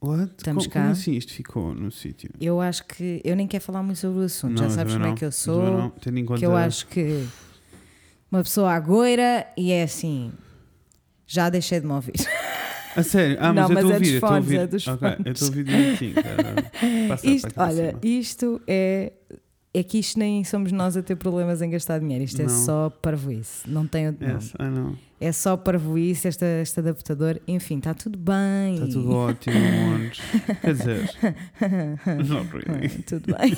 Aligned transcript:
What? 0.00 0.32
Estamos 0.38 0.64
como, 0.64 0.74
cá. 0.74 0.80
como 0.80 0.92
assim 0.92 1.12
isto 1.12 1.32
ficou 1.32 1.74
no 1.74 1.90
sítio? 1.90 2.30
Eu 2.40 2.60
acho 2.60 2.84
que. 2.86 3.20
Eu 3.24 3.34
nem 3.34 3.46
quero 3.48 3.64
falar 3.64 3.82
muito 3.82 3.98
sobre 3.98 4.20
o 4.20 4.22
assunto, 4.22 4.56
já 4.58 4.64
Não, 4.64 4.70
sabes 4.70 4.92
também 4.92 4.94
como 4.94 5.04
é 5.06 5.08
não. 5.08 5.14
que 5.16 5.24
eu 5.24 5.32
sou. 5.32 5.62
não, 5.62 5.90
tendo 5.90 6.18
em 6.18 6.24
conta... 6.24 6.38
Que 6.38 6.46
eu 6.46 6.56
acho 6.56 6.86
que 6.86 7.26
uma 8.30 8.42
pessoa 8.42 8.72
agoira 8.72 9.46
e 9.56 9.72
é 9.72 9.82
assim. 9.82 10.32
Já 11.26 11.50
deixei 11.50 11.80
de 11.80 11.86
me 11.86 11.92
ouvir. 11.92 12.14
A 12.96 13.02
sério? 13.02 13.36
Ah, 13.40 13.52
mas 13.52 13.56
Não, 13.56 13.62
eu 13.62 13.74
mas 13.74 13.78
estou 13.84 13.90
é 13.90 13.94
ouvir, 13.94 14.14
estou 14.14 14.28
a 14.28 14.32
fones, 14.32 14.44
ouvir. 14.44 14.56
é 14.58 14.62
eu 15.28 15.32
estou 15.32 15.46
a 15.46 15.48
ouvir 15.50 15.64
direitinho, 15.64 16.14
cara. 16.14 16.72
Passa 17.08 17.26
Isto, 17.26 17.48
olha, 17.56 17.96
isto 18.02 18.60
é. 18.66 19.12
É 19.74 19.82
que 19.82 19.98
isto 19.98 20.18
nem 20.18 20.42
somos 20.44 20.72
nós 20.72 20.96
a 20.96 21.02
ter 21.02 21.16
problemas 21.16 21.60
em 21.60 21.68
gastar 21.70 22.00
dinheiro, 22.00 22.24
isto 22.24 22.40
é 22.40 22.46
Não. 22.46 22.64
só 22.64 22.90
parvoíce. 22.90 23.68
Não 23.68 23.86
tem 23.86 24.08
outro 24.08 24.26
nome. 24.26 24.40
Yes. 24.40 24.98
É 25.20 25.32
só 25.32 25.56
parvoíce, 25.56 26.26
este, 26.28 26.44
este 26.62 26.80
adaptador. 26.80 27.38
Enfim, 27.46 27.78
está 27.78 27.92
tudo 27.92 28.18
bem. 28.18 28.74
Está 28.74 28.86
tudo 28.86 29.10
ótimo, 29.12 29.56
amores. 29.56 30.18
Quer 30.60 30.74
dizer, 30.74 31.10
not 32.26 32.48
really. 32.52 32.88
tudo 33.02 33.36
bem. 33.36 33.56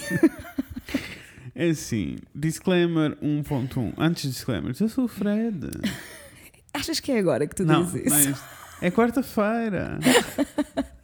É 1.54 1.68
assim, 1.68 2.16
disclaimer 2.34 3.16
1.1. 3.22 3.92
Antes 3.98 4.22
de 4.24 4.30
disclaimer, 4.30 4.74
eu 4.80 4.88
sou 4.88 5.04
o 5.04 5.08
Fred. 5.08 5.68
Achas 6.72 7.00
que 7.00 7.12
é 7.12 7.18
agora 7.18 7.46
que 7.46 7.54
tu 7.54 7.64
não, 7.64 7.84
dizes 7.84 8.12
é 8.12 8.30
isso? 8.30 8.44
É 8.80 8.90
quarta-feira. 8.90 9.98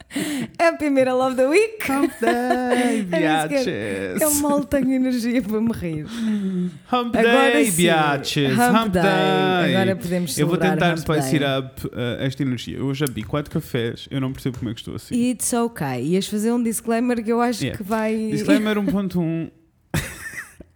É 0.59 0.69
a 0.69 0.73
primeira 0.77 1.13
Love 1.15 1.37
the 1.37 1.47
Week. 1.47 1.79
Hump 1.91 2.13
Day, 2.21 3.03
biatches. 3.03 4.23
Eu 4.23 4.35
mal 4.37 4.65
tenho 4.65 4.93
energia 4.93 5.43
para 5.43 5.61
me 5.61 5.73
rir. 5.73 6.07
Hump 6.07 7.15
Agora 7.17 7.53
Day, 7.53 7.71
sim. 7.71 7.77
biatches. 7.77 8.53
Hump 8.53 8.77
Hump 8.77 8.93
Day. 8.93 9.03
Day. 9.03 9.77
Agora 9.77 9.97
podemos 9.97 10.39
Eu 10.39 10.47
vou 10.47 10.57
celebrar 10.57 10.95
tentar 10.95 11.21
spice 11.21 11.37
up 11.37 11.87
uh, 11.89 11.91
esta 12.21 12.43
energia. 12.43 12.79
Eu 12.79 12.95
já 12.95 13.07
bebi 13.07 13.25
quatro 13.25 13.51
cafés, 13.51 14.07
eu 14.11 14.21
não 14.21 14.33
percebo 14.33 14.59
como 14.59 14.71
é 14.71 14.75
que 14.75 14.81
estou 14.81 14.95
assim. 14.95 15.15
It's 15.31 15.53
ok. 15.53 15.87
Ias 16.03 16.27
fazer 16.29 16.53
um 16.53 16.63
disclaimer 16.63 17.23
que 17.23 17.33
eu 17.33 17.41
acho 17.41 17.63
Yeah. 17.65 17.77
que 17.77 17.83
vai. 17.89 18.17
Disclaimer 18.31 18.77
1.1, 18.79 19.51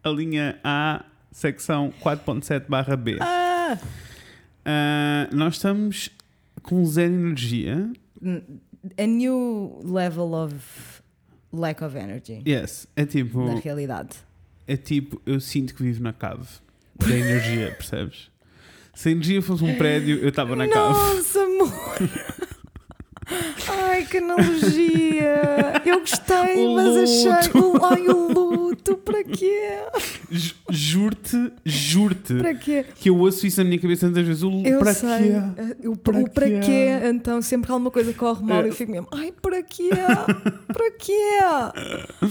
a 0.03 0.09
linha 0.09 0.59
A, 0.65 1.05
secção 1.31 1.93
4.7 2.03 2.65
barra 2.69 2.97
B. 2.97 3.17
Ah! 3.21 3.79
Ah, 4.65 5.29
nós 5.33 5.55
estamos 5.55 6.11
com 6.63 6.85
zero 6.85 7.13
energia. 7.13 7.91
A 8.97 9.07
new 9.07 9.81
level 9.85 10.35
of 10.35 10.55
lack 11.53 11.83
of 11.85 11.97
energy. 11.97 12.43
Yes, 12.47 12.87
é 12.97 13.05
tipo, 13.05 13.45
Na 13.45 13.61
realidade. 13.61 14.17
é 14.67 14.77
tipo, 14.77 15.21
eu 15.27 15.41
sinto 15.41 15.75
que 15.75 15.83
vivo 15.83 16.03
na 16.03 16.13
cave 16.13 16.47
da 16.97 17.15
energia, 17.15 17.73
percebes? 17.77 18.31
Se 18.95 19.09
a 19.09 19.13
energia 19.13 19.41
fosse 19.43 19.65
um 19.65 19.77
prédio, 19.77 20.19
eu 20.19 20.29
estava 20.31 20.55
na 20.57 20.67
cave. 20.69 20.93
Nossa, 20.99 21.41
amor! 21.43 21.71
Ai, 23.69 24.05
que 24.07 24.19
analogia! 24.19 25.43
Eu 25.85 26.01
gostei, 26.01 26.67
O 26.67 26.75
mas 26.75 26.97
achei. 26.97 27.53
luto. 27.61 27.79
o- 27.79 27.85
Ai, 27.85 28.09
o 28.09 28.33
luto! 28.33 28.97
Para 28.97 29.23
quê? 29.25 29.79
Ju- 30.31 30.55
Juro-te, 30.71 31.53
juro-te 31.65 32.35
Para 32.35 32.55
quê? 32.55 32.85
que 32.95 33.11
eu 33.11 33.17
ouço 33.19 33.47
isso 33.47 33.59
na 33.63 33.65
minha 33.69 33.81
cabeça 33.81 34.07
tantas 34.09 34.27
vezes. 34.27 34.43
O, 34.43 34.63
Eu 34.65 34.79
para 34.79 34.95
sei. 34.95 35.09
quê? 35.09 35.75
Eu, 35.83 35.97
Para 35.97 36.19
o 36.19 36.31
para 36.31 36.47
quê? 36.47 36.61
quê? 36.61 36.89
Então, 37.05 37.41
sempre 37.43 37.67
que 37.67 37.73
alguma 37.73 37.91
coisa 37.91 38.13
corre 38.15 38.45
mal, 38.45 38.65
eu 38.65 38.73
fico 38.73 38.91
mesmo. 38.93 39.09
Ai, 39.13 39.33
para 39.41 39.63
quê? 39.63 39.91
Para 40.69 40.91
quê? 40.93 41.39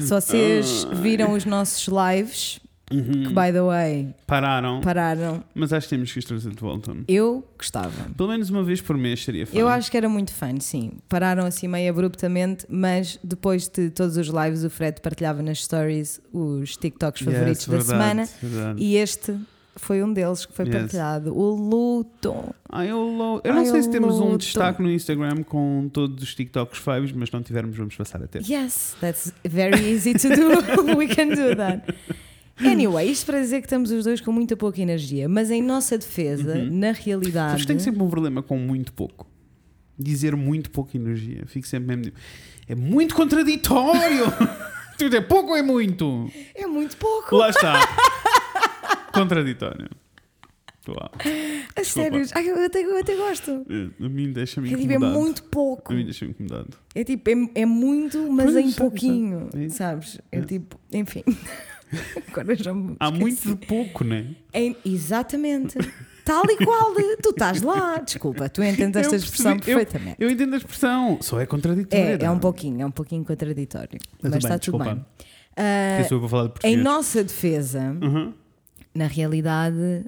Se 0.00 0.08
vocês 0.10 0.84
viram 0.92 1.32
os 1.32 1.44
nossos 1.44 1.86
lives, 1.88 2.60
Uhum. 2.92 3.04
que 3.24 3.28
by 3.28 3.50
the 3.50 3.62
way, 3.62 4.14
Pararam, 4.26 4.80
pararam, 4.82 5.42
mas 5.54 5.72
acho 5.72 5.88
que 5.88 5.94
temos 5.94 6.12
que 6.12 6.18
os 6.18 6.24
trazer 6.26 6.50
de 6.50 6.60
volta. 6.60 6.94
eu 7.08 7.42
gostava. 7.58 8.10
Pelo 8.14 8.28
menos 8.28 8.50
uma 8.50 8.62
vez 8.62 8.80
por 8.82 8.96
mês 8.96 9.24
seria 9.24 9.46
fun. 9.46 9.56
Eu 9.56 9.68
acho 9.68 9.90
que 9.90 9.96
era 9.96 10.08
muito 10.08 10.32
fã, 10.34 10.52
sim. 10.60 10.92
Pararam 11.08 11.46
assim 11.46 11.66
meio 11.66 11.90
abruptamente, 11.90 12.66
mas 12.68 13.18
depois 13.24 13.68
de 13.68 13.88
todos 13.88 14.16
os 14.18 14.28
lives, 14.28 14.64
o 14.64 14.70
Fred 14.70 15.00
partilhava 15.00 15.42
nas 15.42 15.64
stories 15.64 16.20
os 16.32 16.76
TikToks 16.76 17.22
Yes, 17.22 17.32
favoritos 17.32 17.66
da 17.66 17.76
verdade, 17.78 17.88
semana 17.88 18.28
verdade. 18.42 18.82
e 18.82 18.96
este 18.96 19.34
foi 19.76 20.02
um 20.04 20.12
deles 20.12 20.44
que 20.46 20.52
foi 20.52 20.66
Yes. 20.66 20.74
partilhado. 20.76 21.34
O 21.36 21.50
luto. 21.54 22.54
Ai, 22.68 22.90
eu, 22.90 22.98
lo- 23.00 23.40
eu 23.42 23.52
não 23.54 23.60
Ai, 23.60 23.66
sei 23.66 23.82
se 23.82 23.90
temos 23.90 24.16
um 24.20 24.24
luto. 24.32 24.38
destaque 24.44 24.82
no 24.82 24.90
Instagram 24.92 25.42
com 25.42 25.88
todos 25.92 26.22
os 26.22 26.34
TikToks 26.34 26.78
faves, 26.78 27.12
mas 27.12 27.30
não 27.32 27.42
tivermos, 27.42 27.76
vamos 27.76 27.96
passar 27.96 28.22
a 28.22 28.26
ter. 28.26 28.42
Yes, 28.48 28.94
that's 29.00 29.32
very 29.42 29.90
easy 29.90 30.12
to 30.14 30.28
do. 30.28 30.94
We 30.96 31.08
can 31.08 31.28
do 31.28 31.56
that. 31.56 31.82
Anyway, 32.58 33.10
isto 33.10 33.26
para 33.26 33.40
dizer 33.40 33.60
que 33.60 33.66
estamos 33.66 33.90
os 33.90 34.04
dois 34.04 34.20
com 34.20 34.30
muita 34.30 34.56
pouca 34.56 34.80
energia, 34.80 35.28
mas 35.28 35.50
em 35.50 35.62
nossa 35.62 35.98
defesa, 35.98 36.54
Uhum. 36.56 36.78
na 36.78 36.92
realidade. 36.92 37.50
Sabes 37.52 37.66
tenho 37.66 37.80
sempre 37.80 38.02
um 38.02 38.08
problema 38.08 38.42
com 38.42 38.56
muito 38.56 38.92
pouco. 38.92 39.26
Dizer 39.98 40.34
muito 40.36 40.70
pouca 40.70 40.96
energia. 40.96 41.42
Fico 41.46 41.66
sempre 41.66 41.96
mesmo. 41.96 42.12
É 42.68 42.74
muito 42.74 43.14
contraditório! 43.14 44.24
tu 44.98 45.04
é 45.06 45.20
pouco 45.20 45.50
ou 45.50 45.56
é 45.56 45.62
muito? 45.62 46.30
É 46.54 46.66
muito 46.66 46.96
pouco. 46.96 47.36
Lá 47.36 47.50
está. 47.50 47.74
contraditório. 49.12 49.88
Uau. 50.86 51.10
A 51.76 51.82
sério. 51.84 52.26
Ai, 52.34 52.48
eu, 52.50 52.64
até, 52.64 52.84
eu 52.84 52.98
até 52.98 53.16
gosto. 53.16 53.64
A 54.00 54.08
mim 54.08 54.32
deixa-me 54.32 54.68
É, 54.68 54.76
tipo, 54.76 54.82
é 54.92 54.96
incomodado. 54.96 55.18
muito 55.18 55.42
pouco. 55.44 55.92
A 55.92 55.96
mim 55.96 56.04
deixa-me 56.04 56.32
incomodado. 56.32 56.76
É 56.94 57.02
tipo, 57.04 57.30
é, 57.30 57.62
é 57.62 57.66
muito, 57.66 58.30
mas 58.30 58.52
Pois, 58.52 58.56
em 58.56 58.70
sabe, 58.70 58.76
pouquinho, 58.76 59.48
sabe. 59.50 59.64
É. 59.64 59.68
sabes? 59.70 60.20
É 60.30 60.38
É. 60.38 60.42
tipo, 60.42 60.78
enfim. 60.92 61.24
Agora 62.28 62.54
já 62.56 62.72
me 62.74 62.96
Há 62.98 63.06
esqueci. 63.06 63.20
muito 63.20 63.48
de 63.60 63.66
pouco, 63.66 64.04
né? 64.04 64.34
É- 64.52 64.74
exatamente. 64.84 65.76
Tal 66.24 66.42
e 66.50 66.56
qual. 66.64 66.94
Tu 67.22 67.30
estás 67.30 67.60
lá. 67.62 67.98
Desculpa, 67.98 68.48
tu 68.48 68.62
entendes 68.62 68.96
esta 68.96 69.14
Eu 69.14 69.18
expressão 69.18 69.52
percebi, 69.56 69.72
eu- 69.72 69.78
perfeitamente. 69.78 70.16
Eu 70.18 70.30
entendo 70.30 70.54
a 70.54 70.56
expressão, 70.56 71.18
só 71.20 71.38
é 71.40 71.46
contraditório. 71.46 72.22
É, 72.22 72.24
é 72.24 72.30
um 72.30 72.38
pouquinho, 72.38 72.80
é 72.82 72.86
um 72.86 72.90
pouquinho 72.90 73.24
contraditório. 73.24 73.98
Mas 74.22 74.30
bem, 74.32 74.38
está 74.38 74.58
tudo 74.58 74.78
desculpa. 74.78 74.94
bem. 74.94 75.04
Ah, 75.56 76.02
sou 76.08 76.16
eu 76.16 76.20
para 76.20 76.28
falar 76.30 76.42
de 76.44 76.48
em 76.48 76.52
português. 76.52 76.82
nossa 76.82 77.22
defesa, 77.22 77.96
Uhum. 78.02 78.32
na 78.94 79.06
realidade, 79.06 80.04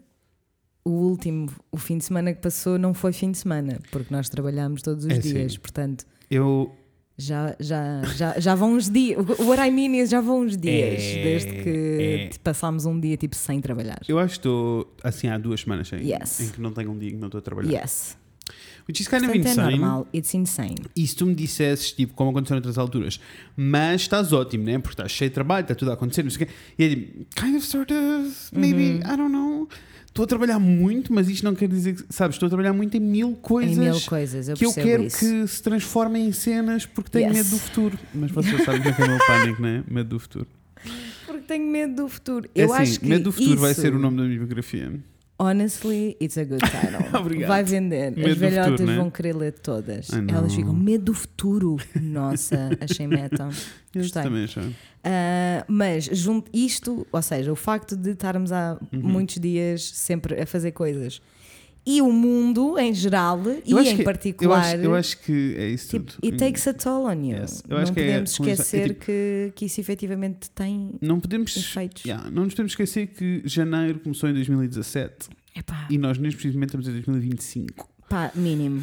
o 0.84 0.90
último, 0.90 1.50
o 1.70 1.76
fim 1.76 1.98
de 1.98 2.04
semana 2.04 2.32
que 2.32 2.40
passou 2.40 2.78
não 2.78 2.94
foi 2.94 3.12
fim 3.12 3.30
de 3.30 3.38
semana, 3.38 3.78
porque 3.92 4.12
nós 4.12 4.28
trabalhámos 4.28 4.82
todos 4.82 5.04
os 5.04 5.10
É, 5.12 5.18
dias, 5.18 5.52
sim. 5.52 5.58
portanto. 5.60 6.04
Eu 6.30 6.74
Já, 7.18 7.56
já, 7.58 8.02
já, 8.14 8.38
já 8.38 8.54
vão 8.54 8.74
uns 8.74 8.90
dias. 8.90 9.18
What 9.38 9.60
I 9.60 9.70
mean 9.70 9.94
is, 10.02 10.10
já 10.10 10.20
vão 10.20 10.40
uns 10.42 10.54
dias 10.56 11.02
É, 11.02 11.22
desde 11.22 11.48
que 11.62 11.68
é. 12.00 12.30
passámos 12.44 12.84
um 12.84 13.00
dia 13.00 13.16
tipo 13.16 13.34
sem 13.34 13.58
trabalhar. 13.60 13.98
Eu 14.06 14.18
acho 14.18 14.34
que 14.34 14.38
estou 14.40 14.94
assim 15.02 15.28
há 15.28 15.38
duas 15.38 15.60
semanas 15.62 15.90
em, 15.94 16.10
Yes. 16.12 16.40
em 16.40 16.48
que 16.50 16.60
não 16.60 16.72
tenho 16.72 16.90
um 16.90 16.98
dia 16.98 17.10
que 17.10 17.16
não 17.16 17.28
estou 17.28 17.38
a 17.38 17.42
trabalhar. 17.42 17.72
Yes. 17.82 18.18
Which 18.88 19.02
is 19.02 19.08
kind 19.08 19.22
of 19.22 19.26
Portanto, 19.32 19.46
é 19.46 19.50
insane. 19.50 19.78
normal. 19.78 20.06
It's 20.14 20.32
insane. 20.34 20.76
E 20.94 21.06
se 21.06 21.16
tu 21.16 21.26
me 21.26 21.34
dissesses, 21.34 21.90
tipo, 21.90 22.12
como 22.14 22.30
aconteceu 22.30 22.54
noutras 22.54 22.78
alturas, 22.78 23.18
mas 23.56 24.02
estás 24.02 24.32
ótimo, 24.32 24.62
né? 24.64 24.78
Porque 24.78 24.92
estás 24.92 25.10
cheio 25.10 25.30
de 25.30 25.34
trabalho, 25.34 25.62
está 25.64 25.74
tudo 25.74 25.90
a 25.90 25.94
acontecer, 25.94 26.22
não 26.22 26.30
sei 26.30 26.44
o 26.44 26.46
quê. 26.46 26.52
E 26.78 26.84
é 26.84 26.88
tipo, 26.90 27.26
kind 27.34 27.56
of, 27.56 27.66
sort 27.66 27.90
of, 27.90 28.32
maybe, 28.52 28.90
Uhum. 28.90 29.12
I 29.12 29.16
don't 29.16 29.32
know. 29.32 29.68
Estou 30.16 30.24
a 30.24 30.26
trabalhar 30.26 30.58
muito, 30.58 31.12
mas 31.12 31.28
isto 31.28 31.44
não 31.44 31.54
quer 31.54 31.68
dizer 31.68 31.94
que, 31.94 32.04
sabes, 32.08 32.36
estou 32.36 32.46
a 32.46 32.48
trabalhar 32.48 32.72
muito 32.72 32.96
em 32.96 33.00
mil 33.00 33.32
coisas. 33.36 33.76
em 33.76 33.80
mil 33.80 34.00
coisas, 34.00 34.48
eu 34.48 34.56
que 34.56 34.64
eu 34.64 34.72
quero 34.72 35.04
isso. 35.04 35.18
que 35.18 35.46
se 35.46 35.62
transformem 35.62 36.26
em 36.26 36.32
cenas 36.32 36.86
porque 36.86 37.10
tenho 37.10 37.26
Yes. 37.28 37.36
medo 37.36 37.50
do 37.50 37.58
futuro. 37.58 37.98
Mas 38.14 38.30
vocês 38.30 38.64
sabem 38.64 38.80
que 38.80 38.88
é 38.88 38.92
que 38.92 39.02
é 39.02 39.04
o 39.04 39.08
meu 39.08 39.18
pânico, 39.26 39.60
não 39.60 39.68
é? 39.68 39.84
Medo 39.86 40.08
do 40.08 40.18
futuro. 40.18 40.46
Porque 41.26 41.42
tenho 41.42 41.70
medo 41.70 41.94
do 41.96 42.08
futuro. 42.08 42.48
É 42.54 42.62
eu 42.64 42.72
assim, 42.72 42.82
acho 42.82 43.00
que 43.00 43.06
Medo 43.06 43.24
do 43.24 43.32
futuro 43.32 43.60
vai 43.60 43.72
isso, 43.72 43.80
ser 43.82 43.94
o 43.94 43.98
nome 43.98 44.16
da 44.16 44.22
minha 44.24 44.38
biografia. 44.38 44.90
Honestly, 45.38 46.16
it's 46.20 46.38
a 46.38 46.44
good 46.44 46.60
title. 46.62 47.04
Obrigado. 47.20 47.48
Vai 47.48 47.62
vender. 47.62 48.10
Medo 48.16 48.30
As 48.30 48.36
velhotas 48.38 48.70
futuro, 48.72 48.86
né? 48.90 48.96
vão 48.96 49.10
querer 49.10 49.36
ler 49.36 49.52
todas. 49.52 50.08
Elas 50.28 50.54
ficam, 50.54 50.72
medo 50.72 51.04
do 51.06 51.14
futuro. 51.14 51.76
Nossa, 52.00 52.70
achei 52.80 53.06
meta. 53.06 53.48
Gostei. 53.94 54.22
também. 54.22 54.46
Ah, 55.04 55.64
mas 55.68 56.04
junto 56.04 56.50
isto, 56.54 57.06
ou 57.12 57.22
seja, 57.22 57.52
o 57.52 57.56
facto 57.56 57.94
de 57.96 58.10
estarmos 58.10 58.50
há 58.50 58.78
Uhum. 58.92 59.00
muitos 59.00 59.36
dias 59.38 59.82
sempre 59.84 60.40
a 60.40 60.46
fazer 60.46 60.72
coisas 60.72 61.20
e 61.86 62.02
o 62.02 62.10
mundo 62.12 62.78
em 62.78 62.92
geral 62.92 63.40
Eu 63.66 63.80
e 63.80 63.88
em 63.88 63.94
que- 63.96 64.02
Eu 64.02 64.04
particular, 64.04 64.58
acho, 64.60 64.76
eu 64.76 64.94
acho 64.94 65.18
que 65.20 65.54
é 65.56 65.68
isso 65.68 65.88
tipo, 65.90 66.12
tudo. 66.12 66.24
it 66.26 66.36
takes 66.36 66.66
a 66.66 66.74
toll 66.74 67.04
on 67.06 67.12
you. 67.12 67.36
Yes. 67.38 67.62
Eu 67.68 67.76
Não 67.76 67.82
é- 67.82 67.86
podemos 67.86 68.30
é 68.30 68.32
esquecer 68.42 68.88
tipo- 68.88 69.04
que, 69.06 69.52
que 69.54 69.64
isso 69.66 69.80
efetivamente 69.80 70.50
tem 70.50 70.90
Não 71.00 71.20
podemos. 71.20 71.56
efeitos. 71.56 72.04
Yeah, 72.04 72.28
não 72.30 72.44
nos 72.44 72.54
podemos 72.54 72.72
esquecer 72.72 73.06
que 73.06 73.42
janeiro 73.44 74.00
começou 74.00 74.28
em 74.28 74.32
2017 74.34 75.28
Epá, 75.54 75.86
e 75.88 75.96
nós 75.96 76.18
neste 76.18 76.36
preciso 76.36 76.54
momento 76.54 76.70
estamos 76.70 76.88
em 76.88 76.92
2025. 76.92 77.88
pá, 78.08 78.30
mínimo. 78.34 78.82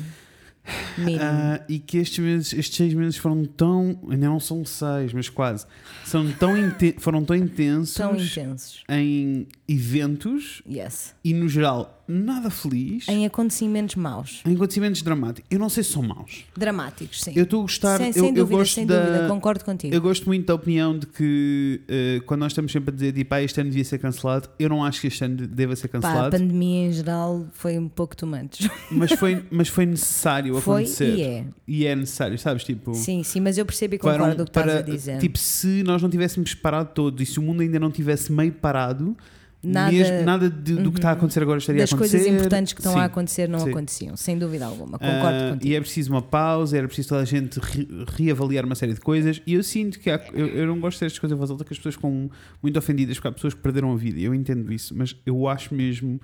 Mínimo. 0.98 1.20
Ah, 1.22 1.60
e 1.68 1.78
que 1.78 1.98
estes 1.98 2.20
meses, 2.20 2.54
estes 2.54 2.78
seis 2.78 2.94
meses 2.94 3.18
foram 3.18 3.44
tão. 3.44 4.00
Ainda 4.10 4.28
não 4.28 4.40
são 4.40 4.64
seis, 4.64 5.12
mas 5.12 5.28
quase. 5.28 5.66
São 6.06 6.26
tão 6.32 6.54
foram 7.00 7.26
tão 7.26 7.36
intensos 7.36 7.96
Tão 7.96 8.16
intensos. 8.16 8.82
em 8.88 9.46
eventos 9.68 10.62
Yes. 10.70 11.14
e 11.22 11.34
no 11.34 11.50
geral 11.50 12.02
nada 12.08 12.50
feliz 12.50 13.08
em, 13.08 13.22
Em 13.24 13.26
acontecimentos 13.26 13.96
maus. 13.96 14.42
acontecimentos 14.46 15.02
dramáticos. 15.02 15.48
Eu 15.52 15.60
não 15.60 15.70
sei 15.70 15.84
se 15.84 15.92
são 15.92 16.04
maus. 16.04 16.44
Dramáticos, 16.58 17.22
sim. 17.24 17.32
Eu 17.36 17.44
estou 17.44 17.60
a 17.60 17.62
gostar. 17.64 17.98
sem, 17.98 18.08
eu, 18.08 18.14
sem 18.14 18.26
eu 18.28 18.34
dúvida, 18.34 18.58
gosto 18.58 18.74
sem 18.76 18.86
da, 18.86 19.06
dúvida, 19.06 19.28
concordo 19.28 19.64
contigo. 19.66 19.94
Eu 19.96 20.02
gosto 20.02 20.26
muito 20.26 20.46
da 20.46 20.56
opinião 20.56 20.98
de 20.98 21.08
que 21.08 21.82
eh, 21.88 22.22
quando 22.26 22.42
nós 22.42 22.52
estamos 22.52 22.72
sempre 22.72 22.92
a 22.92 22.94
dizer 22.94 23.14
tipo, 23.14 23.34
ah, 23.34 23.42
este 23.42 23.60
ano 23.62 23.70
devia 23.70 23.86
ser 23.86 23.98
cancelado, 24.00 24.50
eu 24.60 24.68
não 24.70 24.84
acho 24.84 25.00
que 25.02 25.08
este 25.08 25.24
ano 25.24 25.48
deva 25.48 25.76
ser 25.76 25.88
Pá, 25.88 25.98
a 25.98 26.02
cancelado, 26.02 26.38
pandemia 26.38 26.88
em 26.88 26.92
geral 26.92 27.46
foi 27.54 27.78
um 27.78 27.88
pouco 27.88 28.14
much. 28.26 28.70
mas, 28.92 29.12
foi, 29.14 29.44
mas 29.50 29.68
foi 29.70 29.86
necessário 29.86 30.60
Foi 30.60 30.84
acontecer. 30.84 31.16
e 31.18 31.22
é. 31.22 31.46
E 31.68 31.86
é 31.86 31.96
necessário, 31.96 32.38
sabes? 32.38 32.64
Tipo, 32.64 32.94
Sim, 32.94 33.24
sim, 33.24 33.40
mas 33.40 33.58
eu 33.58 33.66
percebo 33.66 33.96
e 33.96 33.98
para, 34.00 34.14
concordo 34.14 34.36
com 34.36 34.42
o 34.42 34.46
que 34.46 34.50
estás 34.52 34.66
para- 34.68 34.80
a 34.80 34.82
dizer. 34.82 35.18
tipo, 35.20 35.38
se 35.40 35.84
nós 35.84 36.02
não 36.02 36.10
tivéssemos 36.10 36.54
parado 36.54 36.90
todo 36.94 37.22
e 37.22 37.26
se 37.26 37.40
o 37.40 37.42
mundo 37.42 37.62
ainda 37.62 37.80
não 37.80 37.90
tivesse 37.92 38.32
meio 38.32 38.52
parado, 38.52 39.16
Nada- 39.64 39.92
mesmo, 39.92 40.22
nada 40.24 40.50
de- 40.50 40.76
do 40.76 40.92
que 40.92 40.98
está 40.98 41.10
a 41.10 41.14
acontecer 41.14 41.42
agora 41.42 41.58
estaria 41.60 41.84
a 41.84 41.86
acontecer. 41.86 42.18
coisas 42.18 42.28
importantes 42.34 42.74
que 42.74 42.80
estão 42.82 42.94
Sim. 42.94 43.00
a 43.00 43.06
acontecer 43.06 43.48
não 43.48 43.60
sim. 43.60 43.70
aconteciam, 43.70 44.18
sem 44.18 44.38
dúvida 44.38 44.66
alguma. 44.66 45.00
Concordo 45.00 45.28
Ah, 45.28 45.50
contigo. 45.54 45.72
E 45.72 45.76
é 45.76 45.80
preciso 45.80 46.12
uma 46.12 46.22
pausa, 46.22 46.78
era 46.78 46.86
preciso 46.88 47.10
toda 47.10 47.22
a 47.22 47.26
gente 47.26 47.60
re- 47.60 47.88
reavaliar 48.18 48.66
uma 48.66 48.76
série 48.76 48.94
de 48.94 49.00
coisas. 49.00 49.42
E 49.48 49.54
eu 49.54 49.64
sinto 49.64 50.00
que 50.00 50.10
há, 50.10 50.20
eu, 50.34 50.48
eu 50.48 50.68
não 50.68 50.80
gosto 50.80 51.00
destas 51.00 51.18
coisas 51.20 51.36
em 51.36 51.40
voz 51.40 51.50
alta 51.50 51.64
que 51.64 51.72
as 51.74 51.78
pessoas 51.78 51.96
ficam 51.96 52.30
muito 52.62 52.78
ofendidas 52.78 53.16
porque 53.18 53.28
há 53.30 53.32
pessoas 53.32 53.54
que 53.54 53.62
perderam 53.62 53.94
a 53.94 53.96
vida. 53.96 54.20
Eu 54.20 54.34
entendo 54.36 54.72
isso, 54.74 54.94
mas 54.98 55.16
eu 55.26 55.48
acho 55.48 55.74
mesmo 55.74 56.20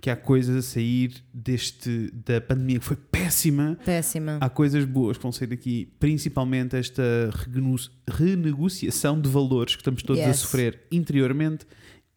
que 0.00 0.08
há 0.08 0.16
coisas 0.16 0.56
a 0.56 0.62
sair 0.62 1.12
deste 1.32 2.10
da 2.26 2.40
pandemia 2.40 2.78
que 2.78 2.84
foi 2.86 2.96
péssima. 2.96 3.78
Péssima. 3.84 4.38
Há 4.40 4.48
coisas 4.48 4.84
boas 4.86 5.16
que 5.18 5.22
vão 5.22 5.30
sair 5.30 5.46
daqui, 5.48 5.92
principalmente 6.00 6.74
esta 6.74 7.02
renegociação 8.08 9.20
de 9.20 9.28
valores 9.28 9.74
que 9.74 9.82
estamos 9.82 10.02
todos 10.02 10.22
a 10.22 10.28
Yes. 10.28 10.38
sofrer 10.38 10.80
interiormente 10.90 11.66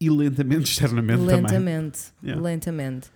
e 0.05 0.09
lentamente 0.09 0.71
externamente 0.71 1.19
também. 1.19 1.35
lentamente, 1.41 2.00
Yeah. 2.23 2.41
lentamente. 2.41 3.07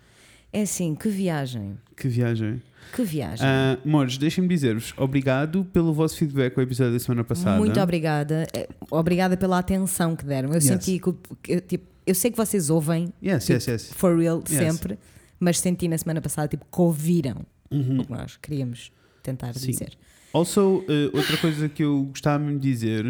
É 0.54 0.62
assim, 0.62 0.96
que 0.96 1.10
viagem. 1.10 1.78
Que 1.96 2.08
viagem. 2.08 2.62
Que 2.96 3.04
viagem. 3.04 3.46
Ah, 3.46 3.78
Mores, 3.84 4.18
deixem-me 4.18 4.48
dizer-vos 4.48 4.94
obrigado 4.98 5.66
pelo 5.74 5.94
vosso 5.94 6.18
feedback 6.18 6.58
ao 6.58 6.64
episódio 6.64 6.94
da 6.94 7.00
semana 7.00 7.24
passada. 7.24 7.58
Muito 7.58 7.80
obrigada. 7.80 8.48
Eh, 8.54 8.68
Obrigada 8.90 9.36
pela 9.36 9.60
atenção 9.60 10.16
que 10.16 10.24
deram. 10.26 10.50
Eu 10.50 10.56
Yes. 10.56 10.64
senti 10.64 11.00
que 11.00 11.10
eu, 11.54 11.62
tipo, 11.62 11.86
eu 12.06 12.16
sei 12.16 12.32
que 12.32 12.38
vocês 12.38 12.70
ouvem, 12.70 13.12
Yes, 13.22 13.44
tipo, 13.46 13.54
yes, 13.54 13.68
yes. 13.68 13.92
for 13.94 14.18
real, 14.18 14.42
Yes. 14.50 14.58
sempre, 14.58 14.98
mas 15.38 15.60
senti 15.60 15.88
na 15.90 15.98
semana 15.98 16.22
passada 16.22 16.48
tipo, 16.48 16.66
que 16.72 16.82
ouviram 16.82 17.46
Uhum. 17.70 18.00
o 18.00 18.06
que 18.06 18.12
nós 18.12 18.38
queríamos 18.38 18.92
tentar 19.22 19.54
Sim. 19.54 19.68
dizer. 19.72 19.92
Also, 20.38 20.84
eh, 20.88 21.10
outra 21.14 21.38
coisa 21.38 21.68
que 21.70 21.84
eu 21.84 22.04
gostava 22.04 22.44
de 22.52 22.58
dizer, 22.60 23.04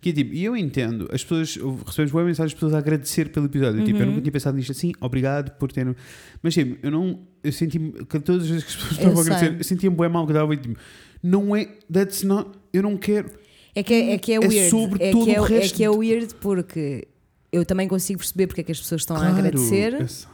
que 0.00 0.10
é 0.10 0.12
tipo, 0.12 0.34
e 0.34 0.44
eu 0.44 0.56
entendo, 0.56 1.08
as 1.12 1.22
pessoas, 1.22 1.56
recebemos 1.86 2.12
boas 2.12 2.26
mensagens 2.26 2.50
de 2.50 2.56
pessoas 2.56 2.74
a 2.74 2.78
agradecer 2.78 3.28
pelo 3.30 3.46
episódio. 3.46 3.84
Tipo, 3.84 3.96
Uhum. 3.98 4.02
eu 4.04 4.06
nunca 4.10 4.20
tinha 4.22 4.32
pensado 4.32 4.56
nisto 4.56 4.72
assim, 4.72 4.92
obrigado 5.00 5.50
por 5.58 5.70
ter. 5.72 5.94
Mas 6.42 6.54
tipo, 6.54 6.78
eu 6.84 6.90
não, 6.90 7.20
eu 7.42 7.52
senti 7.52 7.78
que 7.78 8.20
todas 8.20 8.42
as 8.44 8.48
vezes 8.48 8.64
que 8.64 8.70
as 8.70 8.76
pessoas 8.76 8.92
estavam 8.98 9.18
a 9.18 9.22
agradecer, 9.22 9.58
eu 9.58 9.64
sentia-me 9.64 9.96
bem 9.96 10.08
mal 10.08 10.26
que 10.26 10.32
dava 10.32 10.54
e 10.54 10.56
tipo, 10.56 10.76
não 11.22 11.54
é, 11.56 11.66
that's 11.92 12.22
not, 12.22 12.50
eu 12.72 12.82
não 12.82 12.96
quero. 12.96 13.30
É 13.74 13.82
que 13.82 13.92
é, 13.94 14.12
é, 14.14 14.18
que 14.18 14.32
é 14.32 14.36
É 14.36 14.38
weird. 14.40 14.70
sobre 14.70 15.04
é, 15.04 15.10
todo 15.12 15.24
que 15.24 15.34
é, 15.34 15.40
o 15.40 15.44
é 15.44 15.48
resto 15.48 15.74
que 15.76 15.84
é 15.84 15.90
weird 15.90 16.34
porque 16.40 17.06
eu 17.52 17.64
também 17.64 17.86
consigo 17.88 18.18
perceber 18.18 18.46
porque 18.46 18.60
é 18.62 18.64
que 18.64 18.72
as 18.72 18.80
pessoas 18.80 19.02
estão 19.02 19.16
a 19.16 19.20
Claro, 19.20 19.34
agradecer, 19.36 19.92
eu 20.00 20.08
sei. 20.08 20.28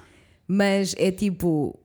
mas 0.47 0.95
é 0.99 1.11
tipo. 1.11 1.79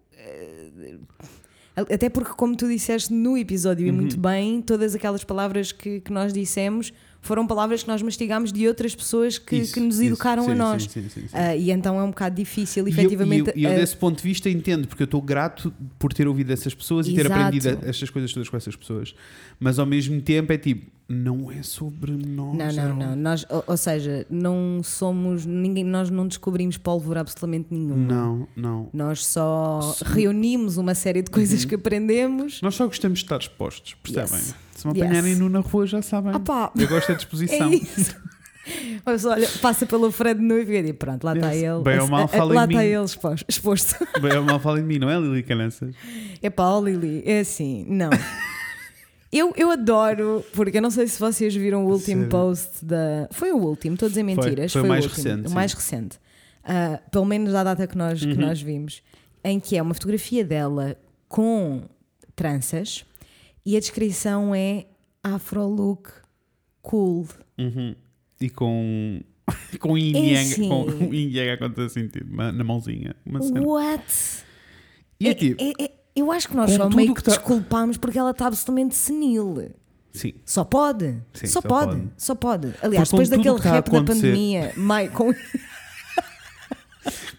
Até 1.78 2.10
porque, 2.10 2.32
como 2.34 2.56
tu 2.56 2.68
disseste 2.68 3.14
no 3.14 3.38
episódio 3.38 3.86
e 3.86 3.90
Uhum. 3.92 3.96
muito 3.96 4.18
bem, 4.20 4.62
todas 4.62 4.96
aquelas 4.96 5.24
palavras 5.24 5.72
que, 5.72 6.00
que 6.00 6.12
nós 6.12 6.34
dissemos 6.34 6.92
foram 7.22 7.46
palavras 7.46 7.84
que 7.84 7.90
nós 7.90 8.02
mastigámos 8.02 8.52
de 8.54 8.68
outras 8.68 8.96
pessoas 8.96 9.38
que, 9.38 9.58
Isso, 9.58 9.74
que 9.74 9.80
nos 9.80 9.96
isso. 9.96 10.06
educaram 10.06 10.46
Sim, 10.46 10.52
a 10.52 10.56
nós. 10.56 10.84
sim, 10.84 11.10
sim. 11.10 11.26
Ah, 11.34 11.56
e 11.56 11.72
então 11.72 12.00
é 12.00 12.04
um 12.04 12.10
bocado 12.10 12.36
difícil, 12.36 12.88
E 12.88 12.92
eu- 12.92 12.94
efetivamente. 12.98 13.48
E 13.50 13.50
eu, 13.50 13.54
e 13.58 13.64
eu 13.66 13.72
ah, 13.72 13.76
desse 13.76 13.98
ponto 13.98 14.18
de 14.18 14.24
vista 14.24 14.50
entendo, 14.50 14.88
porque 14.88 15.04
eu 15.04 15.06
estou 15.06 15.22
grato 15.22 15.74
por 16.00 16.14
ter 16.14 16.28
ouvido 16.28 16.52
essas 16.54 16.74
pessoas 16.74 17.08
e 17.08 17.14
ter 17.14 17.26
Exato. 17.26 17.34
aprendido 17.42 17.80
estas 17.84 18.10
coisas 18.10 18.32
todas 18.32 18.48
com 18.50 18.56
essas 18.58 18.76
pessoas. 18.76 19.14
Mas 19.60 19.78
ao 19.78 19.86
mesmo 19.86 20.22
tempo 20.22 20.54
é 20.54 20.58
tipo, 20.58 20.90
não 21.10 21.52
é 21.52 21.64
sobre 21.64 22.12
nós. 22.12 22.56
Não, 22.58 22.66
é 22.66 22.72
não, 22.74 22.96
não. 22.96 23.16
Nós, 23.16 23.46
ou, 23.50 23.64
ou 23.68 23.78
seja, 23.78 24.26
não 24.30 24.82
somos. 24.84 25.46
Ninguém, 25.46 25.84
nós 25.84 26.10
não 26.10 26.28
descobrimos 26.28 26.78
pólvora 26.78 27.22
absolutamente 27.22 27.68
nenhuma. 27.72 27.96
Não, 28.14 28.48
não. 28.56 28.90
Nós 28.94 29.26
só 29.26 29.82
Sim. 29.82 30.04
Uhum. 30.06 30.12
reunimos 30.14 30.78
uma 30.78 30.94
série 30.96 31.22
de 31.22 31.32
coisas 31.32 31.64
que 31.66 31.76
aprendemos. 31.76 32.62
Nós 32.62 32.76
só 32.76 32.86
gostamos 32.88 33.20
de 33.20 33.26
estar 33.26 33.38
expostos, 33.40 33.96
percebem? 34.04 34.34
Yes. 34.40 34.56
Se 34.76 34.88
me 34.88 34.94
Yes. 34.94 35.04
apanharem 35.04 35.36
nu 35.36 35.50
na 35.50 35.60
rua 35.60 35.88
já 35.88 36.02
sabem. 36.02 36.34
Ah 36.36 36.40
pá, 36.40 36.72
Eu 36.78 36.88
gosto 36.88 37.08
da 37.08 37.14
é 37.14 37.18
disposição. 37.18 37.72
isso. 37.74 38.16
Mas 39.06 39.24
olha, 39.24 39.48
passa 39.62 39.86
pelo 39.86 40.12
Fred 40.12 40.42
nu 40.42 40.58
e 40.60 40.66
fica 40.66 40.84
tipo, 40.84 41.00
pronto, 41.00 41.24
lá 41.24 41.34
está 41.34 41.52
Yes. 41.52 41.64
ele. 41.64 41.84
Bem 41.84 42.00
ou 42.00 42.08
mal, 42.10 42.26
a- 42.26 42.28
fala 42.28 42.52
em 42.54 42.56
lá 42.58 42.66
está 42.66 42.78
mim. 42.80 42.86
ele 42.86 43.06
exposto. 43.48 43.96
Bem 44.22 44.38
ou 44.38 44.44
mal 44.44 44.60
fala 44.60 44.80
em 44.82 44.84
mim, 44.84 45.00
não 45.00 45.10
é, 45.10 45.18
Lili 45.18 45.42
Cananças? 45.42 45.96
É 46.44 46.50
pá, 46.50 46.78
Lili, 46.80 47.24
é 47.26 47.40
assim, 47.40 47.86
não. 47.88 48.10
Eu, 49.32 49.54
eu 49.58 49.70
adoro, 49.72 50.44
porque 50.54 50.78
eu 50.78 50.82
não 50.82 50.90
sei 50.90 51.06
se 51.08 51.20
vocês 51.20 51.54
viram 51.56 51.86
o 51.86 51.90
último 51.92 52.22
Sério? 52.24 52.30
post 52.30 52.86
da. 52.86 53.28
Foi 53.32 53.52
o 53.52 53.58
último, 53.58 53.96
estou 53.96 54.06
a 54.08 54.10
dizer 54.10 54.24
mentiras. 54.24 54.72
foi 54.72 54.82
o 54.84 54.88
mais 54.88 55.04
último, 55.06 55.24
recente, 55.24 55.46
O 55.46 55.50
sim. 55.50 55.56
mais 55.56 55.74
recente. 55.74 56.20
Ah, 56.64 57.02
pelo 57.12 57.26
menos 57.26 57.52
da 57.52 57.64
data 57.64 57.86
que 57.88 57.98
nós, 57.98 58.20
que 58.22 58.28
Uhum. 58.32 58.36
nós 58.42 58.62
vimos. 58.62 59.02
Em 59.44 59.60
que 59.60 59.78
é 59.78 59.82
uma 59.82 59.94
fotografia 59.94 60.44
dela 60.44 60.98
com 61.28 61.84
tranças 62.36 63.06
e 63.66 63.76
a 63.76 63.80
descrição 63.80 64.54
é 64.56 64.86
Afro 65.24 65.66
look 65.68 66.10
cool. 66.82 67.28
Uhum. 67.58 67.96
E 68.40 68.50
com. 68.50 69.22
com 69.80 69.98
yin 69.98 70.16
É 70.16 70.20
yang, 70.34 70.52
assim. 70.52 70.70
com 70.70 71.14
yin 71.14 71.30
yang 71.32 71.50
a 71.52 71.58
conta 71.58 71.88
sentido, 71.90 72.34
na, 72.36 72.52
na 72.52 72.64
mãozinha. 72.64 73.16
Uma 73.26 73.42
cena. 73.42 73.62
What? 73.62 74.04
E 75.20 75.28
é 75.30 75.34
tipo, 75.34 75.62
É- 75.64 75.84
é- 75.86 75.92
eu 76.20 76.32
acho 76.32 76.48
que 76.50 76.56
nós 76.56 76.72
com 76.72 76.78
só 76.78 76.90
meio 76.90 77.10
que 77.14 77.22
que 77.22 77.24
tá- 77.24 77.32
desculpamos 77.32 77.98
porque 77.98 78.18
ela 78.18 78.32
está 78.32 78.48
absolutamente 78.48 78.96
senil. 78.96 79.72
sim. 80.12 80.34
Só 80.46 80.64
pode. 80.64 81.18
Sim, 81.34 81.48
só, 81.48 81.62
só 81.62 81.68
pode. 81.68 81.92
pode. 81.92 82.10
Só 82.18 82.36
pode. 82.36 82.74
Aliás, 82.82 83.10
depois 83.10 83.30
daquele 83.30 83.50
a 83.50 83.62
rap 83.62 83.90
da 83.92 84.04
pandemia, 84.04 84.74
mai, 84.76 85.10
com... 85.10 85.34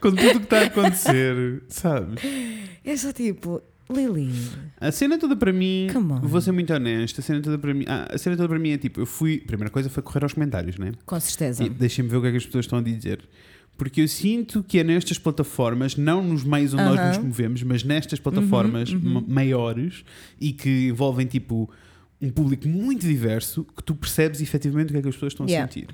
Com 0.01 0.11
tudo 0.11 0.37
o 0.37 0.39
que 0.39 0.45
está 0.45 0.61
a 0.61 0.65
acontecer, 0.67 1.63
sabes? 1.69 2.23
é 2.85 2.97
só 2.97 3.13
tipo, 3.13 3.61
Lili. 3.91 4.33
A 4.81 4.93
cena 4.93 5.19
toda 5.19 5.35
para 5.37 5.53
mim, 5.53 5.89
vou 6.23 6.41
ser 6.41 6.53
muito 6.53 6.73
honesto, 6.73 7.21
a 7.21 7.23
cena 7.23 7.43
toda 7.43 7.59
para 7.59 7.75
mim, 7.75 7.85
ah, 7.89 8.07
a 8.13 8.17
cena 8.17 8.37
toda 8.37 8.49
para 8.49 8.59
mim 8.59 8.71
é 8.71 8.79
tipo, 8.79 9.01
eu 9.01 9.07
fui, 9.07 9.43
a 9.45 9.47
primeira 9.47 9.71
coisa 9.71 9.91
foi 9.91 10.03
correr 10.03 10.23
aos 10.23 10.33
comentários, 10.33 10.79
né? 10.79 10.93
Com 11.05 11.19
certeza. 11.19 11.65
E 11.65 11.69
deixem-me 11.69 12.09
ver 12.11 12.17
o 12.17 12.21
que 12.23 12.29
é 12.29 12.31
que 12.31 12.37
as 12.37 12.47
pessoas 12.47 12.65
estão 12.65 12.79
a 12.79 12.83
dizer. 12.83 13.29
Porque 13.79 14.03
eu 14.03 14.09
sinto 14.09 14.63
que 14.63 14.79
é 14.81 14.85
nestas 14.85 15.19
plataformas, 15.19 15.97
não 15.97 16.23
nos 16.23 16.45
meios 16.45 16.75
onde 16.75 16.83
nós 16.83 17.17
nos 17.17 17.19
movemos, 17.25 17.63
mas 17.63 17.83
nestas 17.85 18.19
plataformas 18.21 18.91
Uhum, 18.93 18.99
uhum. 18.99 19.13
ma- 19.15 19.25
maiores 19.27 20.05
e 20.41 20.53
que 20.53 20.89
envolvem 20.89 21.27
tipo 21.27 21.71
um 22.21 22.29
público 22.29 22.67
muito 22.69 23.07
diverso, 23.07 23.65
que 23.77 23.83
tu 23.83 23.95
percebes 23.95 24.41
efetivamente 24.43 24.89
o 24.89 24.93
que 24.93 24.99
é 24.99 25.03
que 25.03 25.09
as 25.09 25.15
pessoas 25.15 25.33
estão 25.33 25.47
Yeah. 25.47 25.65
a 25.65 25.73
sentir. 25.73 25.89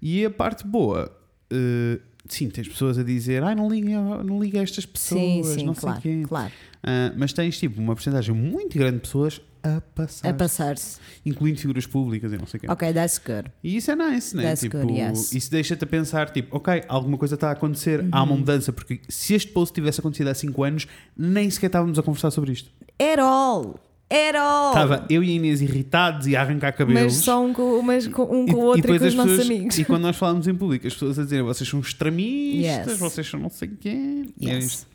E 0.00 0.24
a 0.24 0.30
parte 0.30 0.66
boa, 0.66 1.14
eh, 1.50 2.00
sim, 2.26 2.48
tens 2.48 2.66
pessoas 2.68 2.96
a 2.98 3.02
dizer, 3.02 3.42
ai, 3.42 3.54
não 3.54 3.68
liga, 3.68 4.00
não 4.24 4.42
liga 4.42 4.58
a 4.60 4.62
estas 4.62 4.86
pessoas, 4.86 5.20
sim, 5.48 5.58
sim, 5.60 5.66
não 5.66 5.74
claro. 5.74 6.00
sei 6.00 6.16
quê. 6.22 6.24
claro. 6.26 6.52
Ah, 6.86 7.12
mas 7.16 7.32
tens 7.32 7.58
tipo 7.58 7.80
uma 7.80 7.94
porcentagem 7.94 8.34
muito 8.34 8.78
grande 8.78 8.94
de 8.96 9.00
pessoas 9.00 9.40
a 9.62 9.80
passar, 9.80 10.28
A 10.28 10.32
passar-se. 10.32 10.98
incluindo 11.24 11.58
figuras 11.58 11.84
públicas 11.86 12.32
e 12.32 12.38
não 12.38 12.46
sei 12.46 12.58
o 12.58 12.60
quê. 12.60 12.66
Ok, 12.70 12.92
that's 12.92 13.18
good. 13.18 13.50
E 13.64 13.76
isso 13.76 13.90
é 13.90 13.96
nice, 13.96 14.36
né? 14.36 14.44
That's 14.44 14.60
tipo, 14.60 14.78
good, 14.78 14.92
yes. 14.92 15.32
Isso 15.32 15.50
deixa-te 15.50 15.82
a 15.82 15.86
pensar, 15.86 16.30
tipo, 16.30 16.56
ok, 16.56 16.84
alguma 16.86 17.18
coisa 17.18 17.34
está 17.34 17.48
a 17.48 17.52
acontecer, 17.52 18.06
há 18.12 18.20
Uhum. 18.22 18.28
uma 18.28 18.36
mudança, 18.36 18.72
porque 18.72 19.00
se 19.08 19.34
este 19.34 19.50
post 19.50 19.74
tivesse 19.74 19.98
acontecido 19.98 20.28
há 20.28 20.34
5 20.34 20.62
anos, 20.62 20.86
nem 21.16 21.50
sequer 21.50 21.66
estávamos 21.66 21.98
a 21.98 22.02
conversar 22.04 22.30
sobre 22.30 22.52
isto. 22.52 22.70
At 23.00 23.18
all. 23.18 23.80
At 24.08 24.36
all. 24.36 24.68
Estava 24.68 25.04
eu 25.10 25.24
e 25.24 25.30
a 25.30 25.32
Inês 25.32 25.60
irritados 25.60 26.28
e 26.28 26.36
a 26.36 26.40
arrancar 26.42 26.70
cabelos. 26.72 27.02
Mas 27.02 27.14
só 27.14 27.44
um 27.44 27.52
com, 27.52 27.82
mas 27.82 28.06
com, 28.06 28.22
um 28.22 28.46
E- 28.46 28.52
com 28.52 28.58
o 28.58 28.62
outro 28.66 28.78
e, 28.78 28.82
depois 28.82 29.00
com 29.00 29.08
os 29.08 29.14
nossos 29.16 29.32
pessoas- 29.38 29.50
amigos. 29.50 29.78
E 29.80 29.84
quando 29.84 30.02
nós 30.02 30.16
falamos 30.16 30.46
em 30.46 30.54
público, 30.54 30.86
as 30.86 30.92
pessoas 30.92 31.18
a 31.18 31.24
dizerem 31.24 31.44
vocês 31.44 31.68
são 31.68 31.80
extremistas, 31.80 32.86
Yes. 32.92 32.98
vocês 33.00 33.26
são 33.28 33.40
não 33.40 33.50
sei 33.50 33.66
quê. 33.68 34.26
E 34.38 34.48
é 34.48 34.54
Yes. 34.54 34.86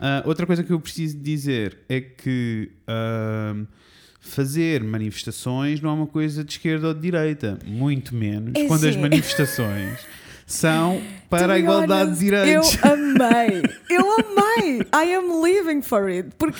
Ah, 0.00 0.22
outra 0.24 0.46
coisa 0.46 0.64
que 0.64 0.72
eu 0.72 0.80
preciso 0.80 1.18
dizer 1.18 1.78
é 1.88 2.00
que 2.00 2.70
ahm, 2.88 3.64
fazer 4.20 4.82
manifestações 4.82 5.80
não 5.80 5.90
é 5.90 5.92
uma 5.92 6.06
coisa 6.06 6.42
de 6.42 6.52
esquerda 6.52 6.88
ou 6.88 6.94
de 6.94 7.00
direita, 7.00 7.58
muito 7.66 8.14
menos 8.14 8.52
É 8.56 8.66
quando 8.66 8.86
as 8.86 8.94
sim. 8.94 9.00
manifestações 9.00 9.98
são 10.46 11.00
para 11.28 11.52
a 11.54 11.58
igualdade 11.58 12.02
honest, 12.10 12.18
de 12.18 12.24
direitos. 12.24 12.78
Eu 12.82 12.92
amei. 12.92 13.62
Eu 13.90 14.06
amei. 14.58 14.80
I 14.80 15.14
am 15.14 15.42
living 15.44 15.82
for 15.82 16.04
it. 16.08 16.30
Porque 16.38 16.58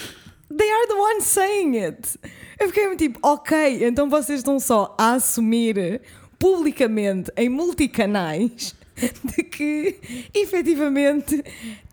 they 0.56 0.70
are 0.70 0.86
the 0.88 0.94
ones 0.94 1.24
saying 1.24 1.76
it. 1.78 2.18
Eu 2.58 2.68
fiquei 2.68 2.94
tipo, 2.96 3.18
ok, 3.22 3.86
então 3.86 4.08
vocês 4.10 4.40
estão 4.40 4.60
só 4.60 4.94
a 4.98 5.14
assumir 5.14 6.02
publicamente 6.38 7.32
em 7.36 7.48
multicanais 7.48 8.74
de 9.36 9.42
que 9.44 9.96
efetivamente 10.34 11.42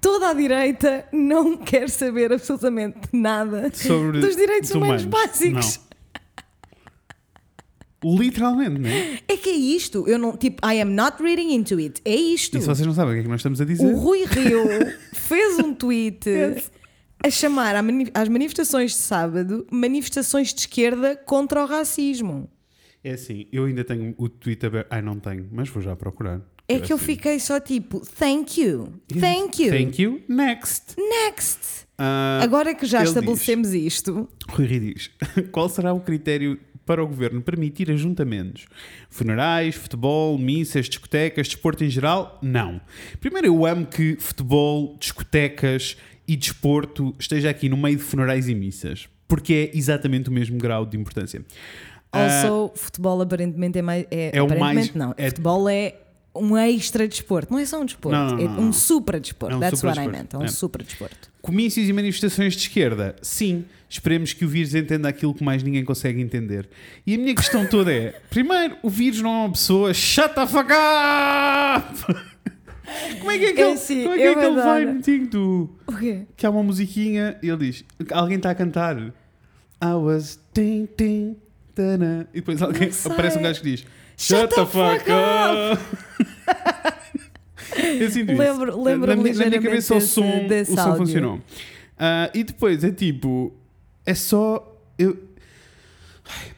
toda 0.01 0.29
a 0.29 0.33
direita 0.33 1.05
não 1.11 1.57
quer 1.57 1.89
saber 1.89 2.31
absolutamente 2.33 2.97
nada 3.13 3.71
Sobre 3.73 4.19
dos 4.19 4.35
direitos 4.35 4.71
humanos, 4.71 5.03
humanos. 5.03 5.29
básicos. 5.29 5.79
Literalmente, 8.03 8.79
não 8.79 8.89
é? 8.89 9.19
É 9.27 9.35
que 9.37 9.49
é 9.49 9.55
isto. 9.55 10.07
Eu 10.07 10.19
não, 10.19 10.37
tipo, 10.37 10.65
I 10.65 10.79
am 10.81 10.91
not 10.93 11.21
reading 11.21 11.51
into 11.53 11.77
it. 11.79 11.99
É 12.05 12.15
isto. 12.15 12.55
E 12.57 12.61
se 12.61 12.67
vocês 12.67 12.85
não 12.85 12.93
sabem 12.93 13.13
o 13.13 13.15
que 13.15 13.19
é 13.21 13.23
que 13.23 13.29
nós 13.29 13.39
estamos 13.39 13.59
a 13.59 13.65
dizer, 13.65 13.85
O 13.85 13.97
Rui 13.97 14.23
Rio 14.25 14.63
fez 15.13 15.57
um 15.59 15.73
tweet 15.73 16.29
a 17.25 17.29
chamar 17.31 17.75
às 18.13 18.29
manifestações 18.29 18.91
de 18.91 18.97
sábado 18.99 19.65
manifestações 19.71 20.53
de 20.53 20.61
esquerda 20.61 21.15
contra 21.15 21.63
o 21.63 21.65
racismo. 21.65 22.47
é 23.03 23.11
assim, 23.13 23.47
eu 23.51 23.65
ainda 23.65 23.83
tenho 23.83 24.13
o 24.17 24.29
tweet 24.29 24.63
aberto. 24.65 24.87
Ai, 24.91 25.01
não 25.01 25.19
tenho, 25.19 25.49
mas 25.51 25.67
vou 25.67 25.81
já 25.81 25.95
procurar. 25.95 26.39
É 26.67 26.79
que 26.79 26.91
eu 26.91 26.97
assim. 26.97 27.05
fiquei 27.05 27.39
só 27.39 27.59
tipo, 27.59 28.01
thank 28.19 28.59
you, 28.61 28.89
thank 29.19 29.63
you, 29.63 29.71
Thank 29.71 30.01
you. 30.01 30.21
Next. 30.27 30.95
next. 30.97 31.87
Ah, 31.97 32.39
Agora 32.43 32.75
que 32.75 32.85
já 32.85 32.99
ele 32.99 33.07
estabelecemos 33.07 33.73
isto, 33.73 34.27
Rui 34.49 34.67
diz: 34.67 35.09
Qual 35.51 35.67
será 35.69 35.93
o 35.93 35.99
critério 36.01 36.59
para 36.85 37.03
o 37.03 37.07
governo 37.07 37.41
permitir 37.41 37.89
ajuntamentos? 37.91 38.65
Funerais, 39.09 39.75
futebol, 39.75 40.37
missas, 40.37 40.87
discotecas, 40.87 41.47
desporto 41.47 41.83
em 41.83 41.89
geral? 41.89 42.37
Não. 42.41 42.79
Primeiro, 43.19 43.47
eu 43.47 43.65
amo 43.65 43.85
que 43.85 44.15
futebol, 44.19 44.95
discotecas 44.99 45.97
e 46.27 46.35
desporto 46.35 47.15
esteja 47.17 47.49
aqui 47.49 47.67
no 47.69 47.77
meio 47.77 47.95
de 47.97 48.03
funerais 48.03 48.47
e 48.49 48.53
missas, 48.53 49.07
porque 49.27 49.71
é 49.73 49.77
exatamente 49.77 50.29
o 50.29 50.31
mesmo 50.33 50.57
grau 50.57 50.85
de 50.85 50.97
importância. 50.97 51.43
Also, 52.11 52.71
futebol 52.75 53.21
aparentemente 53.21 53.79
é 53.79 53.81
mais. 53.81 54.05
É, 54.11 54.31
É 54.37 54.41
o 54.41 54.59
mais- 54.59 54.93
não. 54.93 55.13
é- 55.17 55.29
Futebol 55.29 55.67
é 55.69 55.95
um 56.37 56.57
extra 56.57 57.07
desporto, 57.07 57.51
não 57.51 57.59
é 57.59 57.65
só 57.65 57.79
um 57.81 57.85
desporto, 57.85 58.17
Não, 58.17 58.35
não, 58.37 58.39
é 58.39 58.59
um 58.59 58.71
super 58.73 59.19
desporto. 59.19 59.53
É 59.55 59.57
um 59.57 59.59
That's 59.59 59.83
what 59.83 59.99
I 59.99 60.07
meant, 60.07 60.33
é 60.33 60.37
um 60.37 60.43
É. 60.43 60.47
super 60.47 60.83
desporto. 60.83 61.29
Comícios 61.41 61.87
e 61.87 61.93
manifestações 61.93 62.53
de 62.53 62.59
esquerda? 62.61 63.15
Sim. 63.21 63.65
Esperemos 63.89 64.33
que 64.33 64.43
o 64.43 64.49
vírus 64.49 64.75
entenda 64.75 65.07
aquilo 65.07 65.33
que 65.33 65.43
mais 65.43 65.63
ninguém 65.63 65.83
consegue 65.85 66.19
entender. 66.21 66.67
E 67.05 67.15
a 67.15 67.17
minha 67.17 67.33
questão 67.35 67.65
toda 67.69 67.91
é: 67.93 68.19
primeiro, 68.29 68.75
o 68.83 68.89
vírus 68.89 69.21
não 69.21 69.29
é 69.33 69.37
uma 69.45 69.51
pessoa, 69.51 69.93
shut 69.93 70.33
the 70.35 70.45
fuck 70.45 70.69
up! 70.71 72.27
Como 73.19 73.29
é 73.31 73.37
que 73.37 73.45
é 73.45 73.53
que 73.53 73.59
É 73.61 73.63
ele, 73.65 73.73
assim, 73.73 74.03
como 74.03 74.13
é 74.13 74.17
que, 74.17 74.23
é 74.23 74.33
que 74.33 74.39
ele 74.39 74.55
vai 74.55 74.81
adoro. 74.83 74.93
no 74.95 75.01
tinho 75.01 75.27
do. 75.27 75.69
O 75.85 75.93
quê? 75.97 76.21
Que 76.37 76.45
há 76.45 76.49
uma 76.49 76.63
musiquinha 76.63 77.37
e 77.43 77.49
ele 77.49 77.69
diz: 77.71 77.83
alguém 78.11 78.37
está 78.37 78.51
a 78.51 78.55
cantar. 78.55 78.97
I 78.97 79.13
was 79.93 80.39
ting 80.53 80.87
ting 80.95 81.35
tana. 81.75 82.27
E 82.33 82.37
depois 82.39 82.61
alguém 82.61 82.89
aparece 83.05 83.37
um 83.37 83.41
gajo 83.41 83.61
que 83.61 83.71
diz: 83.71 83.85
Shut 84.17 84.49
the 84.55 84.65
fuck 84.65 85.03
Eu 87.99 88.09
sinto 88.09 88.31
isso. 88.31 88.41
Lembro- 88.41 88.81
lembro-me 88.81 89.15
na, 89.15 89.23
minha- 89.23 89.35
na 89.35 89.45
minha 89.49 89.61
cabeça 89.61 89.95
o 89.95 90.01
som, 90.01 90.21
o 90.47 90.65
som 90.75 90.79
áudio. 90.81 90.97
funcionou. 90.97 91.41
Ah, 91.99 92.29
e 92.33 92.43
depois 92.43 92.83
é 92.83 92.91
tipo, 92.91 93.53
é 94.05 94.13
só 94.15 94.75
eu 94.97 95.17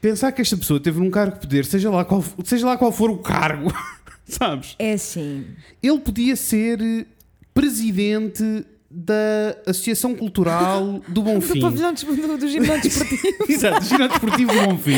pensar 0.01 0.31
que 0.31 0.41
esta 0.41 0.55
pessoa 0.57 0.79
teve 0.79 0.99
num 0.99 1.09
cargo 1.11 1.35
de 1.35 1.41
poder, 1.41 1.65
seja 1.65 1.89
lá 1.89 2.05
qual, 2.05 2.23
seja 2.43 2.65
lá 2.65 2.77
qual 2.77 2.91
for 2.91 3.09
o 3.09 3.17
cargo, 3.17 3.71
sabes? 4.25 4.75
É 4.79 4.93
assim. 4.93 5.45
Ele 5.81 5.99
podia 5.99 6.35
ser 6.35 7.07
presidente 7.53 8.65
da 8.91 9.55
Associação 9.67 10.15
Cultural 10.15 10.99
do 11.07 11.13
Do 11.19 11.21
Bonfim. 11.21 11.61
pavilhão 11.61 11.93
des- 11.93 12.03
do, 12.03 12.15
do 12.37 12.47
ginásio 12.47 12.81
desportivo. 12.89 13.21
Exato, 13.47 13.85
ginásio 13.85 14.09
desportivo 14.09 14.51
do 14.53 14.61
Bonfim. 14.67 14.95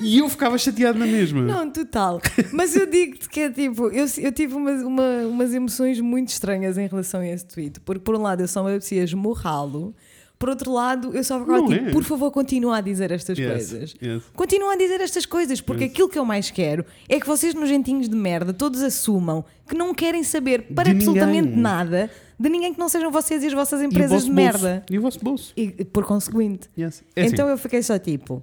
E 0.00 0.18
eu 0.18 0.28
ficava 0.28 0.56
chateado 0.56 0.98
na 0.98 1.06
mesma. 1.06 1.42
Não, 1.42 1.70
total. 1.70 2.20
Mas 2.52 2.74
eu 2.74 2.86
digo-te 2.86 3.28
que 3.28 3.40
é 3.40 3.50
tipo, 3.50 3.88
eu, 3.90 4.06
eu 4.18 4.32
tive 4.32 4.54
umas, 4.54 4.82
uma- 4.82 5.26
umas 5.28 5.52
emoções 5.52 6.00
muito 6.00 6.28
estranhas 6.28 6.78
em 6.78 6.86
relação 6.86 7.20
a 7.20 7.26
esse 7.28 7.44
tweet. 7.46 7.80
Porque 7.80 8.00
por 8.00 8.14
um 8.16 8.22
lado 8.22 8.40
eu 8.42 8.48
só 8.48 8.62
me 8.62 8.70
apetecia 8.70 9.02
esmurrá-lo, 9.02 9.94
por 10.38 10.48
outro 10.48 10.72
lado 10.72 11.10
eu 11.14 11.22
só 11.22 11.38
ficava 11.38 11.58
Não 11.58 11.68
tipo, 11.68 11.88
é. 11.88 11.90
por 11.92 12.02
favor, 12.02 12.30
continua 12.30 12.78
a 12.78 12.80
dizer 12.80 13.10
estas 13.10 13.38
Yes, 13.38 13.50
coisas. 13.50 13.94
yes. 14.02 14.22
Continua 14.34 14.72
a 14.72 14.76
dizer 14.76 15.00
estas 15.00 15.26
coisas, 15.26 15.60
porque 15.60 15.84
Yes. 15.84 15.92
aquilo 15.92 16.08
que 16.08 16.18
eu 16.18 16.24
mais 16.24 16.50
quero 16.50 16.84
é 17.08 17.20
que 17.20 17.26
vocês, 17.26 17.54
nojentinhos 17.54 18.08
de 18.08 18.16
merda, 18.16 18.52
todos 18.52 18.82
assumam 18.82 19.44
que 19.68 19.74
não 19.76 19.94
querem 19.94 20.22
saber 20.24 20.62
para 20.74 20.84
De 20.84 20.96
absolutamente 20.96 21.48
ninguém. 21.48 21.60
nada 21.62 22.10
de 22.38 22.48
ninguém 22.48 22.72
que 22.74 22.78
não 22.80 22.88
sejam 22.88 23.10
vocês 23.10 23.42
e 23.42 23.46
as 23.46 23.52
vossas 23.52 23.80
empresas 23.82 24.24
de 24.24 24.30
bolso. 24.32 24.32
merda. 24.32 24.84
E 24.90 24.98
o 24.98 25.02
vosso 25.02 25.18
bolso. 25.22 25.52
E 25.56 25.68
por 25.84 26.04
conseguinte. 26.04 26.68
Yes. 26.78 27.02
É 27.14 27.22
assim, 27.22 27.32
então 27.32 27.48
eu 27.48 27.56
fiquei 27.58 27.82
só 27.82 27.98
tipo. 27.98 28.42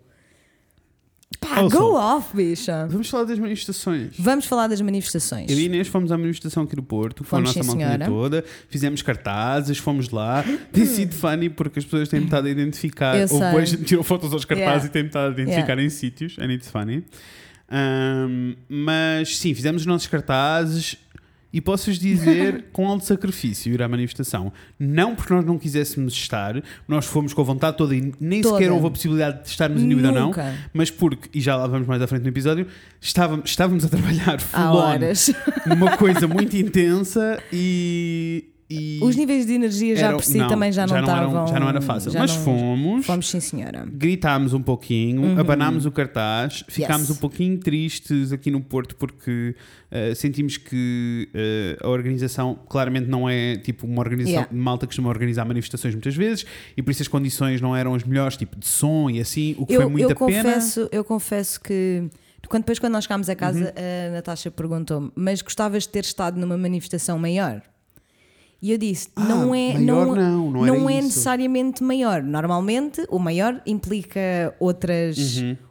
Pá, 1.39 1.61
go 1.63 1.95
off, 1.95 2.35
bicha. 2.35 2.87
Vamos 2.89 3.09
falar 3.09 3.23
das 3.23 3.39
manifestações. 3.39 4.13
Vamos 4.19 4.45
falar 4.45 4.67
das 4.67 4.79
manifestações. 4.81 5.49
Eu 5.49 5.57
e 5.57 5.63
Inês 5.65 5.87
fomos 5.87 6.11
à 6.11 6.17
manifestação 6.17 6.63
aqui 6.63 6.75
no 6.75 6.83
Porto, 6.83 7.23
foi 7.23 7.39
a 7.39 7.41
nossa 7.41 7.63
senhora. 7.63 8.05
toda, 8.05 8.43
fizemos 8.69 9.01
cartazes, 9.01 9.77
fomos 9.77 10.09
lá. 10.09 10.43
Tem 10.71 10.85
sido 10.85 11.15
funny 11.15 11.49
porque 11.49 11.79
as 11.79 11.85
pessoas 11.85 12.09
têm 12.09 12.19
metade 12.21 12.47
a 12.47 12.51
identificar. 12.51 13.15
Eu 13.15 13.21
Ou 13.23 13.27
sei. 13.29 13.39
depois 13.39 13.71
tiram 13.85 14.03
fotos 14.03 14.31
aos 14.33 14.45
cartazes 14.45 14.83
Yeah. 14.83 14.85
e 14.87 14.89
têm 14.89 15.03
metade 15.03 15.27
a 15.29 15.43
identificar 15.43 15.79
em 15.79 15.89
sítios. 15.89 16.37
And 16.37 16.51
it's 16.51 16.69
funny. 16.69 17.03
Um, 17.71 18.55
mas 18.67 19.37
sim, 19.37 19.53
fizemos 19.53 19.83
os 19.83 19.85
nossos 19.85 20.07
cartazes 20.07 20.97
e 21.53 21.59
posso-vos 21.59 21.99
dizer 21.99 22.65
com 22.73 22.87
alto 22.87 23.05
sacrifício 23.05 23.73
ir 23.73 23.81
à 23.81 23.87
manifestação. 23.87 24.51
Não 24.79 25.15
porque 25.15 25.33
nós 25.33 25.45
não 25.45 25.57
quiséssemos 25.57 26.13
estar, 26.13 26.61
nós 26.87 27.05
fomos 27.05 27.33
com 27.33 27.41
a 27.41 27.43
vontade 27.43 27.77
toda 27.77 27.95
e 27.95 28.13
nem 28.19 28.41
Toda. 28.41 28.57
sequer 28.57 28.71
houve 28.71 28.87
a 28.87 28.91
possibilidade 28.91 29.43
de 29.43 29.49
estarmos 29.49 29.81
em 29.81 29.89
dúvida 29.89 30.09
ou 30.09 30.13
não. 30.13 30.25
Nunca. 30.27 30.53
Mas 30.73 30.89
porque, 30.89 31.29
e 31.37 31.41
já 31.41 31.55
lá 31.55 31.67
vamos 31.67 31.87
mais 31.87 32.01
à 32.01 32.07
frente 32.07 32.23
no 32.23 32.29
episódio, 32.29 32.67
estávamos, 32.99 33.49
estávamos 33.49 33.83
a 33.85 33.89
trabalhar 33.89 34.39
full 34.39 34.59
Há 34.59 34.71
on 34.73 34.77
horas. 34.77 35.31
numa 35.65 35.97
coisa 35.97 36.27
muito 36.27 36.55
intensa 36.55 37.41
e. 37.51 38.45
e 38.71 38.99
Os 39.01 39.15
níveis 39.15 39.45
de 39.45 39.53
energia 39.53 39.95
já 39.95 40.07
era- 40.07 40.15
por 40.17 40.23
si 40.23 40.37
também 40.47 40.71
já 40.71 40.87
não 40.87 40.95
eram- 40.95 41.07
estavam. 41.07 41.47
já 41.47 41.59
não 41.59 41.69
era 41.69 41.81
fácil. 41.81 42.11
Mas 42.13 42.35
não- 42.35 42.43
fomos, 42.43 43.05
Fomos, 43.05 43.29
sim, 43.29 43.39
senhora. 43.39 43.85
gritámos 43.91 44.53
um 44.53 44.61
pouquinho, 44.61 45.39
abanámos 45.39 45.85
o 45.85 45.91
cartaz, 45.91 46.63
ficámos 46.67 47.09
Yes. 47.09 47.17
um 47.17 47.19
pouquinho 47.19 47.57
tristes 47.59 48.31
aqui 48.31 48.49
no 48.51 48.61
Porto 48.61 48.95
porque 48.95 49.55
eh, 49.91 50.15
sentimos 50.15 50.55
que 50.57 51.27
eh, 51.33 51.77
a 51.81 51.89
organização 51.89 52.57
claramente 52.69 53.07
não 53.09 53.27
é 53.29 53.57
tipo 53.57 53.85
uma 53.85 53.99
organização 53.99 54.31
Yeah. 54.31 54.49
de 54.51 54.57
malta 54.57 54.85
que 54.85 54.91
costuma 54.91 55.09
organizar 55.09 55.43
manifestações 55.45 55.93
muitas 55.93 56.15
vezes 56.15 56.45
e 56.77 56.81
por 56.81 56.91
isso 56.91 57.01
as 57.01 57.07
condições 57.09 57.59
não 57.59 57.75
eram 57.75 57.93
as 57.93 58.03
melhores, 58.03 58.37
tipo 58.37 58.57
de 58.57 58.65
som 58.67 59.09
e 59.09 59.19
assim, 59.19 59.53
o 59.57 59.65
que 59.65 59.75
foi 59.75 59.83
Eu, 59.83 59.89
muita 59.89 60.13
eu, 60.13 60.15
pena. 60.15 60.43
confesso, 60.43 60.89
eu 60.91 61.03
confesso 61.03 61.59
que. 61.59 62.03
Quando, 62.47 62.63
depois, 62.63 62.79
quando 62.79 62.93
nós 62.93 63.03
chegámos 63.05 63.29
a 63.29 63.35
casa, 63.35 63.59
Uhum. 63.77 64.09
a 64.09 64.11
Natasha 64.13 64.51
perguntou-me: 64.51 65.09
Mas 65.15 65.41
gostavas 65.41 65.83
de 65.83 65.89
ter 65.89 66.03
estado 66.03 66.37
numa 66.39 66.57
manifestação 66.57 67.17
maior? 67.17 67.61
E 68.61 68.71
eu 68.71 68.77
disse: 68.77 69.09
Ah, 69.15 69.23
Não 69.25 69.55
é, 69.55 69.73
maior 69.73 70.15
não, 70.15 70.51
não 70.51 70.65
era 70.65 70.75
é 70.75 70.97
isso. 70.99 71.07
necessariamente 71.07 71.83
maior. 71.83 72.21
Normalmente, 72.21 73.03
o 73.09 73.17
maior 73.17 73.59
implica 73.65 74.53
outras, 74.59 75.17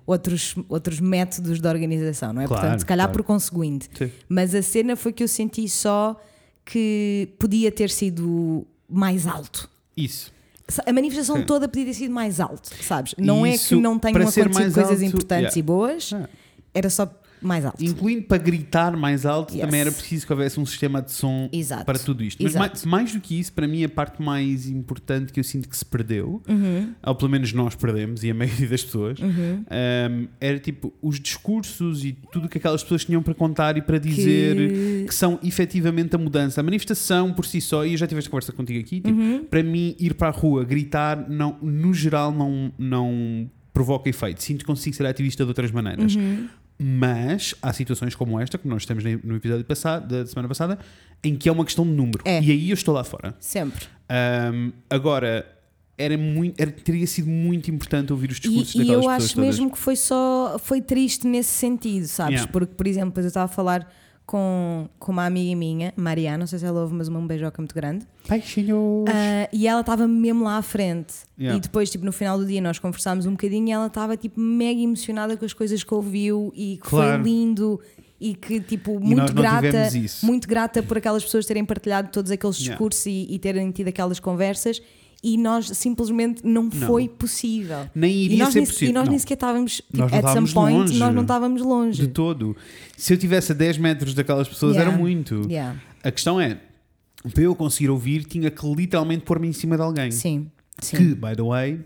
outros, 0.06 0.54
outros 0.68 0.98
métodos 0.98 1.60
de 1.60 1.68
organização, 1.68 2.32
não 2.32 2.40
é? 2.42 2.44
Uhum. 2.44 2.48
Claro, 2.48 2.62
Portanto, 2.62 2.80
se 2.80 2.86
calhar 2.86 3.06
claro. 3.06 3.22
por 3.22 3.26
conseguinte. 3.26 3.88
Sim. 3.96 4.10
Mas 4.28 4.54
a 4.54 4.62
cena 4.62 4.96
foi 4.96 5.12
que 5.12 5.22
eu 5.22 5.28
senti 5.28 5.68
só 5.68 6.20
que 6.64 7.28
podia 7.38 7.70
ter 7.70 7.90
sido 7.90 8.66
mais 8.88 9.26
alto. 9.26 9.68
Isso. 9.96 10.32
A 10.86 10.92
manifestação 10.92 11.36
Sim. 11.38 11.44
toda 11.44 11.68
podia 11.68 11.86
ter 11.86 11.94
sido 11.94 12.12
mais 12.14 12.38
alto, 12.40 12.70
sabes? 12.82 13.14
Não 13.18 13.44
é 13.44 13.50
que 13.50 13.56
Isso, 13.56 13.80
não 13.80 13.98
tenham 13.98 14.16
acontecido 14.20 14.50
coisas 14.50 14.78
alto, 14.78 15.04
importantes 15.04 15.56
yeah. 15.56 15.58
e 15.58 15.62
boas, 15.62 16.12
Ah. 16.14 16.28
era 16.72 16.88
só 16.88 17.06
mais 17.42 17.64
alto. 17.64 17.82
Incluindo 17.82 18.22
para 18.24 18.38
gritar 18.38 18.96
mais 18.96 19.24
alto, 19.26 19.52
Yes. 19.54 19.62
também 19.64 19.80
era 19.80 19.90
preciso 19.92 20.26
que 20.26 20.32
houvesse 20.32 20.58
um 20.60 20.66
sistema 20.66 21.00
de 21.02 21.12
som 21.12 21.48
Exato. 21.52 21.84
para 21.84 21.98
tudo 21.98 22.22
isto. 22.22 22.42
Mas 22.42 22.54
mais, 22.54 22.84
mais 22.84 23.12
do 23.12 23.20
que 23.20 23.38
isso, 23.38 23.52
para 23.52 23.66
mim, 23.66 23.82
a 23.84 23.88
parte 23.88 24.22
mais 24.22 24.68
importante 24.68 25.32
que 25.32 25.40
eu 25.40 25.44
sinto 25.44 25.68
que 25.68 25.76
se 25.76 25.84
perdeu, 25.84 26.42
Uhum. 26.48 26.92
ou 27.02 27.14
pelo 27.14 27.30
menos 27.30 27.52
nós 27.52 27.74
perdemos, 27.74 28.22
e 28.24 28.30
a 28.30 28.34
maioria 28.64 28.68
das 28.68 28.84
pessoas, 28.84 29.18
um, 29.20 30.26
era 30.40 30.58
tipo 30.58 30.92
os 31.02 31.18
discursos 31.20 32.04
e 32.04 32.12
tudo 32.32 32.46
o 32.46 32.48
que 32.48 32.58
aquelas 32.58 32.82
pessoas 32.82 33.04
tinham 33.04 33.22
para 33.22 33.34
contar 33.34 33.76
e 33.76 33.82
para 33.82 33.98
dizer 33.98 34.56
que, 34.56 35.04
Que- 35.08 35.14
são 35.14 35.38
efetivamente 35.42 36.14
a 36.14 36.18
mudança. 36.18 36.60
A 36.60 36.64
manifestação 36.64 37.32
por 37.32 37.46
si 37.46 37.60
só, 37.60 37.84
e 37.84 37.92
eu 37.92 37.96
já 37.96 38.06
tive 38.06 38.18
esta 38.18 38.30
conversa 38.30 38.52
contigo 38.52 38.78
aqui, 38.80 39.00
tipo, 39.00 39.08
Uhum. 39.18 39.44
para 39.44 39.62
mim, 39.62 39.94
ir 39.98 40.14
para 40.14 40.28
a 40.28 40.30
rua, 40.30 40.64
gritar, 40.64 41.28
não, 41.28 41.56
no 41.62 41.92
geral, 41.94 42.32
não, 42.32 42.72
não 42.78 43.50
provoca 43.72 44.08
efeito. 44.08 44.42
Sinto 44.42 44.58
que 44.60 44.64
consigo 44.64 44.94
ser 44.96 45.06
ativista 45.06 45.44
de 45.44 45.48
outras 45.48 45.70
maneiras. 45.70 46.14
Uhum. 46.16 46.48
Mas 46.82 47.54
há 47.60 47.72
situações 47.74 48.14
como 48.14 48.40
esta, 48.40 48.56
que 48.56 48.66
nós 48.66 48.86
temos 48.86 49.04
no 49.22 49.36
episódio 49.36 49.64
passado, 49.66 50.08
da 50.08 50.26
semana 50.26 50.48
passada, 50.48 50.78
em 51.22 51.36
que 51.36 51.46
é 51.46 51.52
uma 51.52 51.64
questão 51.64 51.84
de 51.84 51.90
número. 51.92 52.20
É. 52.24 52.42
E 52.42 52.50
aí 52.50 52.70
eu 52.70 52.74
estou 52.74 52.94
lá 52.94 53.04
fora. 53.04 53.34
Sempre. 53.38 53.84
Ahm, 54.08 54.70
agora, 54.88 55.46
era 55.98 56.16
muito, 56.16 56.58
era- 56.58 56.70
teria 56.70 57.06
sido 57.06 57.28
muito 57.28 57.70
importante 57.70 58.10
ouvir 58.12 58.30
os 58.30 58.40
discursos 58.40 58.74
E, 58.74 58.78
e 58.78 58.80
daquelas 58.80 59.04
eu 59.04 59.10
pessoas 59.10 59.24
acho 59.26 59.34
todas. 59.34 59.46
mesmo 59.58 59.70
que 59.70 59.78
foi 59.78 59.94
só 59.96 60.56
foi 60.58 60.80
triste 60.80 61.26
nesse 61.26 61.50
sentido, 61.50 62.06
sabes? 62.06 62.36
Yeah. 62.36 62.50
Porque, 62.52 62.74
por 62.74 62.86
exemplo, 62.86 63.10
depois 63.10 63.26
eu 63.26 63.28
estava 63.28 63.44
a 63.44 63.54
falar 63.54 63.92
com, 64.30 64.88
com 64.96 65.10
uma 65.10 65.26
amiga 65.26 65.56
minha, 65.56 65.92
Mariana, 65.96 66.38
não 66.38 66.46
sei 66.46 66.60
se 66.60 66.64
ela 66.64 66.82
ouve, 66.82 66.94
mas 66.94 67.08
um 67.08 67.26
beijoca 67.26 67.60
muito 67.60 67.74
grande. 67.74 68.06
Peixinhos! 68.28 69.04
Ah, 69.08 69.48
e 69.52 69.66
ela 69.66 69.80
estava 69.80 70.06
mesmo 70.06 70.44
lá 70.44 70.56
à 70.56 70.62
frente. 70.62 71.14
Yeah. 71.36 71.58
E 71.58 71.60
depois, 71.60 71.90
tipo, 71.90 72.04
no 72.04 72.12
final 72.12 72.38
do 72.38 72.46
dia, 72.46 72.60
nós 72.60 72.78
conversámos 72.78 73.26
um 73.26 73.32
bocadinho 73.32 73.66
e 73.66 73.72
ela 73.72 73.88
estava, 73.88 74.16
tipo, 74.16 74.38
mega 74.38 74.80
emocionada 74.80 75.36
com 75.36 75.44
as 75.44 75.52
coisas 75.52 75.82
que 75.82 75.92
ouviu 75.92 76.52
e 76.54 76.76
que 76.80 76.88
Claro. 76.88 77.24
foi 77.24 77.28
lindo 77.32 77.80
e 78.20 78.36
que, 78.36 78.60
tipo, 78.60 79.00
muito 79.00 79.32
grata, 79.34 79.88
muito 80.22 80.46
grata 80.46 80.80
por 80.80 80.98
aquelas 80.98 81.24
pessoas 81.24 81.44
terem 81.44 81.64
partilhado 81.64 82.10
todos 82.12 82.30
aqueles 82.30 82.56
Yeah. 82.58 82.74
discursos 82.76 83.06
e, 83.06 83.26
e 83.30 83.36
terem 83.40 83.68
tido 83.72 83.88
aquelas 83.88 84.20
conversas. 84.20 84.80
E 85.22 85.36
nós 85.36 85.66
simplesmente 85.68 86.44
não, 86.46 86.64
Não. 86.64 86.70
foi 86.70 87.08
possível. 87.08 87.88
Nem 87.94 88.12
iria 88.14 88.46
ser 88.50 88.58
nem, 88.60 88.66
possível. 88.66 88.88
e 88.88 88.92
nós 88.92 89.04
Não. 89.04 89.10
nem 89.10 89.18
sequer 89.18 89.34
estávamos, 89.34 89.76
tipo, 89.76 89.96
Nós 89.98 90.12
at 90.12 90.32
some 90.32 90.50
point, 90.52 90.78
longe. 90.78 90.98
nós 90.98 91.14
não 91.14 91.22
estávamos 91.22 91.62
longe. 91.62 92.00
De 92.02 92.08
todo. 92.08 92.56
Se 92.96 93.12
eu 93.12 93.18
tivesse 93.18 93.52
a 93.52 93.54
10 93.54 93.78
metros 93.78 94.14
daquelas 94.14 94.48
pessoas, 94.48 94.74
Yeah. 94.74 94.90
era 94.92 94.98
muito. 95.00 95.42
Yeah. 95.48 95.78
A 96.02 96.10
questão 96.10 96.40
é, 96.40 96.58
para 97.34 97.42
eu 97.42 97.54
conseguir 97.54 97.90
ouvir, 97.90 98.24
tinha 98.24 98.50
que 98.50 98.66
literalmente 98.74 99.24
pôr-me 99.24 99.46
em 99.48 99.52
cima 99.52 99.76
de 99.76 99.82
alguém. 99.82 100.10
Sim, 100.10 100.50
sim. 100.80 100.96
Que, 100.96 101.04
by 101.14 101.36
the 101.36 101.42
way, 101.42 101.80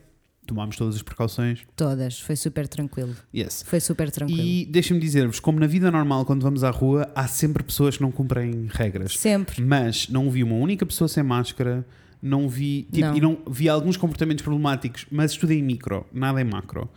tomámos 0.47 0.77
todas 0.77 0.95
as 0.95 1.03
precauções. 1.03 1.61
Todas. 1.75 2.21
Foi 2.21 2.37
super 2.37 2.69
tranquilo. 2.69 3.17
Yes. 3.35 3.65
Foi 3.67 3.81
super 3.81 4.11
tranquilo. 4.13 4.41
E 4.41 4.65
deixem-me 4.67 5.01
dizer-vos, 5.03 5.41
como 5.41 5.59
na 5.59 5.67
vida 5.67 5.91
normal, 5.91 6.25
quando 6.25 6.43
vamos 6.43 6.63
à 6.63 6.71
rua, 6.71 7.11
há 7.15 7.27
sempre 7.27 7.65
pessoas 7.65 7.97
que 7.97 8.03
não 8.03 8.13
cumprem 8.13 8.69
regras. 8.71 9.17
Sempre. 9.19 9.61
Mas 9.63 10.09
não 10.09 10.31
vi 10.31 10.45
uma 10.45 10.55
única 10.57 10.87
pessoa 10.87 11.09
sem 11.09 11.23
máscara, 11.25 11.85
não 12.25 12.49
vi. 12.49 12.89
Tipo, 12.91 13.07
Não. 13.09 13.17
E 13.17 13.21
não 13.21 13.39
vi 13.49 13.69
alguns 13.69 13.97
comportamentos 13.97 14.43
problemáticos, 14.43 15.07
mas 15.11 15.33
estudei 15.33 15.59
em 15.59 15.63
micro, 15.63 16.07
nada 16.13 16.41
em 16.41 16.45
macro. 16.45 16.89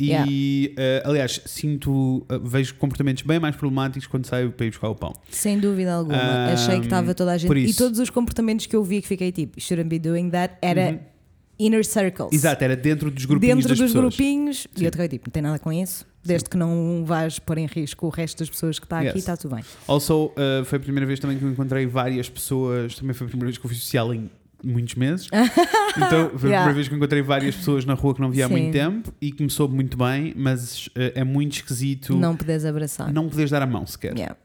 E, 0.00 0.06
Yeah. 0.08 0.30
eh, 0.76 1.02
aliás, 1.04 1.40
sinto, 1.46 2.26
eh, 2.28 2.40
vejo 2.42 2.74
comportamentos 2.74 3.22
bem 3.22 3.38
mais 3.38 3.54
problemáticos 3.54 4.08
quando 4.08 4.26
saio 4.26 4.50
para 4.50 4.66
ir 4.66 4.70
buscar 4.70 4.88
o 4.88 4.94
pão. 4.96 5.12
Sem 5.30 5.60
dúvida 5.60 5.92
alguma. 5.94 6.16
Ahm, 6.16 6.52
Achei 6.54 6.78
que 6.80 6.86
estava 6.86 7.14
toda 7.14 7.32
a 7.32 7.38
gente. 7.38 7.54
E 7.56 7.72
todos 7.74 8.00
os 8.00 8.10
comportamentos 8.10 8.66
que 8.66 8.74
eu 8.74 8.82
vi 8.82 9.00
que 9.00 9.06
fiquei 9.06 9.30
tipo, 9.30 9.60
shouldn't 9.60 9.88
be 9.88 9.98
doing 10.00 10.30
that, 10.30 10.54
era 10.60 10.98
inner 11.58 11.84
circles. 11.84 12.30
Uhum. 12.32 12.36
Exato, 12.36 12.64
era 12.64 12.74
dentro 12.74 13.10
dos 13.12 13.24
grupinhos 13.24 13.56
Dentro 13.58 13.68
dos 13.76 13.78
pessoas. 13.80 14.14
grupinhos. 14.16 14.66
Sim. 14.74 14.82
E 14.82 14.84
eu 14.86 14.90
te 14.90 15.08
tipo, 15.08 15.28
não 15.28 15.32
tem 15.32 15.42
nada 15.42 15.58
com 15.60 15.72
isso. 15.72 16.04
Desde 16.24 16.48
que 16.50 16.56
não 16.56 17.04
vais 17.04 17.38
pôr 17.38 17.58
em 17.58 17.66
risco 17.66 18.06
o 18.06 18.10
resto 18.10 18.38
das 18.38 18.50
pessoas 18.50 18.78
que 18.80 18.86
está 18.86 18.98
aqui, 18.98 19.08
Yes. 19.08 19.16
está 19.16 19.36
tudo 19.36 19.54
bem. 19.54 19.64
Also, 19.86 20.26
uh, 20.26 20.64
foi 20.64 20.78
a 20.78 20.80
primeira 20.80 21.06
vez 21.06 21.20
também 21.20 21.38
que 21.38 21.44
eu 21.44 21.50
encontrei 21.50 21.84
várias 21.86 22.28
pessoas. 22.28 22.96
Também 22.96 23.12
foi 23.14 23.26
a 23.26 23.28
primeira 23.30 23.46
vez 23.48 23.58
que 23.58 23.64
eu 23.64 23.68
fui 23.68 23.78
social 23.78 24.12
em 24.14 24.28
muitos 24.64 24.94
meses. 24.94 25.28
então, 25.96 26.30
foi 26.38 26.48
a 26.50 26.52
Yeah. 26.52 26.64
primeira 26.64 26.72
vez 26.74 26.88
que 26.88 26.94
encontrei 26.94 27.22
várias 27.22 27.56
pessoas 27.56 27.84
na 27.84 27.94
rua 27.94 28.14
que 28.14 28.20
não 28.20 28.30
via 28.30 28.46
há 28.46 28.48
Sim. 28.48 28.54
muito 28.54 28.72
tempo 28.72 29.12
e 29.20 29.32
que 29.32 29.42
me 29.42 29.50
soube 29.50 29.74
muito 29.74 29.96
bem, 29.96 30.32
mas 30.36 30.86
uh, 30.88 30.90
é 31.14 31.24
muito 31.24 31.54
esquisito 31.56 32.16
Não 32.16 32.36
podes 32.36 32.64
abraçar. 32.64 33.12
não 33.12 33.28
poderes 33.28 33.50
dar 33.50 33.62
a 33.62 33.66
mão 33.66 33.86
sequer. 33.86 34.12
Yeah. 34.16 34.36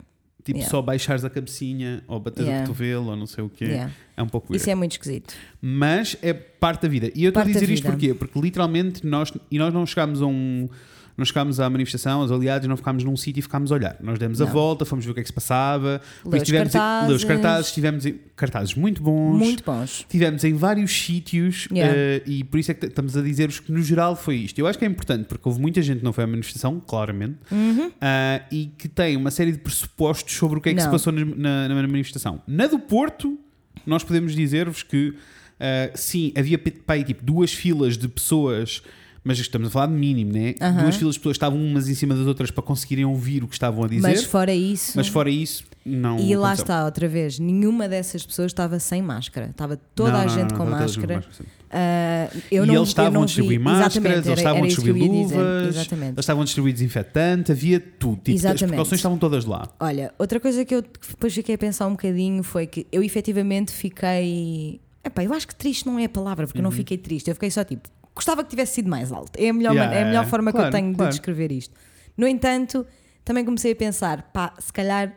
Tipo, 0.43 0.59
Yeah. 0.59 0.71
só 0.71 0.81
baixares 0.81 1.25
a 1.25 1.29
cabecinha 1.29 2.03
ou 2.07 2.19
bateres 2.21 2.47
Yeah. 2.47 2.63
o 2.63 2.67
cotovelo 2.67 3.07
ou 3.09 3.15
não 3.17 3.25
sei 3.27 3.43
o 3.43 3.49
quê. 3.49 3.65
Yeah. 3.65 3.91
É 4.15 4.23
um 4.23 4.27
pouco 4.29 4.47
weird. 4.53 4.61
Isso 4.61 4.69
é 4.69 4.75
muito 4.75 4.93
esquisito. 4.93 5.33
Mas 5.61 6.15
é 6.21 6.33
parte 6.33 6.83
da 6.83 6.87
vida. 6.87 7.11
E 7.13 7.23
eu 7.25 7.29
estou 7.29 7.41
a 7.43 7.45
dizer 7.45 7.69
isto 7.69 7.85
porquê? 7.85 8.13
Porque 8.13 8.39
literalmente 8.39 9.05
nós, 9.05 9.31
e 9.51 9.57
nós 9.57 9.73
não 9.73 9.85
chegámos 9.85 10.21
a 10.21 10.25
um. 10.25 10.69
Não 11.17 11.25
chegámos 11.25 11.59
à 11.59 11.67
manifestação, 11.67 12.21
os 12.21 12.31
aliados, 12.31 12.67
não 12.67 12.77
ficámos 12.77 13.03
num 13.03 13.17
sítio 13.17 13.39
e 13.39 13.41
ficámos 13.41 13.71
a 13.71 13.75
olhar. 13.75 13.97
Nós 14.01 14.19
demos 14.19 14.39
a 14.39 14.45
Não. 14.45 14.51
volta, 14.53 14.85
fomos 14.85 15.03
ver 15.03 15.09
o 15.11 15.13
que 15.15 15.19
é 15.21 15.23
que 15.23 15.29
se 15.29 15.33
passava. 15.33 15.99
Leu 16.23 16.43
tivemos 16.43 16.75
em- 16.75 16.77
leu 16.77 17.15
os 17.15 17.23
cartazes. 17.23 17.25
cartazes, 17.25 17.71
tivemos 17.71 18.05
em- 18.05 18.19
cartazes 18.35 18.75
muito 18.75 19.01
bons. 19.01 19.37
Muito 19.39 19.63
bons. 19.63 20.05
Tivemos 20.07 20.43
em 20.43 20.53
vários 20.53 20.91
sítios 20.91 21.67
Yeah. 21.71 21.93
eh, 21.97 22.21
e 22.27 22.43
por 22.43 22.59
isso 22.59 22.69
é 22.69 22.75
que 22.75 22.85
estamos 22.85 23.17
a 23.17 23.21
dizer-vos 23.23 23.59
que 23.59 23.71
no 23.71 23.81
geral 23.81 24.15
foi 24.15 24.35
isto. 24.35 24.59
Eu 24.59 24.67
acho 24.67 24.77
que 24.77 24.85
é 24.85 24.87
importante 24.87 25.25
porque 25.25 25.41
houve 25.49 25.59
muita 25.59 25.81
gente 25.81 25.97
que 25.99 26.03
não 26.05 26.13
foi 26.13 26.23
à 26.23 26.27
manifestação, 26.27 26.79
claramente, 26.85 27.37
Uhum. 27.51 27.91
ah, 27.99 28.41
e 28.51 28.67
que 28.77 28.87
tem 28.87 29.17
uma 29.17 29.31
série 29.31 29.51
de 29.53 29.57
pressupostos 29.57 30.35
sobre 30.35 30.59
o 30.59 30.61
que 30.61 30.69
é 30.69 30.73
que 30.75 30.79
se 30.81 30.85
Não. 30.85 30.91
passou 30.91 31.11
na, 31.11 31.25
na- 31.25 31.67
na 31.69 31.87
manifestação. 31.87 32.43
Na 32.47 32.67
do 32.67 32.77
Porto, 32.77 33.39
nós 33.87 34.03
podemos 34.03 34.35
dizer-vos 34.35 34.83
que 34.83 35.15
ah, 35.59 35.89
sim, 35.95 36.31
havia 36.37 36.61
aí, 36.89 37.03
tipo 37.03 37.25
duas 37.25 37.51
filas 37.51 37.97
de 37.97 38.07
pessoas. 38.07 38.83
Mas 39.27 39.39
estamos 39.39 39.67
a 39.67 39.71
falar 39.71 39.87
de 39.87 39.93
mínimo, 39.93 40.31
né? 40.31 40.55
Aham. 40.61 40.83
Duas 40.83 40.95
filas 40.95 41.15
de 41.15 41.19
pessoas 41.19 41.35
estavam 41.35 41.59
umas 41.61 41.89
em 41.89 41.93
cima 41.93 42.15
das 42.15 42.25
outras 42.25 42.49
para 42.49 42.63
conseguirem 42.63 43.03
ouvir 43.03 43.43
o 43.43 43.47
que 43.47 43.55
estavam 43.55 43.83
a 43.83 43.87
dizer. 43.87 44.01
Mas 44.01 44.21
Mas, 44.21 44.23
fora 44.25 44.53
isso. 44.53 45.11
fora 45.11 45.29
isso, 45.29 45.65
não. 45.85 46.17
E 46.17 46.33
lá 46.35 46.47
aconteceu. 46.47 46.63
está, 46.63 46.85
outra 46.85 47.07
vez, 47.09 47.37
nenhuma 47.37 47.89
dessas 47.89 48.25
pessoas 48.25 48.47
estava 48.47 48.79
sem 48.79 49.01
máscara. 49.01 49.47
Estava 49.49 49.77
toda 49.93 50.13
Não, 50.13 50.19
a 50.21 50.27
gente 50.27 50.51
não, 50.51 50.57
com 50.57 50.63
não, 50.65 50.71
com 50.71 50.79
máscara. 50.79 51.25
Ah, 51.69 52.29
eu 52.49 52.63
e 52.63 52.67
não, 52.67 52.75
eles 52.75 52.87
estavam 52.87 53.23
a 53.23 53.25
distribuir 53.25 53.59
máscaras, 53.59 54.25
eles 54.25 54.39
estavam 54.39 54.63
a 54.63 54.67
distribuir 54.67 55.11
luvas, 55.11 55.75
Exatamente. 55.75 56.09
eles 56.11 56.19
estavam 56.19 56.41
a 56.41 56.45
distribuir 56.45 56.73
desinfetante, 56.73 57.51
havia 57.51 57.79
tudo. 57.79 58.15
Tipo, 58.15 58.29
as 58.29 58.35
Exatamente. 58.35 58.67
precauções 58.67 58.99
estavam 58.99 59.17
todas 59.17 59.43
lá. 59.43 59.67
Olha, 59.79 60.13
outra 60.17 60.39
coisa 60.39 60.63
que 60.63 60.73
eu 60.73 60.81
depois 60.81 61.33
fiquei 61.33 61.55
a 61.55 61.57
pensar 61.57 61.87
um 61.87 61.91
bocadinho 61.91 62.41
foi 62.43 62.65
que 62.65 62.87
eu 62.91 63.03
efetivamente 63.03 63.73
fiquei. 63.73 64.79
Epá, 65.03 65.23
eu 65.23 65.33
acho 65.33 65.47
que 65.47 65.55
triste 65.55 65.85
não 65.85 65.99
é 65.99 66.05
a 66.05 66.09
palavra, 66.09 66.47
porque 66.47 66.59
eu 66.59 66.63
não 66.63 66.71
fiquei 66.71 66.97
triste. 66.97 67.27
Eu 67.29 67.35
fiquei 67.35 67.51
só 67.51 67.63
tipo, 67.63 67.89
gostava 68.17 68.43
que 68.43 68.49
tivesse 68.49 68.73
sido 68.75 68.89
mais 68.89 69.11
alto. 69.11 69.31
É 69.37 69.49
a 69.49 69.53
melhor, 69.53 69.73
Yeah, 69.73 69.95
é 69.95 70.01
a 70.03 70.05
melhor 70.05 70.25
forma 70.25 70.51
que 70.51 70.57
claro, 70.57 70.67
eu 70.67 70.71
tenho 70.79 70.93
claro. 70.93 71.09
de 71.11 71.17
descrever 71.17 71.51
isto. 71.51 71.73
No 72.17 72.27
entanto, 72.27 72.85
também 73.23 73.45
comecei 73.45 73.71
a 73.71 73.75
pensar, 73.75 74.23
pá, 74.33 74.53
se 74.59 74.71
calhar 74.73 75.13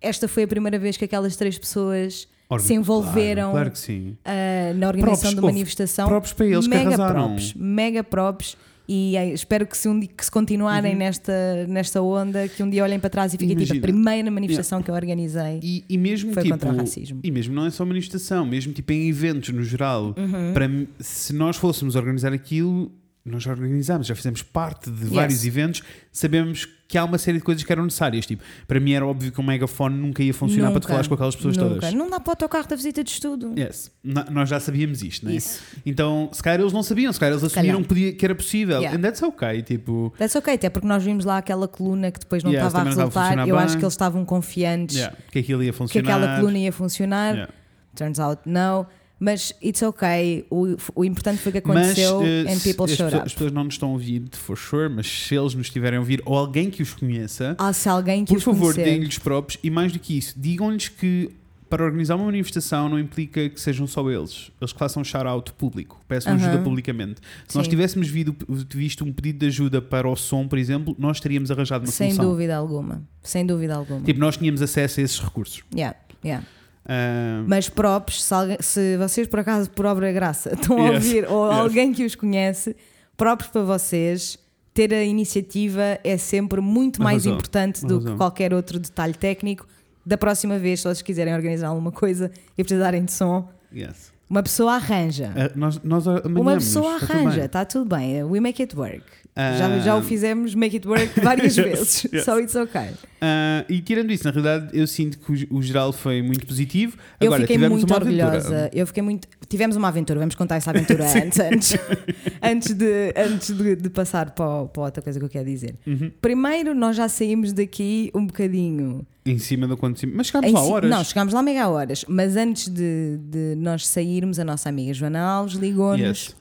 esta 0.00 0.28
foi 0.28 0.44
a 0.44 0.48
primeira 0.48 0.78
vez 0.78 0.96
que 0.96 1.04
aquelas 1.04 1.36
três 1.36 1.58
pessoas 1.58 2.28
se 2.60 2.74
envolveram 2.74 3.50
Claro, 3.50 3.70
que 3.72 4.14
ah, 4.24 4.72
na 4.74 4.86
organização 4.88 5.22
Props, 5.22 5.34
de 5.34 5.40
houve 5.40 5.46
manifestação. 5.54 6.08
props 6.08 6.32
para 6.32 6.46
eles 6.46 6.64
que 6.68 6.70
mega 6.74 6.88
arrasaram. 6.88 7.26
props, 7.28 7.54
mega 7.54 8.04
props. 8.04 8.56
E 8.88 9.16
espero 9.32 9.66
que 9.66 9.76
se, 9.76 9.88
um 9.88 10.00
que 10.00 10.24
se 10.24 10.30
continuarem 10.30 10.94
nesta, 10.94 11.66
nesta 11.68 12.00
onda, 12.00 12.46
que 12.48 12.62
um 12.62 12.70
dia 12.70 12.84
olhem 12.84 13.00
para 13.00 13.10
trás 13.10 13.34
e 13.34 13.38
fiquem 13.38 13.56
tipo 13.56 13.72
a 13.72 13.76
Uhum. 13.76 13.80
Primeira 13.80 14.30
manifestação 14.30 14.82
que 14.82 14.90
eu 14.90 14.94
organizei. 14.94 15.60
E, 15.62 15.84
e 15.88 15.98
mesmo 15.98 16.32
Foi 16.32 16.42
tipo, 16.42 16.54
contra 16.54 16.72
o 16.72 16.76
racismo. 16.76 17.20
E 17.22 17.30
mesmo 17.30 17.54
não 17.54 17.66
é 17.66 17.70
só 17.70 17.84
manifestação, 17.84 18.46
mesmo 18.46 18.72
tipo 18.72 18.92
em 18.92 19.08
eventos 19.08 19.50
no 19.50 19.62
geral. 19.62 20.14
Uhum. 20.16 20.52
Para 20.52 20.68
se 21.00 21.32
nós 21.32 21.56
fôssemos 21.56 21.94
organizar 21.96 22.32
aquilo, 22.32 22.90
nós 23.28 23.42
já 23.42 23.50
organizámos, 23.50 24.06
já 24.06 24.14
fizemos 24.14 24.42
parte 24.42 24.90
de 24.90 25.04
vários 25.06 25.44
eventos, 25.44 25.82
sabemos 26.12 26.66
que 26.88 26.96
há 26.96 27.04
uma 27.04 27.18
série 27.18 27.38
de 27.38 27.42
coisas 27.44 27.64
que 27.64 27.72
eram 27.72 27.82
necessárias. 27.82 28.24
Tipo, 28.26 28.44
para 28.68 28.78
mim 28.78 28.92
era 28.92 29.04
óbvio 29.04 29.32
que 29.32 29.40
um 29.40 29.44
megafone 29.44 29.96
nunca 29.96 30.22
ia 30.22 30.32
funcionar 30.32 30.68
para 30.68 30.74
Nunca, 30.74 30.86
falares 30.88 31.08
com 31.08 31.14
aquelas 31.14 31.34
pessoas 31.34 31.56
nunca. 31.56 31.74
todas. 31.80 31.92
Não 31.94 32.08
dá 32.08 32.20
para 32.20 32.28
o 32.28 32.32
autocarro 32.32 32.68
da 32.68 32.76
visita 32.76 33.02
de 33.02 33.10
estudo. 33.10 33.52
Yes. 33.58 33.90
Nós 34.30 34.48
já 34.48 34.60
sabíamos 34.60 35.02
isto, 35.02 35.26
né? 35.26 35.34
Isso. 35.34 35.60
Então, 35.84 36.30
se 36.32 36.40
calhar 36.40 36.60
eles 36.60 36.72
não 36.72 36.84
sabiam, 36.84 37.12
se 37.12 37.18
calhar 37.18 37.32
eles 37.32 37.42
assumiram 37.42 37.82
que, 37.82 37.88
podia, 37.88 38.12
que 38.12 38.24
era 38.24 38.34
possível. 38.36 38.78
Yeah. 38.78 38.96
And 38.96 39.02
that's 39.02 39.20
okay. 39.20 39.62
Tipo, 39.62 40.14
That's 40.16 40.36
ok, 40.36 40.54
até 40.54 40.70
porque 40.70 40.86
nós 40.86 41.02
vimos 41.02 41.24
lá 41.24 41.38
aquela 41.38 41.66
coluna 41.66 42.12
que 42.12 42.20
depois 42.20 42.44
não 42.44 42.52
Yeah, 42.52 42.68
estava 42.68 42.84
a 42.84 42.86
a 42.86 42.94
resultar. 42.94 43.22
funcionar 43.24 43.48
Eu 43.48 43.58
acho 43.58 43.68
bem. 43.70 43.78
que 43.78 43.84
eles 43.84 43.92
estavam 43.94 44.24
confiantes 44.24 44.94
yeah, 44.96 45.16
que 45.32 45.40
aquilo 45.40 45.64
ia 45.64 45.72
que 45.72 45.78
funcionar. 45.78 46.14
aquela 46.16 46.36
coluna 46.38 46.58
ia 46.58 46.72
funcionar. 46.72 47.50
Turns 47.96 48.20
out, 48.20 48.42
não. 48.46 48.86
Mas 49.18 49.52
it's 49.62 49.80
ok. 49.82 50.44
O, 50.50 50.76
o 50.94 51.04
importante 51.04 51.38
foi 51.40 51.50
que 51.52 51.58
aconteceu 51.58 52.20
mas, 52.20 52.28
eh, 52.28 52.52
and 52.52 52.58
people 52.60 52.84
as, 52.84 52.90
showed 52.90 53.04
pessoas, 53.10 53.14
as 53.26 53.32
pessoas 53.32 53.52
não 53.52 53.64
nos 53.64 53.74
estão 53.74 53.88
a 53.88 53.92
ouvir, 53.92 54.22
for 54.32 54.56
sure, 54.58 54.88
mas 54.90 55.06
se 55.06 55.34
eles 55.34 55.54
nos 55.54 55.68
estiverem 55.68 55.96
a 55.96 56.00
ouvir 56.00 56.20
ou 56.26 56.36
alguém 56.36 56.68
que 56.70 56.82
os 56.82 56.92
conheça, 56.92 57.56
Ah, 57.58 57.72
se 57.72 57.88
alguém 57.88 58.24
que 58.24 58.32
por 58.32 58.38
os 58.38 58.44
favor, 58.44 58.74
deem-lhes 58.74 59.18
próprios 59.18 59.58
e 59.62 59.70
mais 59.70 59.90
do 59.92 59.98
que 59.98 60.18
isso, 60.18 60.34
digam-lhes 60.36 60.88
que 60.88 61.30
para 61.68 61.82
organizar 61.82 62.14
uma 62.14 62.26
manifestação 62.26 62.88
não 62.90 62.96
implica 62.98 63.48
que 63.48 63.60
sejam 63.60 63.86
só 63.88 64.08
eles, 64.10 64.52
eles 64.60 64.72
que 64.72 64.78
façam 64.78 65.02
shout-out 65.02 65.50
público, 65.54 65.98
peçam 66.06 66.34
Aham. 66.34 66.46
ajuda 66.48 66.62
publicamente. 66.62 67.20
Se 67.48 67.56
nós 67.56 67.64
Sim. 67.66 67.70
tivéssemos 67.70 68.06
vido- 68.08 68.36
visto 68.72 69.02
um 69.02 69.12
pedido 69.12 69.40
de 69.40 69.46
ajuda 69.46 69.80
para 69.82 70.06
o 70.08 70.14
som, 70.14 70.46
por 70.46 70.58
exemplo, 70.58 70.94
nós 70.98 71.18
teríamos 71.20 71.50
arranjado 71.50 71.84
uma 71.86 71.90
Sem 71.90 72.10
solução. 72.12 72.30
dúvida 72.32 72.54
alguma. 72.54 73.02
Sem 73.22 73.44
dúvida 73.44 73.74
alguma. 73.74 74.00
Tipo, 74.02 74.20
nós 74.20 74.36
tínhamos 74.36 74.62
acesso 74.62 75.00
a 75.00 75.02
esses 75.02 75.18
recursos. 75.18 75.62
Yeah, 75.74 75.96
yeah. 76.24 76.46
Ah, 76.88 77.42
Mas 77.46 77.68
props, 77.68 78.22
se, 78.22 78.32
alguém- 78.34 78.56
se 78.60 78.96
vocês 78.96 79.26
por 79.26 79.40
acaso, 79.40 79.68
por 79.70 79.86
obra 79.86 80.12
graça, 80.12 80.52
estão 80.54 80.78
a 80.78 80.90
Yes, 80.90 80.94
ouvir 81.04 81.28
ou 81.28 81.48
yes. 81.50 81.58
alguém 81.58 81.92
que 81.92 82.04
os 82.04 82.14
conhece, 82.14 82.76
props 83.16 83.48
para 83.48 83.62
vocês. 83.62 84.38
Ter 84.72 84.92
a 84.92 85.02
iniciativa 85.02 85.98
é 86.04 86.18
sempre 86.18 86.60
muito 86.60 87.02
mais 87.02 87.24
importante 87.24 87.84
do 87.86 87.98
que 88.04 88.14
qualquer 88.14 88.52
outro 88.52 88.78
detalhe 88.78 89.14
técnico. 89.14 89.66
Da 90.04 90.18
próxima 90.18 90.58
vez, 90.58 90.80
se 90.80 90.84
vocês 90.84 91.00
quiserem 91.00 91.34
organizar 91.34 91.68
alguma 91.68 91.90
coisa 91.90 92.30
e 92.58 92.62
precisarem 92.62 93.02
de 93.04 93.10
som, 93.10 93.48
yes. 93.74 94.12
uma 94.28 94.42
pessoa 94.42 94.74
arranja. 94.74 95.32
Ah, 95.34 95.50
nós, 95.56 95.80
nós 95.82 96.04
Uma 96.26 96.54
pessoa 96.56 96.96
está 96.96 97.06
tudo 97.06 97.16
arranja, 97.16 97.36
bem. 97.36 97.44
está 97.46 97.64
tudo 97.64 97.84
bem. 97.96 98.22
We 98.24 98.38
make 98.38 98.62
it 98.62 98.76
work. 98.76 99.02
Já, 99.36 99.78
já 99.80 99.96
o 99.96 100.02
fizemos, 100.02 100.54
make 100.54 100.76
it 100.76 100.88
work 100.88 101.20
várias 101.20 101.56
Yes, 101.56 101.64
vezes. 101.66 102.04
yes. 102.12 102.24
So 102.24 102.40
it's 102.40 102.54
okay. 102.56 102.88
Ah, 103.20 103.64
e 103.68 103.80
tirando 103.82 104.10
isso, 104.10 104.24
na 104.24 104.30
realidade, 104.30 104.68
eu 104.72 104.86
sinto 104.86 105.18
que 105.18 105.46
o, 105.52 105.58
o 105.58 105.62
geral 105.62 105.92
foi 105.92 106.22
muito 106.22 106.46
positivo. 106.46 106.96
Eu 107.20 107.26
Agora, 107.28 107.42
fiquei 107.42 107.58
muito 107.58 107.84
aventura. 107.94 108.26
orgulhosa. 108.26 108.70
Eu 108.72 108.86
fiquei 108.86 109.02
muito. 109.02 109.28
Tivemos 109.48 109.76
uma 109.76 109.88
aventura, 109.88 110.18
vamos 110.18 110.34
contar 110.34 110.56
essa 110.56 110.70
aventura 110.70 111.04
antes, 111.22 111.38
antes, 111.38 111.76
antes, 112.42 112.72
de, 112.74 113.12
antes 113.16 113.50
de, 113.54 113.76
de 113.76 113.90
passar 113.90 114.30
para, 114.30 114.64
para 114.66 114.82
outra 114.82 115.02
coisa 115.02 115.18
que 115.18 115.24
eu 115.24 115.28
quero 115.28 115.44
dizer. 115.44 115.74
Uhum. 115.86 116.10
Primeiro, 116.20 116.74
nós 116.74 116.96
já 116.96 117.08
saímos 117.08 117.52
daqui 117.52 118.10
um 118.14 118.26
bocadinho. 118.26 119.06
Em 119.24 119.38
cima 119.38 119.66
do 119.66 119.74
acontecimento. 119.74 120.16
Mas 120.16 120.28
chegámos 120.28 120.48
em 120.50 120.54
lá 120.54 120.60
si- 120.62 120.70
horas. 120.70 120.90
Não, 120.90 121.04
chegámos 121.04 121.34
lá 121.34 121.42
mega 121.42 121.68
horas, 121.68 122.04
mas 122.08 122.36
antes 122.36 122.68
de, 122.68 123.18
de 123.18 123.54
nós 123.56 123.86
sairmos, 123.86 124.38
a 124.38 124.44
nossa 124.44 124.68
amiga 124.68 124.94
Joana 124.94 125.20
Alves 125.20 125.56
ligou-nos 125.56 126.00
Yes. 126.00 126.36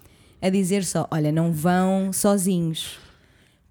A 0.46 0.50
dizer 0.50 0.84
só: 0.86 1.08
olha, 1.12 1.32
não 1.32 1.52
vão 1.52 2.12
sozinhos. 2.14 3.00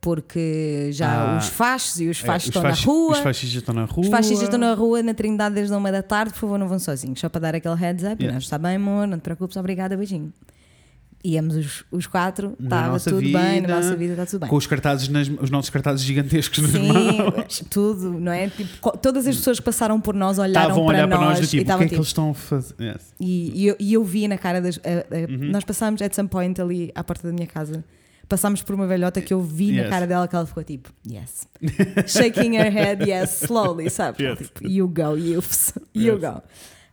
Porque 0.01 0.91
já 0.93 1.35
Ah, 1.35 1.39
os 1.39 1.47
fachos 1.49 1.99
e 1.99 2.09
os 2.11 2.23
É, 2.23 2.27
fachos 2.27 2.43
os 2.45 2.49
estão 2.49 2.61
faxi- 2.63 2.87
na 2.87 2.93
rua. 2.93 3.13
Os 3.13 3.19
fascistas 3.21 3.57
estão 3.63 3.75
na 3.75 3.85
rua. 3.87 4.05
Os 4.05 4.11
fascistas 4.11 4.43
estão 4.43 4.59
na 4.61 4.75
rua, 4.75 5.03
na 5.03 5.15
Trindade, 5.15 5.55
desde 5.55 5.73
a 5.73 5.79
uma 5.79 5.91
da 5.91 6.03
tarde, 6.03 6.35
por 6.35 6.41
favor, 6.41 6.59
não 6.59 6.69
vão 6.69 6.79
sozinhos. 6.79 7.19
Só 7.21 7.31
para 7.31 7.41
dar 7.41 7.55
aquele 7.55 7.75
heads 7.75 8.05
up. 8.05 8.17
Yeah. 8.23 8.33
Não, 8.33 8.39
está 8.39 8.59
bem, 8.59 8.77
amor, 8.77 9.07
não 9.07 9.17
te 9.19 9.23
preocupes, 9.23 9.57
obrigada, 9.57 9.97
beijinho. 9.97 10.31
Íamos 11.25 11.57
os, 11.57 11.85
os 11.91 12.07
quatro, 12.07 12.55
Na 12.59 12.67
estava 12.67 13.01
tudo 13.01 13.21
bem, 13.21 13.33
vida, 13.33 13.69
na 13.69 13.77
nossa 13.77 13.97
vida 13.97 14.13
está 14.13 14.27
tudo 14.27 14.41
bem. 14.41 14.51
Com 14.51 14.57
os 14.57 14.67
cartazes, 14.67 15.09
nas, 15.09 15.29
os 15.29 15.51
nossos 15.51 15.71
cartazes 15.71 16.05
gigantescos 16.05 16.59
nas 16.59 16.71
Sim, 16.73 16.89
mãos. 16.89 17.65
tudo, 17.71 18.21
não 18.21 18.31
é? 18.31 18.49
Tipo, 18.49 18.99
todas 18.99 19.27
as 19.27 19.37
pessoas 19.37 19.59
que 19.59 19.65
passaram 19.65 20.01
por 20.01 20.15
nós 20.15 20.39
olharam 20.39 20.69
Estavam 20.71 20.83
a 20.85 20.87
para 20.87 20.97
olhar 20.97 21.09
para 21.09 21.19
nós, 21.19 21.39
nós 21.39 21.41
do 21.41 21.45
e 21.45 21.47
tipo, 21.49 21.57
o 21.57 21.59
que 21.59 21.63
estavam 21.63 21.83
é 21.83 21.85
que 21.87 21.89
tipo, 21.91 22.01
eles 22.01 22.09
estão 22.09 22.31
a 22.31 22.35
fazer? 22.35 22.75
Yes. 22.81 23.15
E, 23.19 23.53
e 23.63 23.67
eu, 23.67 23.77
e 23.81 23.93
eu 23.95 24.05
vi 24.05 24.29
na 24.29 24.37
cara 24.39 24.61
das. 24.61 24.77
Uhum. 24.77 25.51
Nós 25.51 25.65
passámos 25.65 26.03
at 26.03 26.15
some 26.15 26.29
point 26.29 26.61
ali 26.61 26.93
à 26.95 27.03
porta 27.03 27.27
da 27.27 27.33
minha 27.33 27.47
casa. 27.47 27.83
Passámos 28.29 28.63
por 28.63 28.75
uma 28.75 28.87
velhota 28.87 29.21
que 29.21 29.35
eu 29.35 29.41
vi 29.43 29.73
na 29.73 29.83
Yes. 29.83 29.91
cara 29.91 30.07
dela 30.07 30.27
que 30.27 30.35
ela 30.35 30.47
ficou 30.47 30.65
tipo, 30.65 30.91
yes. 31.07 31.47
Shaking 32.07 32.57
her 32.57 32.71
head, 32.73 33.09
yes, 33.09 33.43
slowly, 33.43 33.91
sabes? 33.91 34.19
Yes. 34.19 34.39
Tipo, 34.39 34.67
you 34.67 34.89
go, 34.89 35.15
youths, 35.17 35.75
you 35.95 36.15
Yes. 36.15 36.21
go. 36.21 36.43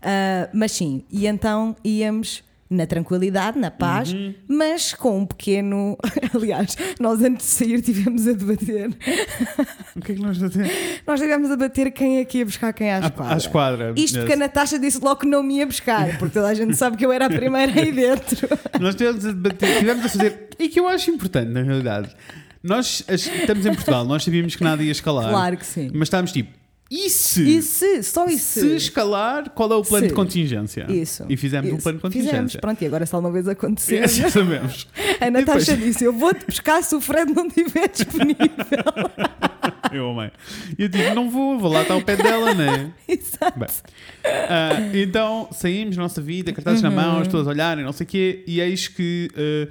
Ah, 0.01 0.49
mas 0.53 0.71
sim, 0.73 1.03
e 1.11 1.27
então 1.27 1.75
íamos 1.85 2.43
na 2.71 2.87
tranquilidade, 2.87 3.59
na 3.59 3.69
paz, 3.69 4.13
Uhum. 4.13 4.33
mas 4.47 4.93
com 4.93 5.19
um 5.19 5.25
pequeno. 5.25 5.97
Aliás, 6.33 6.77
nós 6.99 7.21
antes 7.21 7.45
de 7.45 7.51
sair 7.51 7.81
tivemos 7.81 8.25
a 8.27 8.31
debater. 8.31 8.89
O 9.93 9.99
que 9.99 10.13
é 10.13 10.15
que 10.15 10.21
nós 10.21 10.37
fazemos? 10.37 10.71
Nós 11.05 11.19
tivemos 11.19 11.51
a 11.51 11.55
debater 11.55 11.91
quem 11.91 12.19
é 12.19 12.25
que 12.25 12.37
ia 12.37 12.45
buscar 12.45 12.71
quem 12.71 12.89
à 12.89 12.99
esquadra. 12.99 13.33
À 13.33 13.37
esquadra. 13.37 13.93
Isto 13.97 14.15
yes. 14.15 14.17
porque 14.19 14.33
a 14.33 14.37
Natasha 14.37 14.79
disse 14.79 14.99
logo 15.03 15.17
que 15.19 15.25
não 15.27 15.43
me 15.43 15.57
ia 15.57 15.65
buscar, 15.65 16.17
porque 16.17 16.33
toda 16.33 16.47
a 16.47 16.53
gente 16.53 16.77
sabe 16.77 16.95
que 16.95 17.05
eu 17.05 17.11
era 17.11 17.25
a 17.25 17.29
primeira 17.29 17.73
aí 17.77 17.91
dentro. 17.91 18.47
Nós 18.79 18.95
tivemos 18.95 19.25
a 19.25 19.31
debater, 19.33 19.79
tivemos 19.79 20.05
a 20.05 20.09
fazer. 20.09 20.47
E 20.57 20.69
que 20.69 20.79
eu 20.79 20.87
acho 20.87 21.11
importante, 21.11 21.49
na 21.49 21.61
realidade. 21.61 22.09
Nós 22.63 23.03
estamos 23.09 23.65
em 23.65 23.73
Portugal, 23.73 24.05
nós 24.05 24.23
sabíamos 24.23 24.55
que 24.55 24.63
nada 24.63 24.81
ia 24.81 24.91
escalar. 24.91 25.29
Claro 25.29 25.57
que 25.57 25.65
sim. 25.65 25.89
Mas 25.93 26.03
estávamos 26.03 26.31
tipo, 26.31 26.51
e 26.91 27.09
se? 27.09 27.41
E 27.57 27.61
se? 27.61 28.03
Só 28.03 28.25
isso. 28.25 28.59
Se 28.59 28.75
escalar, 28.75 29.49
qual 29.51 29.71
é 29.71 29.75
o 29.75 29.81
plano 29.81 30.03
Se. 30.03 30.09
de 30.09 30.13
contingência? 30.13 30.85
Isso. 30.91 31.23
E 31.29 31.37
fizemos 31.37 31.71
um 31.71 31.75
Isso. 31.75 31.83
plano 31.83 31.99
de 31.99 32.03
Fizemos. 32.09 32.29
contingência. 32.31 32.59
Pronto, 32.59 32.81
e 32.81 32.85
agora 32.85 33.05
se 33.05 33.15
alguma 33.15 33.31
vez 33.33 33.47
acontecer, 33.47 34.05
Já 34.11 34.29
sabemos. 34.29 34.87
a 35.21 35.31
Natasha 35.31 35.71
depois- 35.75 35.93
disse: 35.93 36.03
Eu 36.03 36.11
vou-te 36.13 36.45
buscar 36.45 36.83
se 36.83 36.93
o 36.93 36.99
Fred 36.99 37.31
não 37.33 37.47
estiver 37.47 37.87
disponível. 37.89 38.37
Eu 39.91 40.11
amei. 40.11 40.31
E 40.77 40.83
eu 40.83 40.87
digo, 40.89 41.13
não 41.15 41.29
vou, 41.29 41.57
vou 41.59 41.71
lá 41.71 41.81
estar 41.81 41.93
ao 41.93 42.01
pé 42.01 42.15
dela, 42.15 42.53
né? 42.53 42.91
Exato. 43.07 43.59
Bem, 43.59 43.67
ah, 44.25 44.89
então 44.93 45.47
saímos 45.51 45.97
nossa 45.97 46.21
vida, 46.21 46.51
cartazes 46.53 46.81
Uhum. 46.83 46.89
na 46.89 46.95
mão, 46.95 47.19
as 47.19 47.27
pessoas 47.27 47.47
a 47.47 47.51
olharem, 47.51 47.83
não 47.83 47.91
sei 47.91 48.05
o 48.05 48.09
quê, 48.09 48.43
e 48.47 48.59
eis 48.61 48.87
que 48.87 49.29
ah, 49.35 49.67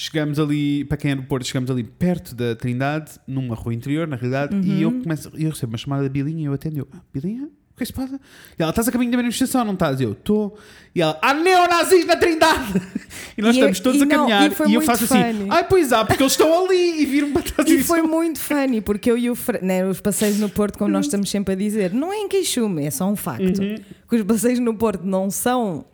chegamos 0.00 0.38
ali, 0.38 0.84
para 0.84 0.96
quem 0.96 1.10
é 1.10 1.14
do 1.14 1.22
Porto, 1.24 1.46
chegamos 1.46 1.70
ali 1.70 1.84
perto 1.84 2.34
da 2.34 2.54
Trindade, 2.56 3.12
numa 3.26 3.54
rua 3.54 3.74
interior, 3.74 4.06
na 4.08 4.16
realidade, 4.16 4.56
e 4.66 4.80
eu 4.82 4.88
Uhum. 4.90 5.02
começo, 5.02 5.30
eu 5.34 5.50
recebo 5.50 5.72
uma 5.72 5.78
chamada 5.78 6.02
da 6.02 6.08
Bilinha 6.08 6.42
e 6.42 6.44
eu 6.46 6.52
atendo, 6.54 6.78
eu, 6.78 6.88
ah, 6.92 7.00
Bilinha? 7.12 7.44
O 7.44 7.76
que 7.80 7.84
é 7.84 7.86
que 7.86 7.92
se 7.92 7.92
passa? 7.92 8.20
E 8.58 8.62
ela, 8.62 8.70
estás 8.70 8.88
a 8.88 8.92
caminho 8.92 9.10
da 9.10 9.16
manifestação, 9.16 9.64
não 9.64 9.72
estás? 9.72 10.00
Eu, 10.02 10.12
estou. 10.12 10.58
E 10.94 11.00
ela, 11.00 11.18
há 11.22 11.32
neonazis 11.32 12.04
na 12.06 12.16
Trindade! 12.16 12.80
E 13.38 13.42
nós 13.42 13.54
E 13.56 13.58
estamos 13.58 13.80
todos 13.80 14.00
e 14.00 14.02
a 14.02 14.06
não, 14.06 14.16
caminhar 14.28 14.50
e 14.50 14.70
e 14.70 14.74
eu 14.74 14.80
faço 14.82 15.04
assim, 15.04 15.22
funny. 15.34 15.46
ai, 15.50 15.66
pois 15.66 15.92
há, 15.92 16.04
porque 16.04 16.22
eles 16.22 16.32
estão 16.32 16.64
ali 16.66 17.00
e 17.02 17.06
viram 17.06 17.32
para 17.32 17.42
trás 17.42 17.70
E 17.70 17.76
disso. 17.76 17.88
foi 17.88 18.02
muito 18.02 18.38
funny, 18.38 18.80
porque 18.82 19.10
eu 19.10 19.16
e 19.16 19.30
o 19.30 19.34
Fred, 19.34 19.64
né, 19.64 19.86
os 19.86 20.00
passeios 20.00 20.38
no 20.38 20.48
Porto, 20.50 20.78
como 20.78 20.90
nós 20.90 21.06
estamos 21.06 21.30
sempre 21.30 21.54
a 21.54 21.56
dizer, 21.56 21.92
não 21.94 22.12
é 22.12 22.16
em 22.16 22.28
queixume, 22.28 22.84
é 22.84 22.90
só 22.90 23.08
um 23.10 23.16
facto. 23.16 23.60
Uhum. 23.62 23.76
Que 24.08 24.16
os 24.16 24.22
passeios 24.24 24.58
no 24.58 24.74
Porto 24.74 25.04
não 25.04 25.30
são 25.30 25.86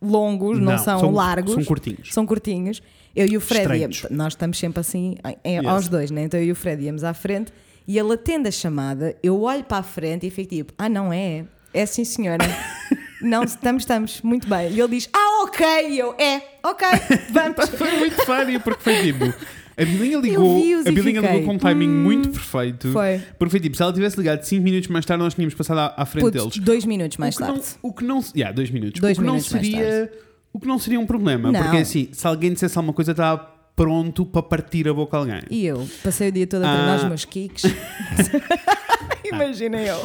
longos, 0.00 0.58
não, 0.58 0.78
são, 0.78 1.10
largos, 1.10 1.54
São 1.54 1.64
curtinhos. 1.64 2.12
são 2.12 2.26
curtinhos. 2.26 2.82
Eu 3.14 3.26
e 3.26 3.36
o 3.36 3.40
Fred, 3.40 3.62
Estreitos. 3.62 3.98
íamos- 4.04 4.16
nós 4.16 4.32
estamos 4.34 4.58
sempre 4.58 4.80
assim, 4.80 5.16
em- 5.44 5.56
Yes. 5.56 5.66
aos 5.66 5.88
dois, 5.88 6.10
né? 6.10 6.22
Então 6.24 6.38
eu 6.38 6.46
e 6.46 6.52
o 6.52 6.56
Fred 6.56 6.82
íamos 6.84 7.02
à 7.02 7.14
frente 7.14 7.52
e 7.88 7.98
ele 7.98 8.12
atende 8.12 8.48
a 8.48 8.52
chamada, 8.52 9.16
eu 9.22 9.40
olho 9.40 9.64
para 9.64 9.78
a 9.78 9.82
frente 9.82 10.26
e 10.26 10.30
fico 10.30 10.50
tipo, 10.54 10.72
ah, 10.76 10.88
não 10.88 11.12
é? 11.12 11.44
É 11.72 11.86
sim, 11.86 12.04
senhora. 12.04 12.44
não, 13.22 13.42
estamos, 13.44 13.82
estamos, 13.84 14.20
muito 14.22 14.46
bem. 14.48 14.70
E 14.72 14.78
ele 14.80 14.88
diz, 14.88 15.08
ah, 15.14 15.44
ok. 15.44 15.66
E 15.90 15.98
eu, 15.98 16.14
é, 16.18 16.42
ok, 16.62 16.86
vamos. 17.30 17.68
Foi 17.76 17.90
muito 17.98 18.16
funny 18.26 18.58
porque 18.58 18.82
foi 18.82 19.02
tipo. 19.02 19.24
A 19.78 19.84
Bilinha 19.84 20.18
ligou, 20.18 20.56
a 20.86 20.90
Bilinha 20.90 21.20
ligou 21.20 21.42
com 21.44 21.52
um 21.54 21.58
timing 21.58 21.88
muito 21.88 22.30
perfeito. 22.30 22.88
Foi. 22.92 23.20
Porque 23.38 23.50
foi 23.50 23.60
tipo, 23.60 23.76
se 23.76 23.82
ela 23.82 23.92
tivesse 23.92 24.16
ligado 24.16 24.42
5 24.42 24.62
minutos 24.62 24.88
mais 24.88 25.04
tarde, 25.04 25.22
nós 25.22 25.34
tínhamos 25.34 25.54
passado 25.54 25.78
à, 25.78 25.94
à 25.98 26.06
frente 26.06 26.24
Putz, 26.24 26.40
deles. 26.42 26.58
dois 26.58 26.84
minutos 26.86 27.18
mais 27.18 27.36
tarde. 27.36 27.58
Não, 27.58 27.62
o 27.82 27.92
que 27.92 28.02
não. 28.04 28.24
Yeah, 28.34 28.54
dois 28.54 28.70
minutos. 28.70 29.00
Dois 29.00 29.18
o 29.18 29.20
que 29.20 29.26
minutos 29.26 29.52
não 29.52 29.60
seria. 29.60 30.12
O 30.52 30.58
que 30.60 30.66
não 30.66 30.78
seria 30.78 30.98
um 30.98 31.04
problema. 31.06 31.52
Não. 31.52 31.60
Porque 31.62 31.76
assim, 31.76 32.08
se 32.10 32.26
alguém 32.26 32.54
dissesse 32.54 32.78
alguma 32.78 32.94
coisa, 32.94 33.10
estava 33.10 33.36
pronto 33.76 34.24
para 34.24 34.42
partir 34.42 34.88
a 34.88 34.94
boca 34.94 35.14
a 35.14 35.20
alguém. 35.20 35.42
E 35.50 35.66
eu 35.66 35.86
passei 36.02 36.28
o 36.30 36.32
dia 36.32 36.46
todo 36.46 36.62
a 36.64 36.72
treinar 36.72 36.94
Ah. 36.94 37.02
os 37.02 37.04
meus 37.08 37.24
kicks. 37.26 37.64
Imagina 39.24 39.82
eu. 39.82 39.98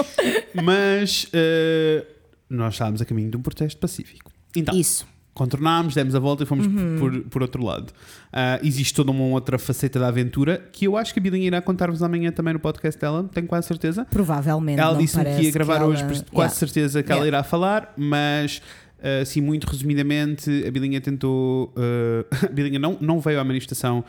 Mas 0.63 1.27
eh, 1.31 2.05
nós 2.49 2.73
estávamos 2.73 3.01
a 3.01 3.05
caminho 3.05 3.29
de 3.31 3.37
um 3.37 3.41
protesto 3.41 3.79
pacífico. 3.79 4.31
Então, 4.55 4.75
Isso. 4.77 5.07
Contornámos, 5.41 5.93
demos 5.95 6.13
a 6.15 6.19
volta 6.19 6.43
e 6.43 6.45
fomos 6.45 6.65
Uhum. 6.67 6.97
por, 6.99 7.21
por 7.29 7.41
outro 7.41 7.63
lado. 7.63 7.91
Ah, 8.31 8.59
existe 8.63 8.93
toda 8.93 9.11
uma 9.11 9.23
outra 9.25 9.57
faceta 9.57 9.99
da 9.99 10.07
aventura 10.07 10.63
que 10.71 10.85
eu 10.85 10.95
acho 10.97 11.13
que 11.13 11.19
a 11.19 11.23
Bilinha 11.23 11.47
irá 11.47 11.61
contar-vos 11.61 12.03
amanhã 12.03 12.31
também 12.31 12.53
no 12.53 12.59
podcast 12.59 12.99
dela, 12.99 13.27
tenho 13.33 13.47
quase 13.47 13.67
certeza. 13.67 14.05
Provavelmente. 14.05 14.79
Ela 14.79 14.97
disse-me 14.97 15.25
que 15.25 15.41
ia 15.43 15.51
gravar 15.51 15.83
hoje, 15.83 15.99
ela- 16.01 16.07
por 16.07 16.13
isso 16.13 16.25
quase 16.25 16.51
Yeah. 16.53 16.59
certeza 16.59 17.01
que 17.03 17.11
ela 17.11 17.21
Yeah. 17.25 17.37
irá 17.39 17.43
falar, 17.43 17.93
mas 17.97 18.61
ah, 19.03 19.21
assim, 19.23 19.41
muito 19.41 19.65
resumidamente, 19.65 20.63
a 20.67 20.71
Bilinha 20.71 21.01
tentou. 21.01 21.73
ah, 21.75 22.25
a 22.45 22.49
Bilinha 22.49 22.77
não, 22.79 22.97
não 23.01 23.19
veio 23.19 23.39
à 23.39 23.43
manifestação 23.43 24.03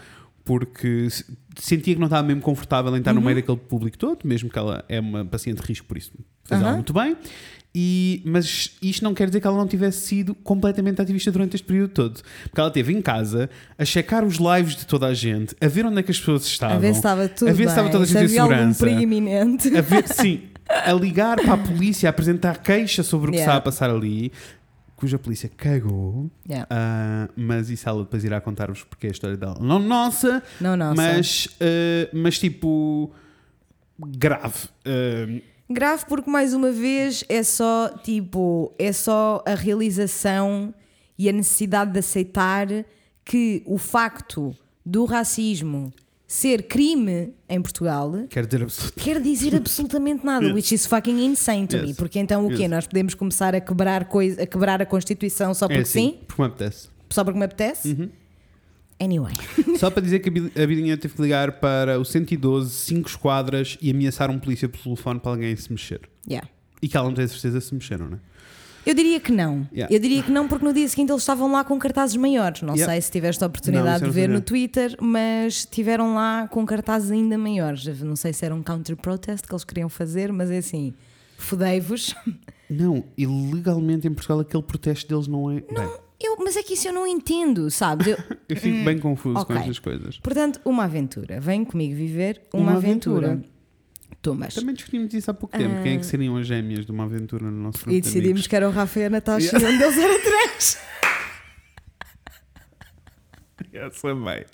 porque 0.44 1.08
se- 1.08 1.24
sentia 1.56 1.94
que 1.94 2.00
não 2.00 2.06
estava 2.08 2.26
mesmo 2.26 2.42
confortável 2.42 2.94
em 2.94 2.98
estar 2.98 3.12
no 3.12 3.20
Uhum. 3.20 3.26
meio 3.26 3.36
daquele 3.36 3.58
público 3.58 3.96
todo, 3.96 4.18
mesmo 4.24 4.50
que 4.50 4.58
ela 4.58 4.84
é 4.88 4.98
uma 5.00 5.24
paciente 5.24 5.60
de 5.62 5.66
risco, 5.66 5.86
por 5.86 5.96
isso 5.96 6.10
fez 6.44 6.60
ela 6.60 6.68
Aham. 6.70 6.76
muito 6.78 6.92
bem. 6.92 7.16
E, 7.74 8.22
mas 8.26 8.76
isto 8.82 9.02
não 9.02 9.14
quer 9.14 9.28
dizer 9.28 9.40
que 9.40 9.46
ela 9.46 9.56
não 9.56 9.66
tivesse 9.66 10.06
sido 10.06 10.34
completamente 10.34 11.00
ativista 11.00 11.32
durante 11.32 11.54
este 11.56 11.66
período 11.66 11.90
todo. 11.92 12.20
Porque 12.44 12.60
ela 12.60 12.68
esteve 12.68 12.92
em 12.92 13.00
casa 13.00 13.48
a 13.78 13.84
checar 13.84 14.24
os 14.24 14.36
lives 14.36 14.76
de 14.76 14.86
toda 14.86 15.06
a 15.06 15.14
gente, 15.14 15.56
a 15.58 15.68
ver 15.68 15.86
onde 15.86 15.98
é 15.98 16.02
que 16.02 16.10
as 16.10 16.18
pessoas 16.18 16.44
estavam. 16.44 16.76
A 16.76 16.80
ver 16.80 16.92
se 16.92 16.98
estava 16.98 17.28
tudo 17.28 17.48
a 17.48 17.52
ver 17.52 17.64
se 17.64 17.68
estava 17.70 17.88
toda 17.88 18.04
a 18.04 18.06
gente 18.06 18.24
em 18.24 18.28
segurança. 18.28 18.86
A 19.78 19.80
ver, 19.80 20.06
sim, 20.08 20.42
a 20.68 20.92
ligar 20.92 21.40
para 21.40 21.54
a 21.54 21.58
polícia, 21.58 22.08
a 22.08 22.10
apresentar 22.10 22.58
queixa 22.58 23.02
sobre 23.02 23.28
o 23.28 23.32
que 23.32 23.38
Yeah. 23.38 23.52
está 23.52 23.58
a 23.58 23.62
passar 23.62 23.88
ali, 23.90 24.30
cuja 24.94 25.18
polícia 25.18 25.50
cagou. 25.56 26.30
Yeah. 26.46 26.66
Ah, 26.70 27.28
mas 27.34 27.70
isso 27.70 27.88
ela 27.88 28.02
depois 28.04 28.22
irá 28.22 28.38
contar-vos 28.40 28.84
porque 28.84 29.06
é 29.06 29.10
a 29.10 29.12
história 29.12 29.36
dela. 29.36 29.56
Não 29.60 29.78
nossa, 29.78 30.42
Não, 30.60 30.76
não. 30.76 30.94
mas, 30.94 31.48
ah, 31.58 32.10
mas 32.12 32.38
tipo 32.38 33.10
grave. 33.98 34.68
Ah, 34.84 35.40
Grave 35.72 36.04
porque 36.08 36.30
mais 36.30 36.54
uma 36.54 36.70
vez 36.70 37.24
é 37.28 37.42
só 37.42 37.88
tipo, 38.02 38.72
é 38.78 38.92
só 38.92 39.42
a 39.46 39.54
realização 39.54 40.74
e 41.18 41.28
a 41.28 41.32
necessidade 41.32 41.92
de 41.92 41.98
aceitar 41.98 42.66
que 43.24 43.62
o 43.66 43.78
facto 43.78 44.54
do 44.84 45.04
racismo 45.04 45.92
ser 46.26 46.62
crime 46.66 47.34
em 47.48 47.60
Portugal 47.60 48.10
quero 48.30 48.46
dizer 48.46 48.62
absolutamente. 48.62 49.04
quer 49.04 49.20
dizer 49.20 49.54
absolutamente 49.56 50.24
nada, 50.24 50.46
Yes. 50.46 50.54
which 50.54 50.74
is 50.74 50.86
fucking 50.86 51.24
insane 51.24 51.66
to 51.66 51.76
me. 51.76 51.88
Yes. 51.88 51.96
Porque 51.96 52.18
então 52.18 52.46
o 52.46 52.48
quê? 52.48 52.62
Yes. 52.62 52.70
Nós 52.70 52.86
podemos 52.86 53.14
começar 53.14 53.54
a 53.54 53.60
quebrar, 53.60 54.06
coisa, 54.06 54.42
a 54.42 54.46
quebrar 54.46 54.80
a 54.80 54.86
Constituição 54.86 55.52
só 55.54 55.66
porque 55.66 55.80
É 55.80 55.82
assim, 55.82 56.10
sim? 56.12 56.18
porque 56.26 56.40
me 56.42 56.48
apetece. 56.48 56.88
Só 57.10 57.22
porque 57.22 57.38
me 57.38 57.44
apetece? 57.44 57.88
Uhum. 57.92 58.08
Anyway. 59.02 59.34
Só 59.78 59.90
para 59.90 60.02
dizer 60.02 60.20
que 60.20 60.28
a 60.28 60.32
Bil- 60.32 60.50
a 60.54 60.66
Bilinha 60.66 60.96
teve 60.96 61.14
que 61.14 61.22
ligar 61.22 61.52
para 61.52 61.98
o 61.98 62.04
112, 62.04 62.70
5 62.70 63.08
esquadras 63.08 63.76
e 63.80 63.90
ameaçar 63.90 64.30
um 64.30 64.38
polícia 64.38 64.68
por 64.68 64.78
telefone 64.80 65.18
para 65.18 65.32
alguém 65.32 65.56
se 65.56 65.70
mexer. 65.72 66.00
Yeah. 66.28 66.48
E 66.80 66.88
que 66.88 66.96
ela 66.96 67.06
não 67.08 67.14
tem 67.14 67.26
certeza 67.26 67.60
se 67.60 67.74
mexeram, 67.74 68.08
não 68.08 68.16
é? 68.16 68.20
Eu 68.84 68.94
diria 68.94 69.20
que 69.20 69.30
não. 69.30 69.66
Yeah. 69.72 69.94
Eu 69.94 70.00
diria 70.00 70.22
que 70.24 70.30
não, 70.32 70.48
porque 70.48 70.64
no 70.64 70.72
dia 70.72 70.88
seguinte 70.88 71.10
eles 71.10 71.22
estavam 71.22 71.50
lá 71.52 71.62
com 71.62 71.78
cartazes 71.78 72.16
maiores. 72.16 72.62
Não 72.62 72.74
Yeah. 72.74 72.92
sei 72.92 73.00
se 73.00 73.10
tiveste 73.12 73.42
a 73.42 73.46
Não, 73.46 73.50
oportunidade 73.50 73.94
eu 73.94 73.98
de 74.00 74.04
não 74.06 74.12
ver 74.12 74.28
no. 74.28 74.40
Twitter, 74.40 74.96
mas 75.00 75.64
tiveram 75.64 76.14
lá 76.14 76.48
com 76.48 76.66
cartazes 76.66 77.10
ainda 77.12 77.38
maiores. 77.38 77.86
Não 78.00 78.16
sei 78.16 78.32
se 78.32 78.44
era 78.44 78.52
um 78.54 78.62
counter-protest 78.62 79.46
que 79.46 79.52
eles 79.52 79.62
queriam 79.64 79.88
fazer, 79.88 80.32
mas 80.32 80.50
é 80.50 80.58
assim: 80.58 80.92
fodei-vos. 81.38 82.14
Não, 82.68 83.04
e 83.16 83.26
legalmente 83.26 84.08
em 84.08 84.12
Portugal 84.14 84.40
aquele 84.40 84.62
protesto 84.62 85.08
deles 85.08 85.28
não 85.28 85.50
é. 85.50 85.60
Bem, 85.60 85.88
Eu, 86.22 86.36
mas 86.38 86.56
é 86.56 86.62
que 86.62 86.74
isso 86.74 86.86
eu 86.88 86.92
não 86.92 87.06
entendo, 87.06 87.70
sabes? 87.70 88.06
Eu- 88.06 88.18
eu 88.48 88.56
fico 88.56 88.84
bem 88.84 88.98
confuso 88.98 89.38
ok. 89.40 89.54
com 89.56 89.60
estas 89.60 89.78
coisas. 89.78 90.18
portanto, 90.18 90.60
uma 90.64 90.84
aventura. 90.84 91.40
Vem 91.40 91.64
comigo 91.64 91.94
viver 91.96 92.42
uma, 92.52 92.62
Uma 92.70 92.76
aventura. 92.78 93.32
aventura. 93.32 93.52
Também 94.22 94.74
discutimos 94.74 95.12
isso 95.14 95.30
há 95.32 95.34
pouco 95.34 95.56
tempo. 95.58 95.82
Quem 95.82 95.94
é 95.94 95.98
que 95.98 96.06
seriam 96.06 96.36
as 96.36 96.46
gêmeas 96.46 96.86
de 96.86 96.92
uma 96.92 97.04
aventura 97.04 97.44
no 97.46 97.50
nosso 97.64 97.78
grupo 97.78 97.90
Ah. 97.90 97.94
E 97.94 98.00
de 98.00 98.02
decidimos 98.06 98.26
amigos? 98.30 98.46
que 98.46 98.54
era 98.56 98.68
o 98.68 98.70
Rafa 98.72 99.00
e 99.00 99.04
a 99.06 99.10
Natasha 99.10 99.58
e 99.58 99.64
um 99.64 99.78
deles 99.78 99.98
era 99.98 100.18
três. 100.20 100.78
Essa 103.72 104.14
bem. 104.14 104.44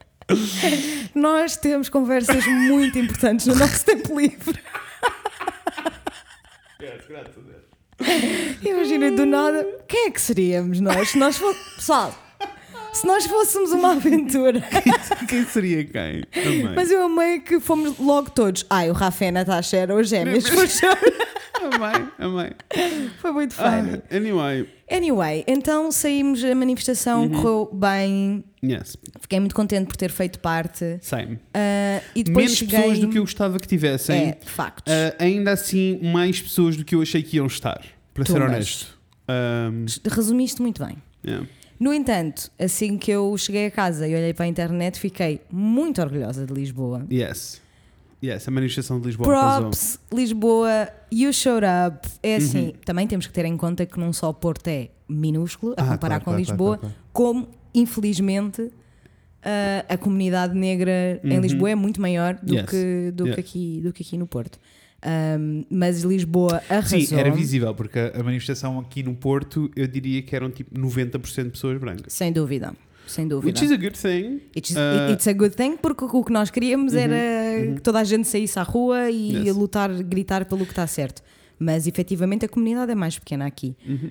Nós 1.14 1.56
temos 1.56 1.88
conversas 1.90 2.46
muito 2.46 2.98
importantes 2.98 3.46
no 3.46 3.54
nosso 3.56 3.84
tempo 3.84 4.18
livre. 4.18 4.58
graças 6.78 7.36
a 7.36 7.40
Deus. 7.40 8.87
Imagina 8.98 9.16
do 9.16 9.26
nada, 9.26 9.66
quem 9.86 10.06
é 10.06 10.10
que 10.10 10.20
seríamos 10.20 10.80
nós? 10.80 11.10
Se 11.10 11.18
nós 11.18 11.36
fôssemos. 11.36 11.74
Pessoal, 11.76 12.14
se 12.92 13.06
nós 13.06 13.26
fôssemos 13.26 13.70
uma 13.72 13.92
aventura. 13.92 14.60
Quem 15.28 15.44
seria 15.44 15.84
quem? 15.84 16.22
Também. 16.32 16.74
Mas 16.74 16.90
eu 16.90 17.02
amei 17.04 17.38
que 17.40 17.60
fomos 17.60 17.96
logo 17.98 18.30
todos. 18.30 18.64
Ai, 18.68 18.90
o 18.90 18.92
Rafa 18.94 19.24
e 19.26 19.28
a 19.28 19.32
Natasha 19.32 19.76
eram 19.76 20.00
os 20.00 20.08
gêmeos. 20.08 20.48
for 20.48 20.66
sure. 20.66 20.96
amei, 21.62 22.08
amei. 22.18 23.10
Foi 23.20 23.30
muito 23.30 23.54
Ah, 23.58 23.70
funny. 23.82 24.02
anyway, 24.10 24.68
Anyway, 24.90 25.44
então 25.46 25.92
saímos, 25.92 26.42
a 26.42 26.54
manifestação 26.54 27.24
Uhum. 27.24 27.30
correu 27.42 27.70
bem, 27.74 28.42
yes, 28.64 28.96
fiquei 29.20 29.38
muito 29.38 29.54
contente 29.54 29.86
por 29.86 29.96
ter 29.96 30.10
feito 30.10 30.38
parte. 30.40 30.98
same. 31.02 31.38
Ah, 31.52 32.00
e 32.16 32.24
depois 32.24 32.46
Menos 32.46 32.58
cheguei... 32.58 32.78
pessoas 32.80 32.98
do 32.98 33.08
que 33.10 33.18
eu 33.18 33.22
gostava 33.22 33.58
que 33.58 33.68
tivessem. 33.68 34.16
É, 34.30 34.38
factos. 34.46 34.92
Ah, 34.92 35.14
ainda 35.22 35.52
assim, 35.52 36.00
mais 36.02 36.40
pessoas 36.40 36.74
do 36.76 36.84
que 36.86 36.94
eu 36.94 37.02
achei 37.02 37.22
que 37.22 37.36
iam 37.36 37.46
estar, 37.46 37.82
para 38.24 38.26
ser 38.26 38.32
Tumbas. 38.40 38.50
honesto. 38.50 38.98
Um, 39.28 39.86
Resumiste 40.10 40.62
muito 40.62 40.84
bem. 40.84 40.96
yeah. 41.26 41.46
No 41.80 41.92
entanto, 41.94 42.50
assim 42.58 42.98
que 42.98 43.10
eu 43.10 43.36
cheguei 43.38 43.66
a 43.66 43.70
casa 43.70 44.06
e 44.08 44.14
olhei 44.14 44.34
para 44.34 44.44
a 44.46 44.48
internet, 44.48 44.98
fiquei 44.98 45.40
muito 45.50 46.00
orgulhosa 46.00 46.44
de 46.44 46.52
Lisboa. 46.52 47.06
Yes. 47.10 47.60
Yes, 48.20 48.48
a 48.48 48.50
manifestação 48.50 48.98
de 49.00 49.06
Lisboa 49.06 49.32
arrasou. 49.32 49.60
Props, 49.62 49.98
Lisboa, 50.12 50.88
you 51.12 51.32
showed 51.32 51.64
up. 51.64 52.08
É 52.20 52.30
Uhum. 52.32 52.36
assim, 52.36 52.74
também 52.84 53.06
temos 53.06 53.28
que 53.28 53.32
ter 53.32 53.44
em 53.44 53.56
conta 53.56 53.86
que 53.86 53.96
não 54.00 54.12
só 54.12 54.30
o 54.30 54.34
Porto 54.34 54.66
é 54.66 54.88
minúsculo 55.08 55.74
a 55.76 55.82
Ah, 55.82 55.88
comparar 55.92 56.20
claro, 56.20 56.24
com 56.24 56.30
claro, 56.32 56.38
Lisboa, 56.40 56.78
claro, 56.78 56.94
como 57.12 57.48
infelizmente 57.72 58.70
a- 59.42 59.94
a 59.94 59.96
comunidade 59.96 60.54
negra 60.58 61.20
em 61.22 61.34
Uhum. 61.36 61.40
Lisboa 61.40 61.70
é 61.70 61.74
muito 61.76 62.00
maior 62.00 62.34
do, 62.42 62.54
Yes. 62.56 62.66
que, 62.68 63.12
do, 63.14 63.24
Yeah. 63.26 63.34
que 63.34 63.40
aqui, 63.40 63.80
do 63.84 63.92
que 63.92 64.02
aqui 64.02 64.18
no 64.18 64.26
Porto. 64.26 64.58
Um, 65.06 65.64
mas 65.70 66.02
Lisboa 66.02 66.60
arrasou. 66.68 67.00
Sim, 67.00 67.14
era 67.14 67.30
visível, 67.30 67.72
porque 67.74 67.98
a 68.12 68.22
manifestação 68.22 68.78
aqui 68.80 69.02
no 69.02 69.14
Porto, 69.14 69.70
eu 69.76 69.86
diria 69.86 70.20
que 70.22 70.34
eram 70.34 70.50
tipo 70.50 70.74
90% 70.78 71.44
de 71.44 71.50
pessoas 71.50 71.78
brancas. 71.78 72.12
Sem 72.12 72.32
dúvida. 72.32 72.74
Sem 73.06 73.26
dúvida. 73.26 73.46
Which 73.48 73.64
is 73.64 73.70
a 73.72 73.76
good 73.76 73.98
thing. 73.98 74.40
It's, 74.54 74.70
Uh, 74.72 75.12
it's 75.12 75.26
a 75.26 75.32
good 75.32 75.54
thing 75.56 75.76
porque 75.76 76.04
o 76.04 76.24
que 76.24 76.32
nós 76.32 76.50
queríamos 76.50 76.92
Uhum, 76.92 76.98
era 76.98 77.60
uhum. 77.68 77.74
que 77.76 77.80
toda 77.80 78.00
a 78.00 78.04
gente 78.04 78.26
saísse 78.28 78.58
à 78.58 78.62
rua 78.62 79.10
e 79.10 79.46
Yes. 79.46 79.56
lutar, 79.56 79.90
gritar 80.02 80.44
pelo 80.44 80.64
que 80.66 80.72
está 80.72 80.86
certo. 80.86 81.22
Mas 81.58 81.86
efetivamente 81.86 82.44
a 82.44 82.48
comunidade 82.48 82.92
é 82.92 82.94
mais 82.94 83.18
pequena 83.18 83.46
aqui. 83.46 83.74
Uhum. 83.88 84.10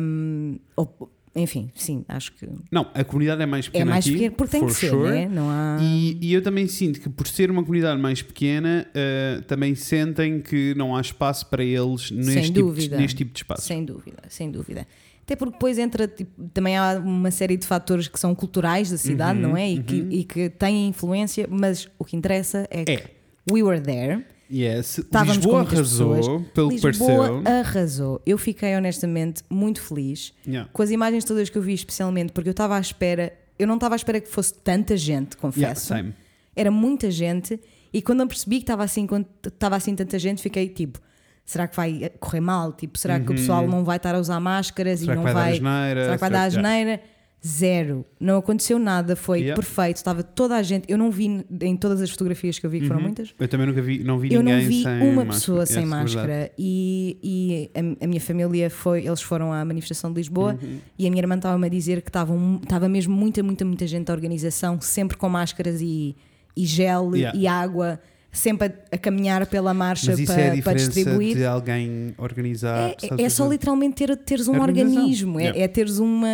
Um, 0.00 0.58
ou- 0.76 1.10
enfim, 1.34 1.70
sim, 1.74 2.04
acho 2.08 2.32
que 2.32 2.48
Não, 2.70 2.90
a 2.94 3.04
comunidade 3.04 3.42
é 3.42 3.46
mais 3.46 3.66
é 3.66 3.70
pequena 3.70 3.90
mais 3.90 4.04
aqui, 4.04 4.12
pequena 4.14 4.34
porque 4.36 4.58
tem 4.58 4.66
que 4.66 4.74
ser, 4.74 4.90
sure. 4.90 5.10
né? 5.10 5.28
não 5.28 5.48
há. 5.50 5.78
E, 5.80 6.18
e 6.20 6.32
eu 6.32 6.42
também 6.42 6.66
sinto 6.66 7.00
que 7.00 7.08
por 7.08 7.26
ser 7.26 7.50
uma 7.50 7.62
comunidade 7.62 8.00
mais 8.00 8.22
pequena, 8.22 8.86
eh, 8.94 9.42
também 9.46 9.74
sentem 9.74 10.40
que 10.40 10.74
não 10.76 10.96
há 10.96 11.00
espaço 11.00 11.46
para 11.46 11.62
eles 11.62 12.10
neste, 12.10 12.52
tipo 12.52 12.72
de, 12.72 12.88
neste 12.90 13.16
tipo 13.16 13.32
de 13.32 13.38
espaço. 13.38 13.62
Sem 13.62 13.84
dúvida, 13.84 14.22
sem 14.28 14.50
dúvida. 14.50 14.86
Até 15.22 15.36
porque 15.36 15.52
depois 15.52 15.76
entra, 15.78 16.08
tipo, 16.08 16.48
também 16.54 16.76
há 16.78 16.94
uma 16.98 17.30
série 17.30 17.56
de 17.58 17.66
fatores 17.66 18.08
que 18.08 18.18
são 18.18 18.34
culturais 18.34 18.90
da 18.90 18.96
cidade, 18.96 19.38
Uhum, 19.38 19.48
não 19.50 19.56
é? 19.56 19.68
E, 19.70 19.82
que, 19.82 20.00
uhum. 20.00 20.08
e 20.10 20.24
que 20.24 20.48
têm 20.48 20.88
influência, 20.88 21.46
mas 21.50 21.86
o 21.98 22.04
que 22.04 22.16
interessa 22.16 22.66
é 22.70 22.84
que 22.84 22.92
É. 22.92 23.04
we 23.52 23.62
were 23.62 23.80
there. 23.80 24.24
Yes. 24.50 24.98
Estávamos 24.98 25.36
Lisboa 25.36 25.60
arrasou, 25.60 26.14
pessoas. 26.16 26.42
pelo 26.54 26.68
que 26.70 26.74
Lisboa 26.76 27.28
pareceu. 27.42 27.42
arrasou. 27.60 28.22
Eu 28.24 28.38
fiquei 28.38 28.74
honestamente 28.76 29.42
muito 29.50 29.80
feliz 29.82 30.32
Yeah. 30.46 30.68
com 30.72 30.82
as 30.82 30.90
imagens 30.90 31.24
todas 31.24 31.50
que 31.50 31.58
eu 31.58 31.62
vi, 31.62 31.74
especialmente 31.74 32.32
porque 32.32 32.48
eu 32.48 32.52
estava 32.52 32.76
à 32.76 32.80
espera, 32.80 33.32
eu 33.58 33.66
não 33.66 33.74
estava 33.74 33.94
à 33.94 33.96
espera 33.96 34.20
que 34.20 34.28
fosse 34.28 34.54
tanta 34.54 34.96
gente, 34.96 35.32
Yeah, 35.34 35.40
confesso. 35.40 35.86
same. 35.86 36.14
Era 36.56 36.70
muita 36.70 37.10
gente 37.10 37.60
e 37.92 38.00
quando 38.00 38.20
eu 38.20 38.26
percebi 38.26 38.56
que 38.56 38.62
estava 38.62 38.84
assim, 38.84 39.06
quando 39.06 39.26
estava 39.46 39.76
assim 39.76 39.94
tanta 39.94 40.18
gente, 40.18 40.40
fiquei 40.42 40.68
tipo, 40.68 40.98
será 41.44 41.68
que 41.68 41.76
vai 41.76 42.10
correr 42.18 42.40
mal? 42.40 42.72
Tipo, 42.72 42.98
será 42.98 43.20
que 43.20 43.30
o 43.30 43.34
pessoal 43.34 43.66
não 43.66 43.84
vai 43.84 43.98
estar 43.98 44.14
a 44.14 44.18
usar 44.18 44.40
máscaras 44.40 45.00
Uhum. 45.00 45.06
Será 45.06 45.12
e 45.12 45.16
que 45.16 45.16
não 45.16 45.22
vai 45.24 45.34
dar 45.34 45.40
vai, 45.60 45.94
será 45.94 46.12
que 46.14 46.20
vai 46.20 46.30
dar 46.30 46.48
que- 46.50 46.56
yeah. 46.56 46.68
asneira? 46.68 47.02
Zero. 47.46 48.04
Não 48.18 48.36
aconteceu 48.38 48.78
nada, 48.80 49.14
foi 49.14 49.38
Yeah. 49.38 49.54
perfeito. 49.54 49.96
Estava 49.98 50.22
toda 50.24 50.56
a 50.56 50.62
gente. 50.62 50.84
Eu 50.90 50.98
não 50.98 51.08
vi 51.10 51.44
em 51.60 51.76
todas 51.76 52.00
as 52.02 52.10
fotografias 52.10 52.58
que 52.58 52.66
eu 52.66 52.70
vi, 52.70 52.80
que 52.80 52.86
foram 52.86 52.98
Uhum. 52.98 53.06
muitas, 53.06 53.32
Eu 53.38 53.46
também 53.46 53.66
nunca 53.66 53.80
vi, 53.80 54.02
não 54.02 54.18
vi 54.18 54.32
eu 54.34 54.42
ninguém 54.42 54.62
não 54.62 54.68
vi 54.68 54.82
sem 54.82 54.92
uma 55.02 55.24
máscara. 55.24 55.26
pessoa 55.32 55.66
sem 55.66 55.76
Yes, 55.82 55.88
verdade. 55.90 56.14
máscara 56.16 56.50
e, 56.58 57.16
e 57.22 57.70
a, 58.00 58.04
a 58.04 58.08
minha 58.08 58.20
família 58.20 58.68
foi, 58.68 59.06
eles 59.06 59.22
foram 59.22 59.52
à 59.52 59.64
manifestação 59.64 60.12
de 60.12 60.16
Lisboa 60.18 60.58
Uhum. 60.60 60.78
e 60.98 61.06
a 61.06 61.10
minha 61.10 61.22
irmã 61.22 61.36
estava-me 61.36 61.64
a 61.66 61.70
dizer 61.70 62.02
que 62.02 62.08
estava 62.10 62.34
estava 62.62 62.88
mesmo 62.88 63.14
muita, 63.14 63.40
muita, 63.42 63.64
muita 63.64 63.86
gente 63.86 64.06
da 64.06 64.12
organização, 64.12 64.80
sempre 64.80 65.16
com 65.16 65.28
máscaras 65.28 65.80
e, 65.80 66.16
e 66.56 66.66
gel 66.66 67.14
Yeah. 67.14 67.38
e 67.38 67.46
água, 67.46 68.00
sempre 68.30 68.66
a, 68.68 68.72
a 68.94 68.98
caminhar 68.98 69.46
pela 69.46 69.72
marcha 69.74 70.10
Mas 70.10 70.20
isso 70.20 70.32
para, 70.32 70.42
é 70.42 70.44
a 70.46 70.48
para 70.50 70.56
diferença 70.56 70.90
distribuir. 70.92 71.36
de 71.36 71.44
alguém 71.44 72.14
organizar. 72.18 72.90
É, 72.90 73.22
é 73.24 73.28
só 73.28 73.44
dizer? 73.44 73.54
literalmente 73.54 73.94
ter, 73.96 74.16
teres 74.16 74.46
um 74.48 74.60
organismo, 74.60 75.38
é, 75.40 75.44
Yeah. 75.44 75.60
é 75.60 75.68
teres 75.68 75.98
uma 75.98 76.28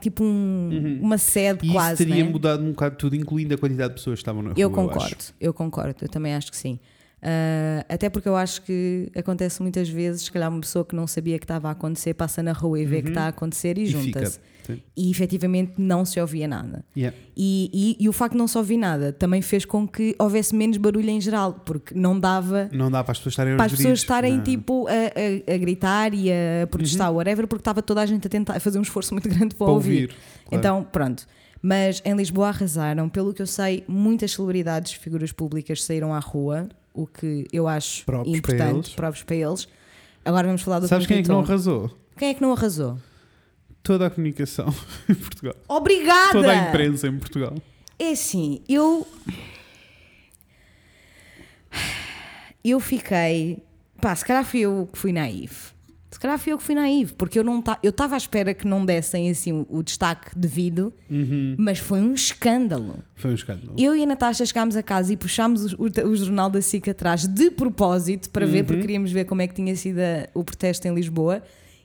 tipo 0.00 0.22
um- 0.22 0.98
uma 1.02 1.18
sede 1.18 1.60
E 1.62 1.66
isso 1.66 1.72
quase. 1.72 2.04
teria 2.06 2.24
né? 2.24 2.30
mudado 2.30 2.62
um 2.62 2.70
bocado 2.70 2.96
tudo, 2.96 3.16
incluindo 3.16 3.54
a 3.54 3.58
quantidade 3.58 3.90
de 3.90 3.94
pessoas 4.00 4.18
que 4.18 4.22
estavam 4.22 4.42
na 4.42 4.48
rua. 4.50 4.58
Eu 4.60 4.70
concordo, 4.70 5.24
eu 5.40 5.54
concordo, 5.54 5.96
eu 6.02 6.08
também 6.08 6.34
acho 6.34 6.50
que 6.50 6.56
sim. 6.56 6.78
Ah, 7.22 7.84
até 7.88 8.08
porque 8.10 8.28
eu 8.28 8.36
acho 8.36 8.62
que 8.62 9.10
acontece 9.16 9.60
muitas 9.62 9.88
vezes, 9.88 10.22
se 10.22 10.30
calhar 10.30 10.50
uma 10.50 10.60
pessoa 10.60 10.84
que 10.84 10.94
não 10.94 11.06
sabia 11.06 11.38
que 11.38 11.44
estava 11.44 11.68
a 11.68 11.72
acontecer 11.72 12.14
passa 12.14 12.42
na 12.42 12.52
rua 12.52 12.78
e 12.78 12.84
vê 12.84 13.02
que 13.02 13.08
está 13.08 13.22
a 13.22 13.28
acontecer 13.28 13.78
e, 13.78 13.82
Uhum. 13.82 13.86
E 13.86 14.04
fica. 14.04 14.18
junta-se. 14.20 14.40
Sim. 14.66 14.82
E 14.96 15.10
efetivamente 15.10 15.74
não 15.78 16.04
se 16.04 16.20
ouvia 16.20 16.48
nada. 16.48 16.84
Yeah. 16.96 17.16
E, 17.36 17.70
e- 18.00 18.04
e 18.04 18.08
o 18.08 18.12
facto 18.12 18.32
de 18.32 18.38
não 18.38 18.48
se 18.48 18.56
ouvir 18.58 18.76
nada 18.76 19.12
também 19.12 19.40
fez 19.42 19.64
com 19.64 19.86
que 19.86 20.14
houvesse 20.18 20.54
menos 20.54 20.76
barulho 20.76 21.08
em 21.10 21.20
geral, 21.20 21.52
porque 21.64 21.94
não 21.94 22.18
dava 22.18 22.68
Não 22.72 22.90
dá 22.90 23.04
para 23.04 23.12
as 23.12 23.18
pessoas 23.18 23.32
estarem 23.32 23.56
para 23.56 23.64
as 23.66 23.72
pessoas 23.72 23.84
gritos. 23.86 24.02
estarem 24.02 24.36
Não. 24.38 24.42
tipo 24.42 24.86
a, 24.88 24.92
a- 24.92 25.54
a 25.54 25.58
gritar 25.58 26.12
e 26.14 26.30
a 26.30 26.66
protestar, 26.66 27.12
whatever, 27.12 27.46
porque 27.46 27.60
estava 27.60 27.80
toda 27.82 28.00
a 28.02 28.06
gente 28.06 28.26
a 28.26 28.30
tentar 28.30 28.58
fazer 28.60 28.78
um 28.78 28.82
esforço 28.82 29.14
muito 29.14 29.28
grande 29.28 29.54
para, 29.54 29.66
para 29.66 29.72
ouvir. 29.74 29.90
ouvir. 29.92 30.08
claro. 30.08 30.16
Então, 30.52 30.84
pronto. 30.90 31.26
Mas 31.62 32.02
em 32.04 32.14
Lisboa 32.14 32.48
arrasaram. 32.48 33.08
Pelo 33.08 33.32
que 33.34 33.42
eu 33.42 33.46
sei, 33.46 33.82
muitas 33.88 34.32
celebridades, 34.32 34.92
figuras 34.92 35.32
públicas 35.32 35.82
saíram 35.82 36.14
à 36.14 36.18
rua, 36.18 36.68
o 36.94 37.06
que 37.06 37.46
eu 37.52 37.66
acho 37.66 38.04
Próprios 38.04 38.40
para 38.40 38.54
importante, 38.54 38.74
eles. 38.76 38.88
próprios 38.90 39.24
para 39.24 39.36
eles. 39.36 39.68
Agora 40.24 40.46
vamos 40.46 40.62
falar 40.62 40.80
do 40.80 40.88
Sabes 40.88 41.06
quem 41.06 41.18
é 41.18 41.22
que 41.22 41.28
não 41.28 41.40
arrasou? 41.40 41.90
Quem 42.16 42.28
é 42.30 42.34
que 42.34 42.42
não 42.42 42.52
arrasou? 42.52 42.98
Toda 43.86 44.06
a 44.06 44.10
comunicação 44.10 44.66
em 45.08 45.14
Portugal. 45.14 45.54
Obrigada! 45.68 46.32
Toda 46.32 46.50
a 46.50 46.68
imprensa 46.68 47.06
em 47.08 47.16
Portugal. 47.18 47.54
É 47.98 48.10
assim, 48.10 48.60
eu. 48.68 49.06
Eu 52.64 52.80
fiquei. 52.80 53.62
Pá, 54.00 54.14
se 54.14 54.24
calhar 54.24 54.44
fui 54.44 54.60
eu 54.60 54.88
que 54.92 54.98
fui 54.98 55.12
naive. 55.12 55.54
Se 56.10 56.20
calhar 56.20 56.38
fui 56.38 56.52
eu 56.52 56.58
que 56.58 56.64
fui 56.64 56.74
naive, 56.74 57.12
porque 57.12 57.38
eu 57.38 57.44
não 57.44 57.60
ta... 57.60 57.78
eu 57.82 57.90
estava 57.90 58.14
à 58.14 58.16
espera 58.16 58.54
que 58.54 58.66
não 58.66 58.86
dessem 58.86 59.28
assim 59.28 59.66
o, 59.68 59.82
destaque 59.82 60.30
devido, 60.38 60.92
Uhum. 61.10 61.56
mas 61.58 61.78
foi 61.78 62.00
um 62.00 62.14
escândalo. 62.14 63.02
Foi 63.16 63.32
um 63.32 63.34
escândalo. 63.34 63.74
Eu 63.76 63.94
e 63.94 64.02
a 64.02 64.06
Natasha 64.06 64.46
chegámos 64.46 64.76
a 64.76 64.82
casa 64.82 65.12
e 65.12 65.16
puxámos 65.16 65.74
o, 65.74 65.76
o- 65.82 66.08
o 66.08 66.16
jornal 66.16 66.48
da 66.48 66.62
SIC 66.62 66.88
atrás 66.88 67.26
de 67.26 67.50
propósito 67.50 68.30
para 68.30 68.46
ver, 68.46 68.60
Uhum. 68.60 68.64
porque 68.64 68.80
queríamos 68.80 69.12
ver 69.12 69.26
como 69.26 69.42
é 69.42 69.46
que 69.46 69.54
tinha 69.54 69.76
sido 69.76 69.98
a- 69.98 70.26
o 70.32 70.42
protesto 70.42 70.88
em 70.88 70.94
Lisboa. 70.94 71.42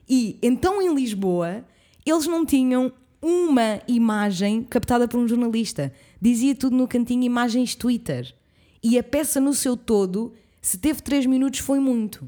E 0.08 0.38
então 0.42 0.82
em 0.82 0.94
Lisboa 0.96 1.66
eles 2.06 2.26
não 2.28 2.46
tinham 2.46 2.92
uma 3.22 3.82
imagem 3.88 4.64
captada 4.64 5.08
por 5.08 5.20
um 5.20 5.28
jornalista. 5.28 5.92
Dizia 6.22 6.56
tudo 6.56 6.76
no 6.76 6.88
cantinho 6.88 7.24
imagens 7.24 7.76
Twitter. 7.76 8.34
E 8.84 8.98
a 8.98 9.04
peça 9.04 9.40
no 9.40 9.54
seu 9.54 9.78
todo, 9.78 10.34
se 10.62 10.78
teve 10.78 11.02
3 11.02 11.26
minutos, 11.28 11.60
foi 11.60 11.80
muito. 11.80 12.28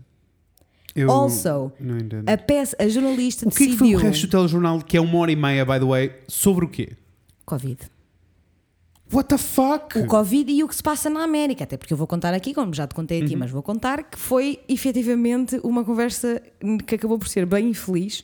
Eu 0.95 1.09
Also, 1.11 1.71
não 1.79 1.97
entendo. 1.97 2.29
A 2.29 2.37
peça, 2.37 2.75
a 2.79 2.87
jornalista 2.87 3.47
O 3.47 3.51
que 3.51 3.63
é 3.63 3.67
que 3.67 3.77
foi 3.77 3.87
decidiu. 3.87 3.97
o 3.99 4.01
resto 4.01 4.27
do 4.27 4.29
telejornal, 4.29 4.79
que 4.81 4.95
é 4.95 5.01
uma 5.01 5.17
hora 5.17 5.31
e 5.31 5.35
meia, 5.35 5.65
by 5.65 5.79
the 5.79 5.85
way, 5.85 6.11
sobre 6.27 6.65
o 6.65 6.67
quê? 6.69 6.91
Covid. 7.45 7.79
What 9.11 9.29
the 9.29 9.37
fuck? 9.37 9.97
o 9.99 10.07
Covid 10.07 10.51
e 10.51 10.63
o 10.63 10.67
que 10.67 10.75
se 10.75 10.81
passa 10.81 11.09
na 11.09 11.23
América. 11.23 11.63
Até 11.63 11.77
porque 11.77 11.93
eu 11.93 11.97
vou 11.97 12.07
contar 12.07 12.33
aqui, 12.33 12.53
como 12.53 12.73
já 12.73 12.87
te 12.87 12.95
contei 12.95 13.19
Uhum. 13.19 13.25
aqui, 13.25 13.35
mas 13.35 13.51
vou 13.51 13.61
contar 13.61 14.03
que 14.03 14.17
foi 14.17 14.59
efetivamente 14.67 15.59
uma 15.63 15.83
conversa 15.83 16.41
que 16.87 16.95
acabou 16.95 17.19
por 17.19 17.27
ser 17.27 17.45
bem 17.45 17.69
infeliz, 17.69 18.23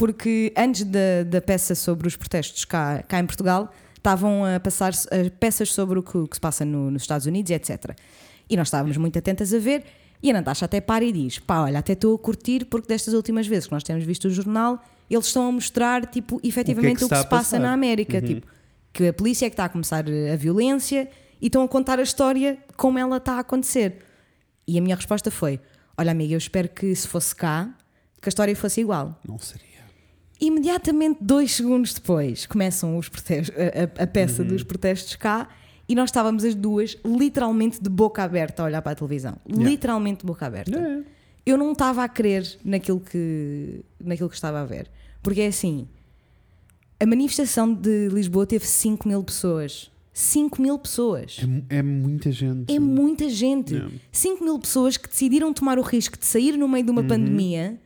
porque 0.00 0.50
antes 0.56 0.82
da, 0.84 1.24
da 1.28 1.42
peça 1.42 1.74
sobre 1.74 2.08
os 2.08 2.16
protestos 2.16 2.64
cá, 2.64 3.02
cá 3.06 3.18
em 3.20 3.26
Portugal, 3.26 3.70
estavam 3.94 4.46
a 4.46 4.58
passar 4.58 4.94
eh, 5.10 5.28
peças 5.28 5.70
sobre 5.74 5.98
o 5.98 6.02
que, 6.02 6.16
o 6.16 6.26
que 6.26 6.36
se 6.36 6.40
passa 6.40 6.64
no- 6.64 6.90
nos 6.90 7.02
Estados 7.02 7.26
Unidos, 7.26 7.50
etc. 7.50 7.94
E 8.48 8.56
nós 8.56 8.68
estávamos 8.68 8.96
muito 8.96 9.18
atentas 9.18 9.52
a 9.52 9.58
ver. 9.58 9.84
E 10.22 10.30
a 10.30 10.32
Natasha 10.32 10.64
até 10.64 10.80
para 10.80 11.04
e 11.04 11.12
diz: 11.12 11.38
pá, 11.38 11.60
olha, 11.64 11.80
até 11.80 11.92
estou 11.92 12.14
a 12.14 12.18
curtir, 12.18 12.64
porque 12.64 12.88
destas 12.88 13.12
últimas 13.12 13.46
vezes 13.46 13.66
que 13.66 13.72
nós 13.74 13.82
temos 13.82 14.02
visto 14.02 14.24
o 14.24 14.30
jornal, 14.30 14.82
eles 15.10 15.26
estão 15.26 15.46
a 15.46 15.52
mostrar, 15.52 16.06
tipo, 16.06 16.40
efetivamente 16.42 16.96
o 16.96 16.98
que, 17.00 17.04
está 17.04 17.16
se 17.16 17.22
a 17.26 17.28
passa 17.28 17.42
passar. 17.56 17.58
na 17.60 17.74
América. 17.74 18.22
Tipo, 18.22 18.46
que 18.94 19.06
a 19.08 19.12
polícia 19.12 19.44
é 19.44 19.50
que 19.50 19.52
está 19.52 19.66
a 19.66 19.68
começar 19.68 20.02
a 20.32 20.36
violência 20.36 21.10
e 21.42 21.46
estão 21.48 21.62
a 21.62 21.68
contar 21.68 21.98
a 21.98 22.02
história 22.02 22.56
como 22.74 22.98
ela 22.98 23.18
está 23.18 23.34
a 23.34 23.40
acontecer. 23.40 23.98
E 24.66 24.78
a 24.78 24.80
minha 24.80 24.96
resposta 24.96 25.30
foi: 25.30 25.60
Olha, 25.98 26.10
amiga, 26.10 26.32
eu 26.32 26.38
espero 26.38 26.70
que 26.70 26.94
se 26.96 27.06
fosse 27.06 27.36
cá, 27.36 27.68
que 28.22 28.28
a 28.28 28.30
história 28.30 28.56
fosse 28.56 28.80
igual. 28.80 29.20
Não 29.28 29.38
seria. 29.38 29.69
Imediatamente, 30.40 31.18
dois 31.20 31.52
segundos 31.52 31.92
depois, 31.92 32.46
começam 32.46 32.96
os 32.96 33.08
protestos, 33.08 33.54
a, 33.56 34.02
a- 34.02 34.04
a 34.04 34.06
peça 34.06 34.42
dos 34.42 34.62
protestos 34.62 35.14
cá 35.16 35.48
e 35.88 35.94
nós 35.94 36.08
estávamos 36.08 36.44
as 36.44 36.54
duas 36.54 36.96
literalmente 37.04 37.82
de 37.82 37.90
boca 37.90 38.22
aberta 38.22 38.62
a 38.62 38.66
olhar 38.66 38.80
para 38.80 38.92
a 38.92 38.94
televisão. 38.94 39.36
Yeah. 39.46 39.68
Literalmente 39.70 40.20
de 40.20 40.26
boca 40.26 40.46
aberta. 40.46 40.78
É. 40.78 41.02
Eu 41.44 41.58
não 41.58 41.72
estava 41.72 42.02
a 42.04 42.08
crer 42.08 42.46
naquilo 42.64 43.00
que, 43.00 43.80
naquilo 44.02 44.28
que 44.28 44.34
estava 44.34 44.60
a 44.60 44.64
ver. 44.64 44.88
Porque 45.22 45.40
é 45.42 45.48
assim: 45.48 45.86
a 46.98 47.04
manifestação 47.06 47.72
de 47.74 48.08
Lisboa 48.08 48.46
teve 48.46 48.64
5 48.66 49.06
mil 49.08 49.22
pessoas. 49.22 49.90
5 50.12 50.60
mil 50.60 50.78
pessoas. 50.78 51.38
É, 51.70 51.78
é 51.78 51.82
muita 51.82 52.30
gente. 52.32 52.74
É 52.74 52.78
muita 52.78 53.28
gente. 53.28 53.74
Yeah. 53.74 53.92
5 54.12 54.44
mil 54.44 54.58
pessoas 54.58 54.96
que 54.96 55.08
decidiram 55.08 55.52
tomar 55.52 55.78
o 55.78 55.82
risco 55.82 56.18
de 56.18 56.24
sair 56.24 56.56
no 56.56 56.66
meio 56.68 56.84
de 56.84 56.90
Uhum. 56.90 56.98
uma 56.98 57.04
pandemia 57.08 57.78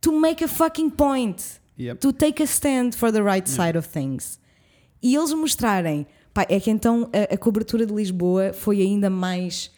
to 0.00 0.12
make 0.18 0.42
a 0.42 0.48
fucking 0.48 0.90
point. 0.90 1.42
Yep. 1.82 2.00
To 2.00 2.12
take 2.12 2.42
a 2.42 2.46
stand 2.46 2.92
for 2.96 3.10
the 3.12 3.22
right 3.22 3.48
side 3.48 3.76
of 3.78 3.88
things. 3.88 4.38
E 5.02 5.14
eles 5.14 5.32
mostrarem. 5.32 6.06
Pá, 6.34 6.46
é 6.48 6.58
que 6.58 6.70
então 6.70 7.10
a, 7.12 7.34
a 7.34 7.36
cobertura 7.36 7.84
de 7.84 7.92
Lisboa 7.92 8.52
foi 8.54 8.80
ainda 8.80 9.10
mais 9.10 9.70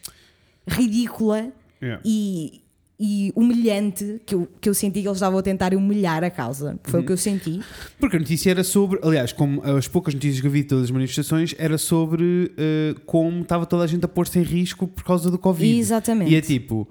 ridícula 0.67 1.51
Yeah. 1.81 2.01
e, 2.05 2.61
e 2.97 3.31
humilhante 3.35 4.21
que 4.25 4.33
eu, 4.33 4.47
que 4.61 4.69
eu 4.69 4.73
senti 4.73 5.01
que 5.01 5.07
eles 5.07 5.17
estavam 5.17 5.37
a 5.37 5.43
tentar 5.43 5.75
humilhar 5.75 6.23
a 6.23 6.29
causa. 6.29 6.79
Foi 6.85 6.99
Uhum. 6.99 7.03
o 7.03 7.05
que 7.07 7.11
eu 7.11 7.17
senti. 7.17 7.59
Porque 7.99 8.15
a 8.15 8.19
notícia 8.19 8.49
era 8.49 8.63
sobre, 8.63 8.97
aliás, 9.03 9.33
como 9.33 9.61
as 9.61 9.87
poucas 9.87 10.13
notícias 10.13 10.39
que 10.41 10.47
eu 10.47 10.51
vi 10.51 10.61
de 10.63 10.69
todas 10.69 10.85
as 10.85 10.91
manifestações, 10.91 11.53
era 11.59 11.77
sobre 11.77 12.51
eh, 12.57 12.95
como 13.05 13.41
estava 13.41 13.65
toda 13.65 13.83
a 13.83 13.87
gente 13.87 14.05
a 14.05 14.07
pôr-se 14.07 14.39
em 14.39 14.43
risco 14.43 14.87
por 14.87 15.03
causa 15.03 15.29
do 15.29 15.37
Covid. 15.37 15.77
Exatamente. 15.77 16.31
E 16.31 16.35
é 16.35 16.41
tipo, 16.41 16.87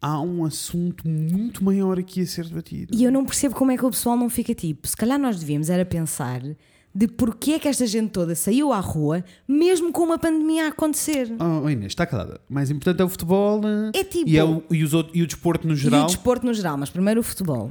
há 0.00 0.20
um 0.20 0.44
assunto 0.44 1.06
muito 1.08 1.64
maior 1.64 1.98
aqui 1.98 2.20
a 2.22 2.26
ser 2.26 2.44
debatido. 2.46 2.94
E 2.96 3.02
eu 3.04 3.10
não 3.12 3.24
percebo 3.24 3.54
como 3.54 3.70
é 3.72 3.76
que 3.76 3.84
o 3.84 3.90
pessoal 3.90 4.16
não 4.16 4.28
fica 4.28 4.54
tipo, 4.54 4.86
se 4.86 4.96
calhar 4.96 5.18
nós 5.18 5.38
devíamos 5.38 5.68
era 5.70 5.84
pensar 5.84 6.40
de 6.94 7.06
porquê 7.08 7.52
é 7.52 7.58
que 7.58 7.68
esta 7.68 7.86
gente 7.86 8.08
toda 8.10 8.34
saiu 8.34 8.72
à 8.72 8.80
rua, 8.80 9.22
mesmo 9.46 9.92
com 9.92 10.02
uma 10.02 10.18
pandemia 10.18 10.64
a 10.64 10.68
acontecer. 10.68 11.30
Oh, 11.38 11.68
Inês, 11.68 11.92
está 11.92 12.06
calada. 12.06 12.40
Mais 12.48 12.70
importante 12.70 13.02
é 13.02 13.04
o 13.04 13.08
futebol 13.08 13.60
eh, 13.66 13.98
É 14.00 14.04
tipo. 14.04 14.28
e, 14.30 14.38
é 14.38 14.42
o, 14.44 14.62
e, 14.70 14.82
os 14.82 14.92
e 15.12 15.22
o 15.22 15.26
desporto 15.26 15.66
no 15.68 15.74
E 15.74 15.76
geral. 15.76 16.04
o 16.04 16.06
desporto 16.06 16.46
no 16.46 16.54
geral, 16.54 16.78
mas 16.78 16.88
primeiro 16.88 17.20
o 17.20 17.22
futebol. 17.22 17.70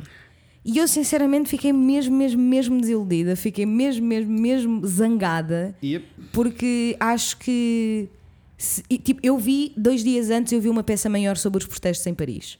E 0.64 0.78
eu 0.78 0.88
sinceramente 0.88 1.50
fiquei 1.50 1.72
mesmo, 1.74 2.16
mesmo, 2.16 2.42
mesmo 2.42 2.80
desiludida, 2.82 3.36
fiquei 3.36 3.66
mesmo, 3.66 4.06
mesmo, 4.06 4.32
mesmo 4.32 4.86
zangada, 4.88 5.76
Yep. 5.84 6.06
porque 6.32 6.96
acho 7.00 7.38
que. 7.38 8.10
Se- 8.58 8.84
e, 8.90 8.98
tipo, 8.98 9.20
eu 9.24 9.38
vi, 9.38 9.74
dois 9.78 10.04
dias 10.04 10.30
antes, 10.30 10.52
eu 10.54 10.62
vi 10.62 10.70
uma 10.70 10.84
peça 10.84 11.10
maior 11.10 11.38
sobre 11.38 11.60
os 11.64 11.68
protestos 11.68 12.06
em 12.08 12.14
Paris. 12.14 12.58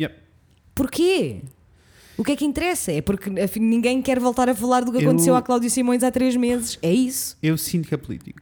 Yep. 0.00 0.14
Porquê? 0.74 1.42
O 2.16 2.24
que 2.24 2.32
é 2.32 2.36
que 2.36 2.44
interessa? 2.44 2.92
É 2.92 3.00
porque 3.00 3.30
afim, 3.40 3.60
ninguém 3.60 4.02
quer 4.02 4.18
voltar 4.20 4.48
a 4.48 4.54
falar 4.54 4.82
do 4.84 4.92
que 4.92 4.98
Eu- 4.98 5.08
aconteceu 5.08 5.34
a 5.34 5.40
Cláudio 5.42 5.70
Simões 5.70 6.02
há 6.02 6.10
três 6.10 6.36
meses. 6.36 6.78
É 6.82 6.92
isso. 6.92 7.36
Eu 7.42 7.56
sinto 7.56 7.88
que 7.88 7.94
é 7.94 7.96
político. 7.96 8.40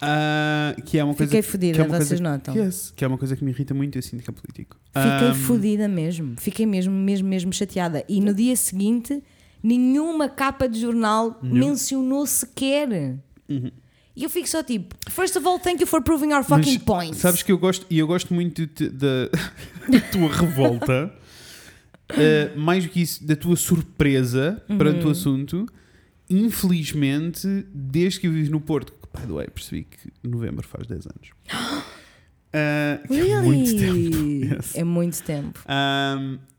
Ah, 0.00 0.74
que 0.84 0.98
é 0.98 1.04
uma 1.04 1.14
coisa 1.14 1.30
Fiquei 1.30 1.42
que- 1.42 1.48
fodida, 1.48 1.74
que 1.74 1.80
é 1.80 1.84
uma 1.84 1.96
vocês 1.96 2.08
coisa, 2.08 2.22
notam. 2.22 2.56
Yes, 2.56 2.92
que 2.96 3.04
é 3.04 3.08
uma 3.08 3.16
coisa 3.18 3.36
que 3.36 3.44
me 3.44 3.52
irrita 3.52 3.72
muito, 3.72 3.96
eu 3.96 4.02
sinto 4.02 4.22
que 4.22 4.30
é 4.30 4.32
político. 4.32 4.76
Fiquei 4.86 5.28
Ah, 5.28 5.34
fodida 5.34 5.86
mesmo. 5.86 6.34
Fiquei 6.38 6.66
mesmo, 6.66 6.92
mesmo, 6.92 7.28
mesmo 7.28 7.52
chateada. 7.52 8.04
E 8.08 8.20
no 8.20 8.34
dia 8.34 8.56
seguinte, 8.56 9.22
nenhuma 9.62 10.28
capa 10.28 10.68
de 10.68 10.80
jornal 10.80 11.38
mencionou 11.40 12.26
sequer. 12.26 13.16
Uhum. 13.48 13.70
E 14.14 14.24
eu 14.24 14.30
fico 14.30 14.48
só 14.48 14.62
tipo, 14.62 14.94
first 15.10 15.36
of 15.36 15.46
all, 15.46 15.58
thank 15.58 15.80
you 15.80 15.86
for 15.86 16.02
proving 16.02 16.32
our 16.32 16.44
fucking 16.44 16.74
Mas 16.74 16.82
points. 16.84 17.18
Sabes 17.18 17.42
que 17.42 17.50
eu 17.50 17.58
gosto, 17.58 17.86
e 17.88 17.98
eu 17.98 18.06
gosto 18.06 18.34
muito 18.34 18.66
da, 18.92 19.30
tua 20.12 20.28
revolta, 20.30 21.14
eh, 22.10 22.52
mais 22.56 22.84
do 22.84 22.90
que 22.90 23.00
isso, 23.00 23.26
da 23.26 23.34
tua 23.34 23.56
surpresa 23.56 24.62
perante 24.68 25.00
o 25.00 25.06
Uhum. 25.06 25.10
assunto. 25.12 25.66
Infelizmente, 26.28 27.66
desde 27.74 28.20
que 28.20 28.26
eu 28.26 28.32
vivo 28.32 28.50
no 28.50 28.60
Porto, 28.60 28.92
que, 28.92 29.18
by 29.20 29.26
the 29.26 29.32
way, 29.32 29.46
percebi 29.48 29.84
que 29.84 30.28
novembro 30.28 30.66
faz 30.66 30.86
10 30.86 31.06
anos. 31.06 31.30
Ah, 32.54 33.00
que 33.08 33.14
é 33.18 33.40
muito 33.40 33.74
tempo. 33.78 34.54
Yes. 34.54 34.74
É 34.76 34.84
muito 34.84 35.22
tempo. 35.22 35.58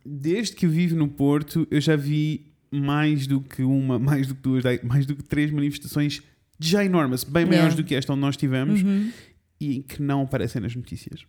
Desde 0.04 0.56
que 0.56 0.66
eu 0.66 0.70
vivo 0.72 0.96
no 0.96 1.08
Porto, 1.08 1.68
eu 1.70 1.80
já 1.80 1.96
vi 1.96 2.48
mais 2.72 3.28
do 3.28 3.40
que 3.40 3.62
uma, 3.62 4.00
mais 4.00 4.26
do 4.26 4.34
que 4.34 4.42
duas, 4.42 4.64
mais 4.84 5.06
do 5.06 5.16
que 5.16 5.22
três 5.22 5.52
manifestações 5.52 6.24
já 6.68 6.84
enormes, 6.86 7.24
bem 7.24 7.46
maiores 7.46 7.74
Yeah. 7.74 7.76
do 7.76 7.84
que 7.84 7.96
esta 7.96 8.12
onde 8.14 8.22
nós 8.22 8.38
tivemos 8.38 8.82
Uhum. 8.82 9.12
e 9.60 9.84
que 9.84 10.02
não 10.02 10.22
aparecem 10.24 10.62
nas 10.62 10.76
notícias. 10.76 11.26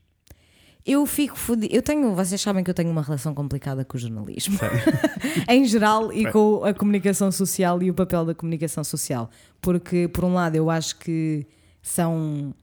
Eu 0.87 1.07
fico 1.07 1.39
fodida. 1.39 1.75
Eu 1.75 1.81
tenho, 1.81 2.15
vocês 2.15 2.39
sabem 2.41 2.63
que 2.63 2.69
eu 2.71 2.75
tenho 2.75 2.91
uma 2.91 3.01
relação 3.01 3.33
complicada 3.35 3.85
com 3.87 3.97
o 3.97 4.01
jornalismo. 4.01 4.59
em 5.49 5.65
geral 5.65 6.13
e 6.13 6.23
Sei. 6.23 6.31
com 6.33 6.63
a 6.65 6.75
comunicação 6.75 7.33
social 7.33 7.83
e 7.83 7.91
o 7.91 7.95
papel 7.95 8.27
da 8.27 8.35
comunicação 8.35 8.85
social. 8.85 9.31
Porque, 9.63 10.09
por 10.09 10.25
um 10.25 10.35
lado, 10.35 10.57
eu 10.57 10.69
acho 10.69 10.99
que 10.99 11.47
são 11.81 12.55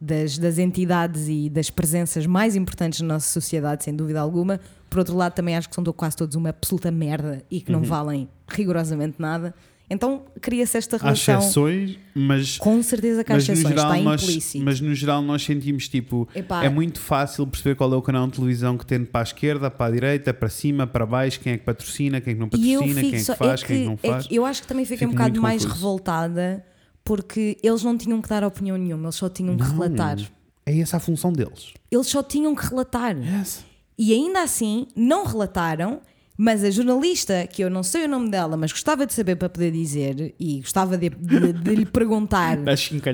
das, 0.00 0.38
das 0.38 0.58
entidades 0.58 1.26
e 1.28 1.50
das 1.50 1.68
presenças 1.68 2.24
mais 2.24 2.54
importantes 2.54 3.00
na 3.00 3.14
nossa 3.14 3.28
sociedade, 3.28 3.82
sem 3.82 3.96
dúvida 3.96 4.20
alguma. 4.20 4.60
Por 4.88 5.00
outro 5.00 5.16
lado, 5.16 5.32
também 5.32 5.56
acho 5.56 5.68
que 5.68 5.74
são 5.74 5.82
quase 5.84 6.16
todos 6.16 6.36
uma 6.36 6.50
absoluta 6.50 6.92
merda 6.92 7.42
e 7.50 7.60
que 7.60 7.72
não 7.72 7.82
valem 7.82 8.28
rigorosamente 8.46 9.16
nada. 9.18 9.52
Então, 9.88 10.24
cria-se 10.40 10.76
esta 10.76 10.96
Há 10.96 10.98
relação. 10.98 11.38
exceções, 11.38 11.96
mas, 12.12 12.58
Com 12.58 12.82
certeza 12.82 13.22
que 13.22 13.32
há 13.32 13.36
exceções, 13.36 13.68
geral, 13.68 13.92
está 13.92 14.02
nós, 14.02 14.22
implícito. 14.24 14.64
mas 14.64 14.80
no 14.80 14.92
geral 14.94 15.22
nós 15.22 15.42
sentimos 15.44 15.88
tipo. 15.88 16.28
Epá, 16.34 16.64
É 16.64 16.68
muito 16.68 16.98
fácil 16.98 17.46
perceber 17.46 17.76
qual 17.76 17.92
é 17.92 17.96
o 17.96 18.02
canal 18.02 18.26
de 18.26 18.32
televisão 18.32 18.76
que 18.76 18.84
tem 18.84 19.04
para 19.04 19.20
a 19.20 19.22
esquerda, 19.22 19.70
para 19.70 19.86
a 19.86 19.90
direita, 19.92 20.34
para 20.34 20.48
cima, 20.48 20.86
para 20.88 21.06
baixo, 21.06 21.38
quem 21.38 21.52
é 21.52 21.56
que 21.58 21.64
patrocina, 21.64 22.20
quem 22.20 22.32
é 22.32 22.34
que 22.34 22.40
não 22.40 22.48
patrocina, 22.48 23.00
quem 23.00 23.08
é 23.08 23.12
que 23.12 23.20
só- 23.20 23.36
faz, 23.36 23.62
é 23.62 23.66
quem 23.66 23.76
é 23.76 23.78
que 23.80 23.86
não 23.86 23.98
é 24.02 24.08
faz. 24.10 24.26
que 24.26 24.34
eu 24.34 24.44
acho 24.44 24.62
que 24.62 24.66
também 24.68 24.84
fiquei 24.84 25.06
um 25.06 25.10
bocado 25.12 25.40
mais 25.40 25.62
confuso. 25.62 25.74
revoltada 25.80 26.64
porque 27.04 27.56
eles 27.62 27.84
não 27.84 27.96
tinham 27.96 28.20
que 28.20 28.28
dar 28.28 28.42
opinião 28.42 28.76
nenhuma, 28.76 29.04
eles 29.04 29.14
só 29.14 29.28
tinham 29.28 29.56
que 29.56 29.62
Não. 29.62 29.70
relatar. 29.78 30.18
É 30.66 30.80
essa 30.80 30.96
a 30.96 31.00
função 31.00 31.32
deles. 31.32 31.72
Eles 31.92 32.08
só 32.08 32.24
tinham 32.24 32.52
que 32.56 32.66
relatar. 32.66 33.16
Yes. 33.16 33.64
E 33.96 34.12
ainda 34.12 34.42
assim, 34.42 34.88
não 34.96 35.24
relataram, 35.24 36.00
mas 36.38 36.62
a 36.64 36.70
jornalista, 36.70 37.46
que 37.46 37.62
eu 37.62 37.70
não 37.70 37.82
sei 37.82 38.04
o 38.04 38.08
nome 38.08 38.28
dela, 38.30 38.56
mas 38.56 38.70
gostava 38.72 39.06
de 39.06 39.14
saber 39.14 39.36
para 39.36 39.48
poder 39.48 39.70
dizer 39.72 40.34
e 40.38 40.60
gostava 40.60 40.96
de, 40.98 41.08
de- 41.10 41.52
de 41.52 41.74
lhe 41.74 41.86
perguntar 41.86 42.58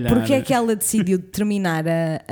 porque 0.09 0.33
é 0.35 0.41
que 0.43 0.53
ela 0.55 0.75
decidiu 0.75 1.19
terminar 1.21 1.87
a, 1.87 2.23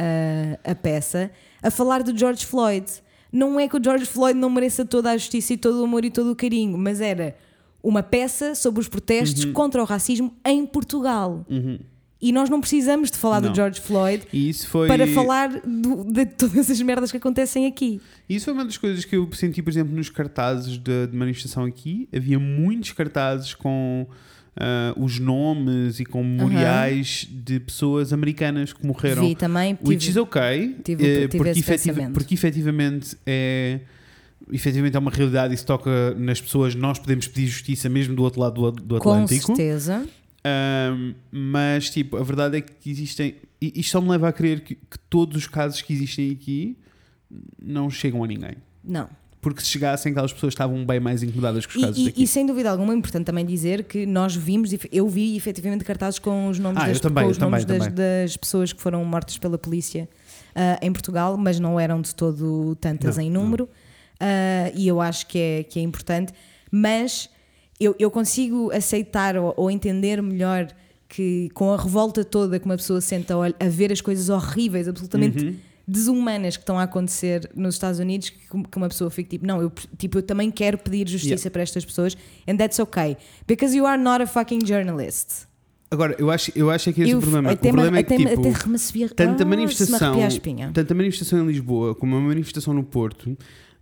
a, 0.65 0.71
a 0.73 0.75
peça 0.75 1.31
a 1.63 1.71
falar 1.71 2.03
do 2.03 2.17
George 2.17 2.45
Floyd. 2.45 2.87
Não 3.33 3.61
é 3.61 3.69
que 3.69 3.77
o 3.77 3.81
George 3.83 4.07
Floyd 4.07 4.37
não 4.39 4.51
mereça 4.51 4.85
toda 4.85 5.11
a 5.11 5.17
justiça 5.17 5.53
e 5.53 5.57
todo 5.57 5.81
o 5.81 5.85
amor 5.85 6.05
e 6.05 6.11
todo 6.11 6.33
o 6.33 6.37
carinho, 6.37 6.77
mas 6.77 7.01
era 7.01 7.37
uma 7.83 8.03
peça 8.03 8.55
sobre 8.55 8.81
os 8.81 8.89
protestos 8.89 9.45
Uhum. 9.45 9.53
contra 9.53 9.81
o 9.81 9.85
racismo 9.85 10.35
em 10.45 10.67
Portugal. 10.67 11.47
E 12.23 12.33
nós 12.33 12.51
não 12.51 12.61
precisamos 12.61 13.11
de 13.11 13.17
falar 13.17 13.41
Não. 13.41 13.51
do 13.51 13.57
George 13.57 13.81
Floyd 13.81 14.27
foi. 14.67 14.89
para 14.89 15.07
falar 15.07 15.49
do- 15.65 16.05
de 16.05 16.27
todas 16.27 16.71
as 16.71 16.81
merdas 16.83 17.11
que 17.11 17.17
acontecem 17.17 17.67
aqui. 17.67 17.99
Isso 18.29 18.45
foi 18.45 18.55
uma 18.55 18.65
das 18.65 18.77
coisas 18.77 19.05
que 19.07 19.17
eu 19.17 19.27
senti, 19.33 19.63
por 19.63 19.71
exemplo, 19.71 19.97
nos 19.97 20.11
cartazes 20.11 20.77
de, 20.77 21.07
de 21.07 21.17
manifestação 21.17 21.65
aqui. 21.65 22.09
Havia 22.15 22.39
muitos 22.39 22.93
cartazes 22.93 23.55
com 23.55 24.07
ah, 24.57 24.93
os 24.99 25.19
nomes 25.19 25.99
e 25.99 26.05
com 26.05 26.23
memoriais 26.23 27.27
de 27.31 27.59
pessoas 27.61 28.13
americanas 28.13 28.73
que 28.75 28.87
morreram. 28.87 29.27
Vi 29.27 29.35
também, 29.35 29.79
Which 29.83 30.01
tive- 30.01 30.11
is 30.11 30.17
ok, 30.19 30.77
tive- 30.85 31.07
eh, 31.07 31.15
tive 31.29 31.37
porque, 31.39 31.59
efetiva- 31.59 32.11
porque 32.13 32.35
efetivamente 32.35 33.17
é. 33.27 33.81
Efetivamente 34.53 34.97
é 34.97 34.99
uma 34.99 35.11
realidade 35.13 35.55
e 35.55 35.57
se 35.57 35.65
toca 35.65 36.13
nas 36.17 36.41
pessoas, 36.41 36.75
nós 36.75 36.99
podemos 36.99 37.29
pedir 37.29 37.47
justiça 37.47 37.89
mesmo 37.89 38.17
do 38.17 38.23
outro 38.23 38.41
lado 38.41 38.73
do, 38.73 38.73
do 38.73 38.99
com 38.99 39.11
Atlântico. 39.13 39.47
certeza. 39.55 40.05
Ahm, 40.45 41.15
mas, 41.31 41.91
tipo, 41.91 42.17
a 42.17 42.23
verdade 42.23 42.59
é 42.59 42.61
que 42.61 42.91
existem. 42.91 43.37
e 43.61 43.73
Isto 43.81 43.93
só 43.93 44.01
me 44.01 44.09
leva 44.09 44.29
a 44.29 44.33
crer 44.33 44.61
que, 44.61 44.75
que 44.75 44.99
todos 45.11 45.37
os 45.37 45.47
casos 45.47 45.83
que 45.83 45.93
existem 45.93 46.31
aqui 46.31 46.77
não 47.63 47.91
chegam 47.91 48.25
a 48.25 48.27
ninguém. 48.27 48.57
Não. 48.83 49.09
Porque 49.41 49.61
se 49.63 49.69
chegassem, 49.69 50.13
aquelas 50.13 50.33
pessoas 50.35 50.53
estavam 50.53 50.85
bem 50.85 51.01
mais 51.01 51.23
incomodadas 51.23 51.65
com 51.65 51.73
os 51.73 51.77
E, 51.77 51.81
casos 51.81 51.99
e- 51.99 52.05
daqui. 52.07 52.23
e 52.23 52.27
sem 52.27 52.45
dúvida 52.45 52.71
alguma 52.71 52.93
é 52.93 52.97
importante 52.97 53.25
também 53.25 53.45
dizer 53.47 53.85
que 53.85 54.05
nós 54.05 54.35
vimos, 54.37 54.71
eu 54.93 55.09
vi 55.09 55.35
efetivamente 55.37 55.83
cartazes 55.85 56.19
com 56.19 56.49
os 56.49 56.59
nomes, 56.59 56.83
Ah, 56.83 56.87
das, 56.89 57.01
também, 57.01 57.27
os 57.27 57.39
nomes 57.39 57.65
também, 57.65 57.79
das, 57.79 57.89
também. 57.89 58.23
das 58.23 58.37
pessoas 58.37 58.73
que 58.73 58.83
foram 58.83 59.03
mortas 59.05 59.39
pela 59.39 59.57
polícia 59.57 60.09
ah, 60.55 60.79
em 60.83 60.93
Portugal, 60.93 61.37
mas 61.39 61.59
não 61.59 61.81
eram 61.81 62.03
de 62.03 62.15
todo 62.15 62.77
tantas 62.81 63.17
Não, 63.17 63.25
em 63.25 63.31
número. 63.31 63.69
Ah, 64.19 64.71
e 64.75 64.87
eu 64.89 65.01
acho 65.01 65.27
que 65.27 65.39
é, 65.39 65.63
que 65.65 65.79
é 65.79 65.83
importante. 65.83 66.33
Mas 66.71 67.31
eu, 67.81 67.95
eu 67.99 68.11
consigo 68.11 68.71
aceitar 68.73 69.37
ou, 69.37 69.55
ou 69.57 69.71
entender 69.71 70.23
melhor 70.23 70.69
que 71.09 71.49
com 71.55 71.73
a 71.73 71.77
revolta 71.77 72.25
toda 72.25 72.59
que 72.61 72.67
uma 72.67 72.77
pessoa 72.77 73.01
sente 73.01 73.33
a, 73.33 73.37
a 73.59 73.69
ver 73.69 73.91
as 73.91 74.01
coisas 74.01 74.29
horríveis, 74.29 74.87
absolutamente 74.87 75.45
Uhum. 75.45 75.57
desumanas 75.89 76.57
que 76.57 76.63
estão 76.63 76.79
a 76.79 76.85
acontecer 76.85 77.51
nos 77.55 77.75
Estados 77.75 77.99
Unidos, 77.99 78.31
que, 78.31 78.39
que 78.49 78.77
uma 78.77 78.89
pessoa 78.89 79.11
fique 79.11 79.31
tipo, 79.31 79.45
não, 79.47 79.61
eu, 79.61 79.73
tipo, 79.99 80.19
eu 80.19 80.23
também 80.23 80.51
quero 80.53 80.79
pedir 80.79 81.09
justiça 81.09 81.35
Yeah. 81.35 81.51
para 81.51 81.63
estas 81.63 81.85
pessoas, 81.85 82.17
and 82.47 82.57
that's 82.57 82.79
okay, 82.79 83.17
because 83.49 83.77
you 83.77 83.87
are 83.87 84.01
not 84.01 84.23
a 84.23 84.27
fucking 84.27 84.61
journalist. 84.65 85.47
Agora, 85.91 86.15
eu 86.21 86.31
acho, 86.31 86.53
eu 86.55 86.71
acho 86.71 86.93
que 86.93 87.01
esse 87.03 87.11
é 87.11 87.15
Eu- 87.15 87.19
o 87.19 87.21
problema. 87.21 87.51
até, 87.51 87.69
o 87.69 87.73
problema 87.73 87.97
é 87.97 88.01
até, 88.03 88.17
que, 88.17 88.25
tipo, 88.25 88.41
até 88.49 88.51
remacebia- 88.51 89.09
tanto 89.09 89.43
a 89.43 89.45
Ah, 89.45 89.49
manifestação, 89.49 90.09
arrepia 90.11 90.25
a 90.25 90.29
espinha. 90.29 90.71
tanto 90.73 90.93
a 90.93 90.95
manifestação 90.95 91.41
em 91.43 91.47
Lisboa 91.49 91.97
como 91.97 92.15
a 92.15 92.21
manifestação 92.21 92.73
no 92.73 92.85
Porto 92.85 93.37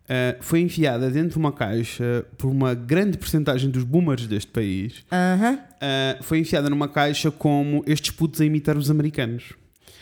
ah, 0.09 0.37
foi 0.41 0.61
enfiada 0.61 1.11
dentro 1.11 1.31
de 1.31 1.39
uma 1.39 1.53
caixa 1.53 2.25
por 2.37 2.51
uma 2.51 2.75
grande 2.75 3.19
porcentagem 3.19 3.71
dos 3.71 3.85
boomers 3.85 4.27
deste 4.27 4.51
país. 4.51 5.05
Aham. 5.13 5.59
ah, 5.81 6.17
foi 6.23 6.39
enfiada 6.39 6.71
numa 6.71 6.89
caixa 6.89 7.31
como 7.31 7.83
estes 7.87 8.11
putos 8.11 8.41
a 8.41 8.45
imitar 8.45 8.77
os 8.77 8.91
americanos. 8.91 9.53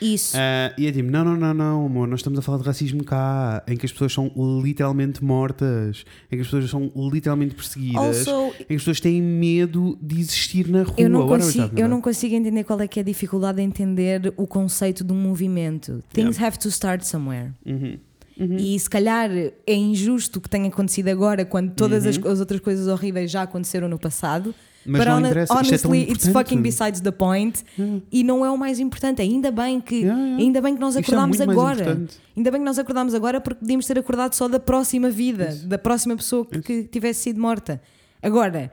Isso. 0.00 0.36
Ah, 0.36 0.74
e 0.76 0.86
é 0.86 0.92
tipo, 0.92 1.10
não, 1.10 1.24
não, 1.24 1.36
não, 1.36 1.54
não, 1.54 1.86
amor, 1.86 2.06
nós 2.06 2.20
estamos 2.20 2.38
a 2.38 2.42
falar 2.42 2.58
de 2.58 2.64
racismo 2.64 3.02
cá, 3.02 3.62
em 3.66 3.76
que 3.78 3.86
as 3.86 3.92
pessoas 3.92 4.12
são 4.12 4.30
literalmente 4.62 5.24
mortas, 5.24 6.04
em 6.30 6.36
que 6.36 6.42
as 6.42 6.48
pessoas 6.48 6.68
são 6.68 6.92
literalmente 7.10 7.54
perseguidas, 7.54 8.28
Also, 8.28 8.52
em 8.60 8.64
que 8.66 8.74
as 8.74 8.82
pessoas 8.82 9.00
têm 9.00 9.22
medo 9.22 9.98
de 10.02 10.20
existir 10.20 10.68
na 10.68 10.82
rua. 10.82 10.94
eu 10.98 11.08
não, 11.08 11.26
consigo, 11.26 11.70
eu 11.78 11.88
não 11.88 12.00
consigo 12.02 12.34
entender 12.34 12.64
qual 12.64 12.78
é 12.80 12.86
que 12.86 13.00
é 13.00 13.02
a 13.02 13.04
dificuldade 13.04 13.62
em 13.62 13.64
entender 13.64 14.34
o 14.36 14.46
conceito 14.46 15.02
de 15.02 15.12
um 15.14 15.20
movimento. 15.20 16.04
Things 16.12 16.38
have 16.42 16.58
to 16.58 16.68
start 16.68 17.02
somewhere. 17.02 17.52
Uhum. 17.64 17.98
E 18.38 18.79
se 18.79 18.88
calhar 18.90 19.31
é 19.66 19.75
injusto 19.75 20.40
que 20.40 20.49
tenha 20.49 20.68
acontecido 20.68 21.09
agora, 21.09 21.44
quando 21.44 21.72
todas 21.75 22.05
as, 22.07 22.18
as 22.18 22.38
outras 22.40 22.61
coisas 22.61 22.87
horríveis 22.87 23.31
já 23.31 23.42
aconteceram 23.42 23.88
no 23.88 23.99
passado. 23.99 24.49
Uhum. 24.49 24.55
Mas 24.89 25.01
But 25.01 25.09
não 25.09 25.16
hone- 25.16 25.26
interessa, 25.26 25.53
é 25.53 25.57
honestly, 25.57 25.99
it's 26.03 26.11
importante. 26.28 26.32
fucking 26.32 26.62
besides 26.62 27.01
the 27.01 27.11
point. 27.11 27.64
E 28.12 28.22
não 28.22 28.45
é 28.47 28.51
o 28.51 28.57
mais 28.57 28.78
importante. 28.78 29.20
Ainda 29.20 29.51
bem 29.51 29.80
que, 29.80 29.97
Yeah, 29.97 30.20
yeah. 30.22 30.43
ainda 30.45 30.61
bem 30.61 30.74
que 30.76 30.80
nós 30.80 30.95
é 30.95 31.01
acordámos 31.01 31.39
mais 31.39 31.51
agora. 31.51 32.07
Ainda 32.37 32.51
bem 32.53 32.61
que 32.61 32.64
nós 32.64 32.78
acordámos 32.78 33.12
agora 33.14 33.41
porque 33.41 33.59
podíamos 33.61 33.84
ter 33.87 33.99
acordado 33.99 34.34
só 34.34 34.47
da 34.47 34.61
próxima 34.61 35.11
vida, 35.11 35.59
da 35.64 35.76
próxima 35.78 36.14
pessoa 36.14 36.47
que, 36.47 36.61
que 36.61 36.82
tivesse 36.84 37.22
sido 37.22 37.41
morta. 37.41 37.80
Agora, 38.22 38.70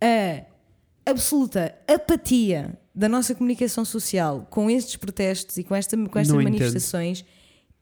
a 0.00 1.10
absoluta 1.10 1.74
apatia 1.88 2.78
da 2.94 3.08
nossa 3.08 3.34
comunicação 3.34 3.84
social 3.84 4.46
com 4.50 4.70
estes 4.70 4.96
protestos 4.96 5.56
e 5.56 5.64
com, 5.64 5.74
esta, 5.74 5.96
com 5.96 6.18
estas 6.18 6.34
Não 6.34 6.42
entendo. 6.42 6.58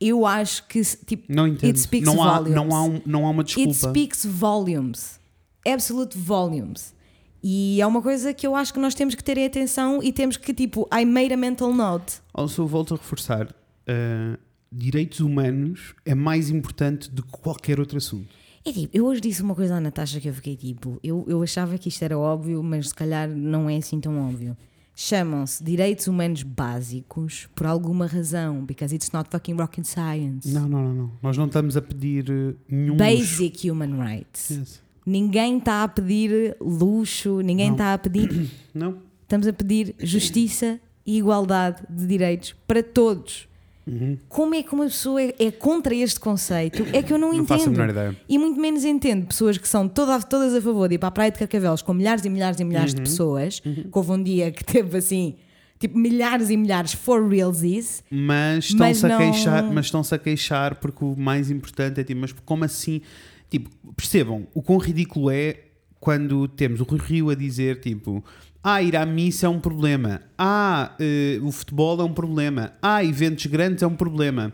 Eu 0.00 0.26
acho 0.26 0.66
que 0.66 0.82
tipo, 1.06 1.24
Não 1.32 1.46
entendo. 1.46 1.68
it 1.70 1.78
speaks 1.80 2.06
não, 2.06 2.22
há, 2.22 2.34
volumes. 2.38 2.54
não, 2.54 2.74
há 2.76 2.82
um- 2.84 3.00
não 3.06 3.26
há 3.26 3.30
uma 3.30 3.44
desculpa. 3.44 3.68
It 3.70 3.78
speaks 3.78 4.24
volumes. 4.26 5.18
Absolute 5.66 6.16
volumes. 6.16 6.94
E 7.42 7.80
é 7.80 7.86
uma 7.86 8.02
coisa 8.02 8.32
que 8.34 8.46
eu 8.46 8.54
acho 8.56 8.72
que 8.72 8.80
nós 8.80 8.94
temos 8.94 9.14
que 9.14 9.22
ter 9.22 9.36
em 9.38 9.46
atenção 9.46 10.02
e 10.02 10.12
temos 10.12 10.36
que, 10.36 10.52
tipo, 10.52 10.88
I 10.92 11.04
made 11.04 11.32
a 11.32 11.36
mental 11.36 11.72
note. 11.72 12.14
Also, 12.34 12.66
volto 12.66 12.94
a 12.94 12.96
reforçar: 12.96 13.46
uh, 13.48 14.38
direitos 14.72 15.20
humanos 15.20 15.94
é 16.04 16.14
mais 16.14 16.50
importante 16.50 17.10
do 17.10 17.22
que 17.22 17.30
qualquer 17.32 17.78
outro 17.78 17.98
assunto. 17.98 18.28
É 18.64 18.72
tipo, 18.72 18.96
eu 18.96 19.06
hoje 19.06 19.20
disse 19.20 19.42
uma 19.42 19.54
coisa 19.54 19.76
à 19.76 19.80
Natasha 19.80 20.20
que 20.20 20.28
eu 20.28 20.34
fiquei 20.34 20.56
tipo, 20.56 20.98
eu, 21.02 21.24
eu 21.28 21.40
achava 21.40 21.78
que 21.78 21.88
isto 21.88 22.02
era 22.02 22.18
óbvio, 22.18 22.60
mas 22.64 22.88
se 22.88 22.94
calhar 22.94 23.28
não 23.28 23.70
é 23.70 23.76
assim 23.76 24.00
tão 24.00 24.18
óbvio. 24.28 24.56
Chamam-se 24.98 25.62
direitos 25.62 26.06
humanos 26.06 26.42
básicos 26.42 27.50
por 27.54 27.66
alguma 27.66 28.06
razão, 28.06 28.64
because 28.64 28.94
it's 28.94 29.12
not 29.12 29.28
fucking 29.30 29.54
rocket 29.54 29.84
science. 29.84 30.48
Não, 30.50 30.66
não, 30.66 30.82
não, 30.82 30.94
não. 30.94 31.12
Nós 31.22 31.36
não 31.36 31.44
estamos 31.44 31.76
a 31.76 31.82
pedir 31.82 32.30
uh, 32.30 32.56
nenhum. 32.66 32.96
Basic 32.96 33.70
human 33.70 34.02
rights. 34.02 34.50
Yes. 34.50 34.82
Ninguém 35.04 35.58
está 35.58 35.82
a 35.82 35.88
pedir 35.88 36.56
luxo, 36.58 37.40
ninguém 37.42 37.72
está 37.72 37.92
a 37.92 37.98
pedir 37.98 38.50
Não? 38.74 38.96
Estamos 39.22 39.46
a 39.46 39.52
pedir 39.52 39.94
justiça 39.98 40.80
e 41.04 41.18
igualdade 41.18 41.82
de 41.90 42.06
direitos 42.06 42.56
para 42.66 42.82
todos. 42.82 43.46
Uhum. 43.86 44.18
Como 44.28 44.54
é 44.54 44.62
que 44.62 44.74
uma 44.74 44.84
pessoa 44.86 45.22
é, 45.22 45.34
é 45.38 45.50
contra 45.52 45.94
este 45.94 46.18
conceito? 46.18 46.84
É 46.92 47.02
que 47.02 47.12
eu 47.12 47.18
não, 47.18 47.28
Não 47.28 47.34
entendo. 47.34 47.46
faço 47.48 47.68
a 47.68 47.70
menor 47.72 47.90
ideia. 47.90 48.16
E 48.28 48.36
muito 48.38 48.60
menos 48.60 48.84
entendo 48.84 49.26
pessoas 49.26 49.56
que 49.58 49.68
são 49.68 49.86
toda- 49.88 50.20
todas 50.22 50.52
a 50.54 50.60
favor 50.60 50.88
de 50.88 50.96
ir 50.96 50.98
para 50.98 51.08
a 51.08 51.12
Praia 51.12 51.30
de 51.30 51.38
Carcavelos 51.38 51.82
com 51.82 51.94
milhares 51.94 52.24
e 52.24 52.28
milhares 52.28 52.58
e 52.58 52.64
milhares 52.64 52.92
Uhum. 52.92 52.96
de 52.96 53.02
pessoas, 53.02 53.60
que 53.60 53.88
houve 53.92 54.10
um 54.10 54.22
dia 54.22 54.50
que 54.50 54.64
teve 54.64 54.98
assim, 54.98 55.36
tipo 55.78 55.96
milhares 55.96 56.50
e 56.50 56.56
milhares 56.56 56.94
for 56.94 57.28
realsies. 57.28 58.02
Mas 58.10 58.64
estão-se 58.70 59.02
Mas 59.02 59.04
a 59.04 59.08
não- 59.08 59.18
queixar, 59.18 59.62
mas 59.72 59.84
estão-se 59.86 60.14
a 60.14 60.18
queixar 60.18 60.74
porque 60.76 61.04
o 61.04 61.14
mais 61.16 61.50
importante 61.50 62.00
é 62.00 62.04
tipo, 62.04 62.20
mas 62.20 62.32
como 62.44 62.64
assim? 62.64 63.00
Tipo, 63.48 63.70
percebam 63.96 64.48
o 64.52 64.60
quão 64.62 64.78
ridículo 64.78 65.30
é 65.30 65.58
quando 66.00 66.48
temos 66.48 66.80
o 66.80 66.84
Rui 66.84 66.98
Rio 67.00 67.30
a 67.30 67.34
dizer 67.36 67.78
tipo. 67.80 68.24
Ah, 68.68 68.82
ir 68.82 68.96
à 68.96 69.06
missa 69.06 69.46
é 69.46 69.48
um 69.48 69.60
problema. 69.60 70.22
Ah, 70.36 70.96
eh, 70.98 71.38
o 71.40 71.52
futebol 71.52 72.00
é 72.00 72.04
um 72.04 72.12
problema. 72.12 72.72
Ah, 72.82 73.04
eventos 73.04 73.46
grandes 73.46 73.80
é 73.80 73.86
um 73.86 73.94
problema. 73.94 74.52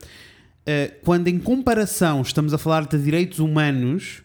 Eh, 0.67 0.89
quando 1.03 1.29
em 1.29 1.39
comparação 1.39 2.21
estamos 2.21 2.53
a 2.53 2.59
falar 2.59 2.87
de 2.87 3.03
direitos 3.03 3.39
humanos, 3.39 4.23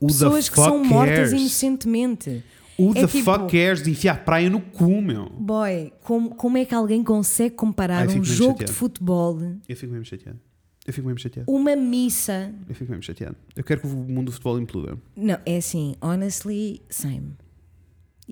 o 0.00 0.06
Pessoas 0.06 0.48
que 0.48 0.54
são 0.56 0.82
mortas 0.82 1.14
cares? 1.28 1.32
inocentemente. 1.32 2.42
O 2.78 2.92
É 2.92 3.02
the 3.02 3.06
tipo- 3.06 3.24
fuck 3.24 3.52
cares 3.52 3.82
de 3.82 3.90
enfiar 3.90 4.24
praia 4.24 4.48
no 4.48 4.60
cu, 4.62 5.02
meu. 5.02 5.28
Boy, 5.28 5.92
como, 6.00 6.34
como 6.34 6.56
é 6.56 6.64
que 6.64 6.74
alguém 6.74 7.04
consegue 7.04 7.54
comparar 7.54 8.08
fico 8.08 8.20
um 8.20 8.24
jogo 8.24 8.52
chateado. 8.52 8.72
de 8.72 8.78
futebol, 8.78 9.38
Eu 9.68 9.76
fico 9.76 9.92
mesmo 9.92 10.06
chateado. 10.06 10.40
Eu 10.86 10.92
fico 10.94 11.06
mesmo 11.06 11.20
chateado. 11.20 11.52
uma 11.52 11.76
missa, 11.76 12.50
Eu 12.66 12.74
fico 12.74 12.90
mesmo 12.90 13.02
chateado. 13.04 13.36
Eu 13.54 13.62
quero 13.62 13.82
que 13.82 13.86
o 13.86 13.90
mundo 13.90 14.26
do 14.26 14.32
futebol 14.32 14.58
imploda. 14.58 14.96
Não, 15.14 15.38
é 15.44 15.58
assim, 15.58 15.94
honestly, 16.00 16.80
same. 16.88 17.34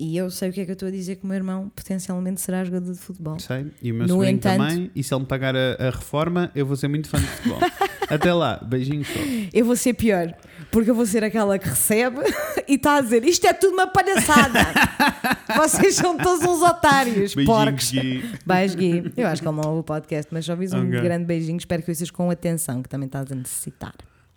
E 0.03 0.17
eu 0.17 0.31
sei 0.31 0.49
o 0.49 0.53
que 0.53 0.61
é 0.61 0.65
que 0.65 0.71
eu 0.71 0.73
estou 0.73 0.87
a 0.87 0.91
dizer 0.91 1.17
que 1.17 1.25
o 1.25 1.27
meu 1.27 1.35
irmão 1.35 1.69
potencialmente 1.75 2.41
será 2.41 2.63
jogador 2.65 2.91
de 2.91 2.97
futebol. 2.97 3.37
Sei. 3.37 3.67
E 3.83 3.91
o 3.91 3.95
meu 3.95 4.07
No 4.07 4.25
entanto- 4.25 4.57
também. 4.57 4.89
E 4.95 5.03
se 5.03 5.13
ele 5.13 5.21
me 5.21 5.27
pagar 5.27 5.55
a, 5.55 5.75
a 5.79 5.89
reforma, 5.91 6.49
eu 6.55 6.65
vou 6.65 6.75
ser 6.75 6.87
muito 6.87 7.07
fã 7.07 7.19
de 7.19 7.27
futebol. 7.27 7.59
Até 8.09 8.33
lá. 8.33 8.57
Beijinhos 8.65 9.07
todos. 9.07 9.29
Eu 9.53 9.63
vou 9.63 9.75
ser 9.75 9.93
pior, 9.93 10.33
porque 10.71 10.89
eu 10.89 10.95
vou 10.95 11.05
ser 11.05 11.23
aquela 11.23 11.59
que 11.59 11.69
recebe 11.69 12.17
e 12.67 12.73
está 12.73 12.95
a 12.97 13.01
dizer 13.01 13.23
isto 13.23 13.45
é 13.45 13.53
tudo 13.53 13.73
uma 13.73 13.85
palhaçada. 13.87 14.59
Vocês 15.55 15.93
são 15.95 16.17
todos 16.17 16.43
uns 16.47 16.61
otários, 16.63 17.35
porcos. 17.45 17.91
Gui. 17.91 18.23
Vais, 18.43 18.73
Gui. 18.73 19.13
Eu 19.15 19.27
acho 19.27 19.39
que 19.41 19.47
ele 19.47 19.55
não 19.55 19.69
ouve 19.69 19.81
o 19.81 19.83
podcast, 19.83 20.33
mas 20.33 20.45
só 20.45 20.55
vis 20.55 20.73
um 20.73 20.87
Ok. 20.87 20.99
grande 20.99 21.25
beijinho. 21.25 21.57
Espero 21.57 21.83
que 21.83 21.91
ouças 21.91 22.09
com 22.09 22.29
atenção, 22.31 22.81
que 22.81 22.89
também 22.89 23.05
estás 23.05 23.31
a 23.31 23.35
necessitar. 23.35 23.93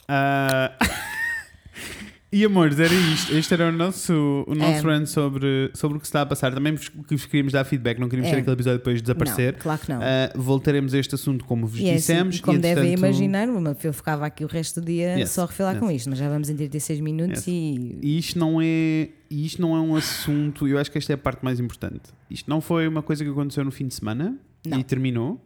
Ah, 0.07 0.73
E 2.37 2.45
amores, 2.45 2.81
era 2.81 2.93
isto. 2.93 3.33
Este 3.33 3.55
era 3.55 3.69
o 3.69 3.73
nosso, 3.73 4.45
o 4.49 4.55
nosso 4.57 4.89
É. 4.91 4.99
run 4.99 5.07
sobre, 5.07 5.71
sobre 5.73 5.99
o 5.99 6.01
que 6.01 6.07
se 6.07 6.09
está 6.09 6.23
a 6.23 6.27
passar. 6.27 6.53
Também 6.53 6.75
vos, 6.75 6.91
vos 7.09 7.27
queríamos 7.27 7.53
dar 7.53 7.63
feedback, 7.65 7.99
não 8.01 8.09
queríamos 8.09 8.29
É. 8.33 8.35
ter 8.35 8.41
aquele 8.41 8.55
episódio 8.55 8.79
depois 8.79 9.01
desaparecer. 9.01 9.53
Não, 9.53 9.61
claro 9.61 9.81
que 9.81 9.89
não. 9.93 10.01
Ah, 10.03 10.33
voltaremos 10.35 10.93
a 10.95 10.99
este 10.99 11.15
assunto 11.15 11.45
como 11.45 11.65
vos 11.67 11.79
é 11.79 11.85
assim, 11.85 11.95
dissemos. 11.95 12.41
como 12.41 12.59
e, 12.59 12.61
devem 12.61 12.93
imaginar, 12.93 13.47
eu 13.85 13.93
ficava 13.93 14.27
aqui 14.27 14.43
o 14.45 14.49
resto 14.49 14.81
do 14.81 14.87
dia 14.87 15.17
Yes, 15.17 15.31
só 15.31 15.45
a 15.45 15.47
refilar 15.47 15.75
yes. 15.75 15.81
com 15.85 15.91
isto, 15.93 16.11
mas 16.11 16.19
já 16.19 16.29
vamos 16.29 16.51
em 16.51 16.57
36 16.57 16.99
minutos 16.99 17.47
e 17.47 17.99
E 18.03 18.19
isto 18.19 18.37
não 18.37 18.61
é 18.61 19.11
isto 19.31 19.63
não 19.63 19.77
é 19.77 19.81
um 19.81 19.95
assunto, 19.95 20.67
eu 20.67 20.77
acho 20.79 20.91
que 20.91 20.99
esta 20.99 21.13
é 21.13 21.15
a 21.15 21.19
parte 21.19 21.45
mais 21.45 21.61
importante. 21.61 22.11
Isto 22.29 22.51
não 22.51 22.61
foi 22.61 22.89
uma 22.89 23.03
coisa 23.03 23.25
que 23.25 23.31
aconteceu 23.31 23.65
no 23.65 23.71
fim 23.71 23.87
de 23.87 23.95
semana 23.95 24.37
Não. 24.67 24.81
e 24.81 24.83
terminou. 24.83 25.41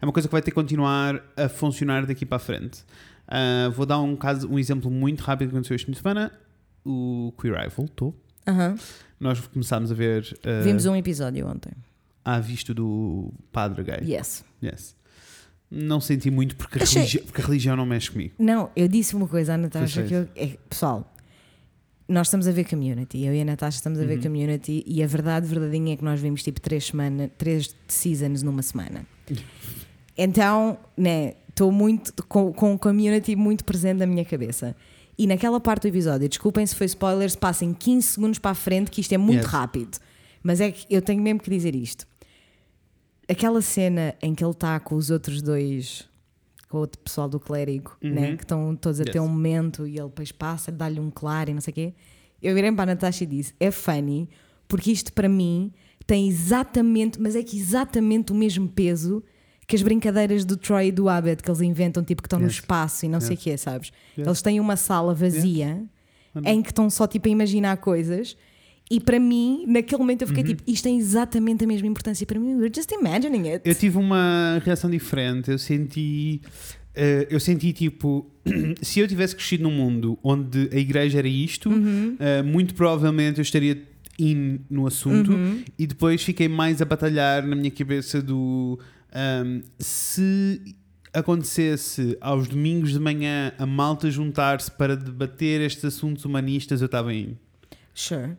É 0.00 0.06
uma 0.06 0.12
coisa 0.12 0.26
que 0.26 0.32
vai 0.32 0.40
ter 0.40 0.50
que 0.50 0.54
continuar 0.54 1.22
a 1.36 1.48
funcionar 1.50 2.06
daqui 2.06 2.24
para 2.24 2.36
a 2.36 2.40
frente. 2.40 2.82
Ah, 3.30 3.68
vou 3.70 3.86
dar 3.86 4.00
um 4.00 4.16
caso, 4.16 4.48
um 4.50 4.58
exemplo 4.58 4.90
muito 4.90 5.20
rápido 5.22 5.50
que 5.50 5.54
aconteceu 5.54 5.76
este 5.76 5.86
fim 5.86 5.92
de 5.92 5.98
semana. 5.98 6.32
O 6.84 7.32
Queer 7.40 7.60
Eye 7.60 7.68
voltou. 7.68 8.14
Aham. 8.46 8.76
Nós 9.20 9.40
começámos 9.46 9.92
a 9.92 9.94
ver 9.94 10.36
ah, 10.44 10.62
vimos 10.64 10.84
um 10.86 10.96
episódio 10.96 11.46
ontem. 11.46 11.72
à 12.24 12.40
vista 12.40 12.72
do 12.74 13.32
padre 13.52 13.84
gay. 13.84 14.00
Yes. 14.12 14.44
Yes. 14.62 14.96
Não 15.70 16.00
senti 16.00 16.30
muito 16.30 16.56
porque 16.56 16.78
a, 16.80 16.82
Achei- 16.82 17.02
religi- 17.02 17.18
porque 17.20 17.40
a 17.40 17.44
religião 17.44 17.76
não 17.76 17.86
mexe 17.86 18.10
comigo. 18.10 18.34
Não, 18.38 18.70
eu 18.74 18.88
disse 18.88 19.14
uma 19.14 19.28
coisa 19.28 19.54
à 19.54 19.56
Natasha 19.56 20.00
Pois 20.00 20.08
que 20.08 20.14
eu, 20.14 20.28
é, 20.34 20.58
pessoal, 20.68 21.14
nós 22.08 22.26
estamos 22.26 22.48
a 22.48 22.50
ver 22.52 22.64
community, 22.68 23.22
eu 23.24 23.32
e 23.32 23.40
a 23.40 23.44
Natasha 23.44 23.76
estamos 23.76 24.00
a 24.00 24.04
ver 24.04 24.16
Uhum. 24.16 24.22
community 24.24 24.82
e 24.84 25.00
a 25.00 25.06
verdade 25.06 25.46
verdadeira 25.46 25.90
é 25.90 25.96
que 25.96 26.02
nós 26.04 26.18
vimos 26.20 26.42
tipo 26.42 26.60
três 26.60 26.86
semanas, 26.86 27.30
três 27.38 27.72
seasons 27.86 28.42
numa 28.42 28.62
semana. 28.62 29.06
Então, 30.22 30.76
né, 30.98 31.34
estou 31.50 31.70
muito 31.70 32.12
com, 32.26 32.52
com 32.52 32.74
o 32.74 32.78
community 32.78 33.36
muito 33.36 33.64
presente 33.64 33.98
na 33.98 34.06
minha 34.06 34.24
cabeça. 34.24 34.74
E 35.18 35.26
naquela 35.26 35.60
parte 35.60 35.82
do 35.82 35.88
episódio, 35.88 36.28
desculpem 36.28 36.64
se 36.66 36.74
foi 36.74 36.86
spoilers, 36.86 37.36
passem 37.36 37.74
15 37.74 38.06
segundos 38.06 38.38
para 38.38 38.52
a 38.52 38.54
frente, 38.54 38.90
que 38.90 39.00
isto 39.02 39.12
é 39.12 39.18
muito 39.18 39.42
Yes. 39.42 39.46
rápido. 39.50 39.98
Mas 40.42 40.60
é 40.60 40.70
que 40.72 40.86
eu 40.88 41.02
tenho 41.02 41.22
mesmo 41.22 41.40
que 41.40 41.50
dizer 41.50 41.74
isto. 41.74 42.06
Aquela 43.28 43.62
cena 43.62 44.14
em 44.22 44.34
que 44.34 44.42
ele 44.42 44.50
está 44.52 44.80
com 44.80 44.94
os 44.96 45.10
outros 45.10 45.40
dois, 45.40 46.08
com 46.68 46.78
o 46.78 46.80
outro 46.80 46.98
pessoal 47.00 47.28
do 47.28 47.38
clérigo, 47.38 47.96
Uhum. 48.02 48.10
né, 48.14 48.36
que 48.36 48.42
estão 48.44 48.74
todos 48.74 49.00
a 49.00 49.04
ter 49.04 49.18
Yes. 49.18 49.22
um 49.22 49.28
momento 49.28 49.86
e 49.86 49.98
ele 49.98 50.08
depois 50.08 50.32
passa, 50.32 50.72
dá-lhe 50.72 50.98
um 50.98 51.10
claro 51.10 51.50
e 51.50 51.54
não 51.54 51.60
sei 51.60 51.70
o 51.72 51.74
quê. 51.74 51.94
Eu 52.42 52.54
virei 52.54 52.72
para 52.72 52.84
a 52.84 52.94
Natasha 52.94 53.24
e 53.24 53.26
disse: 53.26 53.54
é 53.60 53.70
funny, 53.70 54.28
porque 54.66 54.90
isto 54.90 55.12
para 55.12 55.28
mim 55.28 55.72
tem 56.06 56.26
exatamente, 56.26 57.20
mas 57.20 57.36
é 57.36 57.42
que 57.42 57.56
exatamente 57.58 58.32
o 58.32 58.34
mesmo 58.34 58.66
peso 58.68 59.22
que 59.70 59.76
as 59.76 59.82
brincadeiras 59.82 60.44
do 60.44 60.56
Troy 60.56 60.88
e 60.88 60.92
do 60.92 61.08
Abbott 61.08 61.42
que 61.42 61.48
eles 61.50 61.60
inventam, 61.60 62.02
tipo 62.02 62.20
que 62.22 62.26
estão 62.26 62.38
no 62.40 62.46
Yes. 62.46 62.54
espaço 62.56 63.06
e 63.06 63.08
não 63.08 63.20
sei 63.20 63.30
o 63.30 63.38
Yes. 63.38 63.42
quê, 63.44 63.56
sabes? 63.56 63.92
Yes. 64.18 64.26
Eles 64.26 64.42
têm 64.42 64.58
uma 64.60 64.76
sala 64.76 65.14
vazia 65.14 65.82
em 66.44 66.60
que 66.62 66.70
estão 66.70 66.90
só 66.90 67.06
tipo 67.06 67.28
a 67.28 67.30
imaginar 67.30 67.76
coisas. 67.78 68.36
E 68.90 68.98
para 68.98 69.20
mim, 69.20 69.64
naquele 69.68 69.98
momento 70.00 70.22
eu 70.22 70.28
fiquei 70.28 70.42
Uhum. 70.42 70.48
tipo, 70.48 70.62
isto 70.66 70.82
tem 70.82 70.98
exatamente 70.98 71.62
a 71.62 71.66
mesma 71.66 71.86
importância 71.86 72.26
para 72.26 72.40
mim. 72.40 72.56
We're 72.56 72.72
just 72.74 72.90
imagining 72.90 73.48
it. 73.48 73.62
Eu 73.68 73.74
tive 73.76 73.96
uma 73.98 74.60
reação 74.64 74.90
diferente. 74.90 75.50
Eu 75.50 75.58
senti. 75.58 76.40
eh, 76.92 77.28
eu 77.30 77.38
senti 77.38 77.72
tipo. 77.72 78.26
se 78.82 78.98
eu 78.98 79.06
tivesse 79.06 79.36
crescido 79.36 79.62
num 79.62 79.70
mundo 79.70 80.18
onde 80.24 80.68
a 80.72 80.76
igreja 80.76 81.18
era 81.20 81.28
isto, 81.28 81.68
Uhum. 81.70 82.16
eh, 82.18 82.42
muito 82.42 82.74
provavelmente 82.74 83.38
eu 83.38 83.42
estaria 83.42 83.80
in 84.18 84.58
no 84.68 84.86
assunto 84.88 85.32
Uhum. 85.32 85.62
e 85.78 85.86
depois 85.86 86.22
fiquei 86.22 86.48
mais 86.48 86.82
a 86.82 86.84
batalhar 86.84 87.46
na 87.46 87.54
minha 87.54 87.70
cabeça 87.70 88.20
do. 88.20 88.76
Ahm, 89.12 89.60
se 89.78 90.76
acontecesse 91.12 92.16
aos 92.20 92.46
domingos 92.48 92.92
de 92.92 92.98
manhã 93.00 93.52
a 93.58 93.66
malta 93.66 94.10
juntar-se 94.10 94.70
para 94.70 94.96
debater 94.96 95.60
estes 95.60 95.84
assuntos 95.84 96.24
humanistas, 96.24 96.80
eu 96.80 96.86
estava 96.86 97.12
in. 97.12 97.36
Sure. 97.94 98.36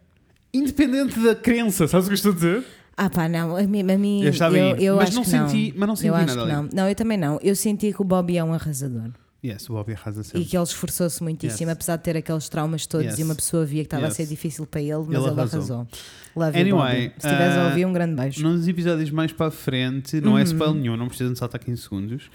Independente 0.53 1.19
da 1.19 1.35
crença, 1.35 1.87
sabes 1.87 2.07
o 2.07 2.09
que 2.09 2.15
estou 2.15 2.31
a 2.31 2.35
dizer? 2.35 2.63
Ah 2.97 3.09
pá, 3.09 3.27
não, 3.27 3.55
a 3.55 3.63
mim, 3.63 3.81
a 3.89 3.97
mim 3.97 4.21
Eu 4.21 4.29
estava 4.29 4.57
eu, 4.57 4.75
eu 4.77 4.95
mas 4.97 5.07
acho 5.09 5.15
não 5.15 5.23
que 5.23 5.29
senti- 5.29 5.73
mas 5.77 5.87
não 5.87 5.95
senti 5.95 6.07
eu 6.07 6.13
nada 6.13 6.45
não. 6.45 6.69
Não, 6.73 6.87
eu 6.89 6.95
também 6.95 7.17
não. 7.17 7.39
Eu 7.41 7.55
senti 7.55 7.91
que 7.93 8.01
o 8.01 8.05
Bobby 8.05 8.37
é 8.37 8.43
um 8.43 8.53
arrasador 8.53 9.09
Yes, 9.43 9.67
o 9.69 9.73
Bobby 9.73 9.93
arrasa 9.93 10.21
e 10.21 10.23
sempre. 10.23 10.45
que 10.45 10.55
ele 10.55 10.63
esforçou-se 10.63 11.23
muitíssimo, 11.23 11.69
Yes. 11.69 11.73
apesar 11.77 11.95
de 11.97 12.03
ter 12.03 12.15
aqueles 12.15 12.47
traumas 12.47 12.85
todos 12.85 13.07
Yes. 13.07 13.19
e 13.19 13.23
uma 13.23 13.33
pessoa 13.33 13.65
via 13.65 13.81
que 13.81 13.87
estava 13.87 14.03
a 14.03 14.07
Yes. 14.09 14.15
ser 14.17 14.27
difícil 14.27 14.67
para 14.67 14.81
ele, 14.81 14.93
mas 14.99 15.07
Ele 15.07 15.17
ele, 15.17 15.27
arrasou. 15.29 15.59
arrasou. 15.59 15.87
Love 16.35 16.59
you, 16.59 16.61
Anyway, 16.77 17.07
Bobby. 17.09 17.13
Se 17.21 17.27
estiveres 17.27 17.57
a 17.57 17.63
uh, 17.63 17.65
ouvir, 17.69 17.85
um 17.85 17.93
grande 17.93 18.15
beijo. 18.15 18.43
Nos 18.43 18.67
episódios 18.67 19.09
mais 19.09 19.31
para 19.33 19.47
a 19.47 19.51
frente, 19.51 20.21
não 20.21 20.37
é 20.37 20.41
Uhum. 20.41 20.45
spoiler 20.47 20.75
nenhum, 20.81 20.95
não 20.97 21.07
precisam 21.07 21.33
de 21.33 21.39
saltar 21.39 21.59
15 21.59 21.81
segundos. 21.81 22.29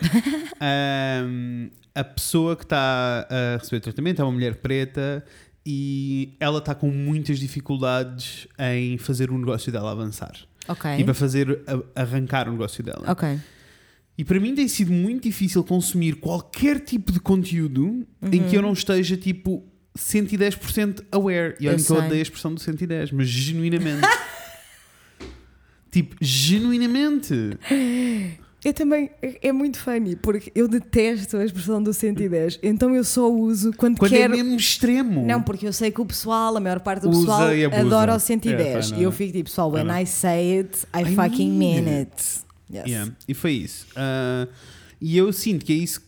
Ahm, 0.61 1.71
a 1.95 2.05
pessoa 2.05 2.57
que 2.57 2.65
está 2.65 3.27
a 3.31 3.59
receber 3.59 3.81
tratamento 3.81 4.21
é 4.21 4.25
uma 4.25 4.33
mulher 4.33 4.57
preta 4.57 5.25
e 5.65 6.35
ela 6.41 6.59
está 6.59 6.75
com 6.75 6.91
muitas 6.91 7.39
dificuldades 7.39 8.47
em 8.59 8.99
fazer 8.99 9.31
o 9.31 9.39
negócio 9.39 9.71
dela 9.73 9.91
avançar 9.93 10.33
e 10.99 11.05
para 11.05 11.15
fazer 11.15 11.63
a- 11.67 12.03
arrancar 12.03 12.49
o 12.49 12.53
negócio 12.53 12.83
dela. 12.85 13.05
Ok. 13.11 13.39
E 14.19 14.25
para 14.25 14.41
mim 14.41 14.55
tem 14.55 14.67
sido 14.67 14.93
muito 14.93 15.25
difícil 15.25 15.63
consumir 15.63 16.15
qualquer 16.17 16.81
tipo 16.81 17.13
de 17.13 17.21
conteúdo 17.21 18.07
em 18.33 18.41
Uhum. 18.41 18.49
que 18.49 18.57
eu 18.57 18.63
não 18.63 18.73
esteja 18.73 19.17
tipo 19.17 19.63
110% 19.97 21.03
aware. 21.13 21.55
E 21.61 21.69
olha 21.69 21.77
Eu 21.77 21.85
que 21.85 21.91
eu 21.91 21.97
odeio 21.97 22.15
a 22.19 22.23
expressão 22.23 22.55
do 22.55 22.61
110, 22.61 23.13
mas 23.13 23.29
genuinamente. 23.29 24.01
tipo, 25.91 26.17
genuinamente. 26.21 27.35
Eu 28.65 28.73
também, 28.75 29.11
é 29.23 29.49
é 29.49 29.53
muito 29.53 29.79
funny, 29.79 30.17
porque 30.17 30.51
eu 30.55 30.67
detesto 30.67 31.37
a 31.37 31.45
expressão 31.45 31.81
do 31.81 31.93
110, 31.93 32.59
então 32.63 32.95
eu 32.97 33.05
só 33.05 33.31
uso 33.31 33.71
quando, 33.77 33.97
Quando 33.99 34.11
quero. 34.11 34.35
é 34.35 34.37
mesmo 34.43 34.57
extremo. 34.57 35.25
Não, 35.25 35.41
porque 35.41 35.69
eu 35.69 35.73
sei 35.73 35.91
que 35.91 36.01
o 36.01 36.07
pessoal, 36.07 36.57
a 36.57 36.61
maior 36.61 36.81
parte 36.81 37.03
do 37.03 37.11
Usa 37.11 37.21
pessoal, 37.21 37.51
adora 37.81 38.13
o 38.15 38.17
É, 38.17 38.19
110. 38.19 38.87
fine, 38.89 39.01
e 39.01 39.03
eu 39.05 39.13
fico 39.13 39.33
tipo, 39.33 39.45
pessoal, 39.45 39.71
when. 39.71 39.87
I 40.03 40.05
say 40.07 40.59
it, 40.59 40.79
I, 40.93 41.03
I 41.03 41.15
fucking 41.15 41.51
mean 41.53 41.83
mean 41.83 42.01
it. 42.01 42.13
it. 42.13 42.46
Yes. 42.73 42.87
Yeah, 42.87 43.13
E 43.29 43.35
foi 43.35 43.53
isso. 43.53 43.87
Ah, 43.97 44.49
e 45.01 45.17
eu 45.17 45.33
sinto 45.33 45.65
que 45.65 45.73
é 45.73 45.77
isso 45.77 46.01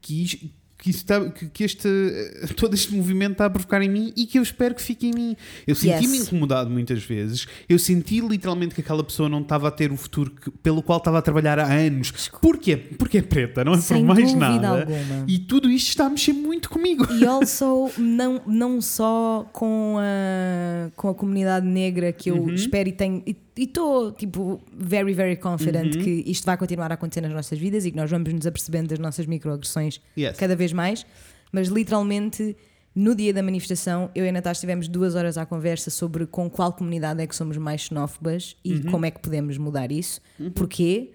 que, 0.00 0.50
que, 0.76 0.90
está- 0.90 1.30
que- 1.30 1.46
que 1.48 1.62
este, 1.62 1.86
eh, 1.88 2.46
todo 2.58 2.74
este 2.74 2.92
movimento 2.92 3.32
está 3.32 3.46
a 3.46 3.50
provocar 3.50 3.80
em 3.82 3.88
mim 3.88 4.12
e 4.16 4.26
que 4.26 4.36
eu 4.36 4.42
espero 4.42 4.74
que 4.74 4.82
fique 4.82 5.06
em 5.06 5.12
mim. 5.14 5.36
Eu 5.64 5.76
senti-me 5.76 6.16
Yes. 6.18 6.26
incomodado 6.26 6.68
muitas 6.68 7.04
vezes. 7.04 7.46
Eu 7.68 7.78
senti 7.78 8.18
literalmente 8.20 8.74
que 8.74 8.80
aquela 8.80 9.04
pessoa 9.04 9.28
não 9.28 9.42
estava 9.42 9.68
a 9.68 9.70
ter 9.70 9.92
o 9.92 9.96
futuro 9.96 10.32
que- 10.32 10.50
pelo 10.50 10.82
qual 10.82 10.98
estava 10.98 11.18
a 11.18 11.22
trabalhar 11.22 11.56
há 11.60 11.72
anos. 11.72 12.10
Porque 12.42 12.72
é, 12.72 12.76
porque 12.76 13.18
é 13.18 13.22
preta, 13.22 13.64
não 13.64 13.74
é 13.74 13.80
Sem 13.80 14.04
por 14.04 14.16
mais 14.16 14.34
nada. 14.34 14.80
alguma. 14.80 15.24
E 15.28 15.38
tudo 15.38 15.70
isto 15.70 15.88
está 15.90 16.06
a 16.06 16.10
mexer 16.10 16.32
muito 16.32 16.68
comigo. 16.68 17.06
E 17.14 17.24
also, 17.24 17.88
não, 17.96 18.42
não 18.44 18.80
só 18.80 19.48
com 19.52 19.98
a, 20.00 20.90
com 20.96 21.08
a 21.10 21.14
comunidade 21.14 21.64
negra 21.64 22.12
que 22.12 22.28
eu 22.28 22.36
Uhum. 22.42 22.54
espero 22.54 22.88
e 22.88 22.92
tenho. 22.92 23.22
E 23.24 23.36
estou, 23.56 24.12
tipo, 24.12 24.60
very, 24.72 25.12
very 25.12 25.36
confident 25.36 25.94
Uhum. 25.96 26.02
que 26.02 26.10
isto 26.26 26.44
vai 26.46 26.56
continuar 26.56 26.90
a 26.90 26.94
acontecer 26.94 27.20
nas 27.20 27.32
nossas 27.32 27.58
vidas 27.58 27.84
e 27.84 27.90
que 27.90 27.96
nós 27.96 28.10
vamos 28.10 28.32
nos 28.32 28.46
apercebendo 28.46 28.88
das 28.88 28.98
nossas 28.98 29.26
microagressões 29.26 30.00
Yes. 30.16 30.36
cada 30.36 30.56
vez 30.56 30.72
mais. 30.72 31.04
Mas 31.52 31.68
literalmente, 31.68 32.56
no 32.94 33.14
dia 33.14 33.32
da 33.34 33.42
manifestação, 33.42 34.10
eu 34.14 34.24
e 34.24 34.28
a 34.28 34.32
Natasha 34.32 34.60
tivemos 34.60 34.88
duas 34.88 35.14
horas 35.14 35.36
à 35.36 35.44
conversa 35.44 35.90
sobre 35.90 36.26
com 36.26 36.48
qual 36.48 36.72
comunidade 36.72 37.20
é 37.22 37.26
que 37.26 37.36
somos 37.36 37.56
mais 37.58 37.82
xenófobas 37.82 38.56
e 38.64 38.74
Uhum. 38.74 38.82
como 38.90 39.06
é 39.06 39.10
que 39.10 39.20
podemos 39.20 39.58
mudar 39.58 39.92
isso. 39.92 40.20
Porquê? 40.54 41.10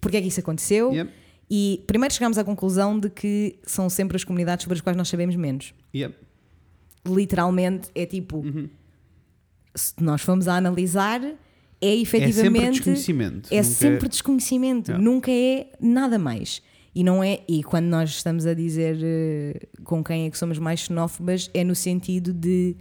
Porquê 0.00 0.16
é 0.18 0.20
que 0.22 0.28
isso 0.28 0.40
aconteceu? 0.40 0.92
Yep. 0.92 1.10
E 1.48 1.84
primeiro 1.86 2.12
chegámos 2.12 2.36
à 2.38 2.42
conclusão 2.44 2.98
de 2.98 3.08
que 3.08 3.58
são 3.64 3.88
sempre 3.88 4.16
as 4.16 4.24
comunidades 4.24 4.64
sobre 4.64 4.74
as 4.74 4.80
quais 4.80 4.96
nós 4.96 5.08
sabemos 5.08 5.36
menos 5.36 5.72
Yep. 5.94 6.14
literalmente 7.06 7.88
é 7.94 8.04
tipo 8.06 8.38
Uhum. 8.38 8.68
se 9.74 9.94
nós 10.00 10.22
formos 10.22 10.48
a 10.48 10.56
analisar 10.56 11.20
é 11.80 11.86
É 12.00 12.04
sempre 12.04 12.18
efetivamente 12.28 12.70
desconhecimento. 12.74 13.48
é 13.52 13.56
nunca 13.56 13.64
sempre 13.70 14.08
desconhecimento 14.08 14.88
Yeah. 14.90 15.04
nunca 15.04 15.30
é 15.30 15.66
nada 15.80 16.18
mais 16.18 16.62
e 16.94 17.04
não 17.04 17.22
é 17.22 17.40
e 17.48 17.62
quando 17.62 17.86
nós 17.86 18.10
estamos 18.10 18.46
a 18.46 18.54
dizer 18.54 18.98
eh, 19.02 19.60
com 19.84 20.02
quem 20.02 20.26
é 20.26 20.30
que 20.30 20.38
somos 20.38 20.58
mais 20.58 20.80
xenófobas 20.80 21.50
é 21.52 21.62
no 21.62 21.74
sentido 21.74 22.32
de 22.32 22.74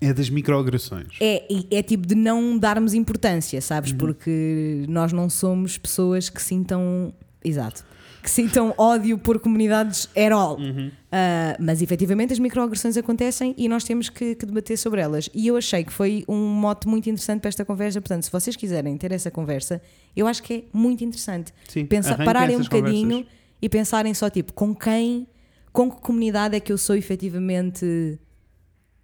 É 0.00 0.14
das 0.14 0.30
microagressões. 0.30 1.08
é, 1.20 1.42
é 1.70 1.82
tipo 1.82 2.06
de 2.06 2.14
não 2.14 2.56
darmos 2.58 2.94
importância, 2.94 3.58
Uhum. 3.58 3.60
sabes? 3.62 3.92
Porque 3.92 4.84
nós 4.88 5.12
não 5.12 5.28
somos 5.28 5.76
pessoas 5.76 6.30
que 6.30 6.40
sintam. 6.42 7.12
Exato. 7.44 7.84
Que 8.22 8.28
sintam 8.30 8.74
ódio 8.76 9.16
por 9.16 9.38
comunidades 9.40 10.08
at 10.16 10.30
all. 10.32 10.58
Uhum. 10.58 10.90
Ah, 11.10 11.56
mas 11.58 11.80
efetivamente 11.80 12.32
as 12.32 12.38
microagressões 12.38 12.96
acontecem 12.96 13.54
e 13.56 13.68
nós 13.68 13.82
temos 13.84 14.08
que, 14.10 14.34
que 14.34 14.44
debater 14.44 14.76
sobre 14.76 15.00
elas. 15.00 15.30
E 15.34 15.46
eu 15.46 15.56
achei 15.56 15.82
que 15.84 15.92
foi 15.92 16.24
um 16.28 16.48
mote 16.48 16.86
muito 16.86 17.08
interessante 17.08 17.40
para 17.40 17.48
esta 17.48 17.64
conversa. 17.64 18.00
Portanto, 18.00 18.24
se 18.24 18.30
vocês 18.30 18.54
quiserem 18.56 18.96
ter 18.98 19.10
essa 19.12 19.30
conversa, 19.30 19.80
eu 20.14 20.26
acho 20.26 20.42
que 20.42 20.52
é 20.54 20.62
muito 20.72 21.02
interessante. 21.02 21.52
Sim, 21.68 21.86
Pensa, 21.86 22.10
arranquem 22.10 22.26
pararem 22.26 22.56
um 22.56 22.60
bocadinho 22.62 23.08
conversas. 23.08 23.32
e 23.62 23.68
pensarem 23.68 24.12
só 24.14 24.28
tipo 24.28 24.52
com 24.52 24.74
quem, 24.74 25.26
com 25.72 25.90
que 25.90 26.00
comunidade 26.02 26.54
é 26.54 26.60
que 26.60 26.70
eu 26.72 26.76
sou 26.78 26.94
efetivamente 26.96 28.18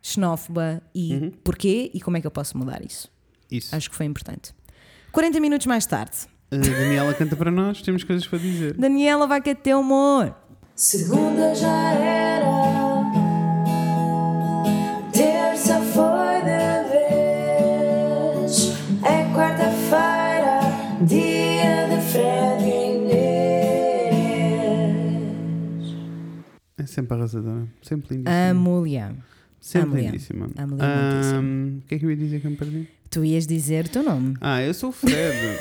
xenófoba 0.02 0.82
e 0.94 1.14
Uhum. 1.14 1.30
porquê 1.42 1.90
e 1.92 2.00
como 2.00 2.16
é 2.16 2.20
que 2.20 2.26
eu 2.26 2.30
posso 2.30 2.56
mudar 2.56 2.84
isso. 2.84 3.10
Isso. 3.50 3.74
Acho 3.74 3.90
que 3.90 3.96
foi 3.96 4.06
importante. 4.06 4.52
40 5.12 5.40
minutos 5.40 5.66
mais 5.66 5.86
tarde, 5.86 6.16
A 6.50 6.56
Daniela 6.56 7.12
canta 7.14 7.34
para 7.36 7.50
nós, 7.50 7.82
temos 7.82 8.04
coisas 8.04 8.26
para 8.26 8.38
dizer. 8.38 8.74
Daniela 8.74 9.26
vai 9.26 9.42
ter 9.42 9.56
teu 9.56 9.78
amor. 9.80 10.34
Segunda 10.74 11.54
já 11.54 11.92
era, 11.92 12.46
terça 15.12 15.80
foi 15.80 16.40
de 16.42 16.84
vez, 16.92 18.72
é 19.02 19.24
quarta-feira, 19.34 20.60
dia 21.06 21.88
de 21.88 22.00
Fred 22.12 22.62
e 22.64 22.70
Inês. 24.26 25.96
É 26.78 26.86
sempre 26.86 27.14
arrasadora, 27.16 27.66
sempre 27.82 28.16
lindíssima. 28.16 28.50
Amo-lhe. 28.50 29.00
sempre 29.60 29.88
amo-lhe. 29.88 30.02
lindíssima. 30.06 30.48
Amo-lhe 30.58 30.82
Ahm, 30.82 31.78
O 31.78 31.86
que 31.88 31.94
é 31.94 31.98
que 31.98 32.04
eu 32.04 32.10
ia 32.10 32.16
dizer 32.16 32.40
que 32.40 32.46
eu 32.46 32.50
me 32.50 32.56
perdi? 32.58 32.86
Tu 33.10 33.24
ias 33.24 33.46
dizer 33.46 33.86
o 33.86 33.88
teu 33.88 34.02
nome. 34.02 34.36
Ah, 34.42 34.60
eu 34.62 34.74
sou 34.74 34.90
o 34.90 34.92
Fred. 34.92 35.58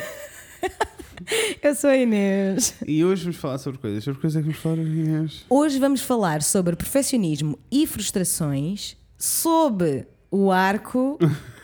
Eu 1.61 1.75
sou 1.75 1.89
a 1.89 1.97
Inês. 1.97 2.75
e 2.85 3.03
hoje 3.03 3.23
vamos 3.23 3.37
falar 3.37 3.57
sobre 3.57 3.79
coisas. 3.79 4.03
Sobre 4.03 4.21
coisas 4.21 4.37
é 4.37 4.41
que 4.41 4.47
vamos 4.49 4.61
falar, 4.61 4.77
Inês. 4.77 5.45
Hoje 5.49 5.79
vamos 5.79 6.01
falar 6.01 6.41
sobre 6.41 6.75
perfeccionismo 6.75 7.57
e 7.71 7.87
frustrações 7.87 8.97
sob 9.17 10.05
o 10.29 10.51
arco 10.51 11.17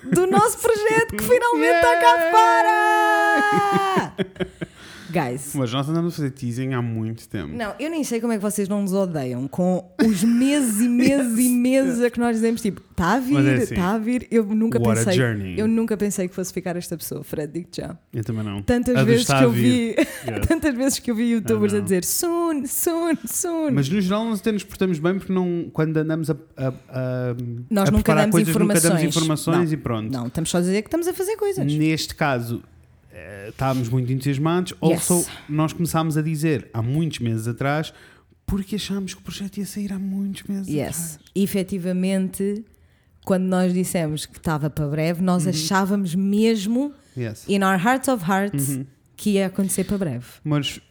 do 0.04 0.26
nosso 0.28 0.58
projeto 0.58 1.16
que 1.16 1.24
finalmente 1.24 1.76
está 1.76 2.00
cá 2.00 2.32
fora! 2.32 4.16
Guys, 5.12 5.52
Mas 5.56 5.72
nós 5.74 5.88
andamos 5.90 6.14
a 6.14 6.16
fazer 6.18 6.32
teasing 6.32 6.74
há 6.74 6.82
muito 6.82 7.28
tempo. 7.28 7.54
não, 7.56 7.74
eu 7.80 7.90
nem 7.90 8.04
sei 8.04 8.20
como 8.22 8.34
é 8.34 8.38
que 8.38 8.42
vocês 8.42 8.68
não 8.70 8.82
nos 8.82 8.94
odeiam 8.94 9.48
com 9.48 9.84
os 10.04 10.24
meses 10.24 10.80
e 10.82 10.88
meses 10.88 11.38
e 11.40 11.50
meses 11.54 12.02
a 12.02 12.10
que 12.10 12.20
nós 12.20 12.36
dizemos 12.36 12.62
tipo, 12.62 12.82
está 12.92 13.14
a 13.14 13.20
vir, 13.20 13.34
Mas 13.34 13.46
é 13.48 13.56
está 13.56 13.76
assim, 13.76 13.96
a 13.96 13.98
vir. 13.98 14.28
Eu 14.32 14.44
nunca 14.46 14.80
what 14.80 14.92
a 14.92 15.04
pensei, 15.06 15.14
journey. 15.14 15.60
eu 15.60 15.68
nunca 15.68 15.98
pensei 15.98 16.28
que 16.28 16.34
fosse 16.36 16.54
ficar 16.54 16.76
esta 16.76 16.96
pessoa, 16.98 17.24
Fred, 17.24 17.52
digo 17.54 17.68
já. 17.76 17.98
Eu 18.14 18.24
também 18.24 18.44
não. 18.44 18.62
Tantas 18.62 18.96
A 18.96 19.04
vezes 19.04 19.22
está 19.22 19.40
que 19.40 19.44
eu 19.46 19.52
vi, 19.52 19.96
Yes. 20.28 20.48
tantas 20.48 20.76
vezes 20.76 21.00
que 21.00 21.12
eu 21.12 21.16
vi 21.16 21.32
youtubers 21.32 21.74
a 21.74 21.80
dizer 21.80 22.04
soon, 22.06 22.66
soon, 22.66 23.16
soon. 23.26 23.72
Mas 23.72 23.90
no 23.90 24.00
geral 24.00 24.26
nós 24.26 24.40
até 24.40 24.52
nos 24.52 24.64
portamos 24.64 25.00
bem 25.00 25.18
porque 25.18 25.34
não, 25.34 25.70
quando 25.74 25.98
andamos 25.98 26.30
a, 26.30 26.36
a, 26.58 26.68
a, 26.68 27.36
Nós 27.70 27.90
a 27.90 27.92
nunca 27.92 28.14
damos 28.16 28.32
coisas, 28.32 28.56
nunca 28.56 28.80
damos 28.80 29.02
informações. 29.04 29.16
informações 29.16 29.70
Não. 29.72 29.74
e 29.74 29.78
pronto. 29.78 30.12
Não, 30.12 30.28
estamos 30.28 30.50
só 30.50 30.58
a 30.58 30.62
dizer 30.62 30.82
que 30.82 30.88
estamos 30.88 31.08
a 31.08 31.14
fazer 31.14 31.36
coisas. 31.38 31.66
Neste 31.66 32.14
caso, 32.16 32.62
estávamos 33.50 33.90
muito 33.90 34.12
entusiasmados. 34.12 34.74
Also, 34.82 35.16
Yes. 35.20 35.30
nós 35.50 35.74
começámos 35.74 36.18
a 36.18 36.22
dizer 36.22 36.70
há 36.74 36.82
muitos 36.82 37.20
meses 37.20 37.48
atrás 37.48 37.94
porque 38.46 38.76
achámos 38.76 39.14
que 39.14 39.22
o 39.22 39.24
projeto 39.24 39.58
ia 39.58 39.66
sair 39.66 39.94
há 39.94 40.00
muitos 40.00 40.44
meses 40.44 40.68
Yes. 40.68 41.16
atrás. 41.16 41.20
Efetivamente, 41.36 42.66
quando 43.26 43.44
nós 43.46 43.74
dissemos 43.74 44.26
que 44.26 44.38
estava 44.38 44.70
para 44.70 44.88
breve, 44.88 45.20
Uhum. 45.20 45.26
nós 45.26 45.48
achávamos 45.48 46.14
mesmo, 46.16 46.94
Yes. 47.18 47.46
in 47.48 47.64
our 47.64 47.78
hearts 47.80 48.08
of 48.08 48.24
hearts, 48.30 48.70
Uhum. 48.70 48.86
Que 49.22 49.30
ia 49.34 49.46
acontecer 49.46 49.84
para 49.84 50.00
breve. 50.00 50.26
Mas 50.44 50.78
uh, 50.78 50.82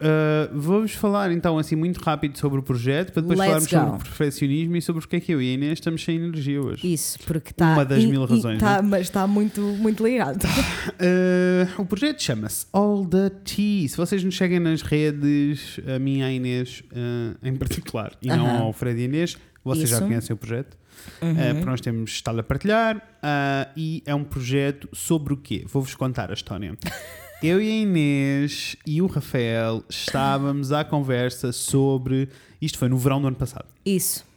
vamos 0.52 0.92
falar 0.92 1.32
então 1.32 1.58
assim 1.58 1.74
muito 1.74 1.98
rápido 1.98 2.38
sobre 2.38 2.60
o 2.60 2.62
projeto 2.62 3.12
para 3.12 3.22
depois 3.22 3.36
Let's 3.36 3.48
falarmos 3.48 3.70
sobre 3.70 3.90
go. 3.90 3.96
o 3.96 3.98
perfeccionismo 3.98 4.76
e 4.76 4.82
sobre 4.82 5.00
porque 5.00 5.16
é 5.16 5.20
que 5.20 5.32
eu 5.32 5.42
e 5.42 5.50
a 5.50 5.54
Inês 5.54 5.72
estamos 5.72 6.04
sem 6.04 6.14
energia 6.14 6.62
hoje. 6.62 6.92
Isso, 6.92 7.18
porque 7.26 7.50
está. 7.50 7.72
Uma 7.72 7.84
das 7.84 8.04
mil 8.04 8.24
razões, 8.24 8.54
Está, 8.54 8.80
mas 8.82 9.00
está 9.00 9.26
muito, 9.26 9.60
muito 9.60 10.06
ligado. 10.06 10.44
Uh, 10.44 11.74
o 11.82 11.84
projeto 11.84 12.22
chama-se 12.22 12.66
All 12.72 13.04
the 13.04 13.30
Tea. 13.30 13.88
Se 13.88 13.96
vocês 13.96 14.22
nos 14.22 14.36
seguem 14.36 14.60
nas 14.60 14.82
redes, 14.82 15.80
a 15.92 15.98
mim 15.98 16.18
e 16.18 16.22
a 16.22 16.30
Inês 16.30 16.84
uh, 16.92 17.36
em 17.42 17.56
particular, 17.56 18.12
e 18.22 18.28
não 18.28 18.46
Aham. 18.46 18.58
ao 18.60 18.72
Fred 18.72 19.00
e 19.00 19.06
Inês, 19.06 19.36
vocês 19.64 19.88
já 19.88 19.96
Isso. 19.96 20.06
conhecem 20.06 20.34
o 20.34 20.36
projeto. 20.36 20.78
Uhum. 21.20 21.32
Uh, 21.32 21.66
nós 21.66 21.80
temos 21.80 22.12
estado 22.12 22.38
a 22.38 22.44
partilhar 22.44 22.96
uh, 22.96 23.72
e 23.76 24.04
é 24.06 24.14
um 24.14 24.22
projeto 24.22 24.88
sobre 24.92 25.34
o 25.34 25.36
quê? 25.36 25.64
Vou-vos 25.66 25.96
contar 25.96 26.30
a 26.30 26.34
história. 26.34 26.76
Eu 27.42 27.60
e 27.60 27.68
a 27.70 27.74
Inês 27.82 28.76
e 28.86 29.00
o 29.00 29.06
Rafael 29.06 29.82
estávamos 29.88 30.72
à 30.72 30.84
conversa 30.84 31.52
sobre. 31.52 32.28
Isto 32.60 32.78
foi 32.78 32.88
no 32.88 32.98
verão 32.98 33.20
do 33.20 33.28
ano 33.28 33.36
passado. 33.36 33.66
Isso, 33.84 34.28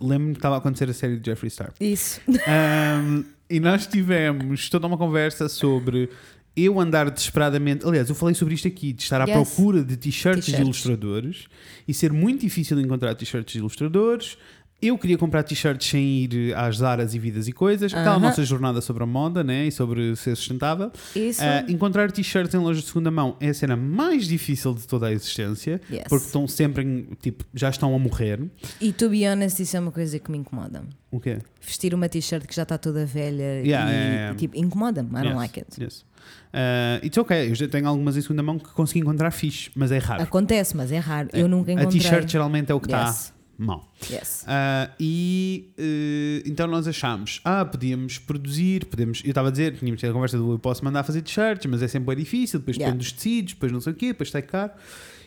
Lembro-me 0.00 0.32
que 0.32 0.38
estava 0.38 0.54
a 0.54 0.58
acontecer 0.58 0.88
a 0.88 0.94
série 0.94 1.18
de 1.18 1.26
Jeffree 1.30 1.50
Star. 1.50 1.72
isso. 1.80 2.20
Um, 2.28 3.24
e 3.50 3.58
nós 3.60 3.86
tivemos 3.86 4.70
toda 4.70 4.86
uma 4.86 4.96
conversa 4.96 5.48
sobre 5.48 6.08
eu 6.56 6.80
andar 6.80 7.10
desesperadamente. 7.10 7.84
Aliás, 7.86 8.08
eu 8.08 8.14
falei 8.14 8.34
sobre 8.34 8.54
isto 8.54 8.66
aqui, 8.68 8.92
de 8.92 9.02
estar 9.02 9.20
à 9.20 9.24
Yes. 9.24 9.32
procura 9.34 9.84
de 9.84 9.96
t-shirts 9.96 10.46
de 10.46 10.60
ilustradores 10.60 11.46
e 11.86 11.92
ser 11.92 12.12
muito 12.12 12.40
difícil 12.42 12.80
encontrar 12.80 13.14
t-shirts 13.14 13.52
de 13.52 13.58
ilustradores. 13.58 14.38
Eu 14.80 14.96
queria 14.96 15.18
comprar 15.18 15.42
t-shirts 15.42 15.88
sem 15.90 16.00
ir 16.22 16.54
às 16.54 16.76
Zaras 16.76 17.12
e 17.12 17.18
Vidas 17.18 17.48
e 17.48 17.52
Coisas, 17.52 17.92
aquela 17.92 18.12
Aham. 18.14 18.20
nossa 18.20 18.44
jornada 18.44 18.80
sobre 18.80 19.02
a 19.02 19.06
moda 19.06 19.42
né? 19.42 19.66
e 19.66 19.72
sobre 19.72 20.14
ser 20.14 20.36
sustentável. 20.36 20.92
Isso. 21.16 21.40
Ah, 21.42 21.64
encontrar 21.68 22.12
t-shirts 22.12 22.54
em 22.54 22.58
lojas 22.58 22.82
de 22.84 22.88
segunda 22.88 23.10
mão 23.10 23.36
é 23.40 23.48
a 23.48 23.54
cena 23.54 23.76
mais 23.76 24.28
difícil 24.28 24.72
de 24.74 24.86
toda 24.86 25.08
a 25.08 25.12
existência, 25.12 25.80
Yes. 25.90 26.04
porque 26.08 26.26
estão 26.26 26.46
sempre 26.46 26.84
em, 26.84 27.08
tipo, 27.20 27.44
já 27.52 27.70
estão 27.70 27.92
a 27.92 27.98
morrer. 27.98 28.40
E 28.80 28.92
to 28.92 29.10
be 29.10 29.26
honest, 29.28 29.60
isso 29.60 29.76
é 29.76 29.80
uma 29.80 29.90
coisa 29.90 30.16
que 30.16 30.30
me 30.30 30.38
incomoda. 30.38 30.84
O 31.10 31.18
quê? 31.18 31.38
Vestir 31.60 31.92
uma 31.92 32.08
t-shirt 32.08 32.46
que 32.46 32.54
já 32.54 32.62
está 32.62 32.78
toda 32.78 33.04
velha 33.04 33.42
Yeah, 33.64 33.64
e, 33.64 33.68
yeah, 33.68 34.14
yeah. 34.14 34.38
tipo, 34.38 34.56
incomoda-me. 34.56 35.08
I 35.10 35.12
don't 35.14 35.26
Yes, 35.30 35.36
like 35.36 35.58
it. 35.58 35.82
yes. 35.82 36.04
Ah, 36.52 37.00
it's 37.02 37.18
ok, 37.18 37.50
eu 37.50 37.54
já 37.56 37.66
tenho 37.66 37.88
algumas 37.88 38.16
em 38.16 38.20
segunda 38.20 38.44
mão 38.44 38.60
que 38.60 38.68
consegui 38.70 39.00
encontrar 39.00 39.32
fixe, 39.32 39.70
mas 39.74 39.90
é 39.90 39.98
raro. 39.98 40.22
Acontece, 40.22 40.76
mas 40.76 40.92
é 40.92 40.98
raro. 40.98 41.28
Eu 41.32 41.48
nunca 41.48 41.72
a 41.72 41.74
encontrei. 41.74 42.00
t-shirt 42.00 42.30
geralmente 42.30 42.70
é 42.70 42.74
o 42.76 42.78
que 42.80 42.86
está 42.86 43.08
Yes. 43.08 43.36
Mal. 43.58 43.92
Yes. 44.10 44.44
Ah, 44.46 44.90
e 45.00 45.70
eh, 45.76 46.42
então 46.46 46.66
nós 46.68 46.86
achámos, 46.86 47.40
ah, 47.44 47.64
podíamos 47.64 48.18
produzir, 48.18 48.84
podemos, 48.86 49.20
eu 49.24 49.30
estava 49.30 49.48
a 49.48 49.50
dizer, 49.50 49.76
tínhamos 49.76 50.00
tido 50.00 50.10
a 50.10 50.12
conversa 50.12 50.38
do 50.38 50.52
eu 50.52 50.58
posso 50.58 50.84
mandar 50.84 51.02
fazer 51.02 51.22
t-shirts, 51.22 51.66
mas 51.70 51.82
é 51.82 51.88
sempre 51.88 52.14
bem 52.14 52.24
difícil, 52.24 52.60
depois 52.60 52.76
Yeah. 52.76 52.92
depende 52.94 53.04
dos 53.04 53.12
tecidos, 53.12 53.52
depois 53.54 53.72
não 53.72 53.80
sei 53.80 53.92
o 53.92 53.96
quê, 53.96 54.06
depois 54.08 54.28
está 54.28 54.40
caro. 54.40 54.72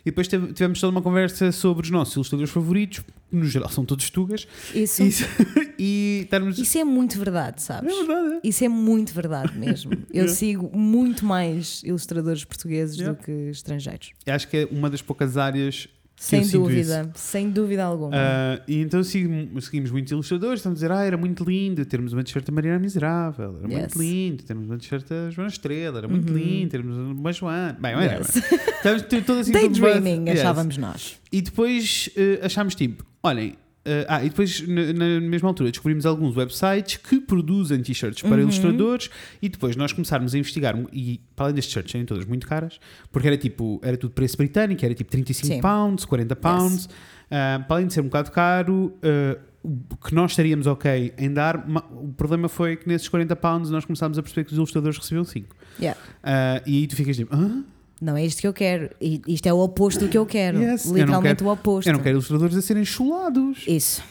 E 0.04 0.06
depois 0.06 0.28
tivemos 0.28 0.80
toda 0.80 0.90
uma 0.90 1.02
conversa 1.02 1.52
sobre 1.52 1.84
os 1.84 1.92
nossos 1.92 2.16
ilustradores 2.16 2.52
favoritos, 2.52 3.02
que 3.30 3.36
no 3.36 3.46
geral 3.46 3.70
são 3.70 3.86
todos 3.86 4.10
tugas, 4.10 4.48
Isso, 4.74 5.04
Isso- 5.04 5.26
e 5.78 6.22
estarmos. 6.24 6.58
isso 6.58 6.78
é 6.80 6.84
muito 6.84 7.20
verdade, 7.20 7.58
é 7.58 7.60
sabes? 7.60 7.96
verdade, 7.96 8.36
é. 8.36 8.40
Isso 8.48 8.64
é 8.64 8.68
muito 8.68 9.14
verdade 9.14 9.56
mesmo. 9.60 9.92
Eu 10.12 10.28
sigo 10.28 10.76
muito 10.76 11.24
mais 11.24 11.84
ilustradores 11.84 12.44
portugueses 12.44 12.96
Yeah. 12.98 13.16
do 13.16 13.24
que 13.24 13.32
estrangeiros. 13.52 14.12
Acho 14.26 14.48
que 14.48 14.58
é 14.58 14.68
uma 14.72 14.90
das 14.90 15.04
poucas 15.04 15.38
áreas 15.38 15.88
Sem 16.16 16.48
dúvida, 16.48 17.12
sem 17.16 17.50
dúvida 17.50 17.84
alguma. 17.84 18.12
Ah, 18.14 18.62
e 18.68 18.80
então 18.82 19.04
seguimos 19.04 19.90
muitos 19.92 20.12
ilustradores, 20.12 20.60
estão 20.60 20.72
a 20.72 20.76
dizer, 20.76 20.92
ah, 20.92 21.04
era 21.04 21.18
muito 21.18 21.44
lindo 21.44 21.84
termos 21.84 22.14
uma 22.14 22.24
t-shirt 22.24 22.46
da 22.46 22.52
Mariana 22.54 22.78
Miserável, 22.78 23.58
era 23.64 23.68
Yes. 23.74 23.96
muito 23.96 24.00
lindo 24.00 24.44
termos 24.44 24.68
uma 24.68 24.78
t-shirt 24.78 25.08
da 25.10 25.32
Joana 25.32 25.50
Estrela, 25.50 25.98
era 25.98 26.08
muito 26.08 26.32
Uhum. 26.32 26.38
lindo 26.38 26.70
termos 26.70 26.96
uma 26.96 27.34
Joana. 27.34 27.74
Bem, 27.82 27.96
whatever. 27.96 28.20
Yes. 28.20 28.36
Estamos 28.36 29.02
t- 29.04 29.22
todos 29.22 29.42
assim, 29.42 29.52
Daydreaming, 29.54 30.20
buzz. 30.20 30.28
Yes. 30.30 30.40
achávamos 30.42 30.78
nós. 30.78 31.20
E 31.32 31.42
depois 31.42 32.10
eh, 32.16 32.40
achámos 32.44 32.76
tipo, 32.76 33.04
olhem, 33.24 33.56
eh, 33.84 34.06
ah, 34.08 34.24
e 34.24 34.30
depois 34.30 34.68
na, 34.68 34.94
na 34.94 35.20
mesma 35.22 35.50
altura 35.50 35.72
descobrimos 35.72 36.06
alguns 36.06 36.36
websites 36.36 36.98
que 36.98 37.20
produzem 37.20 37.82
t-shirts 37.82 38.22
para 38.22 38.36
Uhum. 38.36 38.42
ilustradores 38.44 39.10
e 39.42 39.50
depois 39.50 39.76
nós 39.76 39.92
começámos 39.92 40.36
a 40.36 40.38
investigar 40.38 40.76
e 40.94 41.20
para 41.36 41.46
além 41.46 41.56
destes 41.56 41.74
t-shirts 41.74 41.92
serem 41.92 42.06
todas 42.06 42.26
muito 42.26 42.46
caras, 42.48 42.80
porque 43.12 43.28
era 43.28 43.38
tipo, 43.38 43.80
era 43.84 43.98
tudo 43.98 44.14
preço 44.14 44.38
britânico, 44.38 44.86
era 44.86 44.94
tipo 44.94 45.10
35 45.10 45.48
Sim. 45.48 45.62
pounds, 45.62 46.06
40 46.06 46.36
pounds, 46.36 46.90
ah, 47.32 47.64
para 47.68 47.78
além 47.78 47.88
de 47.88 47.94
ser 47.94 48.02
um 48.02 48.06
bocado 48.06 48.32
caro, 48.32 48.94
ah, 49.04 49.38
o 49.64 49.96
que 49.98 50.14
nós 50.16 50.32
estaríamos 50.32 50.66
ok 50.66 51.14
em 51.20 51.32
dar, 51.32 51.64
o 51.92 52.08
problema 52.14 52.50
foi 52.50 52.76
que 52.76 52.88
nesses 52.88 53.08
40 53.08 53.36
pounds 53.36 53.70
nós 53.70 53.86
começámos 53.86 54.18
a 54.18 54.24
perceber 54.24 54.46
que 54.46 54.52
os 54.52 54.58
ilustradores 54.58 54.98
recebiam 54.98 55.24
5. 55.24 55.56
Yeah. 55.80 56.00
Ah, 56.24 56.62
e 56.66 56.78
aí 56.78 56.88
tu 56.88 56.96
ficas 56.96 57.16
tipo, 57.16 57.36
Hã? 57.36 57.64
Não 58.02 58.18
é 58.18 58.26
isto 58.26 58.42
que 58.42 58.48
eu 58.48 58.54
quero. 58.54 58.90
I- 59.00 59.22
Isto 59.28 59.48
é 59.48 59.54
o 59.54 59.60
oposto 59.60 60.00
do 60.00 60.10
que 60.10 60.18
eu 60.18 60.26
quero. 60.26 60.60
Yes, 60.60 60.86
eu 60.86 60.96
Literalmente 60.96 61.36
quero- 61.38 61.50
o 61.50 61.54
oposto. 61.54 61.88
Eu 61.88 61.94
não 61.94 62.00
quero 62.00 62.16
ilustradores 62.16 62.58
a 62.58 62.62
serem 62.62 62.84
chulados. 62.84 63.60
Isso. 63.68 64.04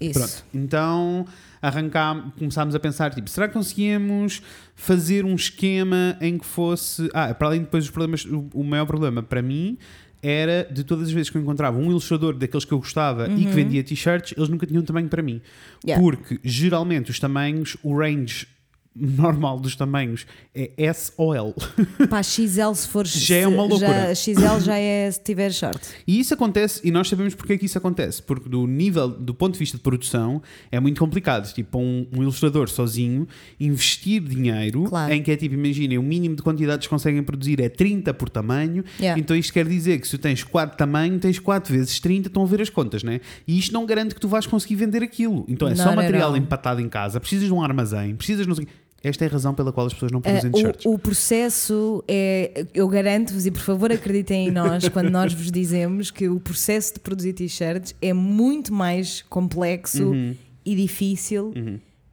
Isso. 0.00 0.18
Pronto. 0.18 0.44
Então 0.54 1.26
arrancámos, 1.60 2.34
começámos 2.38 2.74
a 2.74 2.80
pensar, 2.80 3.14
tipo, 3.14 3.28
será 3.30 3.46
que 3.46 3.54
conseguíamos 3.54 4.42
fazer 4.74 5.24
um 5.24 5.34
esquema 5.34 6.16
em 6.20 6.38
que 6.38 6.46
fosse. 6.46 7.08
Ah, 7.14 7.32
para 7.34 7.48
além 7.48 7.60
de 7.60 7.64
depois 7.66 7.84
dos 7.84 7.90
problemas, 7.90 8.24
o, 8.24 8.48
o 8.54 8.64
maior 8.64 8.86
problema 8.86 9.22
para 9.22 9.42
mim 9.42 9.76
era 10.22 10.68
de 10.70 10.84
todas 10.84 11.08
as 11.08 11.12
vezes 11.12 11.30
que 11.30 11.36
eu 11.36 11.42
encontrava 11.42 11.78
um 11.78 11.90
ilustrador 11.90 12.34
daqueles 12.36 12.64
que 12.64 12.72
eu 12.72 12.78
gostava 12.78 13.26
e 13.28 13.44
que 13.44 13.50
vendia 13.50 13.82
t-shirts, 13.82 14.34
eles 14.36 14.48
nunca 14.48 14.64
tinham 14.66 14.82
tamanho 14.84 15.08
para 15.08 15.20
mim. 15.20 15.34
Uhum. 15.34 15.40
Yeah. 15.84 16.00
Porque 16.02 16.38
geralmente 16.44 17.10
os 17.10 17.18
tamanhos, 17.18 17.76
o 17.82 17.96
range 17.98 18.46
normal 18.94 19.58
dos 19.58 19.74
tamanhos 19.74 20.26
é 20.54 20.70
S 20.76 21.12
ou 21.16 21.34
L. 21.34 21.54
Pá, 22.10 22.22
XL 22.22 22.72
se 22.74 22.88
for 22.88 23.06
Já 23.06 23.36
é 23.36 23.46
uma 23.46 23.62
loucura. 23.64 24.08
Já, 24.08 24.14
XL 24.14 24.60
já 24.60 24.76
é 24.78 25.10
se 25.10 25.22
tiver 25.22 25.50
short. 25.52 25.80
E 26.06 26.20
isso 26.20 26.34
acontece, 26.34 26.80
e 26.84 26.90
nós 26.90 27.08
sabemos 27.08 27.34
porque 27.34 27.54
é 27.54 27.58
que 27.58 27.64
isso 27.66 27.78
acontece, 27.78 28.22
porque 28.22 28.48
do 28.48 28.66
nível, 28.66 29.08
do 29.08 29.34
ponto 29.34 29.54
de 29.54 29.58
vista 29.58 29.76
de 29.76 29.82
produção, 29.82 30.42
é 30.70 30.78
muito 30.78 30.98
complicado. 30.98 31.52
Tipo, 31.52 31.78
um, 31.78 32.06
um 32.12 32.22
ilustrador 32.22 32.68
sozinho 32.68 33.26
investir 33.58 34.22
dinheiro 34.22 34.84
Claro. 34.84 35.12
em 35.12 35.22
que 35.22 35.30
é 35.30 35.36
tipo, 35.36 35.54
imaginem, 35.54 35.98
o 35.98 36.02
mínimo 36.02 36.36
de 36.36 36.42
quantidades 36.42 36.86
que 36.86 36.90
conseguem 36.90 37.22
produzir 37.22 37.60
é 37.60 37.68
30 37.68 38.12
por 38.14 38.28
tamanho. 38.28 38.84
Yeah. 39.00 39.18
Então 39.20 39.36
isto 39.36 39.52
quer 39.52 39.66
dizer 39.66 40.00
que 40.00 40.06
se 40.06 40.16
tu 40.18 40.20
tens 40.20 40.42
4 40.44 40.76
tamanho, 40.76 41.18
tens 41.18 41.38
4 41.38 41.72
vezes 41.72 41.98
30, 42.00 42.28
estão 42.28 42.42
a 42.42 42.46
ver 42.46 42.60
as 42.60 42.68
contas, 42.70 43.02
né? 43.02 43.20
E 43.46 43.58
isto 43.58 43.72
não 43.72 43.86
garante 43.86 44.14
que 44.14 44.20
tu 44.20 44.28
vais 44.28 44.46
conseguir 44.46 44.76
vender 44.76 45.02
aquilo. 45.02 45.44
Então 45.48 45.68
é 45.68 45.74
só 45.74 45.84
Not 45.86 45.98
at 45.98 46.04
material 46.04 46.30
all. 46.30 46.36
empatado 46.36 46.80
em 46.80 46.88
casa, 46.88 47.18
precisas 47.20 47.46
de 47.46 47.52
um 47.52 47.62
armazém, 47.62 48.14
precisas 48.14 48.42
de 48.42 48.48
não 48.48 48.56
sei. 48.56 48.66
Esta 49.04 49.24
é 49.24 49.28
a 49.28 49.30
razão 49.30 49.52
pela 49.54 49.72
qual 49.72 49.86
as 49.86 49.92
pessoas 49.94 50.12
não 50.12 50.20
produzem 50.20 50.50
Uh, 50.50 50.52
t-shirts. 50.52 50.86
o, 50.86 50.92
o 50.92 50.98
processo 50.98 52.04
é. 52.06 52.66
Eu 52.72 52.86
garanto-vos, 52.88 53.46
e 53.46 53.50
por 53.50 53.60
favor 53.60 53.90
acreditem 53.90 54.48
em 54.48 54.50
nós 54.50 54.88
quando 54.88 55.10
nós 55.10 55.32
vos 55.34 55.50
dizemos 55.50 56.10
que 56.10 56.28
o 56.28 56.38
processo 56.38 56.94
de 56.94 57.00
produzir 57.00 57.32
t-shirts 57.32 57.94
é 58.00 58.12
muito 58.12 58.72
mais 58.72 59.22
complexo 59.22 60.04
Uhum. 60.04 60.34
e 60.64 60.76
difícil 60.76 61.52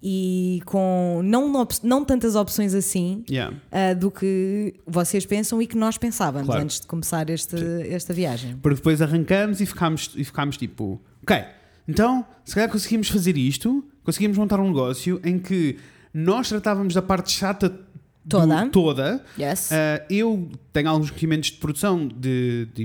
e 0.02 0.62
com 0.66 1.22
não, 1.24 1.68
não 1.84 2.06
tantas 2.06 2.34
opções 2.36 2.74
assim. 2.74 3.24
Yeah. 3.30 3.56
uh, 3.72 3.96
do 4.00 4.10
que 4.10 4.74
vocês 4.88 5.26
pensam 5.26 5.62
e 5.62 5.68
que 5.68 5.76
nós 5.78 5.98
pensávamos 5.98 6.48
Claro. 6.48 6.64
antes 6.64 6.80
de 6.80 6.88
começar 6.88 7.30
este, 7.30 7.56
esta 7.90 8.14
viagem. 8.14 8.56
Porque 8.62 8.76
depois 8.78 9.02
arrancamos 9.02 9.60
e 9.62 9.66
ficámos, 9.66 10.12
e 10.16 10.24
ficámos 10.24 10.56
tipo, 10.58 11.02
ok, 11.22 11.44
então 11.88 12.26
se 12.46 12.56
calhar 12.56 12.70
conseguimos 12.70 13.10
fazer 13.10 13.36
isto, 13.38 13.84
conseguimos 14.04 14.38
montar 14.38 14.60
um 14.60 14.68
negócio 14.68 15.20
em 15.24 15.38
que 15.38 15.76
nós 16.14 16.50
tratávamos 16.50 16.94
da 16.94 17.02
parte 17.02 17.32
chata 17.32 17.70
do- 17.70 17.90
Toda. 18.28 18.68
toda. 18.70 19.26
Yes? 19.40 19.72
Ah, 19.72 20.06
eu 20.10 20.50
tenho 20.74 20.90
alguns 20.90 21.10
conhecimentos 21.10 21.50
de 21.52 21.58
produção 21.58 22.08
de, 22.08 22.68
de, 22.74 22.84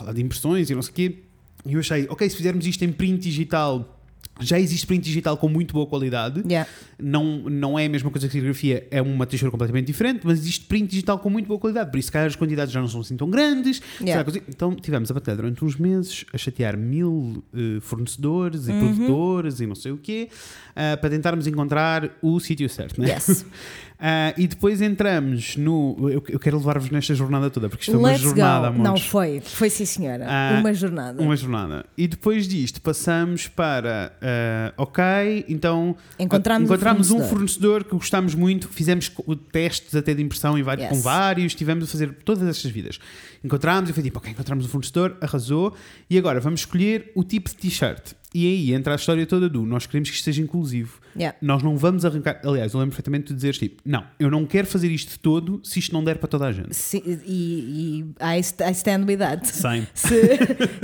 lá, 0.00 0.12
de 0.12 0.22
impressões 0.22 0.70
e 0.70 0.74
não 0.74 0.82
sei 0.82 0.90
o 0.90 0.94
quê. 0.94 1.18
E 1.66 1.72
eu 1.74 1.80
achei, 1.80 2.06
ok, 2.08 2.28
se 2.30 2.36
fizermos 2.36 2.66
isto 2.66 2.84
em 2.84 2.92
print 2.92 3.20
digital, 3.22 3.95
já 4.40 4.58
existe 4.60 4.86
print 4.86 5.02
digital 5.04 5.36
com 5.36 5.48
muito 5.48 5.72
boa 5.72 5.86
qualidade. 5.86 6.42
Yeah. 6.46 6.68
Não, 6.98 7.24
não 7.48 7.78
é 7.78 7.86
a 7.86 7.88
mesma 7.88 8.10
coisa 8.10 8.26
que 8.26 8.32
serigrafia, 8.32 8.86
é 8.90 9.00
uma 9.02 9.26
textura 9.26 9.50
completamente 9.50 9.86
diferente, 9.86 10.20
mas 10.24 10.38
existe 10.38 10.64
print 10.66 10.88
digital 10.90 11.18
com 11.18 11.28
muito 11.30 11.46
boa 11.46 11.58
qualidade, 11.60 11.90
por 11.90 11.98
isso, 11.98 12.06
se 12.06 12.12
calhar, 12.12 12.26
as 12.26 12.36
quantidades 12.36 12.72
já 12.72 12.80
não 12.80 12.88
são 12.88 13.00
assim 13.00 13.16
tão 13.16 13.28
grandes. 13.30 13.80
Yeah. 14.00 14.30
que- 14.30 14.42
Então, 14.48 14.74
tivemos 14.74 15.10
a 15.10 15.14
batalhar 15.14 15.36
durante 15.36 15.64
uns 15.64 15.76
meses 15.76 16.24
a 16.32 16.38
chatear 16.38 16.76
mil 16.76 17.42
eh, 17.54 17.78
fornecedores 17.80 18.68
e 18.68 18.72
Uhum. 18.72 18.80
produtores 18.94 19.60
e 19.60 19.66
não 19.66 19.74
sei 19.74 19.92
o 19.92 19.96
quê, 19.98 20.28
ah, 20.74 20.96
para 20.96 21.10
tentarmos 21.10 21.46
encontrar 21.46 22.10
o 22.22 22.38
sítio 22.40 22.68
certo, 22.68 23.00
né? 23.00 23.08
Yes. 23.10 23.44
Ah, 23.98 24.34
e 24.36 24.46
depois 24.46 24.82
entramos 24.82 25.56
no. 25.56 25.96
Eu, 26.10 26.22
eu 26.28 26.38
quero 26.38 26.58
levar-vos 26.58 26.90
nesta 26.90 27.14
jornada 27.14 27.48
toda, 27.48 27.68
porque 27.68 27.82
isto 27.82 27.92
foi 27.92 27.98
uma 27.98 28.16
jornada, 28.18 28.70
go. 28.70 28.82
Não 28.82 28.96
foi, 28.98 29.40
foi 29.40 29.70
sim 29.70 29.86
senhora. 29.86 30.26
Ah, 30.28 30.58
uma 30.60 30.74
jornada. 30.74 31.22
Uma 31.22 31.34
jornada. 31.36 31.86
E 31.96 32.06
depois 32.06 32.46
disto 32.46 32.80
passamos 32.82 33.48
para. 33.48 34.12
ah, 34.20 34.74
ok, 34.76 35.46
então. 35.48 35.96
Encontramos 36.18 36.68
ah, 36.70 36.72
um 36.72 36.74
encontramos 36.76 37.10
um 37.10 37.14
fornecedor. 37.20 37.30
fornecedor 37.30 37.84
que 37.84 37.90
gostámos 37.92 38.34
muito, 38.34 38.68
fizemos 38.68 39.10
testes 39.50 39.94
até 39.94 40.12
de 40.14 40.22
impressão 40.22 40.58
em 40.58 40.62
vários, 40.62 40.76
Yes. 40.86 40.90
com 40.90 41.00
vários, 41.00 41.54
tivemos 41.54 41.84
a 41.84 41.86
fazer 41.86 42.12
todas 42.24 42.46
estas 42.46 42.70
vidas. 42.70 42.98
Encontramos 43.42 43.88
e 43.88 43.92
foi 43.92 44.02
tipo, 44.02 44.18
ok, 44.18 44.30
encontramos 44.30 44.66
um 44.66 44.68
fornecedor, 44.68 45.16
arrasou, 45.20 45.74
e 46.10 46.18
agora 46.18 46.38
vamos 46.40 46.60
escolher 46.60 47.10
o 47.14 47.24
tipo 47.24 47.48
de 47.48 47.56
t-shirt. 47.56 48.12
E 48.38 48.46
aí 48.46 48.74
entra 48.74 48.92
a 48.92 48.96
história 48.96 49.24
toda 49.26 49.48
do 49.48 49.64
nós 49.64 49.86
queremos 49.86 50.10
que 50.10 50.14
isto 50.16 50.24
seja 50.24 50.42
inclusivo. 50.42 51.00
Yeah. 51.16 51.34
Nós 51.40 51.62
não 51.62 51.74
vamos 51.78 52.04
arrancar. 52.04 52.38
Aliás, 52.44 52.74
eu 52.74 52.80
lembro 52.80 52.90
perfeitamente 52.94 53.28
de 53.28 53.34
dizeres 53.34 53.56
tipo, 53.58 53.80
não, 53.82 54.04
eu 54.20 54.30
não 54.30 54.44
quero 54.44 54.66
fazer 54.66 54.90
isto 54.90 55.18
todo 55.20 55.58
se 55.64 55.78
isto 55.78 55.94
não 55.94 56.04
der 56.04 56.18
para 56.18 56.28
toda 56.28 56.46
a 56.46 56.52
gente. 56.52 56.74
Sim, 56.76 57.00
e, 57.24 58.04
e 58.20 58.38
I, 58.38 58.42
st- 58.42 58.62
I 58.62 58.72
stand 58.72 59.06
with 59.06 59.16
that. 59.16 59.46
Same. 59.48 59.86
Se, 59.94 60.20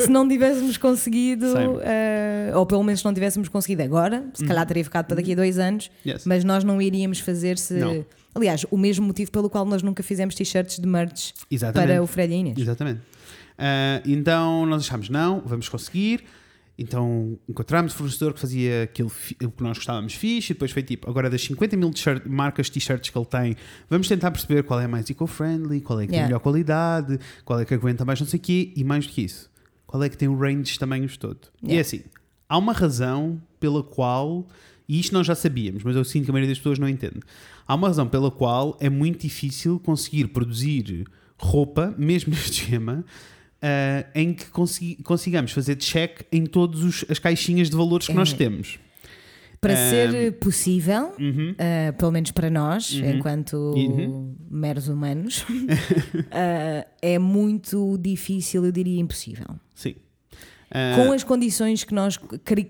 se 0.05 0.09
não 0.09 0.26
tivéssemos 0.26 0.78
conseguido, 0.78 1.46
eh, 1.82 2.53
ou 2.55 2.64
pelo 2.64 2.82
menos 2.82 3.00
se 3.00 3.05
não 3.05 3.12
tivéssemos 3.12 3.48
conseguido 3.50 3.82
agora, 3.82 4.24
se 4.32 4.46
calhar 4.46 4.64
teria 4.66 4.84
ficado 4.84 5.05
para 5.07 5.16
daqui 5.16 5.32
a 5.32 5.36
dois 5.36 5.59
anos, 5.59 5.90
Yes. 6.07 6.24
mas 6.24 6.44
nós 6.44 6.64
não 6.64 6.80
iríamos 6.80 7.18
fazer 7.20 7.59
se. 7.59 7.74
Não. 7.74 8.03
Aliás, 8.34 8.64
o 8.70 8.78
mesmo 8.78 9.05
motivo 9.07 9.30
pelo 9.30 9.50
qual 9.50 9.66
nós 9.66 9.82
nunca 9.82 10.03
fizemos 10.03 10.34
t-shirts 10.34 10.78
de 10.78 10.86
merch 10.88 11.32
Exatamente. 11.50 11.90
para 11.92 12.03
o 12.03 12.07
Fred 12.07 12.32
e 12.32 12.36
Inês. 12.38 12.57
Exatamente. 12.59 13.00
Ah, 13.59 14.00
então 14.07 14.64
nós 14.64 14.82
achámos, 14.84 15.11
não, 15.11 15.42
vamos 15.44 15.68
conseguir. 15.68 16.24
Então 16.78 17.38
encontramos 17.48 17.92
o 17.92 17.96
fornecedor 17.96 18.32
que 18.32 18.40
fazia 18.40 18.84
aquilo 18.84 19.10
que 19.10 19.62
nós 19.62 19.76
gostávamos 19.76 20.14
fixe, 20.14 20.52
e 20.52 20.54
depois 20.54 20.70
foi 20.70 20.82
tipo, 20.82 21.08
agora 21.08 21.28
das 21.28 21.42
50 21.42 21.76
mil 21.76 21.90
marcas 22.26 22.66
de 22.66 22.72
t-shirts 22.72 23.10
que 23.10 23.16
ele 23.18 23.26
tem, 23.26 23.56
vamos 23.90 24.08
tentar 24.08 24.30
perceber 24.30 24.62
qual 24.62 24.80
é 24.80 24.86
mais 24.86 25.08
eco-friendly, 25.10 25.80
qual 25.80 26.00
é 26.00 26.04
que 26.04 26.08
tem 26.08 26.16
Yeah. 26.16 26.28
melhor 26.28 26.40
qualidade, 26.40 27.18
qual 27.44 27.60
é 27.60 27.64
que 27.64 27.74
aguenta 27.74 28.04
mais 28.04 28.20
não 28.20 28.26
sei 28.26 28.38
o 28.38 28.42
quê, 28.42 28.72
e 28.74 28.82
mais 28.84 29.06
do 29.06 29.12
que 29.12 29.22
isso, 29.22 29.50
qual 29.86 30.02
é 30.02 30.08
que 30.08 30.16
tem 30.16 30.28
o 30.28 30.36
range 30.36 30.72
de 30.72 30.78
tamanhos 30.78 31.16
todo. 31.16 31.40
E 31.62 31.66
é 31.66 31.72
Yeah. 31.74 31.80
assim, 31.86 32.02
há 32.48 32.56
uma 32.58 32.72
razão 32.72 33.40
pela 33.60 33.82
qual 33.82 34.46
E 34.88 34.98
isto 34.98 35.12
nós 35.14 35.26
já 35.26 35.34
sabíamos, 35.34 35.84
mas 35.84 35.94
eu 35.94 36.04
sinto 36.04 36.24
que 36.24 36.30
a 36.30 36.32
maioria 36.32 36.50
das 36.50 36.58
pessoas 36.58 36.78
não 36.78 36.88
entende. 36.88 37.20
Há 37.66 37.74
uma 37.74 37.86
razão 37.88 38.06
pela 38.08 38.30
qual 38.30 38.76
é 38.80 38.90
muito 38.90 39.20
difícil 39.22 39.78
conseguir 39.78 40.26
produzir 40.28 41.06
roupa, 41.38 41.94
mesmo 41.96 42.30
neste 42.34 42.62
esquema, 42.62 43.04
ah, 43.62 44.04
em 44.14 44.34
que 44.34 44.46
consi- 44.46 44.98
consigamos 45.04 45.52
fazer 45.52 45.76
check 45.76 46.22
em 46.32 46.44
todas 46.44 47.04
as 47.08 47.18
caixinhas 47.18 47.70
de 47.70 47.76
valores 47.76 48.06
que 48.06 48.12
É. 48.12 48.16
nós 48.16 48.32
temos. 48.32 48.78
Para 49.60 49.74
Ah, 49.74 49.90
ser 49.90 50.32
possível, 50.40 51.12
Uhum. 51.20 51.54
ah, 51.56 51.92
pelo 51.92 52.10
menos 52.10 52.32
para 52.32 52.50
nós, 52.50 52.92
enquanto 52.94 53.54
Uhum. 53.54 54.34
meros 54.50 54.88
humanos, 54.88 55.44
ah, 56.32 56.84
é 57.00 57.18
muito 57.18 57.96
difícil, 57.98 58.64
eu 58.64 58.72
diria 58.72 59.00
impossível. 59.00 59.46
Sim. 59.74 59.94
Ah, 60.74 60.94
Com 60.96 61.12
as 61.12 61.22
condições 61.22 61.84
que 61.84 61.94
nós 61.94 62.18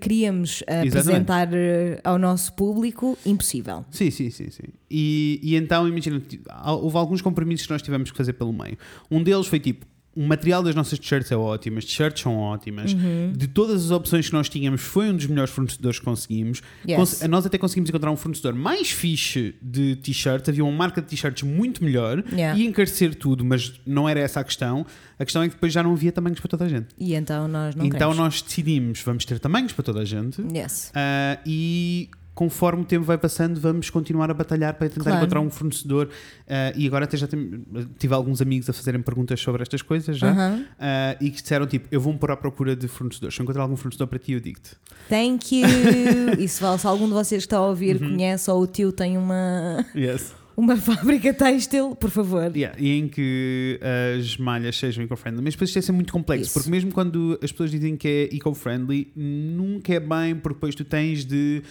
queríamos 0.01 0.63
apresentar 0.67 1.49
ah, 1.49 2.01
ao 2.11 2.19
nosso 2.19 2.53
público, 2.55 3.17
impossível. 3.25 3.85
Sim, 3.91 4.11
sim, 4.11 4.29
sim, 4.29 4.51
sim. 4.51 4.65
E, 4.91 5.41
e 5.43 5.55
então, 5.57 5.89
imagina, 5.89 6.21
houve 6.67 6.97
alguns 6.99 7.23
compromissos 7.23 7.67
que 7.67 7.73
nós 7.73 7.81
tivemos 7.81 8.11
que 8.11 8.17
fazer 8.17 8.33
pelo 8.35 8.53
meio. 8.53 8.77
Um 9.11 9.23
deles 9.23 9.47
foi 9.47 9.61
tipo, 9.61 9.87
o 10.15 10.23
material 10.27 10.63
das 10.63 10.75
nossas 10.75 10.99
t-shirts 10.99 11.31
é 11.33 11.37
ótimo, 11.37 11.79
as 11.79 11.85
t-shirts 11.85 12.21
são 12.23 12.37
ótimas. 12.37 12.93
Uhum. 12.93 13.33
De 13.35 13.47
todas 13.47 13.85
as 13.87 13.91
opções 13.91 14.27
que 14.29 14.33
nós 14.35 14.49
tínhamos, 14.49 14.81
foi 14.83 15.09
um 15.11 15.17
dos 15.17 15.27
melhores 15.27 15.51
fornecedores 15.53 15.99
que 15.99 16.05
conseguimos. 16.05 16.63
Yes. 16.87 17.23
Nós 17.29 17.47
até 17.47 17.57
conseguimos 17.57 17.89
encontrar 17.89 18.11
um 18.11 18.17
fornecedor 18.17 18.55
mais 18.55 18.91
fixe 18.91 19.55
de 19.63 19.97
t-shirts, 19.97 20.49
havia 20.49 20.63
uma 20.65 20.73
marca 20.77 21.01
de 21.01 21.09
t-shirts 21.09 21.43
muito 21.43 21.83
melhor 21.83 22.23
Yeah. 22.33 22.59
e 22.59 22.67
encarecer 22.67 23.15
tudo, 23.15 23.45
mas 23.45 23.81
não 23.87 24.09
era 24.09 24.21
essa 24.21 24.41
a 24.41 24.45
questão. 24.45 24.85
A 25.19 25.25
questão 25.25 25.43
é 25.43 25.49
que 25.49 25.55
depois 25.55 25.73
já 25.73 25.83
não 25.83 25.93
havia 25.93 26.13
tamanhos 26.13 26.41
para 26.41 26.49
toda 26.49 26.65
a 26.65 26.69
gente. 26.69 26.89
E 26.99 27.15
então 27.15 27.49
nós 27.49 27.75
não 27.75 27.85
então 27.87 28.11
queremos. 28.11 28.17
nós 28.19 28.43
decidimos, 28.43 29.01
vamos 29.03 29.25
ter 29.25 29.39
tamanhos 29.39 29.73
para 29.73 29.83
toda 29.83 30.01
a 30.01 30.05
gente. 30.05 30.43
Yes. 30.55 30.91
Ah, 30.95 31.39
e 31.47 32.09
conforme 32.35 32.83
o 32.83 32.85
tempo 32.85 33.05
vai 33.05 33.19
passando, 33.19 33.61
vamos 33.61 33.91
continuar 33.91 34.31
a 34.31 34.35
batalhar 34.35 34.73
para 34.75 34.89
tentar 34.89 35.03
Claro. 35.05 35.19
encontrar 35.19 35.41
um 35.41 35.51
fornecedor. 35.51 36.09
Ah, 36.49 36.73
e 36.75 36.87
agora 36.87 37.05
até 37.05 37.17
já 37.17 37.27
tem- 37.27 37.63
tive 37.99 38.15
alguns 38.15 38.41
amigos 38.41 38.69
a 38.71 38.73
fazerem 38.73 39.03
perguntas 39.03 39.39
sobre 39.41 39.63
estas 39.63 39.83
coisas 39.83 40.17
já. 40.17 40.31
Aham. 40.31 40.65
ah, 40.79 41.17
e 41.21 41.31
que 41.31 41.43
disseram 41.43 41.67
tipo: 41.67 41.89
Eu 41.91 42.01
vou-me 42.01 42.19
pôr 42.19 42.31
à 42.31 42.37
procura 42.37 42.75
de 42.75 42.89
fornecedores. 42.89 43.35
Se 43.35 43.41
eu 43.41 43.45
encontrar 43.45 43.63
algum 43.63 43.77
fornecedor 43.77 44.07
para 44.07 44.19
ti, 44.19 44.33
eu 44.33 44.41
digo-te. 44.41 44.71
Thank 45.09 45.55
you! 45.61 45.67
e 46.41 46.49
se, 46.49 46.63
se 46.79 46.87
algum 46.87 47.07
de 47.07 47.13
vocês 47.13 47.43
que 47.43 47.47
está 47.47 47.59
a 47.59 47.67
ouvir 47.67 48.01
Uhum. 48.01 48.11
conhece 48.11 48.51
ou 48.51 48.63
o 48.63 48.67
tio 48.67 48.93
tem 48.93 49.19
uma, 49.19 49.85
Yes. 49.95 50.35
uma 50.57 50.75
fábrica 50.79 51.35
têxtil, 51.35 51.95
por 51.97 52.09
favor. 52.09 52.51
Yeah, 52.57 52.75
e 52.81 52.99
em 52.99 53.09
que 53.09 53.79
as 54.19 54.39
malhas 54.39 54.77
sejam 54.79 55.05
eco-friendly. 55.05 55.43
Mas 55.45 55.53
depois 55.55 55.69
isto 55.69 55.79
é 55.79 55.83
sempre 55.83 55.97
muito 55.97 56.13
complexo, 56.13 56.45
Isso. 56.47 56.55
porque 56.55 56.71
mesmo 56.71 56.93
quando 56.93 57.39
as 57.43 57.53
pessoas 57.53 57.71
dizem 57.71 57.95
que 57.97 58.09
é 58.09 58.35
eco-friendly, 58.37 59.13
nunca 59.15 59.93
é 59.93 60.01
bem, 60.01 60.35
porque 60.35 60.55
depois 60.55 60.75
tu 60.75 60.85
tens 60.85 61.25
de 61.27 61.63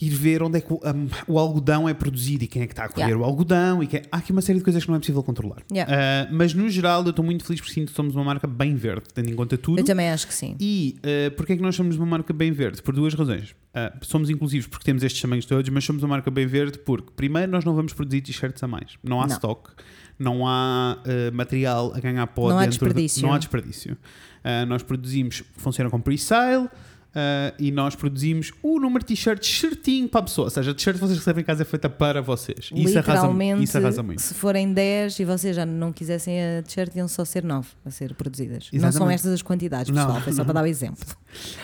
ir 0.00 0.10
ver 0.10 0.42
onde 0.42 0.58
é 0.58 0.60
que 0.60 0.70
o, 0.72 0.76
um, 0.76 1.08
o 1.34 1.38
algodão 1.38 1.88
é 1.88 1.94
produzido 1.94 2.44
e 2.44 2.46
quem 2.46 2.62
é 2.62 2.66
que 2.66 2.72
está 2.74 2.84
a 2.84 2.88
colher 2.88 3.06
Yeah. 3.06 3.24
o 3.24 3.26
algodão. 3.26 3.82
E 3.82 3.86
quem- 3.86 4.02
há 4.12 4.18
aqui 4.18 4.30
uma 4.32 4.42
série 4.42 4.58
de 4.58 4.64
coisas 4.64 4.82
que 4.84 4.88
não 4.90 4.96
é 4.96 4.98
possível 5.00 5.22
controlar. 5.22 5.62
Yeah. 5.72 5.90
Ah, 5.92 6.28
mas 6.30 6.52
no 6.52 6.68
geral, 6.68 7.02
eu 7.04 7.10
estou 7.10 7.24
muito 7.24 7.44
feliz 7.44 7.60
porque 7.60 7.72
sinto 7.74 7.88
que 7.90 7.96
somos 7.96 8.14
uma 8.14 8.24
marca 8.24 8.46
bem 8.46 8.74
verde, 8.74 9.04
tendo 9.14 9.30
em 9.30 9.34
conta 9.34 9.56
tudo. 9.56 9.78
Eu 9.78 9.84
também 9.84 10.10
acho 10.10 10.26
que 10.26 10.34
sim. 10.34 10.54
E 10.60 10.96
uh, 10.98 11.30
porquê 11.34 11.54
é 11.54 11.56
que 11.56 11.62
nós 11.62 11.74
somos 11.74 11.96
uma 11.96 12.04
marca 12.06 12.32
bem 12.34 12.52
verde? 12.52 12.82
Por 12.82 12.94
duas 12.94 13.14
razões. 13.14 13.50
Uh, 13.74 13.96
somos 14.02 14.28
inclusivos 14.30 14.66
porque 14.66 14.84
temos 14.84 15.02
estes 15.02 15.20
tamanhos 15.20 15.46
todos, 15.46 15.68
mas 15.70 15.84
somos 15.84 16.02
uma 16.02 16.08
marca 16.10 16.30
bem 16.30 16.46
verde 16.46 16.78
porque, 16.78 17.10
primeiro, 17.16 17.50
nós 17.50 17.64
não 17.64 17.74
vamos 17.74 17.92
produzir 17.92 18.20
t-shirts 18.22 18.62
a 18.62 18.68
mais. 18.68 18.92
Não 19.02 19.20
há 19.20 19.26
Não. 19.26 19.34
stock, 19.34 19.70
não 20.18 20.46
há 20.46 20.98
uh, 21.04 21.34
material 21.34 21.92
a 21.94 22.00
ganhar 22.00 22.26
pó 22.28 22.48
Não 22.50 22.58
há 22.58 22.62
dentro 22.66 22.72
de- 22.72 22.84
desperdício. 22.84 23.22
não 23.26 23.32
há 23.32 23.38
desperdício. 23.38 23.96
Uh, 24.44 24.66
nós 24.66 24.82
produzimos, 24.82 25.42
funciona 25.56 25.88
com 25.90 26.00
pre-sale. 26.00 26.68
Uh, 27.16 27.54
e 27.58 27.72
nós 27.72 27.96
produzimos 27.96 28.52
o 28.62 28.78
número 28.78 29.00
de 29.00 29.14
t-shirts 29.14 29.48
certinho 29.58 30.08
para 30.08 30.20
a 30.20 30.24
pessoa, 30.24 30.46
ou 30.46 30.50
seja, 30.50 30.70
a 30.70 30.74
t-shirt 30.74 30.96
que 30.96 31.00
vocês 31.00 31.18
recebem 31.18 31.42
em 31.42 31.44
casa 31.44 31.62
é 31.62 31.64
feita 31.64 31.88
para 31.88 32.20
vocês. 32.20 32.70
Isso 32.74 32.98
arrasa, 32.98 33.28
isso 33.62 33.78
arrasa 33.78 34.02
muito. 34.02 34.20
se 34.20 34.34
forem 34.34 34.72
10 34.72 35.20
e 35.20 35.24
vocês 35.24 35.56
já 35.56 35.64
não 35.64 35.92
quisessem 35.92 36.38
a 36.40 36.62
t-shirt, 36.62 36.94
iam 36.94 37.08
só 37.08 37.24
ser 37.24 37.42
9 37.42 37.68
a 37.84 37.90
ser 37.90 38.14
produzidas. 38.14 38.68
Não 38.72 38.80
são 38.80 38.88
Exatamente. 38.88 39.14
estas 39.14 39.32
as 39.32 39.42
quantidades, 39.42 39.90
Não. 39.90 40.04
pessoal. 40.04 40.22
Foi 40.22 40.32
só 40.32 40.44
para 40.44 40.52
dar 40.52 40.62
o 40.62 40.66
exemplo. 40.66 41.04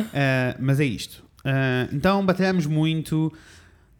Uh, 0.00 0.56
mas 0.58 0.80
é 0.80 0.84
isto. 0.84 1.22
Uh, 1.44 1.92
então 1.92 2.24
batalhamos 2.24 2.66
muito, 2.66 3.32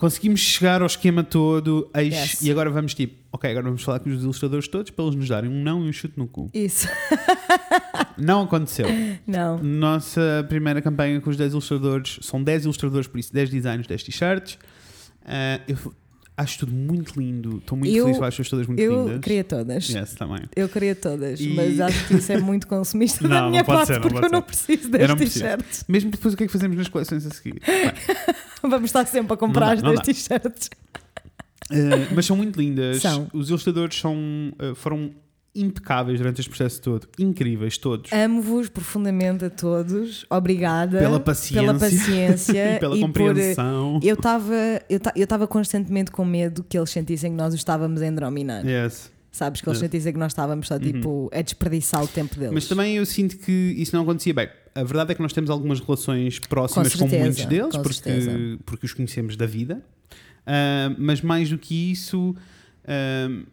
conseguimos 0.03 0.41
chegar 0.41 0.81
ao 0.81 0.87
esquema 0.89 1.23
todo 1.23 1.89
eis- 1.95 2.13
Yes. 2.13 2.43
e 2.43 2.51
agora 2.51 2.69
vamos 2.69 2.93
tipo, 2.93 3.15
ok, 3.31 3.49
agora 3.49 3.67
vamos 3.67 3.85
falar 3.85 4.01
com 4.01 4.11
os 4.11 4.21
ilustradores 4.25 4.67
todos 4.67 4.91
para 4.91 5.05
eles 5.05 5.15
nos 5.15 5.29
darem 5.29 5.49
um 5.49 5.63
não 5.63 5.85
e 5.87 5.89
um 5.89 5.93
chute 5.93 6.19
no 6.19 6.27
cu. 6.27 6.51
Isso. 6.53 6.89
Não 8.19 8.43
aconteceu. 8.43 8.87
Não. 9.27 9.59
Nossa 9.63 10.45
primeira 10.49 10.83
campanha 10.83 11.21
com 11.21 11.31
os 11.31 11.37
10 11.37 11.53
ilustradores, 11.53 12.19
são 12.21 12.43
10 12.43 12.65
ilustradores, 12.65 13.07
por 13.07 13.19
isso 13.19 13.33
10 13.33 13.49
designs, 13.51 13.87
10 13.87 14.03
t-shirts. 14.03 14.55
Uh, 15.23 15.63
eu 15.67 15.95
acho 16.37 16.59
tudo 16.61 16.73
muito 16.73 17.19
lindo, 17.21 17.59
estou 17.59 17.77
muito 17.77 17.95
Eu- 17.95 18.05
feliz 18.05 18.19
com 18.19 18.25
as 18.25 18.35
ilustradores 18.35 18.69
muito 18.69 18.81
Eu 18.81 19.05
lindas. 19.07 19.21
queria 19.21 19.45
todas. 19.45 19.89
Yes, 19.89 20.15
também. 20.15 20.41
Eu 20.57 20.69
queria 20.69 20.95
todas, 20.95 21.41
E- 21.41 21.49
mas 21.49 21.79
acho 21.81 22.07
que 22.09 22.15
isso 22.15 22.33
é 22.33 22.39
muito 22.39 22.67
consumista 22.67 23.23
Não, 23.29 23.31
da 23.45 23.51
minha 23.51 23.65
parte, 23.65 23.89
ser, 23.89 24.01
porque 24.01 24.25
eu 24.25 24.31
não 24.31 24.43
preciso 24.43 24.89
Eu 24.97 25.17
preciso. 25.17 25.45
t-shirts. 25.45 25.85
Mesmo 25.89 26.11
depois 26.11 26.35
o 26.35 26.37
que 26.37 26.45
é 26.45 26.47
que 26.47 26.53
fazemos 26.53 26.77
nas 26.77 26.89
coleções 26.89 27.27
a 27.27 27.31
seguir? 27.31 27.61
Vamos 28.63 28.85
estar 28.85 29.07
sempre 29.07 29.35
a 29.35 29.37
comprar 29.37 29.67
Não 29.67 29.73
as 29.75 29.83
dá, 29.83 29.89
10 29.91 30.01
t-shirts. 30.03 30.71
Uh, 31.71 32.15
mas 32.15 32.27
são 32.27 32.37
muito 32.37 32.61
lindas. 32.61 33.01
São. 33.01 33.29
Os 33.33 33.49
ilustradores 33.49 33.99
são, 33.99 34.15
uh, 34.61 34.75
foram 34.75 35.11
impecáveis 35.55 36.19
durante 36.19 36.41
este 36.41 36.49
processo 36.49 36.81
todo. 36.81 37.07
Incríveis, 37.19 37.77
todos. 37.77 38.11
Amo-vos 38.13 38.69
profundamente 38.69 39.45
a 39.45 39.51
todos. 39.51 40.25
Obrigada 40.31 40.99
Pela 40.99 41.21
paciência. 41.21 41.61
pela 41.67 41.79
paciência 41.79 42.77
e 42.77 42.79
pela 42.81 42.95
por- 42.97 42.99
eh, 42.99 43.07
compreensão. 43.07 44.01
Eu 44.03 44.15
estava 44.15 44.55
eu 44.89 45.01
eu 45.17 45.25
estava 45.25 45.47
constantemente 45.47 46.11
com 46.11 46.25
medo 46.25 46.65
que 46.69 46.77
eles 46.79 46.91
sentissem 46.91 47.31
que 47.33 47.37
nós 47.37 47.53
os 47.53 47.61
estávamos 47.61 48.01
a 48.01 48.07
endrominar. 48.07 48.67
Yes. 48.67 49.13
Sabes? 49.31 49.61
Que 49.63 49.69
eles 49.69 49.79
Yes. 49.79 49.91
sentissem 49.91 50.13
que 50.13 50.19
nós 50.19 50.33
estávamos 50.33 50.67
só 50.69 50.79
tipo 50.79 51.31
a 51.33 51.41
desperdiçar 51.43 52.03
o 52.03 52.09
tempo 52.09 52.35
deles. 52.37 52.53
Mas 52.53 52.67
também 52.69 52.97
eu 52.97 53.05
sinto 53.07 53.37
que 53.39 53.75
isso 53.77 53.95
não 53.97 54.03
acontecia 54.03 54.33
bem. 54.35 54.49
A 54.75 54.83
verdade 54.85 55.13
é 55.13 55.15
que 55.15 55.21
nós 55.23 55.33
temos 55.35 55.51
algumas 55.51 55.81
relações 55.81 56.39
próximas 56.39 56.93
com, 56.95 57.01
certeza, 57.01 57.23
muitos 57.25 57.45
deles, 57.47 57.77
com 57.77 57.83
porque, 57.83 57.95
certeza. 57.95 58.59
porque 58.65 58.87
os 58.87 58.93
conhecemos 58.95 59.37
da 59.37 59.45
vida. 59.47 59.83
Ah, 60.47 60.95
mas 60.99 61.21
mais 61.23 61.49
do 61.51 61.57
que 61.59 61.93
isso, 61.93 62.35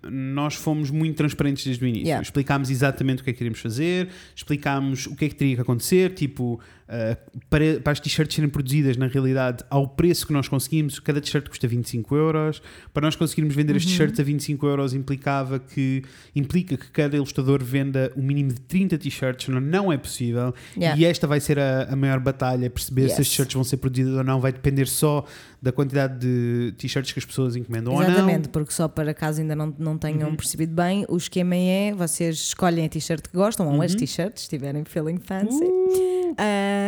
nós 0.10 0.56
fomos 0.56 0.90
muito 0.90 1.16
transparentes 1.16 1.66
desde 1.66 1.84
o 1.84 1.88
início. 1.88 2.08
Yeah. 2.08 2.24
Explicámos 2.24 2.70
exatamente 2.70 3.22
o 3.22 3.24
que 3.24 3.30
é 3.30 3.34
que 3.34 3.38
queríamos 3.38 3.60
fazer, 3.60 4.10
explicámos 4.36 5.06
o 5.08 5.16
que 5.16 5.26
é 5.26 5.30
que 5.30 5.36
teria 5.36 5.56
que 5.56 5.62
acontecer, 5.62 6.14
tipo, 6.14 6.60
ah, 6.90 7.16
para, 7.50 7.80
para 7.82 7.92
as 7.94 8.00
t-shirts 8.00 8.34
serem 8.36 8.50
produzidas 8.50 8.98
na 8.98 9.06
realidade 9.08 9.64
ao 9.70 9.88
preço 9.88 10.26
que 10.26 10.34
nós 10.34 10.48
conseguimos, 10.48 11.00
cada 11.00 11.22
t-shirt 11.22 11.48
custa 11.48 11.68
25 11.68 12.16
euros. 12.16 12.62
Para 12.94 13.06
nós 13.06 13.16
conseguirmos 13.16 13.54
vender 13.56 13.74
Uhum. 13.74 13.78
as 13.78 13.86
t-shirts 13.86 14.20
a 14.20 14.24
25 14.24 14.66
euros 14.66 14.94
implicava 14.96 15.60
que 15.60 16.04
implica 16.36 16.76
que 16.76 16.90
cada 16.92 17.16
ilustrador 17.16 17.64
venda 17.64 18.12
o 18.16 18.22
mínimo 18.24 18.50
de 18.54 18.62
30 18.62 18.98
t-shirts, 18.98 19.48
não, 19.50 19.62
não 19.62 19.94
é 19.94 19.98
possível. 19.98 20.54
Yeah. 20.76 21.00
E 21.00 21.06
esta 21.06 21.28
vai 21.28 21.40
ser 21.40 21.60
a, 21.60 21.84
a 21.92 21.96
maior 21.96 22.20
batalha, 22.20 22.70
perceber 22.70 23.04
se 23.04 23.08
Yes. 23.12 23.20
as 23.20 23.28
t-shirts 23.30 23.54
vão 23.54 23.64
ser 23.64 23.78
produzidas 23.78 24.16
ou 24.16 24.24
não, 24.24 24.40
vai 24.42 24.52
depender 24.52 24.88
só 24.88 25.24
da 25.62 25.72
quantidade 25.72 26.18
de 26.20 26.74
t-shirts 26.78 27.12
que 27.12 27.20
as 27.20 27.26
pessoas 27.26 27.56
encomendam 27.56 27.94
ou 27.94 28.02
Exatamente, 28.02 28.46
não. 28.46 28.52
porque 28.52 28.72
só 28.74 28.88
para 28.88 29.14
caso 29.14 29.42
ainda 29.42 29.56
não, 29.56 29.76
não 29.78 29.98
tenham 29.98 30.30
Uhum. 30.30 30.36
percebido 30.36 30.74
bem, 30.74 31.06
o 31.10 31.18
esquema 31.18 31.56
é 31.56 31.94
vocês 31.94 32.36
escolhem 32.38 32.86
a 32.86 32.90
t-shirt 32.90 33.28
que 33.28 33.36
gostam, 33.38 33.68
ou 33.68 33.74
Uhum. 33.76 33.82
as 33.82 33.94
t-shirts, 33.94 34.42
se 34.42 34.46
estiverem 34.46 34.84
feeling 34.86 35.20
fancy, 35.20 35.64
Uh! 35.64 36.34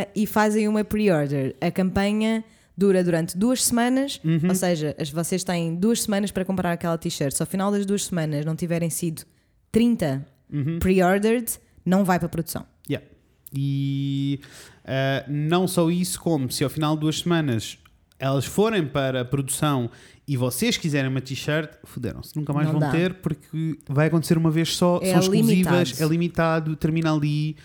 Ah, 0.03 0.07
e 0.15 0.25
fazem 0.25 0.67
uma 0.67 0.83
pre-order. 0.83 1.55
A 1.61 1.69
campanha 1.71 2.43
dura 2.77 3.03
durante 3.03 3.37
duas 3.37 3.63
semanas, 3.63 4.19
Uhum. 4.23 4.49
ou 4.49 4.55
seja, 4.55 4.95
as- 4.99 5.09
vocês 5.09 5.43
têm 5.43 5.75
duas 5.75 6.01
semanas 6.03 6.31
para 6.31 6.43
comprar 6.45 6.71
aquela 6.71 6.97
t-shirt. 6.97 7.33
Se 7.33 7.41
ao 7.43 7.47
final 7.47 7.71
das 7.71 7.85
duas 7.85 8.05
semanas 8.05 8.45
não 8.45 8.55
tiverem 8.55 8.89
sido 8.89 9.23
30 9.71 10.25
Uhum. 10.51 10.79
pre-ordered, 10.79 11.51
não 11.85 12.03
vai 12.03 12.17
para 12.19 12.25
a 12.25 12.29
produção. 12.29 12.65
Yeah. 12.89 13.05
E 13.53 14.39
ah, 14.85 15.23
não 15.27 15.67
só 15.67 15.89
isso, 15.89 16.19
como 16.19 16.49
se 16.51 16.63
ao 16.63 16.69
final 16.69 16.95
de 16.95 17.01
duas 17.01 17.19
semanas 17.19 17.77
elas 18.17 18.45
forem 18.45 18.85
para 18.87 19.21
a 19.21 19.25
produção 19.25 19.89
e 20.27 20.37
vocês 20.37 20.77
quiserem 20.77 21.09
uma 21.09 21.21
t-shirt, 21.21 21.71
fuderam-se, 21.83 22.35
nunca 22.37 22.53
mais 22.53 22.67
Não 22.67 22.73
vão 22.73 22.79
dá. 22.81 22.91
ter 22.91 23.15
porque 23.15 23.77
vai 23.89 24.07
acontecer 24.07 24.37
uma 24.37 24.51
vez 24.51 24.75
só, 24.75 24.99
É 25.01 25.11
são 25.11 25.19
exclusivas, 25.21 25.89
limitado. 25.89 26.03
é 26.03 26.07
limitado, 26.07 26.75
termina 26.75 27.13
ali. 27.13 27.57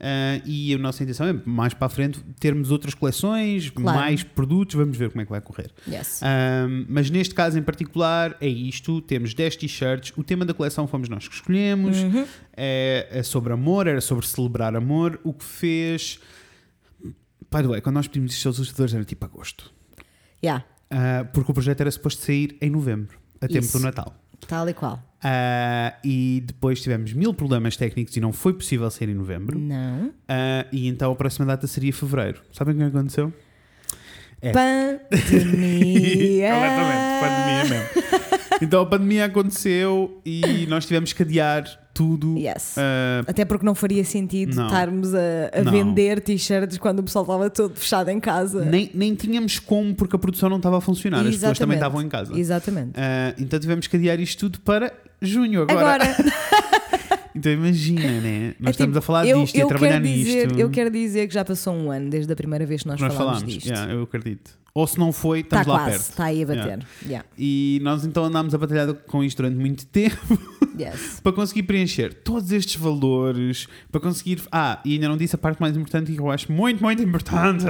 Ah, 0.00 0.40
e 0.44 0.74
a 0.74 0.78
nossa 0.78 1.02
intenção 1.02 1.26
é 1.26 1.32
mais 1.44 1.74
para 1.74 1.86
a 1.86 1.90
frente 1.90 2.20
termos 2.38 2.70
outras 2.70 2.94
coleções, 2.94 3.70
Claro. 3.70 3.98
mais 3.98 4.22
produtos, 4.22 4.74
vamos 4.74 4.96
ver 4.96 5.10
como 5.10 5.22
é 5.22 5.24
que 5.24 5.30
vai 5.30 5.40
correr. 5.40 5.70
Yes. 5.88 6.20
Um, 6.22 6.86
mas 6.88 7.10
neste 7.10 7.34
caso 7.34 7.58
em 7.58 7.62
particular 7.62 8.36
é 8.40 8.48
isto: 8.48 9.00
temos 9.00 9.34
10 9.34 9.56
t-shirts. 9.56 10.12
O 10.16 10.22
tema 10.24 10.44
da 10.44 10.52
coleção 10.54 10.86
fomos 10.86 11.08
nós 11.08 11.26
que 11.28 11.34
escolhemos. 11.34 11.96
Uhum. 11.98 12.26
É, 12.56 13.08
é 13.10 13.22
sobre 13.22 13.52
amor, 13.52 13.86
era 13.86 14.00
sobre 14.00 14.26
celebrar 14.26 14.74
amor. 14.76 15.20
O 15.24 15.32
que 15.32 15.44
fez. 15.44 16.18
By 17.50 17.62
the 17.62 17.68
way, 17.68 17.80
quando 17.80 17.94
nós 17.96 18.08
pedimos 18.08 18.32
isto 18.32 18.48
aos 18.48 18.56
ilustradores 18.56 18.94
era 18.94 19.04
tipo 19.04 19.24
agosto. 19.24 19.72
Yeah, 20.44 20.64
Uh, 20.92 21.24
porque 21.32 21.50
o 21.50 21.54
projeto 21.54 21.80
era 21.80 21.90
suposto 21.90 22.22
sair 22.22 22.56
em 22.60 22.70
novembro, 22.70 23.18
a 23.40 23.48
tempo 23.48 23.64
Isso. 23.64 23.78
do 23.78 23.82
Natal. 23.82 24.14
Tal 24.54 24.68
e 24.68 24.74
qual. 24.74 25.02
Uh, 25.24 25.90
e 26.04 26.44
depois 26.46 26.80
tivemos 26.80 27.12
mil 27.12 27.34
problemas 27.34 27.76
técnicos 27.76 28.16
e 28.16 28.20
não 28.20 28.32
foi 28.32 28.52
possível 28.52 28.88
sair 28.90 29.08
em 29.08 29.14
novembro. 29.14 29.58
Não. 29.58 30.06
Uh, 30.08 30.12
e 30.70 30.86
então 30.86 31.10
a 31.10 31.16
próxima 31.16 31.44
data 31.44 31.66
seria 31.66 31.92
fevereiro. 31.92 32.40
Sabem 32.52 32.74
o 32.74 32.78
que 32.78 32.84
aconteceu? 32.84 33.32
É. 34.40 34.52
Pandemia. 34.52 35.00
Completamente, 36.54 37.20
pandemia 37.20 37.64
mesmo. 37.64 37.88
Então 38.62 38.82
a 38.82 38.86
pandemia 38.86 39.24
aconteceu 39.24 40.20
e 40.24 40.66
nós 40.68 40.86
tivemos 40.86 41.12
que 41.12 41.22
adiar 41.22 41.64
tudo. 41.94 42.36
Yes. 42.36 42.74
Ah, 42.76 43.22
Até 43.26 43.44
porque 43.44 43.64
não 43.64 43.74
faria 43.74 44.04
sentido 44.04 44.56
Não. 44.56 44.66
estarmos 44.66 45.14
a, 45.14 45.18
a 45.54 45.70
vender 45.70 46.20
t-shirts 46.20 46.76
quando 46.76 46.98
o 46.98 47.02
pessoal 47.04 47.24
estava 47.24 47.48
todo 47.48 47.76
fechado 47.76 48.08
em 48.10 48.18
casa. 48.18 48.64
nem, 48.64 48.90
nem 48.92 49.14
tínhamos 49.14 49.60
como 49.60 49.94
porque 49.94 50.16
a 50.16 50.18
produção 50.18 50.50
não 50.50 50.56
estava 50.56 50.78
a 50.78 50.80
funcionar. 50.80 51.20
As 51.20 51.36
pessoas 51.36 51.58
também 51.58 51.76
Exatamente. 51.76 51.76
estavam 51.76 52.02
em 52.02 52.08
casa. 52.08 52.38
Exatamente. 52.38 52.90
Ah, 52.96 53.32
então 53.38 53.58
tivemos 53.60 53.86
que 53.86 53.96
adiar 53.96 54.18
isto 54.18 54.40
tudo 54.40 54.60
para 54.60 54.92
junho 55.22 55.62
agora. 55.62 56.04
Agora, 56.04 56.16
Então 57.34 57.50
imagina, 57.52 58.20
né? 58.20 58.54
Nós 58.60 58.68
é 58.68 58.70
estamos 58.70 58.92
tipo, 58.92 58.98
a 58.98 59.02
falar 59.02 59.26
eu, 59.26 59.40
disto 59.42 59.56
e 59.56 59.60
a 59.60 59.64
eu 59.64 59.68
trabalhar 59.68 60.00
dizer, 60.00 60.46
nisto. 60.46 60.58
Eu 60.60 60.70
quero 60.70 60.90
dizer 60.90 61.26
que 61.26 61.34
já 61.34 61.44
passou 61.44 61.74
um 61.74 61.90
ano 61.90 62.08
desde 62.10 62.32
a 62.32 62.36
primeira 62.36 62.64
vez 62.64 62.82
que 62.82 62.88
nós, 62.88 63.00
Nós 63.00 63.12
falámos, 63.12 63.40
falámos, 63.40 63.54
disto. 63.54 63.66
yeah, 63.68 63.92
eu 63.92 64.02
acredito. 64.02 64.56
Ou 64.72 64.86
se 64.88 64.98
não 64.98 65.12
foi, 65.12 65.40
estamos 65.40 65.66
lá 65.68 65.74
quase, 65.78 65.90
perto. 65.90 66.10
está 66.10 66.24
aí 66.24 66.42
a 66.42 66.46
bater. 66.46 66.62
Yeah. 66.64 66.86
Yeah. 67.04 67.28
E 67.38 67.78
nós 67.82 68.04
então 68.04 68.24
andámos 68.24 68.54
a 68.54 68.58
batalhar 68.58 68.92
com 68.94 69.22
isto 69.22 69.36
durante 69.38 69.56
muito 69.56 69.86
tempo 69.88 70.16
Yes. 70.78 71.20
para 71.22 71.32
conseguir 71.32 71.62
preencher 71.64 72.12
todos 72.12 72.50
estes 72.50 72.74
valores, 72.76 73.68
para 73.92 74.00
conseguir. 74.00 74.40
Ah, 74.50 74.80
e 74.84 74.94
ainda 74.94 75.08
não 75.08 75.16
disse 75.16 75.34
a 75.36 75.38
parte 75.38 75.60
mais 75.60 75.76
importante 75.76 76.12
que 76.12 76.20
eu 76.20 76.28
acho 76.30 76.50
muito, 76.50 76.82
muito 76.82 77.00
importante. 77.02 77.64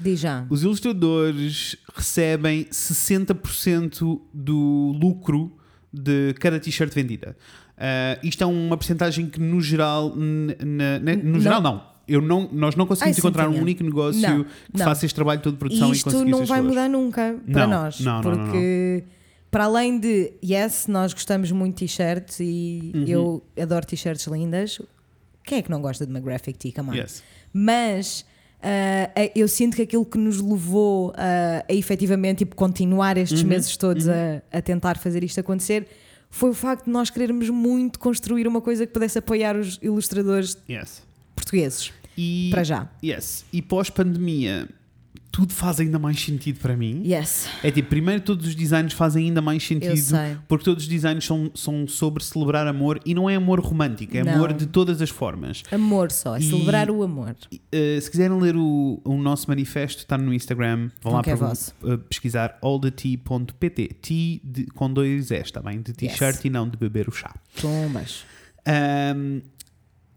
Diz 0.00 0.18
já. 0.20 0.46
Os 0.50 0.62
ilustradores 0.64 1.76
recebem 1.94 2.64
60% 2.66 4.20
do 4.32 4.92
lucro 5.00 5.52
de 5.92 6.34
cada 6.40 6.58
t-shirt 6.60 6.92
vendida. 6.92 7.36
Ah, 7.78 8.18
isto 8.22 8.42
é 8.42 8.46
uma 8.46 8.76
porcentagem 8.76 9.26
que, 9.26 9.38
no 9.40 9.60
geral, 9.60 10.12
n- 10.16 10.56
na- 10.64 10.98
na- 10.98 11.16
no 11.16 11.32
Não. 11.34 11.40
geral, 11.40 11.60
não. 11.62 11.82
Eu 12.08 12.22
não, 12.22 12.48
nós 12.50 12.74
não 12.74 12.86
conseguimos 12.86 13.16
Ai, 13.18 13.20
sim, 13.20 13.20
encontrar 13.20 13.48
um 13.48 13.52
tinha. 13.52 13.62
único 13.62 13.84
negócio 13.84 14.20
Não, 14.20 14.44
que 14.44 14.50
não. 14.78 14.84
faça 14.84 15.04
este 15.04 15.14
trabalho 15.14 15.40
todo 15.42 15.52
de 15.52 15.58
produção 15.58 15.88
E 15.88 15.92
e 15.92 15.94
isto 15.96 16.24
não 16.24 16.46
vai 16.46 16.60
mudar 16.62 16.88
nunca 16.88 17.36
para 17.52 17.66
nós. 17.66 18.00
não, 18.00 18.22
porque, 18.22 19.04
para 19.50 19.64
além 19.64 20.00
de, 20.00 20.32
yes, 20.42 20.86
nós 20.88 21.12
gostamos 21.12 21.52
muito 21.52 21.74
de 21.76 21.86
t-shirts 21.86 22.40
e 22.40 22.92
Uhum. 22.94 23.04
eu 23.06 23.44
adoro 23.60 23.84
t-shirts 23.86 24.26
lindas. 24.26 24.80
Quem 25.44 25.58
é 25.58 25.62
que 25.62 25.70
não 25.70 25.80
gosta 25.82 26.04
de 26.06 26.10
uma 26.10 26.20
graphic 26.20 26.58
tee? 26.58 26.72
Come 26.72 26.90
on. 26.90 26.94
Yes. 26.94 27.22
Mas 27.52 28.24
eh, 28.62 29.30
eu 29.36 29.46
sinto 29.46 29.76
que 29.76 29.82
aquilo 29.82 30.04
que 30.06 30.16
nos 30.18 30.40
levou 30.40 31.12
a, 31.14 31.62
a 31.70 31.74
efetivamente 31.74 32.38
tipo, 32.38 32.56
continuar 32.56 33.16
estes 33.18 33.42
Uhum, 33.42 33.48
meses 33.48 33.76
todos 33.76 34.08
a, 34.08 34.42
a 34.50 34.60
tentar 34.62 34.96
fazer 34.98 35.22
isto 35.22 35.38
acontecer 35.40 35.86
foi 36.30 36.50
o 36.50 36.54
facto 36.54 36.84
de 36.84 36.90
nós 36.90 37.10
querermos 37.10 37.48
muito 37.50 37.98
construir 37.98 38.46
uma 38.46 38.60
coisa 38.60 38.86
que 38.86 38.92
pudesse 38.92 39.18
apoiar 39.18 39.56
os 39.56 39.78
ilustradores 39.82 40.56
Yes. 40.68 41.02
portugueses. 41.34 41.92
E, 42.16 42.48
Para 42.50 42.64
já. 42.64 42.88
Yes. 43.02 43.44
E 43.52 43.62
pós-pandemia, 43.62 44.68
tudo 45.38 45.52
faz 45.52 45.78
ainda 45.78 46.00
mais 46.00 46.20
sentido 46.20 46.58
para 46.58 46.76
mim. 46.76 47.00
Yes. 47.06 47.48
É 47.62 47.70
tipo, 47.70 47.88
primeiro 47.88 48.20
todos 48.22 48.44
os 48.44 48.56
designs 48.56 48.92
fazem 48.92 49.26
ainda 49.26 49.40
mais 49.40 49.64
sentido 49.64 49.94
porque 50.48 50.64
todos 50.64 50.82
os 50.82 50.88
designs 50.88 51.24
são, 51.24 51.48
são 51.54 51.86
sobre 51.86 52.24
celebrar 52.24 52.66
amor 52.66 53.00
e 53.06 53.14
não 53.14 53.30
é 53.30 53.36
amor 53.36 53.60
romântico, 53.60 54.16
é 54.16 54.24
Não. 54.24 54.32
amor 54.34 54.52
de 54.52 54.66
todas 54.66 55.00
as 55.00 55.10
formas. 55.10 55.62
Amor 55.70 56.10
só, 56.10 56.34
é 56.34 56.40
E- 56.40 56.42
celebrar 56.42 56.90
o 56.90 57.04
amor. 57.04 57.36
Eh, 57.70 58.00
se 58.00 58.10
quiserem 58.10 58.36
ler 58.40 58.56
o, 58.56 59.00
o 59.04 59.16
nosso 59.16 59.46
manifesto, 59.48 59.98
está 60.00 60.18
no 60.18 60.34
Instagram. 60.34 60.90
Vão 61.00 61.12
Com 61.12 61.18
lá 61.18 61.20
é 61.20 61.22
para 61.22 61.36
vosso? 61.36 61.72
pesquisar 62.08 62.58
allthetea.pt. 62.60 63.88
Tea 64.02 64.40
de- 64.42 64.66
com 64.74 64.92
dois 64.92 65.30
S, 65.30 65.44
está 65.44 65.62
bem? 65.62 65.80
De 65.80 65.92
t-shirt 65.92 66.34
Yes. 66.36 66.44
e 66.46 66.50
não 66.50 66.68
de 66.68 66.76
beber 66.76 67.08
o 67.08 67.12
chá. 67.12 67.32
Tumbas. 67.60 68.24
Ahm, 68.66 69.40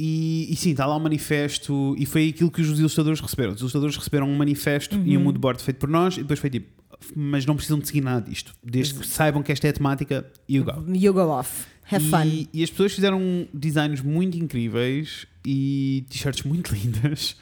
e, 0.04 0.48
e 0.52 0.56
sim, 0.56 0.72
está 0.72 0.88
lá 0.88 0.96
o 0.96 1.00
manifesto 1.00 1.96
e 1.96 2.08
foi 2.08 2.30
aquilo 2.30 2.50
que 2.50 2.60
os 2.60 2.80
ilustradores 2.80 3.20
receberam. 3.20 3.54
Os 3.54 3.60
ilustradores 3.60 3.96
receberam 3.96 4.28
um 4.28 4.36
manifesto 4.36 4.96
e 5.06 5.16
Uhum. 5.16 5.22
um 5.22 5.26
mood 5.26 5.38
board 5.38 5.62
feito 5.62 5.78
por 5.78 5.88
nós 5.90 6.18
e 6.18 6.22
depois 6.22 6.40
foi 6.40 6.50
tipo, 6.50 6.68
mas 7.16 7.46
não 7.46 7.56
precisam 7.56 7.78
de 7.78 7.86
seguir 7.86 8.02
nada 8.02 8.28
disto. 8.28 8.52
Desde 8.64 8.96
que 8.96 9.06
saibam 9.06 9.44
que 9.44 9.52
esta 9.52 9.68
é 9.68 9.70
a 9.70 9.74
temática, 9.74 10.26
you 10.50 10.64
go. 10.64 10.84
You 10.92 11.14
go 11.14 11.28
off. 11.30 11.66
Have 11.92 12.04
fun. 12.10 12.26
E, 12.26 12.50
e 12.52 12.64
as 12.64 12.72
pessoas 12.72 12.94
fizeram 12.94 13.48
designs 13.54 14.02
muito 14.02 14.38
incríveis 14.40 15.28
e 15.46 16.04
t-shirts 16.10 16.44
muito 16.44 16.74
lindas 16.74 17.36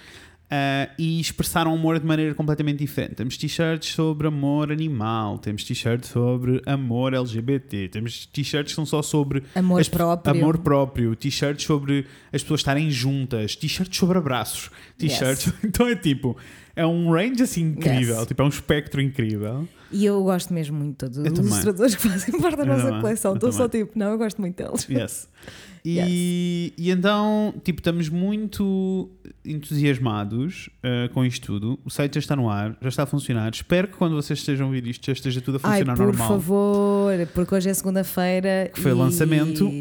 ah, 0.52 0.90
e 0.98 1.20
expressaram 1.20 1.72
amor 1.74 2.00
de 2.00 2.06
maneira 2.06 2.34
completamente 2.34 2.80
diferente. 2.80 3.16
Temos 3.16 3.38
t-shirts 3.38 3.94
sobre 3.94 4.28
amor 4.28 4.72
animal, 4.72 5.38
temos 5.38 5.64
t-shirts 5.64 6.10
sobre 6.10 6.62
amor 6.66 7.14
LGBT, 7.14 7.90
temos 7.90 8.26
t-shirts 8.26 8.72
que 8.72 8.76
são 8.76 8.86
só 8.86 9.02
sobre 9.02 9.44
Amor 9.54 9.88
próprio. 9.90 10.36
amor 10.36 10.58
próprio, 10.58 11.16
t-shirts 11.16 11.66
sobre 11.66 12.08
as 12.34 12.42
pessoas 12.42 12.62
estarem 12.62 12.90
juntas, 12.90 13.56
t-shirts 13.56 13.96
sobre 13.96 14.18
abraços, 14.18 14.72
t-shirts. 14.98 15.46
Yes. 15.46 15.56
Então 15.70 15.88
é 15.88 15.96
tipo, 15.96 16.36
é 16.80 16.86
um 16.86 17.12
range 17.12 17.44
assim 17.44 17.62
incrível, 17.62 18.16
Yes. 18.18 18.28
tipo, 18.28 18.42
é 18.42 18.46
um 18.46 18.50
espectro 18.50 19.02
incrível. 19.02 19.68
E 19.92 20.06
eu 20.06 20.24
gosto 20.24 20.54
mesmo 20.54 20.78
muito 20.78 21.10
de 21.10 21.24
todos 21.24 21.40
os 21.40 21.46
ilustradores 21.46 21.96
que 21.96 22.08
fazem 22.08 22.40
parte 22.40 22.58
da 22.58 22.64
Eu 22.64 22.68
nossa 22.68 22.84
também, 22.86 23.02
coleção. 23.02 23.34
Estou 23.34 23.52
só 23.52 23.68
também. 23.68 23.86
tipo, 23.88 23.98
não, 24.00 24.12
eu 24.12 24.18
gosto 24.18 24.40
muito 24.40 24.56
deles. 24.64 24.88
Yes. 24.90 25.28
E, 25.86 26.74
e 26.78 26.92
então, 26.92 27.54
tipo, 27.64 27.80
estamos 27.80 28.10
muito 28.10 29.10
entusiasmados 29.46 30.70
uh, 30.84 31.08
com 31.14 31.24
isto 31.24 31.46
tudo. 31.48 31.80
O 31.86 31.90
site 31.90 32.16
já 32.16 32.20
está 32.20 32.36
no 32.36 32.50
ar, 32.50 32.76
já 32.82 32.90
está 32.90 33.04
a 33.04 33.06
funcionar. 33.06 33.50
Espero 33.54 33.88
que 33.88 33.96
quando 33.96 34.14
vocês 34.14 34.40
estejam 34.40 34.66
a 34.66 34.68
ouvir 34.68 34.86
isto 34.86 35.06
já 35.06 35.14
esteja 35.14 35.40
tudo 35.40 35.56
a 35.56 35.60
Ai, 35.64 35.80
funcionar 35.80 35.96
por 35.96 36.06
normal. 36.08 36.28
favor, 36.28 37.14
porque 37.34 37.56
hoje 37.56 37.70
é 37.70 37.74
segunda-feira. 37.74 38.70
Que 38.74 38.82
foi 38.82 38.92
o 38.92 38.96
e- 38.96 39.00
lançamento. 39.00 39.72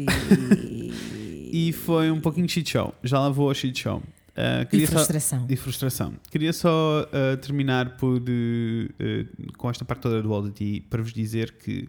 E 1.51 1.73
foi 1.73 2.11
um 2.11 2.19
pouquinho 2.21 2.47
shit 2.47 2.69
show. 2.69 2.93
Já 3.03 3.19
lá 3.19 3.29
vou 3.29 3.47
ao 3.49 3.55
shit 3.55 3.77
show. 3.79 4.03
Uh, 4.39 4.61
E 4.61 4.65
queria 4.67 4.87
só- 4.87 4.93
frustração. 4.93 5.45
e 5.49 5.55
frustração. 5.57 6.13
Queria 6.31 6.53
só 6.53 7.01
uh, 7.03 7.37
terminar 7.37 7.97
por, 7.97 8.21
uh, 8.21 9.53
com 9.57 9.69
esta 9.69 9.83
parte 9.83 10.01
toda 10.03 10.21
do 10.21 10.31
Oddity 10.31 10.79
para 10.89 11.01
vos 11.01 11.11
dizer 11.11 11.51
que 11.53 11.87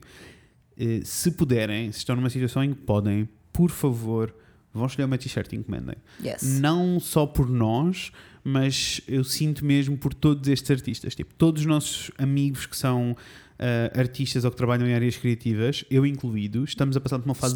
se 1.05 1.31
puderem, 1.33 1.93
se 1.93 1.99
estão 1.99 2.17
numa 2.17 2.31
situação 2.31 2.65
em 2.65 2.73
que 2.73 2.81
podem, 2.81 3.29
por 3.53 3.71
favor, 3.71 4.35
vão 4.73 4.87
escolher 4.87 5.05
uma 5.05 5.19
t-shirt 5.19 5.53
e 5.53 5.57
encomendem. 5.57 5.95
Yes. 6.25 6.59
Não 6.59 6.99
só 6.99 7.27
por 7.27 7.51
nós, 7.51 8.11
mas 8.43 9.03
eu 9.07 9.23
sinto 9.23 9.63
mesmo 9.63 9.99
por 9.99 10.15
todos 10.15 10.49
estes 10.49 10.71
artistas. 10.71 11.15
Tipo, 11.15 11.35
todos 11.35 11.61
os 11.63 11.67
nossos 11.67 12.11
amigos 12.17 12.65
que 12.65 12.75
são 12.77 13.15
uh, 13.61 13.99
artistas 13.99 14.45
ou 14.45 14.51
que 14.51 14.57
trabalham 14.57 14.89
em 14.89 14.95
áreas 14.95 15.17
criativas, 15.17 15.85
eu 15.91 16.07
incluído, 16.07 16.65
estamos 16.65 16.97
a 16.97 17.01
passar 17.01 17.19
por 17.19 17.27
uma 17.27 17.35
fase 17.35 17.55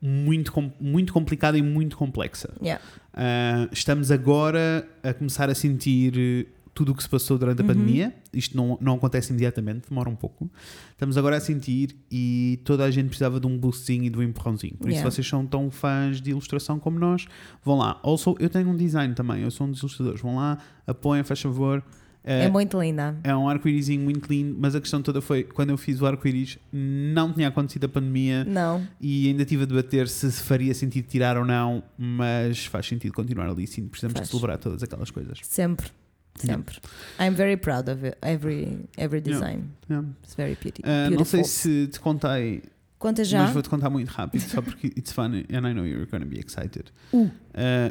muito, 0.00 0.52
muito 0.80 1.12
complicada 1.12 1.56
e 1.56 1.62
muito 1.62 1.96
complexa. 1.96 2.52
Yeah. 2.62 2.82
Uh, 3.14 3.68
estamos 3.72 4.10
agora 4.10 4.86
a 5.02 5.14
começar 5.14 5.48
a 5.48 5.54
sentir 5.54 6.46
tudo 6.74 6.90
o 6.90 6.94
que 6.96 7.04
se 7.04 7.08
passou 7.08 7.38
durante 7.38 7.60
a 7.60 7.62
Uhum. 7.62 7.68
pandemia. 7.68 8.12
Isto 8.32 8.56
não, 8.56 8.76
não 8.80 8.94
acontece 8.96 9.30
imediatamente, 9.30 9.88
demora 9.88 10.10
um 10.10 10.16
pouco. 10.16 10.50
Estamos 10.90 11.16
agora 11.16 11.36
a 11.36 11.40
sentir 11.40 11.94
e 12.10 12.60
toda 12.64 12.84
a 12.84 12.90
gente 12.90 13.06
precisava 13.06 13.38
de 13.38 13.46
um 13.46 13.56
boostzinho 13.56 14.02
e 14.04 14.10
de 14.10 14.18
um 14.18 14.22
empurrãozinho. 14.24 14.74
Por 14.74 14.88
Yeah. 14.88 15.08
isso, 15.08 15.14
vocês 15.14 15.26
são 15.26 15.46
tão 15.46 15.70
fãs 15.70 16.20
de 16.20 16.30
ilustração 16.30 16.80
como 16.80 16.98
nós, 16.98 17.26
vão 17.64 17.78
lá. 17.78 18.00
Also, 18.02 18.34
eu 18.40 18.50
tenho 18.50 18.68
um 18.70 18.76
design 18.76 19.14
também, 19.14 19.42
eu 19.42 19.52
sou 19.52 19.68
um 19.68 19.70
dos 19.70 19.78
ilustradores. 19.80 20.20
Vão 20.20 20.34
lá, 20.34 20.58
apoiem, 20.84 21.22
faz 21.22 21.40
favor. 21.40 21.80
É 22.26 22.48
Uh, 22.48 22.52
muito 22.52 22.80
linda. 22.80 23.14
é 23.22 23.36
um 23.36 23.46
arco-írisinho 23.48 24.00
muito 24.02 24.32
lindo, 24.32 24.56
mas 24.58 24.74
a 24.74 24.80
questão 24.80 25.02
toda 25.02 25.20
foi 25.20 25.42
quando 25.44 25.70
eu 25.70 25.76
fiz 25.76 26.00
o 26.00 26.06
arco-íris, 26.06 26.58
não 26.72 27.30
tinha 27.34 27.48
acontecido 27.48 27.84
a 27.84 27.88
pandemia 27.88 28.44
Não. 28.44 28.86
e 28.98 29.28
ainda 29.28 29.42
estive 29.42 29.64
a 29.64 29.66
debater 29.66 30.08
se 30.08 30.30
faria 30.32 30.72
sentido 30.74 31.06
tirar 31.06 31.36
ou 31.36 31.44
não, 31.44 31.82
mas 31.98 32.64
faz 32.64 32.86
sentido 32.86 33.12
continuar 33.12 33.50
ali. 33.50 33.66
Sim, 33.66 33.86
precisamos 33.88 34.14
Faz. 34.14 34.26
de 34.26 34.30
celebrar 34.30 34.56
todas 34.58 34.82
aquelas 34.82 35.10
coisas. 35.10 35.38
Sempre. 35.42 35.88
Sempre. 36.36 36.78
I'm 37.20 37.34
very 37.34 37.56
proud 37.56 37.88
of. 37.88 38.00
Every, 38.20 38.80
every 38.96 39.20
design. 39.20 39.64
Yeah. 39.88 40.08
It's 40.24 40.34
very 40.34 40.56
beauty- 40.60 40.82
Uh, 40.82 41.08
beautiful. 41.10 41.16
não 41.18 41.24
sei 41.26 41.44
se 41.44 41.86
te 41.88 42.00
contei, 42.00 42.62
Conta 43.04 43.22
já. 43.22 43.42
mas 43.42 43.50
vou-te 43.52 43.68
contar 43.68 43.90
muito 43.90 44.08
rápido, 44.08 44.40
só 44.40 44.62
porque 44.62 44.86
it's 44.86 45.12
funny 45.12 45.44
and 45.52 45.68
I 45.68 45.74
know 45.74 45.84
you're 45.86 46.06
to 46.06 46.24
be 46.24 46.38
excited. 46.40 46.84
Uh. 47.12 47.24
Uh, 47.26 47.30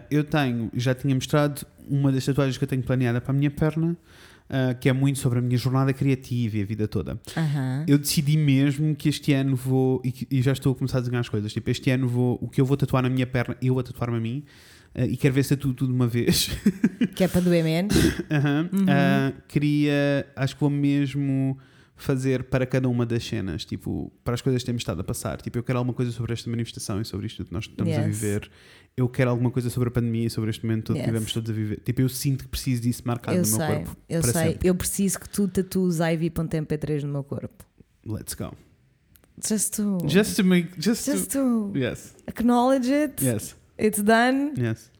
eu 0.09 0.23
tenho, 0.23 0.71
já 0.73 0.95
tinha 0.95 1.13
mostrado 1.13 1.67
uma 1.87 2.11
das 2.11 2.25
tatuagens 2.25 2.57
que 2.57 2.63
eu 2.63 2.67
tenho 2.67 2.81
planeada 2.81 3.21
para 3.21 3.31
a 3.31 3.35
minha 3.35 3.51
perna, 3.51 3.91
uh, 3.91 4.75
que 4.79 4.89
é 4.89 4.93
muito 4.93 5.19
sobre 5.19 5.37
a 5.37 5.41
minha 5.43 5.55
jornada 5.55 5.93
criativa 5.93 6.57
e 6.57 6.63
a 6.63 6.65
vida 6.65 6.87
toda. 6.87 7.19
Aham. 7.37 7.85
Eu 7.87 7.99
decidi 7.99 8.35
mesmo 8.35 8.95
que 8.95 9.07
este 9.07 9.33
ano 9.33 9.55
vou, 9.55 10.01
e, 10.03 10.11
que- 10.11 10.27
e 10.31 10.41
já 10.41 10.51
estou 10.51 10.71
a 10.71 10.75
começar 10.75 10.97
a 10.97 11.01
desenhar 11.01 11.19
as 11.21 11.29
coisas, 11.29 11.53
tipo, 11.53 11.69
este 11.69 11.91
ano 11.91 12.07
vou, 12.07 12.39
o 12.41 12.49
que 12.49 12.59
eu 12.59 12.65
vou 12.65 12.75
tatuar 12.75 13.03
na 13.03 13.09
minha 13.09 13.27
perna, 13.27 13.55
eu 13.61 13.77
a 13.77 13.83
tatuar-me 13.83 14.17
a 14.17 14.19
mim, 14.19 14.43
uh, 14.95 15.03
e 15.05 15.15
quero 15.15 15.35
ver 15.35 15.43
se 15.43 15.53
é 15.53 15.57
tudo, 15.57 15.75
tudo 15.75 15.89
de 15.89 15.95
uma 15.95 16.07
vez. 16.07 16.49
Que 17.13 17.25
é 17.25 17.27
para 17.27 17.41
doer 17.41 17.63
menos. 17.63 17.93
Aham. 18.31 18.67
Uhum. 18.73 18.85
Ah, 18.89 19.31
queria, 19.47 20.25
acho 20.35 20.55
que 20.55 20.59
vou 20.61 20.71
mesmo 20.71 21.55
fazer 21.95 22.43
para 22.45 22.65
cada 22.65 22.89
uma 22.89 23.05
das 23.05 23.23
cenas, 23.23 23.63
tipo, 23.65 24.11
para 24.23 24.33
as 24.33 24.41
coisas 24.41 24.61
que 24.61 24.65
temos 24.65 24.81
estado 24.81 25.01
a 25.01 25.03
passar. 25.03 25.41
Tipo, 25.41 25.59
eu 25.59 25.63
quero 25.63 25.77
alguma 25.79 25.93
coisa 25.93 26.11
sobre 26.11 26.33
esta 26.33 26.49
manifestação 26.49 26.99
e 26.99 27.05
sobre 27.05 27.27
isto 27.27 27.45
que 27.45 27.53
nós 27.53 27.65
estamos 27.65 27.93
a 27.93 28.01
Yes. 28.01 28.05
viver. 28.19 28.51
Eu 28.97 29.07
quero 29.09 29.29
alguma 29.31 29.49
coisa 29.51 29.69
sobre 29.69 29.89
a 29.89 29.91
pandemia 29.91 30.27
e 30.27 30.29
sobre 30.29 30.49
este 30.49 30.65
momento 30.65 30.85
todo 30.87 30.95
que 30.95 31.01
Yes. 31.01 31.07
vivemos 31.11 31.33
todos 31.33 31.49
a 31.49 31.53
viver. 31.53 31.79
Tipo, 31.81 32.01
eu 32.01 32.09
sinto 32.09 32.43
que 32.43 32.49
preciso 32.49 32.81
disso 32.81 33.03
marcado 33.05 33.37
Eu 33.37 33.43
no 33.43 33.47
meu 33.49 33.57
sei. 33.57 33.67
corpo. 33.75 33.97
Eu 34.09 34.23
sei. 34.23 34.33
sempre. 34.33 34.67
Eu 34.67 34.75
preciso 34.75 35.19
que 35.19 35.29
tu 35.29 35.47
tatues 35.47 35.99
Ivy.mp3 35.99 37.03
no 37.03 37.11
meu 37.13 37.23
corpo. 37.23 37.63
Let's 38.05 38.33
go. 38.33 38.51
Just 39.47 39.75
to. 39.77 39.97
Just 40.07 40.35
to 40.35 40.43
make, 40.43 40.69
just, 40.79 41.05
just 41.09 41.31
to, 41.31 41.71
to 41.73 41.77
yes, 41.79 42.13
acknowledge 42.27 42.87
it. 42.89 43.23
yes, 43.23 43.55
It's 43.79 44.01
done. 44.03 44.53
yes. 44.57 44.91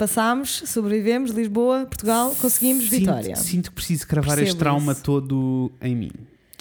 Passámos, 0.00 0.62
sobrevivemos, 0.64 1.30
Lisboa, 1.30 1.80
Portugal, 1.84 2.34
conseguimos 2.40 2.84
Sinto- 2.84 3.00
vitória. 3.00 3.36
Sinto 3.36 3.68
que 3.68 3.74
preciso 3.74 4.06
cravar 4.06 4.30
Percebo 4.36 4.48
este 4.48 4.58
trauma 4.58 4.92
isso. 4.92 5.02
todo 5.02 5.70
em 5.78 5.94
mim. 5.94 6.10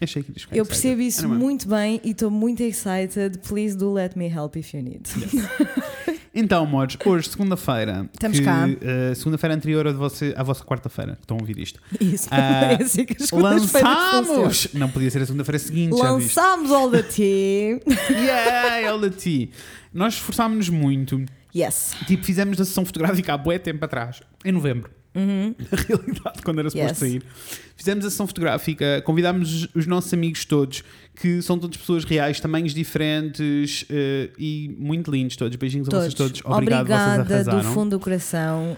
Achei 0.02 0.22
que 0.24 0.34
Eu 0.52 0.66
percebo 0.66 1.02
isso 1.02 1.20
Era 1.22 1.30
mesmo. 1.30 1.42
muito 1.46 1.66
bem 1.70 2.02
e 2.04 2.12
estou 2.12 2.30
muito 2.30 2.62
excited. 2.64 3.38
Please 3.48 3.78
do 3.78 3.94
let 3.94 4.18
me 4.18 4.28
help 4.28 4.58
if 4.58 4.74
you 4.74 4.82
need. 4.84 5.04
Então, 6.32 6.64
mods, 6.66 6.96
hoje, 7.06 7.28
segunda-feira. 7.28 8.08
Estamos 8.14 8.38
que, 8.40 8.46
cá. 8.46 8.66
eh, 8.82 9.14
segunda-feira 9.16 9.56
anterior 9.56 9.88
a 9.88 9.92
você, 9.92 10.32
à 10.38 10.44
vossa 10.44 10.64
quarta-feira. 10.64 11.18
Estão 11.20 11.36
a 11.38 11.42
ouvir 11.42 11.58
isto. 11.58 11.82
Isso, 12.00 12.28
Ah, 12.30 12.74
é 12.80 12.84
assim 12.84 13.04
que 13.04 13.22
as. 13.22 13.32
Lançámos! 13.32 14.68
Não 14.74 14.90
podia 14.90 15.10
ser 15.10 15.24
a 15.24 15.26
segunda-feira 15.26 15.58
seguinte? 15.58 15.92
Lançámos 15.96 16.72
all 16.72 16.90
the 16.92 17.02
tea. 17.02 17.82
Yeah, 18.12 18.92
all 18.92 19.02
the 19.02 19.10
tea. 19.10 19.50
Nós 19.94 20.14
esforçámos-nos 20.14 20.70
muito. 20.70 21.26
Yes. 21.56 21.94
Tipo, 22.08 22.24
fizemos 22.24 22.60
a 22.62 22.66
sessão 22.66 22.86
fotográfica 22.86 23.34
há 23.34 23.38
bué 23.38 23.58
tempo 23.58 23.84
atrás. 23.86 24.22
Em 24.46 24.52
novembro. 24.52 24.92
Na 25.20 25.78
realidade, 25.88 26.42
quando 26.44 26.60
era 26.60 26.70
suposto 26.70 27.04
Uhum. 27.04 27.12
Yes. 27.12 27.24
sair. 27.24 27.24
Fizemos 27.76 28.06
a 28.06 28.10
sessão 28.10 28.28
fotográfica, 28.28 29.02
convidámos 29.04 29.68
os 29.74 29.86
nossos 29.88 30.14
amigos 30.14 30.46
todos, 30.46 30.84
que 31.20 31.42
são 31.42 31.58
todas 31.58 31.76
pessoas 31.78 32.04
reais, 32.06 32.40
tamanhos 32.40 32.74
diferentes 32.74 33.86
eh, 33.90 34.30
e 34.38 34.74
muito 34.80 35.10
lindos 35.12 35.36
todos. 35.36 35.56
Beijinhos 35.58 35.88
a 35.90 35.92
vocês 35.92 36.14
todos. 36.14 36.42
Obrigado, 36.46 36.88
vocês 36.88 37.00
Obrigada 37.20 37.44
do 37.44 37.50
arrasaram. 37.52 37.74
fundo 37.74 37.98
do 37.98 38.00
coração. 38.00 38.78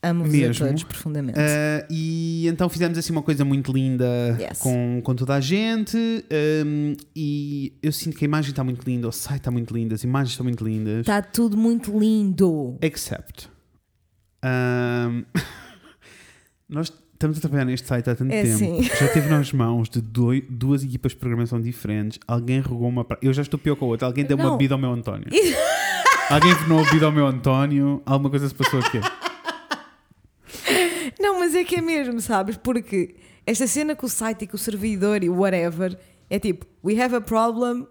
Amo-vos 0.00 0.34
a 0.60 0.66
todos 0.66 0.84
profundamente. 0.84 1.38
Uh, 1.38 1.86
e 1.90 2.46
então 2.46 2.68
fizemos 2.68 2.96
assim 2.96 3.12
uma 3.12 3.22
coisa 3.22 3.44
muito 3.44 3.72
linda 3.72 4.06
Yes. 4.40 4.58
com, 4.60 5.00
com 5.02 5.14
toda 5.14 5.34
a 5.34 5.40
gente. 5.40 5.96
um, 6.64 6.94
e 7.16 7.72
eu 7.82 7.90
sinto 7.90 8.16
que 8.16 8.24
a 8.24 8.26
imagem 8.28 8.50
está 8.50 8.62
muito 8.62 8.84
linda, 8.88 9.08
o 9.08 9.12
site 9.12 9.40
está 9.40 9.50
muito 9.50 9.74
lindo, 9.74 9.94
as 9.94 10.04
imagens 10.04 10.30
estão 10.30 10.44
muito 10.44 10.64
lindas. 10.64 11.00
Está 11.00 11.20
tudo 11.20 11.56
muito 11.56 11.98
lindo. 11.98 12.76
Except. 12.80 13.48
um, 14.44 15.24
nós 16.68 16.92
estamos 17.14 17.38
a 17.38 17.40
trabalhar 17.40 17.64
neste 17.64 17.88
site 17.88 18.08
há 18.08 18.14
tanto 18.14 18.32
É 18.32 18.42
tempo. 18.44 18.56
sim. 18.58 18.82
Já 18.84 19.08
teve 19.08 19.28
nas 19.28 19.52
mãos 19.52 19.88
de 19.88 20.00
doi- 20.00 20.46
duas 20.48 20.84
equipas 20.84 21.10
de 21.12 21.18
programação 21.18 21.60
diferentes. 21.60 22.20
Alguém 22.26 22.60
regou 22.60 22.88
uma. 22.88 23.04
pra- 23.04 23.18
Eu 23.20 23.32
já 23.32 23.42
estou 23.42 23.58
pior 23.58 23.74
que 23.74 23.82
a 23.82 23.86
outra. 23.88 24.06
Alguém 24.06 24.24
deu 24.24 24.36
uma 24.36 24.44
Não. 24.46 24.52
bebida 24.52 24.74
ao 24.74 24.78
meu 24.80 24.92
António. 24.92 25.26
Alguém 26.30 26.54
venou 26.54 26.80
a 26.80 26.84
bebida 26.84 27.06
ao 27.06 27.12
meu 27.12 27.26
António. 27.26 28.00
Alguma 28.06 28.30
coisa 28.30 28.48
se 28.48 28.54
passou 28.54 28.78
aqui. 28.80 29.00
Não, 31.18 31.38
mas 31.40 31.54
é 31.54 31.64
que 31.64 31.76
é 31.76 31.80
mesmo, 31.80 32.20
sabes? 32.20 32.56
Porque 32.56 33.14
esta 33.46 33.66
cena 33.66 33.96
com 33.96 34.06
o 34.06 34.08
site 34.08 34.42
e 34.42 34.46
com 34.46 34.56
o 34.56 34.58
servidor 34.58 35.22
e 35.24 35.28
whatever 35.28 35.98
é 36.30 36.38
tipo, 36.38 36.66
we 36.84 37.00
have 37.00 37.14
a 37.14 37.20
problem, 37.20 37.86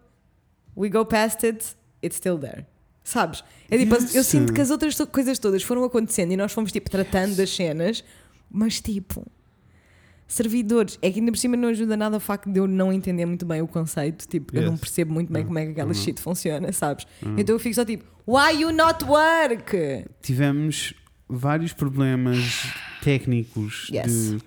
we 0.75 0.89
go 0.89 1.05
past 1.05 1.45
it, 1.45 1.75
it's 2.03 2.17
still 2.17 2.37
there. 2.37 2.65
Sabes? 3.03 3.43
É 3.69 3.77
tipo, 3.77 3.95
Yes. 3.95 4.15
eu 4.15 4.23
sinto 4.23 4.53
que 4.53 4.61
as 4.61 4.69
outras 4.69 4.95
to- 4.95 5.07
coisas 5.07 5.39
todas 5.39 5.63
foram 5.63 5.83
acontecendo 5.83 6.31
e 6.31 6.37
nós 6.37 6.51
fomos 6.51 6.71
tipo 6.71 6.89
tratando 6.89 7.35
das 7.35 7.49
cenas, 7.49 8.03
mas 8.51 8.79
tipo, 8.81 9.25
servidores, 10.27 10.99
é 11.01 11.09
que 11.09 11.19
ainda 11.19 11.31
por 11.31 11.37
cima 11.37 11.55
não 11.55 11.69
ajuda 11.69 11.95
nada 11.95 12.17
o 12.17 12.19
facto 12.19 12.49
de 12.51 12.59
eu 12.59 12.67
não 12.67 12.91
entender 12.91 13.25
muito 13.25 13.45
bem 13.45 13.61
o 13.61 13.67
conceito, 13.67 14.27
tipo, 14.27 14.55
eu 14.55 14.61
não 14.63 14.71
Yes. 14.73 14.79
percebo 14.81 15.13
muito 15.13 15.31
bem 15.31 15.41
Uhum. 15.43 15.47
como 15.47 15.59
é 15.59 15.65
que 15.65 15.71
aquela 15.71 15.87
Uhum. 15.87 15.93
shit 15.93 16.19
funciona, 16.21 16.71
sabes? 16.73 17.07
Então 17.37 17.55
eu 17.55 17.59
fico 17.59 17.75
só 17.75 17.85
tipo, 17.85 18.03
why 18.27 18.59
you 18.61 18.71
not 18.73 19.03
work? 19.05 20.05
tivemos 20.21 20.93
vários 21.29 21.73
problemas 21.73 22.71
técnicos 23.01 23.89
Yes. 23.91 24.31
de. 24.31 24.37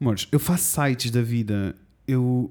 Amores, 0.00 0.28
eu 0.32 0.38
faço 0.38 0.64
sites 0.64 1.10
da 1.10 1.22
vida, 1.22 1.74
eu. 2.06 2.50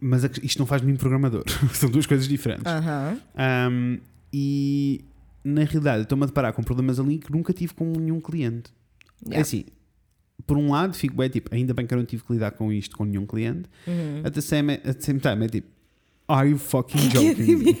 Mas 0.00 0.22
isto 0.42 0.58
não 0.58 0.66
faz 0.66 0.82
de 0.82 0.86
mim 0.86 0.96
programador. 0.96 1.44
São 1.72 1.88
duas 1.90 2.06
coisas 2.06 2.28
diferentes. 2.28 2.66
Aham. 2.66 3.18
Um, 3.70 3.98
e 4.32 5.04
na 5.42 5.64
realidade, 5.64 6.02
estou-me 6.02 6.24
a 6.24 6.26
deparar 6.26 6.52
com 6.52 6.62
problemas 6.62 6.98
ali 7.00 7.18
que 7.18 7.30
nunca 7.32 7.52
tive 7.52 7.72
com 7.74 7.84
nenhum 7.92 8.20
cliente. 8.20 8.70
É 9.26 9.28
Yeah. 9.30 9.40
assim, 9.42 9.64
por 10.46 10.56
um 10.58 10.70
lado, 10.72 10.94
fico 10.94 11.16
bem 11.16 11.28
tipo, 11.30 11.54
ainda 11.54 11.72
bem 11.72 11.86
que 11.86 11.94
eu 11.94 11.98
não 11.98 12.04
tive 12.04 12.22
que 12.24 12.32
lidar 12.34 12.50
com 12.52 12.70
isto 12.72 12.96
com 12.96 13.04
nenhum 13.04 13.24
cliente. 13.24 13.68
Uhum. 13.86 14.22
At, 14.24 14.34
the 14.34 14.40
same, 14.40 14.72
at 14.74 14.82
the 14.82 15.00
same 15.00 15.20
time, 15.20 15.44
é 15.44 15.48
tipo, 15.48 15.68
are 16.28 16.48
you 16.50 16.58
fucking 16.58 17.08
joking? 17.08 17.56
me? 17.56 17.76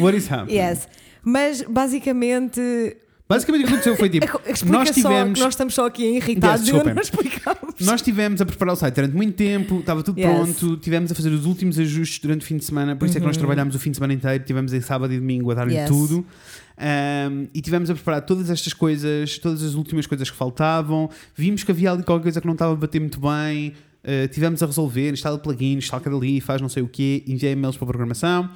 What 0.00 0.16
is 0.16 0.28
happening? 0.30 0.56
Yes. 0.56 0.88
Mas 1.22 1.62
basicamente 1.62 2.60
Basicamente 3.28 3.62
o 3.64 3.66
que 3.66 3.72
aconteceu 3.72 3.96
foi 3.96 4.08
tipo, 4.08 4.26
nós 4.70 4.88
só 4.88 4.94
tivemos. 4.94 5.34
que 5.34 5.40
nós 5.44 5.52
estamos 5.54 5.74
só 5.74 5.86
aqui 5.86 6.04
irritados 6.04 6.68
Yes, 6.68 6.76
e 6.80 6.94
não 6.94 7.00
explicamos. 7.02 7.74
Nós 7.80 7.94
estivemos 8.00 8.40
a 8.40 8.46
preparar 8.46 8.74
o 8.74 8.76
site 8.76 8.94
durante 8.94 9.16
muito 9.16 9.34
tempo, 9.34 9.80
estava 9.80 10.02
tudo 10.02 10.20
Yes. 10.20 10.30
pronto, 10.30 10.76
tivemos 10.76 11.10
a 11.10 11.14
fazer 11.14 11.30
os 11.30 11.44
últimos 11.44 11.76
ajustes 11.78 12.20
durante 12.20 12.42
o 12.42 12.44
fim 12.44 12.56
de 12.56 12.64
semana, 12.64 12.94
por 12.94 13.06
isso 13.06 13.16
é 13.18 13.20
que 13.20 13.26
nós 13.26 13.36
trabalhámos 13.36 13.74
o 13.74 13.78
fim 13.80 13.90
de 13.90 13.96
semana 13.96 14.12
inteiro, 14.14 14.44
tivemos 14.44 14.72
em 14.72 14.80
sábado 14.80 15.12
e 15.12 15.18
domingo 15.18 15.50
a 15.50 15.54
dar-lhe 15.54 15.74
Yes. 15.74 15.88
tudo. 15.88 16.24
Um, 16.78 17.48
e 17.54 17.60
tivemos 17.60 17.88
a 17.90 17.94
preparar 17.94 18.20
todas 18.22 18.48
estas 18.50 18.72
coisas, 18.72 19.38
todas 19.38 19.62
as 19.62 19.74
últimas 19.74 20.06
coisas 20.06 20.30
que 20.30 20.36
faltavam. 20.36 21.10
Vimos 21.34 21.64
que 21.64 21.70
havia 21.72 21.90
ali 21.90 22.02
qualquer 22.04 22.22
coisa 22.24 22.40
que 22.40 22.46
não 22.46 22.52
estava 22.54 22.74
a 22.74 22.76
bater 22.76 23.00
muito 23.00 23.18
bem. 23.18 23.72
Uh, 24.04 24.28
tivemos 24.28 24.62
a 24.62 24.66
resolver, 24.66 25.10
instala 25.12 25.36
plugins, 25.38 25.84
instala 25.84 26.02
dali, 26.04 26.40
faz 26.40 26.60
não 26.62 26.68
sei 26.68 26.82
o 26.82 26.88
quê, 26.88 27.24
enviei 27.26 27.52
e-mails 27.54 27.76
para 27.76 27.86
a 27.86 27.88
programação 27.88 28.48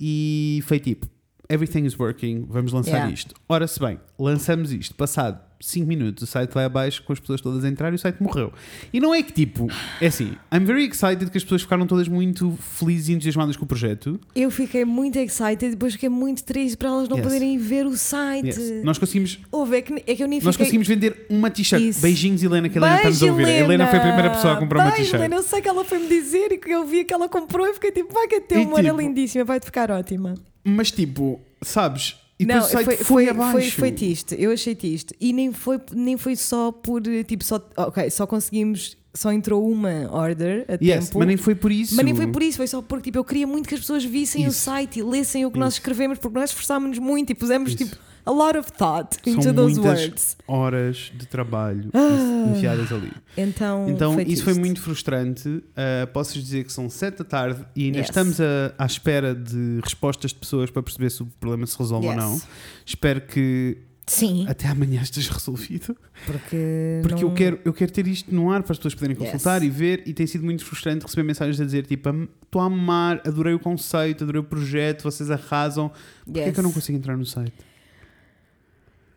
e 0.00 0.62
foi 0.66 0.78
tipo: 0.78 1.06
everything 1.52 1.84
is 1.84 1.98
working, 1.98 2.46
vamos 2.48 2.72
lançar 2.72 2.92
Yeah. 2.92 3.12
isto. 3.12 3.34
Ora, 3.48 3.66
se 3.66 3.78
bem, 3.80 3.98
lançamos 4.18 4.72
isto, 4.72 4.94
passado 4.94 5.38
5 5.60 5.86
minutos, 5.86 6.24
o 6.24 6.26
site 6.26 6.50
vai 6.52 6.64
abaixo 6.64 7.04
com 7.04 7.12
as 7.12 7.20
pessoas 7.20 7.40
todas 7.40 7.62
a 7.64 7.68
entrar 7.68 7.92
e 7.92 7.94
o 7.94 7.98
site 7.98 8.20
morreu. 8.20 8.52
E 8.92 8.98
não 8.98 9.14
é 9.14 9.22
que 9.22 9.32
tipo, 9.32 9.68
é 10.00 10.06
assim, 10.08 10.32
I'm 10.52 10.64
very 10.64 10.84
excited 10.84 11.30
que 11.30 11.38
as 11.38 11.44
pessoas 11.44 11.62
ficaram 11.62 11.86
todas 11.86 12.08
muito 12.08 12.58
felizes 12.60 13.08
e 13.08 13.12
entusiasmadas 13.12 13.56
com 13.56 13.64
o 13.64 13.68
projeto. 13.68 14.18
Eu 14.34 14.50
fiquei 14.50 14.84
muito 14.84 15.16
excited 15.20 15.66
e 15.66 15.70
depois 15.70 15.92
fiquei 15.92 16.08
muito 16.08 16.42
triste 16.42 16.76
para 16.76 16.88
elas 16.88 17.08
não 17.08 17.16
Yes. 17.18 17.26
poderem 17.26 17.58
ver 17.58 17.86
o 17.86 17.96
site. 17.96 18.46
Yes. 18.46 18.82
Nós 18.84 18.98
conseguimos 18.98 19.38
Houve, 19.52 19.76
é 19.76 19.82
que, 19.82 19.92
é 20.04 20.16
que 20.16 20.22
eu 20.24 20.26
nem 20.26 20.40
Nós 20.40 20.54
fiquei... 20.56 20.66
conseguimos 20.66 20.88
vender 20.88 21.26
uma 21.30 21.48
t-shirt. 21.48 22.00
Beijinhos, 22.00 22.42
Helena, 22.42 22.68
que 22.68 22.78
a 22.78 22.80
Helena 22.80 22.96
está-nos 22.96 23.22
a 23.22 23.26
ouvir. 23.26 23.44
A 23.46 23.50
Helena 23.52 23.86
foi 23.86 23.98
a 24.00 24.02
primeira 24.02 24.30
pessoa 24.30 24.54
a 24.54 24.56
comprar 24.56 24.78
uma 24.80 24.84
Beijo, 24.90 24.96
t-shirt. 25.04 25.20
Helena, 25.20 25.36
eu 25.36 25.42
sei 25.44 25.60
que 25.60 25.68
ela 25.68 25.84
foi 25.84 25.98
me 26.00 26.08
dizer 26.08 26.50
e 26.50 26.58
que 26.58 26.70
eu 26.72 26.84
vi 26.84 27.04
que 27.04 27.14
ela 27.14 27.28
comprou 27.28 27.68
e 27.68 27.74
fiquei 27.74 27.92
tipo, 27.92 28.12
vai 28.12 28.26
que 28.26 28.34
a 28.34 28.40
teu 28.40 28.58
E 28.58 28.64
amor 28.64 28.80
é 28.80 28.82
tipo- 28.82 29.00
lindíssima, 29.00 29.44
vai-te 29.44 29.66
ficar 29.66 29.92
ótima. 29.92 30.34
Mas 30.64 30.90
tipo, 30.90 31.40
sabes? 31.62 32.16
E 32.38 32.44
não, 32.46 32.58
o 32.58 32.62
foi, 32.62 32.84
foi, 32.84 32.96
foi, 32.96 33.28
abaixo. 33.28 33.52
foi, 33.52 33.70
foi 33.70 33.92
triste, 33.92 34.34
eu 34.38 34.50
achei 34.50 34.74
triste. 34.74 35.14
E 35.20 35.32
nem 35.32 35.52
foi, 35.52 35.80
nem 35.92 36.16
foi 36.16 36.34
só 36.34 36.72
por, 36.72 37.00
tipo, 37.24 37.44
só, 37.44 37.60
ok, 37.76 38.10
só 38.10 38.26
conseguimos, 38.26 38.96
só 39.14 39.32
entrou 39.32 39.68
uma 39.70 40.10
order 40.12 40.64
a 40.68 40.72
Yes, 40.84 41.06
tempo. 41.06 41.18
mas 41.20 41.28
nem 41.28 41.36
foi 41.36 41.54
por 41.54 41.70
isso. 41.70 41.94
Mas 41.94 42.04
nem 42.04 42.14
foi 42.14 42.26
por 42.26 42.42
isso, 42.42 42.56
foi 42.56 42.66
só 42.66 42.82
porque 42.82 43.04
tipo, 43.10 43.18
eu 43.18 43.24
queria 43.24 43.46
muito 43.46 43.68
que 43.68 43.74
as 43.74 43.80
pessoas 43.80 44.04
vissem 44.04 44.46
o 44.46 44.48
Isso. 44.48 44.58
site 44.60 44.98
e 44.98 45.02
lessem 45.02 45.44
o 45.46 45.50
que 45.52 45.58
nós 45.58 45.74
Isso. 45.74 45.80
escrevemos, 45.80 46.18
porque 46.18 46.38
nós 46.38 46.50
esforçámos-nos 46.50 46.98
muito 46.98 47.30
e 47.30 47.34
pusemos 47.34 47.70
Isso. 47.74 47.84
tipo 47.84 47.96
a 48.24 48.30
lot 48.30 48.56
of 48.58 48.70
thought 48.72 49.16
São 49.24 49.32
into 49.34 49.52
those 49.54 49.74
muitas 49.80 50.00
words. 50.06 50.36
horas 50.46 51.12
de 51.14 51.26
trabalho 51.26 51.90
Ah. 51.92 52.52
enfiadas 52.56 52.92
ali. 52.92 53.10
Então, 53.36 53.88
Então 53.88 54.14
foi 54.14 54.22
isso 54.24 54.44
foi 54.44 54.52
triste. 54.52 54.60
muito 54.66 54.80
frustrante. 54.80 55.48
Uh, 55.48 56.06
posso 56.12 56.38
dizer 56.40 56.64
que 56.64 56.72
são 56.72 56.88
7 56.88 57.18
da 57.18 57.24
tarde 57.24 57.64
e 57.74 57.84
ainda 57.86 57.98
Yes. 57.98 58.08
estamos 58.08 58.40
a- 58.40 58.72
à 58.78 58.86
espera 58.86 59.34
de 59.34 59.80
respostas 59.82 60.30
de 60.32 60.38
pessoas 60.38 60.70
para 60.70 60.82
perceber 60.82 61.10
se 61.10 61.22
o 61.22 61.26
problema 61.40 61.66
se 61.66 61.78
resolve 61.78 62.06
Yes. 62.06 62.16
ou 62.16 62.22
não. 62.22 62.40
Espero 62.86 63.20
que 63.22 63.78
Sim, 64.06 64.44
até 64.48 64.66
amanhã 64.68 65.00
esteja 65.00 65.30
resolvido. 65.32 65.96
porque. 66.26 67.00
Porque 67.02 67.14
não- 67.22 67.30
eu, 67.30 67.34
quero, 67.34 67.60
eu 67.64 67.72
quero 67.72 67.92
ter 67.92 68.06
isto 68.06 68.34
no 68.34 68.50
ar 68.50 68.62
para 68.62 68.72
as 68.72 68.78
pessoas 68.78 68.94
poderem 68.94 69.16
Yes. 69.16 69.32
consultar 69.32 69.62
e 69.62 69.70
ver, 69.70 70.02
e 70.06 70.12
tem 70.12 70.26
sido 70.26 70.44
muito 70.44 70.64
frustrante 70.64 71.04
receber 71.04 71.22
mensagens 71.22 71.60
a 71.60 71.64
dizer 71.64 71.86
tipo, 71.86 72.08
"Am- 72.08 72.28
estou 72.44 72.60
a 72.60 72.66
amar, 72.66 73.20
adorei 73.26 73.54
o 73.54 73.58
conceito, 73.58 74.24
adorei 74.24 74.40
o 74.40 74.44
projeto, 74.44 75.02
vocês 75.04 75.30
arrasam. 75.30 75.90
Porquê 76.24 76.40
é 76.40 76.44
Yes. 76.46 76.54
que 76.54 76.60
eu 76.60 76.64
não 76.64 76.72
consigo 76.72 76.98
entrar 76.98 77.16
no 77.16 77.24
site? 77.24 77.52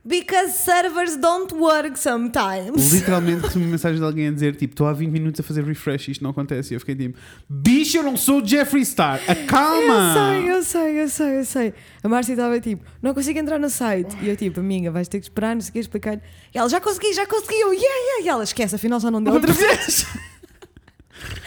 Because 0.07 0.53
servers 0.59 1.17
don't 1.17 1.51
work 1.55 1.97
sometimes. 1.97 2.93
Literalmente 2.93 3.41
recebi 3.47 3.65
mensagens 3.65 3.99
de 3.99 4.05
alguém 4.05 4.27
a 4.27 4.31
dizer 4.31 4.55
tipo, 4.55 4.73
estou 4.73 4.85
há 4.85 4.93
20 4.93 5.09
minutos 5.11 5.39
a 5.39 5.43
fazer 5.43 5.63
refresh 5.63 6.09
e 6.09 6.11
isto 6.11 6.23
não 6.23 6.29
acontece. 6.29 6.73
E 6.73 6.75
eu 6.75 6.79
fiquei 6.79 6.93
tipo, 6.93 7.17
bicho, 7.49 7.97
eu 7.97 8.03
não 8.03 8.15
sou 8.15 8.39
o 8.39 8.45
Jeffree 8.45 8.85
Star, 8.85 9.19
acalma! 9.27 10.35
Eu 10.45 10.61
sei, 10.61 10.61
eu 10.61 10.63
sei, 10.63 11.01
eu 11.01 11.09
sei, 11.09 11.39
eu 11.39 11.45
sei. 11.45 11.73
A 12.03 12.07
Márcia 12.07 12.33
estava 12.33 12.59
tipo, 12.59 12.85
não 13.01 13.15
consigo 13.15 13.39
entrar 13.39 13.57
no 13.57 13.67
site. 13.69 14.15
E 14.21 14.29
eu 14.29 14.35
tipo, 14.35 14.59
amiga, 14.59 14.91
vais 14.91 15.07
ter 15.07 15.19
que 15.19 15.25
esperar, 15.25 15.55
não 15.55 15.61
sei 15.61 15.71
o 15.71 15.73
que, 15.73 15.79
explicar. 15.79 16.21
E 16.53 16.57
ela, 16.57 16.69
já 16.69 16.79
consegui, 16.79 17.11
já 17.11 17.25
consegui. 17.25 17.55
Eu, 17.55 17.73
yeah, 17.73 17.95
yeah. 17.95 18.25
E 18.25 18.29
ela, 18.29 18.43
esquece, 18.43 18.75
afinal 18.75 18.99
só 18.99 19.09
não 19.09 19.23
deu 19.23 19.33
outra 19.35 19.51
vez. 19.51 20.05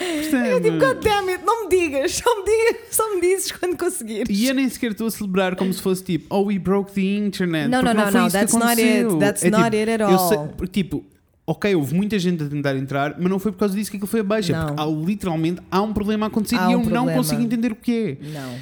Eu 0.00 0.60
tipo, 0.62 0.78
God 0.78 1.02
damn 1.02 1.28
it, 1.30 1.44
não 1.44 1.64
me 1.64 1.68
digas, 1.70 2.14
só 2.14 2.36
me 2.38 2.44
digas, 2.44 2.76
só 2.90 3.14
me 3.14 3.20
dizes 3.20 3.52
quando 3.52 3.76
conseguires. 3.76 4.26
E 4.38 4.46
eu 4.46 4.54
nem 4.54 4.68
sequer 4.68 4.92
estou 4.92 5.06
a 5.06 5.10
celebrar 5.10 5.56
como 5.56 5.72
se 5.72 5.82
fosse 5.82 6.02
tipo, 6.04 6.26
oh, 6.34 6.44
we 6.46 6.58
broke 6.58 6.92
the 6.92 7.00
internet. 7.00 7.68
Não, 7.68 7.82
não, 7.82 7.92
não, 7.94 8.10
não, 8.10 8.28
that's 8.30 8.54
not 8.54 8.80
it, 8.80 9.18
that's 9.18 9.44
É 9.44 9.50
not 9.50 9.64
tipo, 9.64 9.76
it 9.76 9.90
at 9.90 10.00
eu 10.00 10.08
all. 10.08 10.28
sei- 10.28 10.66
tipo, 10.68 11.04
ok, 11.46 11.74
houve 11.74 11.94
muita 11.94 12.18
gente 12.18 12.42
a 12.42 12.46
tentar 12.48 12.76
entrar, 12.76 13.16
mas 13.18 13.28
não 13.30 13.38
foi 13.38 13.52
por 13.52 13.58
causa 13.58 13.74
disso 13.74 13.90
que 13.90 13.96
aquilo 13.96 14.08
foi 14.10 14.20
abaixo. 14.20 14.52
É 14.52 14.56
Não. 14.56 14.66
porque 14.66 14.82
há, 14.82 14.86
literalmente 14.86 15.60
há 15.70 15.82
um 15.82 15.92
problema 15.92 16.26
a 16.26 16.28
acontecer 16.28 16.56
Há 16.56 16.64
e 16.64 16.66
um 16.68 16.70
eu 16.72 16.78
não 16.78 16.84
problema. 16.90 17.12
consigo 17.14 17.42
entender 17.42 17.72
o 17.72 17.76
que 17.76 18.18
é. 18.20 18.26
Não. 18.32 18.54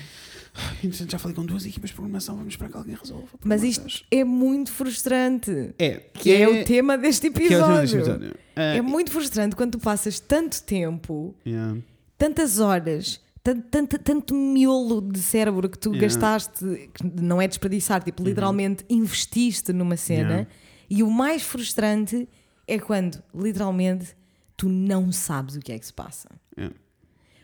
Entretanto, 0.83 1.11
já 1.13 1.19
falei 1.19 1.35
com 1.35 1.45
duas 1.45 1.65
equipas 1.67 1.91
de 1.91 1.95
programação, 1.97 2.37
vamos 2.37 2.53
esperar 2.55 2.71
que 2.71 2.77
alguém 2.77 2.95
resolva. 2.95 3.27
Mas 3.45 3.63
isto 3.63 3.81
Deus. 3.83 4.05
é 4.11 4.25
muito 4.25 4.73
frustrante. 4.73 5.75
é, 5.79 6.01
Que 6.15 6.33
é, 6.33 6.49
o 6.49 6.65
tema 6.65 6.97
deste 6.99 7.31
que 7.31 7.45
é 7.45 7.49
tema 7.49 7.81
deste 7.81 7.97
episódio. 7.97 7.99
episódio. 8.21 8.35
Ah, 8.55 8.63
É 8.77 8.81
muito 8.83 9.11
frustrante 9.11 9.55
quando 9.57 9.73
tu 9.73 9.79
passas 9.79 10.19
tanto 10.21 10.63
tempo, 10.63 11.35
yeah. 11.47 11.77
tantas 12.17 12.59
horas, 12.59 13.21
tanto, 13.43 13.63
tanto, 13.71 13.99
tanto 13.99 14.35
miolo 14.35 15.01
de 15.01 15.19
cérebro 15.21 15.69
que 15.69 15.79
tu 15.79 15.91
Yeah. 15.95 16.07
gastaste, 16.07 16.91
que 16.95 17.23
não 17.23 17.41
é 17.41 17.47
desperdiçar, 17.47 18.03
tipo, 18.03 18.23
literalmente 18.25 18.85
investiste 18.89 19.73
numa 19.73 19.97
cena. 19.97 20.31
Yeah. 20.31 20.49
E 20.89 21.03
o 21.03 21.11
mais 21.11 21.43
frustrante 21.43 22.29
é 22.67 22.79
quando, 22.79 23.23
literalmente, 23.35 24.17
tu 24.57 24.69
não 24.69 25.13
sabes 25.13 25.55
o 25.57 25.61
que 25.61 25.71
é 25.73 25.79
que 25.79 25.87
se 25.87 25.93
passa. 25.93 26.29
Yeah. 26.57 26.75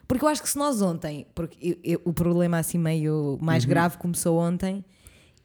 Porque 0.08 0.24
eu 0.24 0.28
acho 0.28 0.42
que 0.42 0.48
se 0.48 0.58
nós 0.58 0.82
ontem, 0.82 1.26
porque 1.34 1.56
eu- 1.60 1.76
eu- 1.94 2.00
o 2.04 2.12
problema 2.12 2.58
assim 2.58 2.78
meio 2.78 3.38
mais 3.40 3.64
grave 3.64 3.96
começou 3.98 4.36
ontem, 4.38 4.84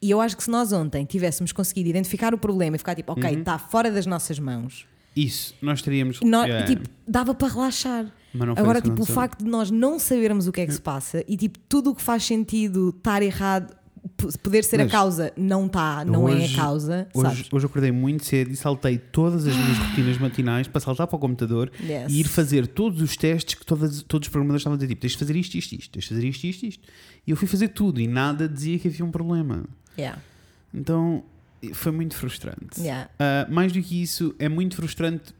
e 0.01 0.09
eu 0.11 0.19
acho 0.19 0.35
que 0.35 0.43
se 0.43 0.49
nós 0.49 0.71
ontem 0.73 1.05
tivéssemos 1.05 1.51
conseguido 1.51 1.89
identificar 1.89 2.33
o 2.33 2.37
problema 2.37 2.75
e 2.75 2.79
ficar 2.79 2.95
tipo, 2.95 3.11
ok, 3.13 3.29
está 3.35 3.57
fora 3.57 3.89
das 3.91 4.05
nossas 4.05 4.37
mãos, 4.39 4.85
Isso, 5.15 5.55
nós 5.61 5.81
teríamos. 5.81 6.19
nós, 6.21 6.47
Yeah. 6.47 6.65
tipo, 6.67 6.89
dava 7.07 7.33
para 7.33 7.47
relaxar. 7.47 8.11
Agora, 8.55 8.81
tipo, 8.81 9.01
o 9.01 9.05
facto 9.05 9.43
de 9.43 9.49
nós 9.49 9.71
não 9.71 9.97
sabermos 9.97 10.47
o 10.47 10.51
que 10.51 10.61
é 10.61 10.65
que 10.65 10.73
se 10.73 10.81
passa 10.81 11.23
e 11.27 11.35
tipo, 11.37 11.57
tudo 11.67 11.91
o 11.91 11.95
que 11.95 12.01
faz 12.01 12.23
sentido 12.23 12.93
estar 12.95 13.23
errado, 13.23 13.75
poder 14.41 14.63
ser 14.63 14.79
a 14.81 14.83
Mas 14.83 14.91
causa, 14.91 15.31
não 15.37 15.67
está, 15.67 16.03
não 16.03 16.23
hoje- 16.25 16.41
é 16.41 16.53
a 16.53 16.55
causa, 16.55 17.07
Hoje, 17.13 17.27
sabes? 17.35 17.47
hoje 17.53 17.65
eu 17.65 17.69
acordei 17.69 17.91
muito 17.91 18.25
cedo 18.25 18.49
e 18.51 18.55
saltei 18.55 18.97
todas 18.97 19.45
as 19.45 19.55
minhas 19.55 19.77
rotinas 19.77 20.17
matinais 20.17 20.67
para 20.67 20.81
saltar 20.81 21.05
para 21.07 21.15
o 21.15 21.19
computador 21.19 21.71
Yes. 21.79 22.11
e 22.11 22.19
ir 22.21 22.23
fazer 22.27 22.65
todos 22.67 23.01
os 23.01 23.15
testes 23.15 23.53
que 23.55 23.65
todas, 23.65 24.01
todos 24.03 24.27
os 24.27 24.31
programadores 24.31 24.61
estavam 24.61 24.73
a 24.75 24.77
dizer: 24.77 24.87
tipo, 24.89 25.01
tens 25.01 25.11
de 25.13 25.17
fazer 25.19 25.35
isto, 25.35 25.55
isto, 25.55 25.73
isto, 25.75 25.91
tens 25.91 26.03
de 26.03 26.09
fazer 26.09 26.27
isto, 26.27 26.43
isto, 26.45 26.65
isto. 26.65 26.83
E 27.27 27.31
eu 27.31 27.37
fui 27.37 27.47
fazer 27.47 27.67
tudo 27.69 28.01
e 28.01 28.07
nada 28.07 28.47
dizia 28.49 28.79
que 28.79 28.87
havia 28.87 29.05
um 29.05 29.11
problema. 29.11 29.63
Yeah, 29.97 30.19
Então 30.73 31.23
foi 31.73 31.91
muito 31.91 32.15
frustrante. 32.15 32.79
yeah. 32.79 33.09
Ah, 33.19 33.47
mais 33.49 33.71
do 33.71 33.81
que 33.81 34.01
isso, 34.01 34.33
é 34.39 34.47
muito 34.49 34.75
frustrante 34.75 35.33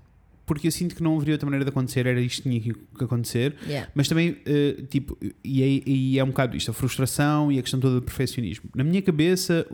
porque 0.47 0.65
eu 0.65 0.71
sinto 0.71 0.95
que 0.95 1.03
não 1.03 1.17
haveria 1.17 1.35
outra 1.35 1.45
maneira 1.45 1.65
de 1.65 1.69
acontecer, 1.69 2.07
era 2.07 2.21
isto 2.21 2.41
que 2.41 2.49
tinha 2.49 2.61
que 2.61 3.03
acontecer. 3.03 3.53
Yeah. 3.67 3.91
Mas 3.93 4.07
também, 4.07 4.37
eh, 4.45 4.81
tipo, 4.89 5.15
e 5.43 5.61
é, 5.61 5.81
e 5.85 6.17
é 6.17 6.23
um 6.23 6.27
bocado 6.27 6.55
isto, 6.55 6.71
a 6.71 6.73
frustração 6.73 7.51
e 7.51 7.59
a 7.59 7.61
questão 7.61 7.79
toda 7.81 7.95
do 7.95 8.01
perfeccionismo. 8.01 8.69
Na 8.73 8.83
minha 8.83 9.01
cabeça, 9.01 9.67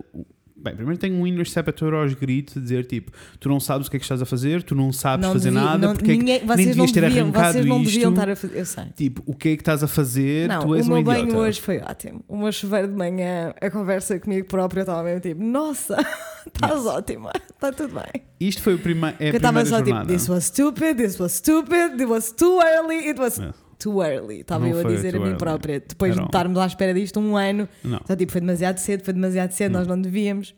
bem, 0.56 0.76
primeiro 0.76 1.00
tenho 1.00 1.16
um 1.16 1.46
saboteur 1.46 1.94
aos 1.94 2.14
gritos, 2.14 2.58
a 2.58 2.60
dizer 2.60 2.86
tipo, 2.86 3.12
tu 3.40 3.50
não 3.50 3.60
sabes 3.60 3.88
o 3.88 3.90
que 3.92 3.98
é 3.98 4.00
que 4.00 4.06
estás 4.06 4.22
a 4.22 4.26
fazer, 4.26 4.64
tu 4.64 4.74
não 4.76 4.92
sabes 4.94 5.26
Não 5.26 5.34
fazer 5.34 5.50
devia- 5.52 5.66
nada, 5.66 5.88
não- 5.88 5.94
porque 5.96 6.12
é 6.12 6.14
que 6.14 6.20
ninguém- 6.20 6.40
nem 6.40 6.48
vocês 6.48 6.68
não 6.68 6.86
devias 6.86 6.92
ter 6.92 7.02
deviam, 7.02 7.24
arrancado 7.28 7.54
vocês 7.54 7.66
não 7.66 7.82
isto. 7.82 7.92
deviam 7.92 8.10
estar 8.12 8.30
a 8.30 8.36
fazer. 8.36 8.58
Eu 8.60 8.66
sei. 8.66 8.86
Tipo, 8.96 9.24
o 9.26 9.36
que 9.36 9.50
é 9.50 9.56
que 9.56 9.62
estás 9.62 9.84
a 9.84 9.88
fazer? 9.88 10.48
Não, 10.48 10.62
tu 10.62 10.76
és 10.76 10.88
o 10.88 10.92
um 10.92 10.94
meu 10.96 11.04
banho 11.04 11.24
idiota. 11.24 11.40
hoje 11.40 11.62
foi 11.62 11.80
ótimo. 11.80 12.24
O 12.28 12.38
meu 12.38 12.52
chuveiro 12.52 12.88
de 12.88 12.96
manhã, 12.96 13.54
a 13.62 13.70
conversa 13.70 14.20
comigo 14.20 14.48
próprio, 14.48 14.80
eu 14.80 14.84
estava 14.84 15.04
mesmo 15.04 15.20
tipo, 15.22 15.44
nossa, 15.44 15.96
estás 16.48 16.74
Yes. 16.78 16.86
ótima, 16.86 17.32
está 17.54 17.72
tudo 17.72 17.94
bem. 17.96 18.24
Isto 18.40 18.62
foi 18.62 18.76
o 18.76 18.80
prima, 18.80 19.14
é 19.20 19.26
a 19.30 19.32
eu 19.32 19.36
estava 19.36 19.62
primeira 19.62 19.70
só 19.70 19.82
tipo, 20.02 20.08
this 20.08 20.28
was 20.30 20.44
stupid, 20.46 20.98
this 20.98 21.20
was 21.20 21.32
stupid, 21.34 21.94
it 22.00 22.06
was 22.06 22.32
too 22.32 22.60
early, 22.62 23.08
it 23.10 23.20
was 23.20 23.38
Yes. 23.38 23.54
Too 23.84 24.02
early. 24.04 24.40
Estava 24.42 24.66
Não 24.68 24.74
eu 24.80 24.88
a 24.88 24.90
dizer 24.90 25.16
a 25.16 25.20
mim 25.20 25.26
early. 25.26 25.38
própria, 25.38 25.80
depois 25.80 26.16
de 26.16 26.22
estarmos 26.24 26.58
à 26.58 26.66
espera 26.66 26.94
disto 26.94 27.20
um 27.20 27.36
ano, 27.36 27.68
Não. 27.84 28.00
só 28.08 28.16
tipo, 28.16 28.32
foi 28.32 28.42
demasiado 28.42 28.78
cedo, 28.78 29.04
foi 29.04 29.14
demasiado 29.14 29.52
cedo, 29.52 29.74
nós 29.74 29.88
não 29.88 30.00
devíamos. 30.02 30.54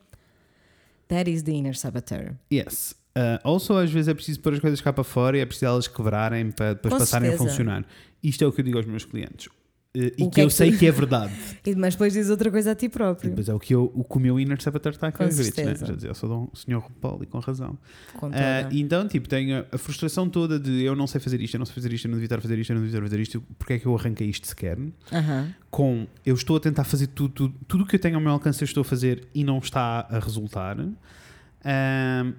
That 1.08 1.30
is 1.30 1.44
the 1.44 1.52
inner 1.52 1.76
saboteur. 1.76 2.34
Yes. 2.52 2.96
Uh, 3.18 3.40
also, 3.44 3.74
às 3.78 3.90
vezes 3.92 4.08
é 4.10 4.14
preciso 4.14 4.40
pôr 4.42 4.54
as 4.54 4.60
coisas 4.60 4.82
cá 4.82 4.92
para 4.92 5.04
fora 5.04 5.38
e 5.38 5.40
é 5.42 5.46
preciso 5.46 5.66
elas 5.68 5.88
quebrarem 5.88 6.52
para 6.52 6.74
depois 6.74 6.94
Com 6.94 7.00
passarem 7.00 7.30
a 7.30 7.32
certeza. 7.32 7.50
funcionar. 7.50 7.86
Isto 8.22 8.44
é 8.44 8.48
o 8.48 8.52
que 8.52 8.60
eu 8.62 8.66
digo 8.66 8.78
aos 8.78 8.86
meus 8.86 9.06
clientes. 9.06 9.48
Uh, 9.96 10.06
e 10.08 10.10
que, 10.12 10.30
que 10.30 10.42
é 10.42 10.44
eu 10.44 10.48
que 10.48 10.54
sei 10.54 10.72
tu- 10.72 10.78
que 10.80 10.86
é 10.88 10.92
verdade. 10.92 11.34
E, 11.66 11.74
mas 11.74 11.96
depois 11.96 12.14
diz 12.14 12.30
outra 12.30 12.52
coisa 12.52 12.72
a 12.72 12.76
ti 12.76 12.86
E 12.86 12.90
próprio. 12.90 13.30
depois 13.32 13.50
é 13.50 13.54
o 13.54 13.60
que, 13.60 13.74
eu, 13.74 13.92
o 13.96 14.04
que 14.04 14.18
o 14.18 14.20
meu 14.20 14.40
inner 14.40 14.62
saboteur 14.62 14.92
está 14.94 15.08
aqui 15.08 15.24
a 15.24 15.28
gritos, 15.28 15.56
né? 15.58 15.74
Já 15.76 15.94
dizia, 15.96 16.10
eu 16.12 16.14
sou 16.14 16.50
um 16.54 16.56
senhor 16.56 16.80
RuPaul 16.80 17.24
e 17.24 17.26
com 17.26 17.40
razão. 17.40 17.76
Com 18.18 18.28
Uh, 18.28 18.32
então, 18.72 19.08
tipo, 19.08 19.28
tenho 19.28 19.66
a, 19.72 19.78
frustração 19.78 20.30
toda 20.30 20.60
de 20.60 20.84
eu 20.84 20.96
não 20.96 21.08
sei 21.08 21.20
fazer 21.20 21.42
isto, 21.42 21.56
eu 21.56 21.60
não 21.60 21.66
sei 21.66 21.74
fazer 21.74 21.92
isto, 21.94 22.06
eu 22.06 22.10
não 22.10 22.16
devia 22.18 22.26
estar 22.28 22.38
a 22.38 22.42
fazer 22.42 22.60
isto, 22.60 22.70
eu 22.70 22.76
não 22.76 22.84
devia 22.84 22.98
estar 22.98 23.06
a 23.06 23.10
fazer 23.10 23.22
isto, 23.22 23.44
porque 23.58 23.74
é 23.74 23.80
que 23.80 23.86
eu 23.88 23.96
arranquei 23.96 24.28
isto 24.28 24.46
sequer? 24.46 24.78
Aham. 25.12 25.54
Com 25.72 26.06
eu 26.26 26.36
estou 26.36 26.58
a 26.58 26.60
tentar 26.60 26.84
fazer 26.84 27.08
tudo, 27.08 27.30
tudo, 27.34 27.56
tudo 27.68 27.84
o 27.84 27.88
que 27.88 27.96
eu 27.96 28.00
tenho 28.00 28.16
ao 28.16 28.22
meu 28.22 28.32
alcance, 28.34 28.62
eu 28.62 28.66
estou 28.66 28.82
a 28.82 28.86
fazer 28.86 29.28
e 29.34 29.44
não 29.44 29.58
está 29.58 30.06
a 30.10 30.20
resultar. 30.20 30.78
Um, 30.80 32.34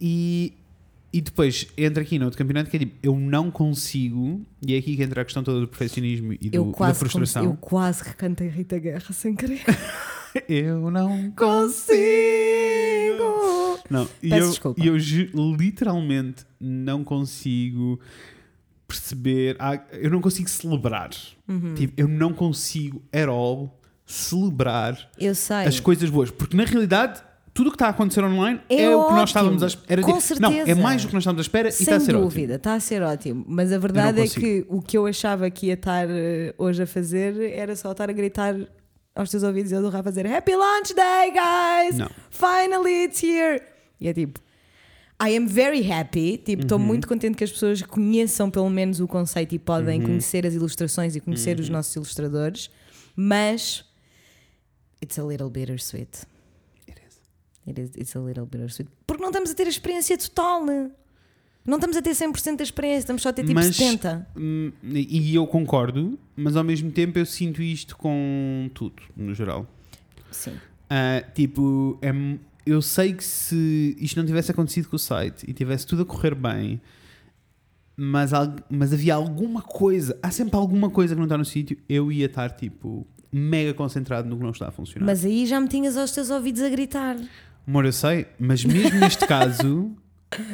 e, 0.00 0.54
e 1.12 1.20
depois 1.20 1.66
entra 1.76 2.02
aqui 2.02 2.18
no 2.18 2.24
outro 2.26 2.36
campeonato 2.38 2.68
que 2.70 2.76
é 2.76 2.80
tipo, 2.80 2.96
eu 3.02 3.18
não 3.18 3.50
consigo, 3.50 4.44
e 4.66 4.74
é 4.74 4.78
aqui 4.78 4.96
que 4.96 5.02
entra 5.02 5.22
a 5.22 5.24
questão 5.24 5.42
toda 5.42 5.60
do 5.60 5.68
perfeccionismo 5.68 6.32
e 6.34 6.50
do, 6.50 6.72
da 6.72 6.94
frustração. 6.94 7.44
eu 7.44 7.56
quase 7.60 8.04
que 8.04 8.14
cantei 8.14 8.48
Rita 8.48 8.78
Guerra 8.78 9.12
sem 9.12 9.34
querer. 9.34 9.62
Eu 10.46 10.90
não 10.90 11.30
Consigo! 11.30 11.96
Não, 13.88 14.06
e 14.22 14.30
eu, 14.30 14.50
desculpa. 14.50 14.82
e 14.82 14.86
eu 14.86 14.96
literalmente 15.56 16.44
não 16.60 17.02
consigo 17.02 17.98
perceber, 18.86 19.56
ah, 19.58 19.80
eu 19.92 20.10
não 20.10 20.20
consigo 20.20 20.48
celebrar. 20.48 21.10
Uhum. 21.48 21.74
Tipo, 21.74 21.94
eu 21.96 22.06
não 22.08 22.32
consigo 22.32 23.02
at 23.12 23.28
all 23.28 23.80
celebrar 24.04 25.10
Eu 25.18 25.34
sei. 25.34 25.64
as 25.66 25.80
coisas 25.80 26.10
boas, 26.10 26.30
porque 26.30 26.56
na 26.56 26.64
realidade 26.64 27.22
tudo 27.56 27.68
o 27.68 27.70
que 27.70 27.76
está 27.76 27.86
a 27.86 27.90
acontecer 27.90 28.22
online 28.22 28.60
é, 28.68 28.82
É 28.82 28.88
o 28.88 28.98
que 29.00 29.04
ótimo. 29.04 29.16
nós 29.16 29.30
estávamos 29.30 29.62
à 29.62 29.66
espera. 29.66 30.02
Com 30.02 30.18
tipo, 30.18 30.40
Não, 30.40 30.50
é 30.50 30.54
certeza. 30.56 30.80
mais 30.82 31.02
do 31.02 31.08
que 31.08 31.14
nós 31.14 31.22
estávamos 31.22 31.40
à 31.40 31.42
espera 31.42 31.68
e 31.68 31.72
Sem 31.72 31.82
está 31.84 31.96
a 31.96 32.00
ser 32.00 32.12
dúvida, 32.12 32.54
está 32.56 32.74
a 32.74 32.80
ser 32.80 33.02
ótimo. 33.02 33.44
Mas 33.48 33.72
a 33.72 33.78
verdade 33.78 34.20
é 34.20 34.28
que 34.28 34.64
o 34.68 34.80
que 34.82 34.96
eu 34.98 35.06
achava 35.06 35.50
que 35.50 35.66
ia 35.68 35.74
estar 35.74 36.06
eh, 36.08 36.54
hoje 36.58 36.82
a 36.82 36.86
fazer 36.86 37.40
era 37.52 37.74
só 37.74 37.90
estar 37.92 38.08
a 38.10 38.12
gritar 38.12 38.54
aos 39.14 39.30
teus 39.30 39.42
ouvidos 39.42 39.72
e 39.72 39.74
eu 39.74 39.80
do 39.82 39.88
Rafa 39.88 40.08
a 40.10 40.12
dizer 40.12 40.26
Happy 40.26 40.54
Launch 40.54 40.94
Day, 40.94 41.30
guys! 41.32 41.98
Não. 41.98 42.10
Finally 42.30 43.04
it's 43.04 43.22
here! 43.22 43.62
E 43.98 44.08
é 44.08 44.12
tipo, 44.12 44.38
I 45.26 45.34
am 45.34 45.46
very 45.46 45.90
happy. 45.90 46.36
Tipo, 46.36 46.62
estou 46.64 46.78
Uhum. 46.78 46.84
muito 46.84 47.08
contente 47.08 47.36
que 47.38 47.44
as 47.44 47.50
pessoas 47.50 47.80
conheçam 47.80 48.50
pelo 48.50 48.68
menos 48.68 49.00
o 49.00 49.08
conceito 49.08 49.54
e 49.54 49.58
podem 49.58 50.00
Uhum. 50.00 50.06
conhecer 50.06 50.46
as 50.46 50.52
ilustrações 50.52 51.16
e 51.16 51.20
conhecer 51.20 51.58
os 51.58 51.70
nossos 51.70 51.96
ilustradores. 51.96 52.68
Mas 53.16 53.82
it's 55.02 55.18
a 55.18 55.22
little 55.22 55.48
bittersweet. 55.48 56.10
It 57.66 57.80
is. 57.80 57.90
It's 57.96 58.14
a 58.16 58.20
little 58.20 58.46
bittersweet. 58.46 58.90
Porque 59.06 59.20
não 59.22 59.30
estamos 59.30 59.50
a 59.50 59.54
ter 59.54 59.66
a 59.66 59.70
experiência 59.70 60.16
total. 60.16 60.64
Não 61.66 61.76
estamos 61.78 61.96
a 61.96 62.02
ter 62.02 62.10
100% 62.14 62.56
da 62.58 62.62
experiência, 62.62 62.98
estamos 63.00 63.22
só 63.22 63.30
a 63.30 63.32
ter 63.32 63.42
tipo 63.42 63.54
Mas- 63.54 63.76
70%. 63.76 64.24
Hum, 64.36 64.72
E 64.84 65.34
eu 65.34 65.46
concordo, 65.48 66.16
mas 66.36 66.56
ao 66.56 66.62
mesmo 66.62 66.92
tempo 66.92 67.18
eu 67.18 67.26
sinto 67.26 67.60
isto 67.60 67.96
com 67.96 68.70
tudo, 68.72 69.02
no 69.16 69.34
geral. 69.34 69.66
Sim. 70.30 70.52
Ah, 70.88 71.24
tipo, 71.34 71.98
é 72.00 72.12
eu 72.64 72.80
sei 72.82 73.12
que 73.14 73.22
se 73.24 73.96
isto 73.98 74.16
não 74.16 74.26
tivesse 74.26 74.50
acontecido 74.52 74.88
com 74.88 74.96
o 74.96 74.98
site 74.98 75.44
e 75.48 75.52
tivesse 75.52 75.86
tudo 75.86 76.02
a 76.02 76.04
correr 76.04 76.34
bem, 76.34 76.80
mas, 77.96 78.30
mas 78.68 78.92
havia 78.92 79.14
alguma 79.14 79.62
coisa, 79.62 80.18
há 80.22 80.30
sempre 80.30 80.56
alguma 80.56 80.90
coisa 80.90 81.14
que 81.14 81.18
não 81.18 81.26
está 81.26 81.38
no 81.38 81.44
sítio, 81.44 81.76
eu 81.88 82.12
ia 82.12 82.26
estar 82.26 82.50
tipo 82.50 83.06
mega 83.32 83.72
concentrado 83.74 84.28
no 84.28 84.36
que 84.36 84.42
não 84.42 84.50
está 84.50 84.68
a 84.68 84.70
funcionar. 84.70 85.06
Mas 85.06 85.24
aí 85.24 85.46
já 85.46 85.60
me 85.60 85.68
tinhas 85.68 85.96
aos 85.96 86.10
teus 86.12 86.30
ouvidos 86.30 86.62
a 86.62 86.68
gritar. 86.68 87.16
Amor, 87.66 87.84
eu 87.84 87.92
sei, 87.92 88.26
mas 88.38 88.64
mesmo 88.64 88.98
neste 89.00 89.26
caso, 89.28 89.92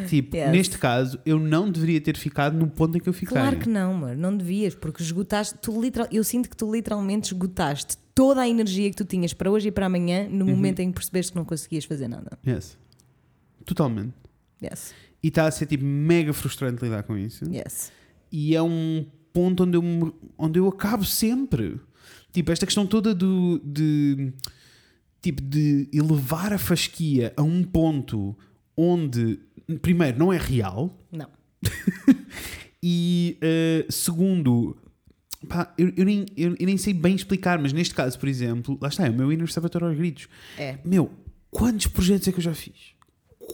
tipo, 0.08 0.36
Yes. 0.36 0.50
neste 0.50 0.78
caso, 0.78 1.18
eu 1.26 1.38
não 1.38 1.70
deveria 1.70 2.00
ter 2.00 2.16
ficado 2.16 2.56
no 2.56 2.66
ponto 2.68 2.96
em 2.96 3.00
que 3.00 3.08
eu 3.08 3.12
fiquei. 3.12 3.36
Claro 3.36 3.58
que 3.58 3.68
não, 3.68 3.92
amor, 3.94 4.16
não 4.16 4.34
devias, 4.36 4.74
porque 4.74 5.02
esgotaste, 5.02 5.58
tu 5.60 5.80
literal, 5.80 6.08
eu 6.10 6.24
sinto 6.24 6.48
que 6.48 6.56
tu 6.56 6.72
literalmente 6.72 7.32
esgotaste 7.32 7.96
toda 8.14 8.40
a 8.42 8.48
energia 8.48 8.88
que 8.90 8.96
tu 8.96 9.04
tinhas 9.04 9.32
para 9.34 9.50
hoje 9.50 9.68
e 9.68 9.70
para 9.72 9.86
amanhã 9.86 10.26
no 10.28 10.44
Uhum. 10.46 10.50
momento 10.52 10.80
em 10.80 10.88
que 10.88 10.94
percebeste 10.94 11.32
que 11.32 11.38
não 11.38 11.44
conseguias 11.44 11.84
fazer 11.84 12.08
nada. 12.08 12.38
Yes. 12.46 12.78
Totalmente. 13.64 14.12
Yes, 14.62 14.94
E 15.22 15.28
está 15.28 15.46
a 15.46 15.50
ser 15.50 15.66
tipo 15.66 15.84
mega 15.84 16.32
frustrante 16.32 16.82
lidar 16.84 17.02
com 17.02 17.16
isso. 17.16 17.44
yes. 17.52 17.90
E 18.30 18.54
é 18.56 18.62
um 18.62 19.04
ponto 19.32 19.64
onde 19.64 19.76
eu, 19.76 20.14
onde 20.38 20.58
eu 20.58 20.68
acabo 20.68 21.04
sempre. 21.04 21.80
Tipo, 22.32 22.50
esta 22.52 22.64
questão 22.64 22.86
toda 22.86 23.14
do, 23.14 23.60
de, 23.64 24.32
tipo, 25.22 25.40
de 25.40 25.88
elevar 25.92 26.52
a 26.52 26.58
fasquia 26.58 27.32
a 27.36 27.42
um 27.42 27.62
ponto 27.62 28.36
onde, 28.76 29.38
primeiro, 29.80 30.18
não 30.18 30.32
é 30.32 30.36
real 30.36 30.98
Não. 31.10 31.28
e, 32.82 33.38
eh, 33.40 33.86
segundo, 33.88 34.76
pá, 35.48 35.72
eu, 35.78 35.92
eu 35.96 36.04
nem, 36.04 36.26
eu, 36.36 36.56
eu 36.58 36.66
nem 36.66 36.76
sei 36.76 36.92
bem 36.92 37.14
explicar, 37.14 37.58
mas 37.58 37.72
neste 37.72 37.94
caso, 37.94 38.18
por 38.18 38.28
exemplo, 38.28 38.76
lá 38.80 38.88
está, 38.88 39.06
é 39.06 39.10
o 39.10 39.14
meu 39.14 39.32
inner 39.32 39.50
saboteur 39.50 39.84
aos 39.84 39.96
gritos. 39.96 40.28
É. 40.58 40.78
Meu, 40.84 41.10
quantos 41.50 41.86
projetos 41.86 42.26
é 42.28 42.32
que 42.32 42.38
eu 42.38 42.42
já 42.42 42.54
fiz? 42.54 42.92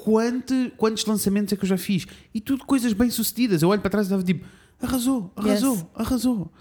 Quanto, 0.05 0.55
quantos 0.77 1.05
lançamentos 1.05 1.53
é 1.53 1.57
que 1.57 1.65
eu 1.65 1.69
já 1.69 1.77
fiz? 1.79 2.07
E 2.33 2.41
tudo 2.41 2.65
coisas 2.65 2.93
bem 2.93 3.11
sucedidas. 3.11 3.63
Eu 3.63 3.69
olho 3.69 3.81
para 3.81 3.91
trás 3.91 4.07
e 4.07 4.09
estava 4.09 4.23
tipo, 4.23 4.47
arrasou, 4.81 5.33
arrasou, 5.37 5.75
Yes. 5.75 5.87
arrasou. 5.95 6.53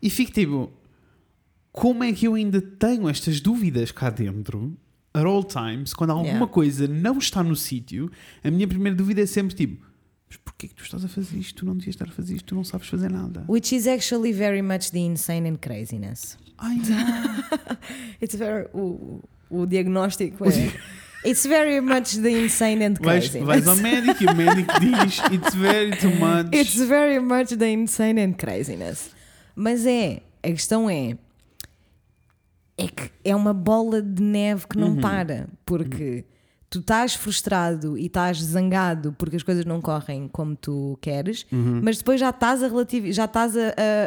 E 0.00 0.08
fico 0.10 0.32
tipo, 0.32 0.70
como 1.74 2.04
é 2.04 2.12
que 2.12 2.26
eu 2.26 2.34
ainda 2.34 2.60
tenho 2.62 3.08
estas 3.08 3.40
dúvidas 3.40 3.90
cá 3.90 4.08
dentro, 4.08 4.76
at 5.12 5.24
all 5.26 5.42
times, 5.42 5.92
quando 5.92 6.10
alguma 6.10 6.28
Yeah. 6.28 6.46
coisa 6.46 6.86
não 6.86 7.18
está 7.18 7.42
no 7.42 7.56
sítio? 7.56 8.10
A 8.44 8.50
minha 8.50 8.66
primeira 8.68 8.96
dúvida 8.96 9.20
é 9.22 9.26
sempre 9.26 9.54
tipo, 9.56 9.84
mas 10.28 10.36
porquê 10.36 10.68
que 10.68 10.74
tu 10.76 10.84
estás 10.84 11.04
a 11.04 11.08
fazer 11.08 11.36
isto? 11.36 11.56
Tu 11.56 11.66
não 11.66 11.74
devias 11.76 11.96
estar 11.96 12.08
a 12.08 12.12
fazer 12.12 12.34
isto, 12.36 12.46
tu 12.46 12.54
não 12.54 12.62
sabes 12.64 12.86
fazer 12.88 13.10
nada. 13.10 13.44
Which 13.48 13.74
is 13.74 13.88
actually 13.88 14.32
very 14.32 14.62
much 14.62 14.90
the 14.92 15.00
insane 15.00 15.48
and 15.50 15.56
craziness. 15.60 16.38
Ai 16.58 16.76
não. 16.76 17.44
It's 18.22 18.36
very, 18.36 18.68
o, 18.72 19.20
o 19.50 19.66
diagnóstico 19.66 20.44
é. 20.44 20.72
It's 21.28 21.44
very 21.44 21.80
much 21.80 22.18
the 22.20 22.30
insane 22.44 22.84
and 22.84 22.94
Vais, 23.00 23.28
craziness. 23.30 23.46
vais 23.46 23.66
ao 23.66 23.76
médico 23.76 24.22
e 24.22 24.26
o 24.26 24.34
médico 24.36 24.72
diz, 24.78 25.18
it's 25.32 25.54
very 25.54 25.90
too 25.96 26.10
much. 26.10 26.54
It's 26.54 26.76
very 26.86 27.18
much 27.18 27.56
the 27.56 27.72
insane 27.72 28.22
and 28.22 28.34
craziness. 28.34 29.10
Mas 29.56 29.84
é, 29.86 30.20
A 30.42 30.48
questão 30.48 30.88
é. 30.90 31.16
É 32.76 32.88
que 32.88 33.10
é 33.24 33.34
uma 33.36 33.52
bola 33.54 34.02
de 34.02 34.22
neve 34.22 34.66
que 34.68 34.76
não 34.76 34.88
Uhum. 34.90 35.00
para. 35.00 35.48
Porque 35.64 36.24
tu 36.68 36.80
estás 36.80 37.14
frustrado 37.14 37.96
e 37.96 38.06
estás 38.06 38.38
zangado 38.42 39.14
porque 39.16 39.36
as 39.36 39.42
coisas 39.44 39.64
não 39.64 39.80
correm 39.80 40.26
como 40.28 40.56
tu 40.56 40.98
queres, 41.00 41.46
Uhum. 41.52 41.80
mas 41.84 41.98
depois 41.98 42.18
já 42.18 42.30
estás 42.30 42.62
a 42.64 42.66
relativo, 42.68 43.12
já 43.12 43.26
estás 43.26 43.56
a, 43.56 43.60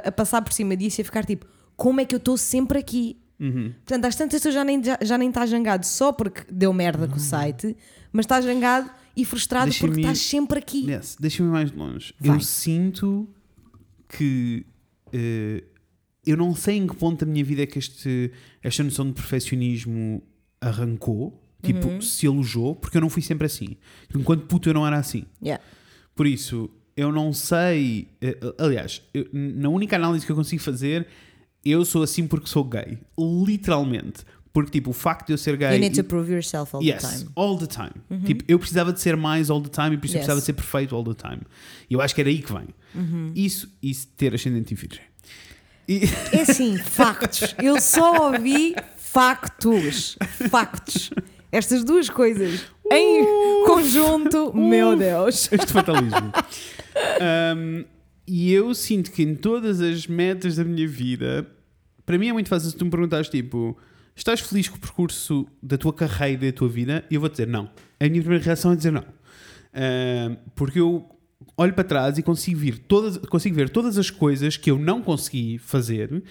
a- 0.03 0.07
a 0.09 0.11
passar 0.11 0.41
por 0.41 0.51
cima 0.51 0.75
disso 0.75 0.99
e 0.99 1.01
a 1.01 1.05
ficar 1.05 1.23
tipo, 1.25 1.45
como 1.77 2.01
é 2.01 2.05
que 2.05 2.13
eu 2.13 2.17
estou 2.17 2.35
sempre 2.35 2.77
aqui? 2.79 3.17
Uhum. 3.39 3.71
Portanto, 3.85 4.05
às 4.05 4.15
tantas 4.15 4.41
tu 4.41 4.51
já 4.51 4.65
nem, 4.65 4.83
já, 4.83 4.97
já 5.01 5.17
nem 5.17 5.29
estás 5.29 5.49
zangado 5.51 5.85
só 5.85 6.11
porque 6.11 6.41
deu 6.51 6.73
merda 6.73 7.07
com 7.07 7.15
o 7.15 7.19
site, 7.19 7.77
mas 8.11 8.25
estás 8.25 8.43
zangado 8.43 8.89
e 9.15 9.23
frustrado 9.23 9.71
porque 9.79 10.01
estás 10.01 10.19
sempre 10.19 10.59
aqui. 10.59 10.89
Yes, 10.89 11.15
Deixa-me 11.19 11.49
mais 11.49 11.71
longe. 11.71 12.13
Vai. 12.19 12.35
Eu 12.35 12.41
sinto 12.41 13.29
que 14.09 14.65
eh, 15.13 15.63
eu 16.29 16.37
não 16.37 16.53
sei 16.55 16.77
em 16.77 16.87
que 16.87 16.95
ponto 16.95 17.25
da 17.25 17.31
minha 17.31 17.43
vida 17.43 17.63
é 17.63 17.65
que 17.65 17.79
este, 17.79 18.31
esta 18.61 18.83
noção 18.83 19.07
de 19.07 19.13
perfeccionismo 19.13 20.21
arrancou, 20.61 21.41
tipo, 21.63 21.87
Uhum. 21.87 22.01
se 22.01 22.27
alojou, 22.27 22.75
porque 22.75 22.97
eu 22.97 23.01
não 23.01 23.09
fui 23.09 23.21
sempre 23.21 23.45
assim. 23.45 23.77
Enquanto 24.15 24.45
puto 24.45 24.69
eu 24.69 24.73
não 24.73 24.85
era 24.85 24.97
assim. 24.97 25.25
Yeah. 25.41 25.63
Por 26.15 26.27
isso, 26.27 26.69
eu 26.95 27.11
não 27.11 27.31
sei. 27.33 28.07
eh, 28.21 28.37
aliás, 28.59 29.01
eu- 29.13 29.27
na 29.33 29.69
única 29.69 29.95
análise 29.95 30.25
que 30.25 30.31
eu 30.31 30.35
consigo 30.35 30.61
fazer, 30.61 31.07
eu 31.63 31.83
sou 31.85 32.03
assim 32.03 32.27
porque 32.27 32.47
sou 32.47 32.63
gay. 32.63 32.97
Literalmente. 33.45 34.23
Porque, 34.53 34.71
tipo, 34.71 34.89
o 34.89 34.93
facto 34.93 35.27
de 35.27 35.33
eu 35.33 35.37
ser 35.37 35.55
gay. 35.55 35.73
You 35.75 35.79
need 35.79 35.95
to 35.95 36.03
prove 36.03 36.31
yourself 36.31 36.75
all 36.75 36.81
yes, 36.81 37.03
the 37.03 37.09
time. 37.09 37.23
Uhum. 37.25 37.31
all 37.35 37.57
the 37.59 37.67
time. 37.67 38.23
Tipo, 38.25 38.43
eu 38.47 38.57
precisava 38.57 38.91
de 38.91 38.99
ser 38.99 39.15
mais 39.15 39.51
all 39.51 39.61
the 39.61 39.69
time 39.69 39.95
e 39.95 39.97
por 39.99 40.05
isso 40.07 40.15
eu 40.15 40.19
Yes. 40.19 40.25
precisava 40.25 40.39
de 40.39 40.45
ser 40.45 40.53
perfeito 40.53 40.95
all 40.95 41.03
the 41.03 41.13
time. 41.13 41.41
E 41.87 41.93
eu 41.93 42.01
acho 42.01 42.15
que 42.15 42.21
era 42.21 42.29
aí 42.29 42.41
que 42.41 42.51
vem. 42.51 42.67
Uhum. 42.95 43.31
Isso 43.35 43.69
e 43.83 43.93
ter 43.93 44.33
ascendente 44.33 44.73
em 44.73 44.77
virgem. 44.77 45.01
E, 45.87 46.01
É 46.33 46.41
assim, 46.41 46.77
factos. 46.77 47.55
Eu 47.61 47.79
só 47.79 48.31
ouvi 48.31 48.75
factos. 48.97 50.17
Factos. 50.49 51.09
Estas 51.51 51.83
duas 51.83 52.09
coisas 52.09 52.65
em 52.91 53.25
conjunto, 53.65 54.55
meu 54.55 54.95
Deus. 54.95 55.49
este 55.51 55.71
fatalismo. 55.73 56.31
Um, 57.55 57.85
e 58.27 58.51
eu 58.51 58.73
sinto 58.73 59.11
que 59.11 59.23
em 59.23 59.33
todas 59.35 59.79
as 59.81 60.07
metas 60.07 60.57
da 60.57 60.63
minha 60.63 60.87
vida, 60.87 61.47
para 62.05 62.17
mim 62.17 62.27
é 62.27 62.33
muito 62.33 62.49
fácil 62.49 62.69
se 62.69 62.75
tu 62.75 62.83
me 62.83 62.91
perguntares, 62.91 63.29
tipo, 63.29 63.77
estás 64.15 64.41
feliz 64.41 64.67
com 64.67 64.75
o 64.75 64.79
percurso 64.79 65.47
da 65.63 65.77
tua 65.77 65.93
carreira 65.93 66.45
e 66.45 66.51
da 66.51 66.57
tua 66.57 66.67
vida? 66.67 67.05
E 67.09 67.15
eu 67.15 67.21
vou 67.21 67.29
dizer 67.29 67.47
não. 67.47 67.69
A 67.99 68.03
minha 68.09 68.21
primeira 68.21 68.43
reação 68.43 68.73
é 68.73 68.75
dizer 68.75 68.91
não. 68.91 69.05
Um, 69.73 70.37
porque 70.55 70.79
eu 70.79 71.09
olho 71.57 71.73
para 71.73 71.83
trás 71.83 72.17
e 72.19 72.21
consigo 72.23 72.59
ver, 72.59 72.77
todas, 72.77 73.17
consigo 73.17 73.55
ver 73.55 73.69
todas 73.69 73.97
as 73.97 74.09
coisas 74.11 74.55
que 74.55 74.69
eu 74.69 74.77
não 74.77 75.01
consegui 75.01 75.57
fazer 75.57 76.23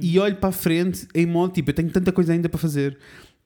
e 0.00 0.18
olho 0.18 0.34
para 0.36 0.48
a 0.48 0.52
frente 0.52 1.06
em 1.14 1.24
modo 1.24 1.52
tipo, 1.54 1.70
eu 1.70 1.74
tenho 1.74 1.88
tanta 1.90 2.10
coisa 2.10 2.32
ainda 2.32 2.48
para 2.48 2.58
fazer. 2.58 2.98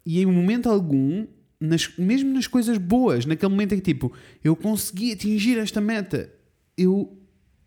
E 0.05 0.21
em 0.23 0.27
um 0.27 0.33
momento 0.33 0.69
algum, 0.69 1.27
nas- 1.61 1.91
mesmo 1.99 2.33
nas 2.33 2.47
coisas 2.47 2.79
boas, 2.79 3.27
naquele 3.27 3.51
momento 3.51 3.75
em 3.75 3.79
que 3.79 3.93
tipo, 3.93 4.13
eu 4.43 4.57
consegui 4.57 5.13
atingir 5.13 5.59
esta 5.59 5.81
meta, 5.81 6.33
eu 6.77 7.17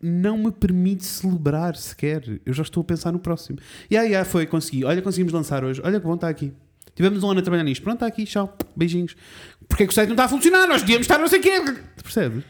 não 0.02 0.38
me 0.38 0.50
permite 0.50 1.04
celebrar 1.04 1.76
sequer. 1.76 2.40
Eu 2.46 2.52
já 2.54 2.62
estou 2.62 2.80
a 2.80 2.84
pensar 2.84 3.12
no 3.12 3.18
próximo. 3.18 3.58
E 3.90 3.96
aí, 3.98 4.12
foi, 4.24 4.46
consegui. 4.46 4.82
Olha, 4.82 5.02
conseguimos 5.02 5.30
lançar 5.32 5.62
hoje. 5.62 5.80
Olha 5.84 6.00
que 6.00 6.06
bom, 6.06 6.14
está 6.14 6.28
aqui. 6.28 6.52
Tivemos 6.94 7.22
um 7.22 7.30
ano 7.30 7.40
a 7.40 7.42
trabalhar 7.42 7.64
nisto. 7.64 7.82
Pronto, 7.82 7.96
está 7.96 8.06
aqui, 8.06 8.24
tchau. 8.24 8.56
Beijinhos. 8.74 9.14
Porque 9.68 9.82
é 9.82 9.86
que 9.86 9.92
o 9.92 9.94
site 9.94 10.08
não 10.08 10.14
está 10.14 10.24
a 10.24 10.28
funcionar? 10.28 10.66
Nós 10.66 10.80
devíamos 10.80 11.04
estar 11.04 11.18
não 11.18 11.28
sei 11.28 11.38
o 11.40 11.42
quê. 11.42 11.60
Percebes? 12.02 12.44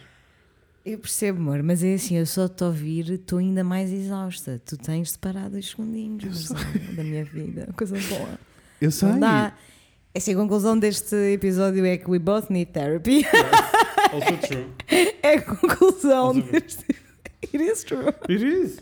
Eu 0.84 0.98
percebo, 0.98 1.38
amor, 1.40 1.62
mas 1.62 1.82
é 1.84 1.94
assim, 1.94 2.16
eu 2.16 2.24
só 2.26 2.48
te 2.48 2.64
ouvir, 2.64 3.10
estou 3.10 3.38
ainda 3.38 3.62
mais 3.62 3.92
exausta. 3.92 4.60
Tu 4.64 4.76
tens 4.78 5.12
de 5.12 5.18
parar 5.18 5.50
dois 5.50 5.68
segundinhos 5.70 6.48
da 6.96 7.04
minha 7.04 7.24
vida. 7.24 7.68
Coisa 7.76 7.96
boa. 8.08 8.38
Eu 8.80 8.90
sei. 8.90 9.08
Não 9.10 9.20
dá. 9.20 9.54
É 10.14 10.18
a 10.18 10.34
conclusão 10.34 10.78
deste 10.78 11.14
episódio 11.34 11.84
é 11.84 11.96
que 11.98 12.10
we 12.10 12.18
both 12.18 12.50
need 12.50 12.72
therapy. 12.72 13.24
Also 14.12 14.36
true. 14.48 14.66
é 15.22 15.34
a 15.34 15.42
conclusão 15.42 16.28
Also- 16.28 16.42
deste. 16.42 16.84
It 17.54 17.62
is 17.64 17.84
true. 17.84 18.06
It 18.28 18.44
is. 18.44 18.78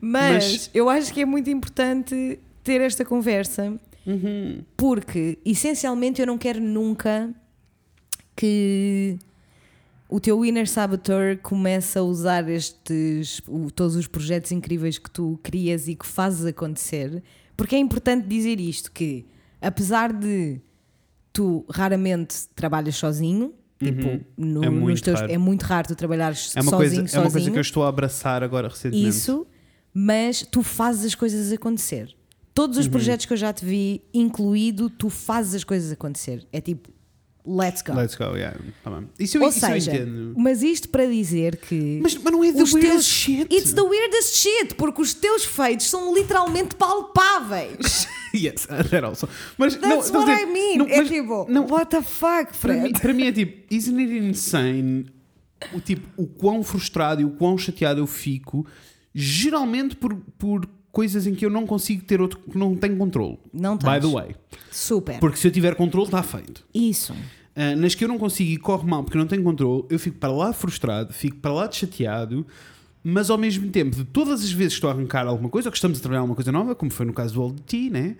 Mas, 0.00 0.34
Mas- 0.52 0.70
eu 0.74 0.88
acho 0.90 1.12
que 1.14 1.22
é 1.22 1.24
muito 1.24 1.48
importante 1.50 2.38
ter 2.64 2.80
esta 2.80 3.04
conversa 3.04 3.78
Uhum. 4.06 4.62
porque 4.76 5.38
essencialmente 5.44 6.20
eu 6.20 6.26
não 6.26 6.36
quero 6.38 6.60
nunca 6.60 7.32
que 8.36 9.18
o 10.10 10.18
teu 10.20 10.44
inner 10.44 10.68
saboteur 10.68 11.38
comece 11.38 11.98
a 11.98 12.02
usar 12.02 12.48
estes 12.48 13.40
o- 13.46 13.70
todos 13.70 13.96
os 13.96 14.06
projetos 14.06 14.50
incríveis 14.52 14.98
que 14.98 15.10
tu 15.10 15.38
crias 15.42 15.86
e 15.88 15.94
que 15.94 16.06
fazes 16.06 16.44
acontecer 16.46 17.22
porque 17.56 17.76
é 17.76 17.78
importante 17.78 18.26
dizer 18.26 18.58
isto 18.60 18.90
que 18.90 19.24
apesar 19.60 20.12
de 20.12 20.60
tu 21.32 21.64
raramente 21.70 22.48
trabalhas 22.54 22.96
sozinho 22.96 23.54
tipo 23.78 24.20
no- 24.36 24.64
É 24.64 24.68
muito 24.68 25.02
teus- 25.02 25.20
raro. 25.20 25.32
é 25.32 25.38
muito 25.38 25.62
raro 25.62 25.88
tu 25.88 25.94
trabalhares 25.94 26.54
É 26.56 26.60
uma, 26.60 26.70
sozinho 26.70 27.00
coisa, 27.02 27.16
é 27.16 27.20
uma 27.20 27.30
coisa 27.30 27.50
que 27.50 27.56
eu 27.56 27.62
estou 27.62 27.84
a 27.84 27.88
abraçar 27.88 28.42
agora 28.42 28.68
recentemente. 28.68 29.08
isso, 29.08 29.46
mas 29.94 30.42
tu 30.50 30.62
fazes 30.62 31.04
as 31.06 31.14
coisas 31.14 31.50
acontecer. 31.52 32.14
Todos 32.52 32.76
Uhum. 32.76 32.82
os 32.82 32.88
projetos 32.88 33.24
que 33.26 33.32
eu 33.32 33.36
já 33.36 33.52
te 33.52 33.64
vi, 33.64 34.02
incluído, 34.12 34.90
tu 34.90 35.08
fazes 35.08 35.54
as 35.54 35.64
coisas 35.64 35.90
acontecer. 35.92 36.46
É 36.52 36.60
tipo, 36.60 36.90
let's 37.46 37.82
go. 37.82 37.92
Let's 37.94 38.14
go, 38.14 38.36
yeah. 38.36 38.56
Tá 38.84 38.90
bem. 38.90 39.08
Isso 39.18 39.36
eu, 39.38 39.42
Ou 39.42 39.48
isso 39.48 39.60
seja, 39.60 39.90
eu 39.94 40.02
entendo. 40.06 40.34
mas 40.36 40.62
isto 40.62 40.88
para 40.88 41.06
dizer 41.06 41.56
que. 41.56 41.98
Mas, 42.02 42.14
mas 42.16 42.32
não 42.32 42.42
é 42.44 42.52
the 42.52 42.58
weirdest 42.62 42.80
teus, 42.80 43.04
shit. 43.06 43.54
It's 43.54 43.72
the 43.72 43.82
weirdest 43.82 44.36
shit, 44.36 44.74
porque 44.74 45.00
os 45.02 45.14
teus 45.14 45.44
feitos 45.44 45.86
são 45.88 46.14
literalmente 46.14 46.74
palpáveis. 46.76 48.06
yes, 48.34 48.66
that 48.90 49.04
also. 49.04 49.28
Mas 49.58 49.76
não, 49.76 49.88
That's 49.88 50.10
a 50.14 50.18
what 50.18 50.30
dizer- 50.30 50.42
I 50.48 50.52
mean. 50.52 50.76
não, 50.78 50.86
é 50.86 50.96
mas 50.98 51.08
tipo, 51.08 51.46
não, 51.48 51.66
what 51.66 51.90
the 51.90 52.02
fuck, 52.02 52.56
para, 52.60 52.74
mim, 52.74 52.80
Fred? 52.80 53.00
para 53.00 53.12
mim 53.14 53.24
é 53.26 53.32
tipo, 53.32 53.74
isn't 53.74 54.00
it 54.00 54.12
insane 54.26 55.06
o, 55.74 55.80
tipo, 55.80 56.08
o 56.16 56.26
quão 56.26 56.62
frustrado 56.62 57.20
e 57.20 57.24
o 57.24 57.30
quão 57.30 57.56
chateado 57.58 58.00
eu 58.00 58.06
fico, 58.06 58.66
geralmente 59.14 59.96
por, 59.96 60.14
por 60.38 60.66
coisas 60.92 61.26
em 61.26 61.34
que 61.34 61.44
eu 61.44 61.50
não 61.50 61.66
consigo 61.66 62.04
ter 62.04 62.20
outro, 62.20 62.38
que 62.38 62.58
não 62.58 62.74
tenho 62.74 62.96
controle. 62.96 63.38
Não 63.52 63.76
By 63.76 63.84
tens. 63.84 64.00
the 64.00 64.12
way. 64.12 64.36
Super. 64.70 65.18
Porque 65.18 65.36
se 65.38 65.46
eu 65.46 65.52
tiver 65.52 65.74
controle, 65.74 66.06
está 66.06 66.22
feito. 66.22 66.64
Isso. 66.74 67.14
Ah, 67.54 67.74
nas 67.76 67.94
que 67.94 68.04
eu 68.04 68.08
não 68.08 68.18
consigo 68.18 68.50
e 68.50 68.56
corre 68.56 68.88
mal 68.88 69.02
porque 69.02 69.16
eu 69.16 69.20
não 69.20 69.26
tenho 69.26 69.42
controle, 69.42 69.84
eu 69.90 69.98
fico 69.98 70.18
para 70.18 70.32
lá 70.32 70.52
frustrado, 70.52 71.12
fico 71.12 71.36
para 71.36 71.52
lá 71.52 71.70
chateado, 71.70 72.46
mas 73.02 73.30
ao 73.30 73.38
mesmo 73.38 73.68
tempo, 73.70 73.96
de 73.96 74.04
todas 74.04 74.42
as 74.42 74.52
vezes 74.52 74.74
que 74.74 74.78
estou 74.78 74.90
a 74.90 74.92
arrancar 74.92 75.26
alguma 75.26 75.48
coisa 75.48 75.68
ou 75.68 75.72
que 75.72 75.76
estamos 75.76 75.98
a 75.98 76.00
trabalhar 76.00 76.20
alguma 76.20 76.34
coisa 76.36 76.52
nova, 76.52 76.74
como 76.74 76.90
foi 76.90 77.06
no 77.06 77.12
caso 77.12 77.34
do 77.34 77.42
Old 77.42 77.62
T, 77.62 77.90
né? 77.90 78.16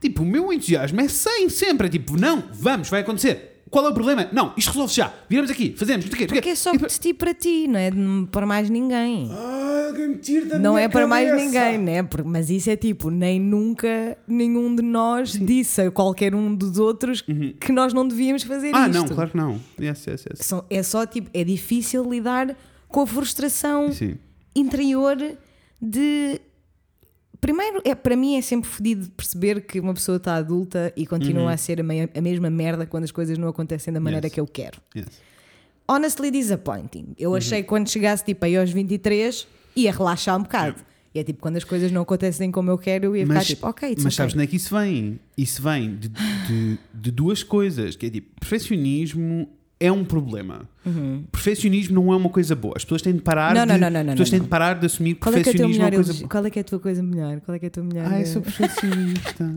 Tipo, 0.00 0.22
o 0.22 0.26
meu 0.26 0.52
entusiasmo 0.52 1.00
é 1.00 1.08
100 1.08 1.48
sempre. 1.48 1.86
É 1.86 1.90
tipo, 1.90 2.16
não, 2.18 2.42
vamos, 2.52 2.88
vai 2.88 3.02
acontecer. 3.02 3.51
Qual 3.72 3.86
é 3.86 3.88
o 3.88 3.94
problema? 3.94 4.28
Não, 4.32 4.52
isto 4.54 4.68
resolve 4.68 4.92
já. 4.92 5.10
Viramos 5.30 5.50
aqui, 5.50 5.74
fazemos, 5.76 6.04
não 6.04 6.12
sei 6.12 6.24
o 6.24 6.28
quê, 6.28 6.34
Porque 6.34 6.50
é 6.50 6.54
só 6.54 6.72
de 6.72 6.86
ti 7.00 7.14
para 7.14 7.32
ti, 7.32 7.66
não 7.66 7.78
é 7.80 7.90
para 8.30 8.44
mais 8.44 8.68
ninguém. 8.68 9.30
Ah, 9.32 9.86
alguém 9.88 10.08
me 10.08 10.16
tira 10.18 10.44
da 10.44 10.58
Não 10.58 10.74
minha 10.74 10.84
é 10.84 10.88
para 10.88 11.06
mais 11.06 11.26
cabeça. 11.30 11.44
ninguém, 11.46 11.78
né? 11.78 12.02
Porque- 12.02 12.28
Mas 12.28 12.50
isso 12.50 12.68
é 12.68 12.76
tipo, 12.76 13.08
nem 13.08 13.40
nunca 13.40 14.18
nenhum 14.28 14.76
de 14.76 14.82
nós 14.82 15.32
disse 15.32 15.80
a 15.80 15.90
qualquer 15.90 16.34
um 16.34 16.54
dos 16.54 16.78
outros 16.78 17.22
que 17.22 17.72
nós 17.72 17.94
não 17.94 18.06
devíamos 18.06 18.42
fazer 18.42 18.68
Uhum. 18.74 18.76
Ah, 18.76 18.88
isto. 18.90 18.98
não, 18.98 19.08
claro 19.08 19.30
que 19.30 19.36
não. 19.38 19.58
Yes, 19.80 20.06
yes, 20.06 20.24
yes. 20.30 20.46
São- 20.46 20.64
É 20.68 20.82
só 20.82 21.06
tipo, 21.06 21.30
é 21.32 21.42
difícil 21.42 22.04
lidar 22.08 22.54
com 22.88 23.00
a 23.00 23.06
frustração 23.06 23.90
Sim. 23.90 24.16
interior 24.54 25.16
de. 25.80 26.40
Primeiro, 27.42 27.82
é, 27.84 27.92
para 27.94 28.14
mim 28.16 28.36
é 28.36 28.40
sempre 28.40 28.70
fodido 28.70 29.10
perceber 29.10 29.62
que 29.66 29.80
uma 29.80 29.92
pessoa 29.92 30.16
está 30.16 30.36
adulta 30.36 30.92
e 30.96 31.04
continua 31.04 31.52
a 31.52 31.56
ser 31.56 31.80
a, 31.80 31.82
meia- 31.82 32.08
a 32.14 32.20
mesma 32.22 32.48
merda 32.48 32.86
quando 32.86 33.02
as 33.04 33.10
coisas 33.10 33.36
não 33.36 33.48
acontecem 33.48 33.92
da 33.92 33.98
maneira 34.00 34.24
Uhum. 34.24 34.28
Yes. 34.28 34.34
que 34.34 34.40
eu 34.40 34.46
quero. 34.46 34.80
yes. 34.96 35.08
honestly 35.88 36.30
disappointing. 36.30 37.00
Uhum. 37.08 37.14
Eu 37.18 37.34
achei 37.34 37.62
que 37.62 37.68
quando 37.68 37.88
chegasse 37.90 38.24
tipo 38.24 38.44
aí 38.44 38.56
aos 38.56 38.70
23 38.70 39.46
ia 39.74 39.90
relaxar 39.92 40.38
um 40.38 40.42
bocado. 40.44 40.76
E 41.14 41.18
é 41.18 41.24
tipo 41.24 41.40
quando 41.40 41.56
as 41.56 41.64
coisas 41.64 41.90
não 41.92 42.02
acontecem 42.02 42.50
como 42.52 42.70
eu 42.70 42.78
quero, 42.78 43.06
eu 43.06 43.16
ia 43.16 43.26
Mas, 43.26 43.38
ficar 43.42 43.54
tipo, 43.56 43.66
ok, 43.66 43.88
mas 43.96 43.98
okay. 44.06 44.10
sabes 44.12 44.34
onde 44.34 44.44
é 44.44 44.46
que 44.46 44.56
isso 44.56 44.74
vem? 44.78 45.18
Isso 45.36 45.60
vem 45.60 45.96
de, 45.96 46.08
de- 46.08 46.78
de 46.94 47.10
duas 47.10 47.42
coisas, 47.42 47.96
que 47.96 48.06
é 48.06 48.10
tipo, 48.10 48.40
perfeccionismo 48.40 49.48
é 49.86 49.90
um 49.90 50.04
problema. 50.04 50.68
Perfeccionismo 51.30 51.94
não 51.94 52.12
é 52.12 52.16
uma 52.16 52.28
coisa 52.28 52.54
boa. 52.54 52.74
As 52.76 52.84
pessoas 52.84 53.02
têm 53.02 53.14
de 53.14 53.20
parar 53.22 53.56
Uhum. 53.56 53.66
Não, 53.66 53.74
de, 53.74 53.80
não, 53.80 53.90
não, 53.90 53.90
não, 53.90 54.00
as 54.00 54.06
não, 54.06 54.12
pessoas 54.12 54.30
têm 54.30 54.40
de 54.40 54.46
parar 54.48 54.74
de 54.74 54.86
assumir 54.86 55.14
que 55.14 55.20
Qual 55.20 55.34
é, 55.34 55.42
que 55.42 55.48
é 55.48 55.52
a 55.52 55.54
tua 55.54 55.66
perfeccionismo 55.66 55.82
é 55.82 55.84
melhor 55.84 55.98
uma 55.98 56.04
coisa 56.04 56.18
boa. 56.18 56.28
Qual 56.30 56.46
é 56.46 56.50
que 56.50 56.58
é 56.58 56.62
a 56.62 56.64
tua 56.64 56.78
coisa 56.80 57.02
melhor? 57.02 57.40
Qual 57.40 57.54
é 57.54 57.58
que 57.58 57.64
é 57.66 57.68
a 57.68 57.70
tua 57.70 57.84
melhor? 57.84 58.06
Ai, 58.06 58.22
eh, 58.22 58.24
sou 58.26 58.42
perfeccionista. 58.42 59.56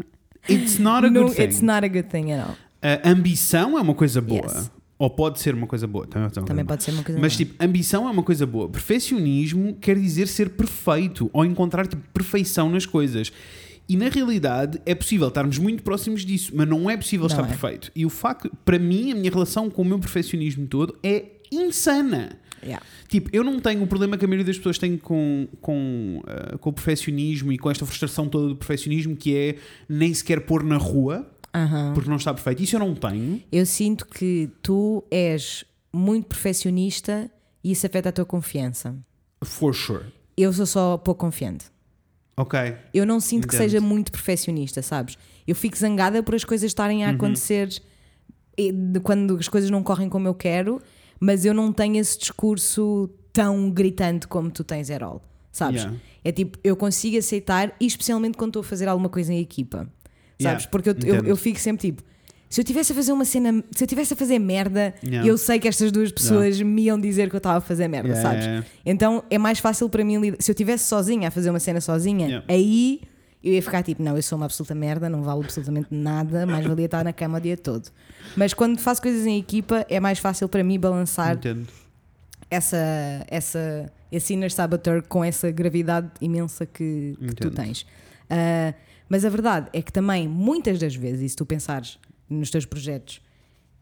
It's 0.49 0.77
not 0.79 1.05
a 1.05 1.09
no, 1.09 1.23
good 1.23 1.35
thing. 1.35 1.43
it's 1.43 1.61
not 1.61 1.85
a 1.85 1.87
good 1.87 2.07
thing 2.09 2.31
at 2.31 2.47
all. 2.47 2.55
A 2.81 3.09
ambição 3.09 3.77
é 3.77 3.81
uma 3.81 3.93
coisa 3.95 4.21
boa. 4.21 4.45
Yes. 4.45 4.71
Ou 4.97 5.09
pode 5.09 5.39
ser 5.39 5.53
uma 5.53 5.67
coisa 5.67 5.85
boa. 5.87 6.07
Também, 6.07 6.29
Também 6.29 6.65
pode 6.65 6.83
ser 6.83 6.91
uma 6.91 7.03
coisa 7.03 7.19
Mas, 7.19 7.35
boa. 7.35 7.45
tipo, 7.45 7.63
ambição 7.63 8.07
é 8.07 8.11
uma 8.11 8.23
coisa 8.23 8.45
boa. 8.45 8.69
Perfeccionismo 8.69 9.75
quer 9.81 9.97
dizer 9.97 10.27
ser 10.27 10.49
perfeito 10.51 11.29
ou 11.33 11.43
encontrar 11.43 11.85
tipo, 11.85 12.01
perfeição 12.13 12.69
nas 12.69 12.85
coisas. 12.85 13.31
E 13.87 13.95
na 13.95 14.09
realidade 14.09 14.81
é 14.85 14.95
possível 14.95 15.27
estarmos 15.27 15.57
muito 15.57 15.83
próximos 15.83 16.25
disso, 16.25 16.51
mas 16.55 16.67
não 16.67 16.89
é 16.89 16.97
possível 16.97 17.27
Não 17.27 17.35
estar 17.35 17.43
é. 17.43 17.47
perfeito. 17.47 17.91
E 17.95 18.05
o 18.05 18.09
facto, 18.09 18.51
para 18.63 18.79
mim, 18.79 19.11
a 19.11 19.15
minha 19.15 19.29
relação 19.29 19.69
com 19.69 19.81
o 19.83 19.85
meu 19.85 19.99
perfeccionismo 19.99 20.65
todo 20.67 20.97
é 21.03 21.25
insana. 21.51 22.39
Yeah. 22.63 22.83
Tipo, 23.07 23.29
eu 23.31 23.43
não 23.43 23.59
tenho 23.59 23.83
o 23.83 23.87
problema 23.87 24.17
que 24.17 24.25
a 24.25 24.27
maioria 24.27 24.45
das 24.45 24.57
pessoas 24.57 24.79
tem 24.79 24.97
com, 24.97 25.47
com, 25.61 26.23
ah, 26.25 26.57
com 26.57 26.71
o 26.71 26.73
perfeccionismo 26.73 27.51
e 27.51 27.57
com 27.59 27.69
esta 27.69 27.85
frustração 27.85 28.27
toda 28.27 28.47
do 28.47 28.55
perfeccionismo, 28.55 29.15
que 29.15 29.35
é 29.35 29.55
nem 29.87 30.11
sequer 30.13 30.41
pôr 30.41 30.63
na 30.63 30.77
rua, 30.77 31.29
Aham. 31.53 31.93
porque 31.93 32.09
não 32.09 32.17
está 32.17 32.33
perfeito. 32.33 32.63
Isso 32.63 32.75
eu 32.75 32.79
não 32.79 32.95
tenho. 32.95 33.41
Eu 33.51 33.65
sinto 33.67 34.07
que 34.07 34.49
tu 34.63 35.03
és 35.11 35.63
muito 35.93 36.25
perfeccionista 36.25 37.29
e 37.63 37.71
isso 37.71 37.85
afeta 37.85 38.09
a 38.09 38.11
tua 38.11 38.25
confiança. 38.25 38.95
For 39.43 39.73
sure. 39.75 40.05
Eu 40.35 40.51
sou 40.51 40.65
só 40.65 40.97
pouco 40.97 41.23
confiante. 41.23 41.65
Ok. 42.37 42.59
Eu 42.93 43.05
não 43.05 43.19
sinto 43.19 43.47
que 43.47 43.55
Entendo. 43.55 43.69
seja 43.69 43.81
muito 43.81 44.11
perfeccionista, 44.11 44.81
sabes? 44.81 45.17
Eu 45.47 45.55
fico 45.55 45.77
zangada 45.77 46.21
por 46.21 46.35
as 46.35 46.43
coisas 46.43 46.65
estarem 46.69 47.03
Uhum. 47.03 47.09
a 47.09 47.11
acontecer 47.13 47.69
e 48.57 48.71
de 48.71 48.99
quando 48.99 49.37
as 49.37 49.47
coisas 49.47 49.69
não 49.69 49.81
correm 49.83 50.09
como 50.09 50.27
eu 50.27 50.33
quero, 50.33 50.81
mas 51.19 51.45
eu 51.45 51.53
não 51.53 51.71
tenho 51.71 51.95
esse 51.97 52.17
discurso 52.19 53.09
tão 53.31 53.69
gritante 53.69 54.27
como 54.27 54.49
tu 54.51 54.63
tens, 54.63 54.89
Erol. 54.89 55.21
Sabes? 55.51 55.81
Yeah. 55.83 55.99
É 56.23 56.31
tipo, 56.31 56.57
eu 56.63 56.75
consigo 56.75 57.17
aceitar, 57.17 57.73
especialmente 57.79 58.37
quando 58.37 58.49
estou 58.49 58.61
a 58.61 58.63
fazer 58.63 58.87
alguma 58.89 59.07
coisa 59.09 59.33
em 59.33 59.39
equipa. 59.39 59.87
Sabes? 60.41 60.63
Yeah, 60.63 60.67
Porque 60.69 60.89
eu, 60.89 60.95
eu, 61.05 61.23
eu 61.23 61.37
fico 61.37 61.59
sempre 61.59 61.87
tipo. 61.87 62.03
Se 62.49 62.61
eu 62.61 62.65
tivesse 62.65 62.91
a 62.91 62.95
fazer 62.95 63.11
uma 63.11 63.25
cena, 63.25 63.63
se 63.71 63.83
eu 63.83 63.87
tivesse 63.87 64.13
a 64.13 64.15
fazer 64.15 64.39
merda, 64.39 64.93
Yeah. 65.03 65.27
eu 65.27 65.37
sei 65.37 65.59
que 65.59 65.67
estas 65.67 65.91
duas 65.91 66.11
pessoas 66.11 66.61
me 66.61 66.83
iam 66.83 66.99
dizer 66.99 67.29
que 67.29 67.35
eu 67.35 67.39
estava 67.39 67.57
a 67.57 67.61
fazer 67.61 67.87
merda, 67.87 68.09
Yeah, 68.09 68.29
sabes? 68.29 68.45
yeah, 68.45 68.65
yeah. 68.65 68.79
Então 68.85 69.23
é 69.29 69.37
mais 69.37 69.59
fácil 69.59 69.89
para 69.89 70.03
mim 70.05 70.17
lidar. 70.19 70.37
Se 70.39 70.51
eu 70.51 70.53
estivesse 70.53 70.85
sozinha 70.87 71.27
a 71.27 71.31
fazer 71.31 71.49
uma 71.49 71.59
cena 71.59 71.81
sozinha, 71.81 72.27
Yeah. 72.27 72.45
aí 72.47 73.01
eu 73.43 73.53
ia 73.53 73.61
ficar 73.61 73.83
tipo, 73.83 74.01
não, 74.01 74.15
eu 74.15 74.23
sou 74.23 74.37
uma 74.37 74.45
absoluta 74.45 74.73
merda, 74.73 75.09
não 75.09 75.21
valo 75.21 75.43
absolutamente 75.43 75.87
nada, 75.91 76.45
mais 76.45 76.65
valia 76.65 76.85
estar 76.85 77.03
na 77.03 77.13
cama 77.13 77.37
o 77.37 77.41
dia 77.41 77.57
todo. 77.57 77.89
Mas 78.35 78.53
quando 78.53 78.79
faço 78.79 79.01
coisas 79.01 79.25
em 79.25 79.37
equipa, 79.37 79.85
é 79.89 79.99
mais 79.99 80.17
fácil 80.19 80.47
para 80.47 80.63
mim 80.63 80.79
balançar 80.79 81.35
Entendo. 81.35 81.67
essa, 82.49 82.77
essa, 83.27 83.91
esse 84.11 84.33
inner 84.33 84.51
saboteur 84.51 85.03
com 85.07 85.23
essa 85.23 85.51
gravidade 85.51 86.09
imensa 86.21 86.65
que, 86.65 87.15
que 87.19 87.35
tu 87.35 87.51
tens. 87.51 87.85
Ah, 88.29 88.73
mas 89.07 89.23
a 89.23 89.29
verdade 89.29 89.67
é 89.73 89.81
que 89.81 89.91
também, 89.91 90.27
muitas 90.27 90.79
das 90.79 90.95
vezes, 90.95 91.21
e 91.21 91.29
se 91.29 91.35
tu 91.35 91.45
pensares 91.45 91.99
nos 92.29 92.49
teus 92.49 92.65
projetos, 92.65 93.21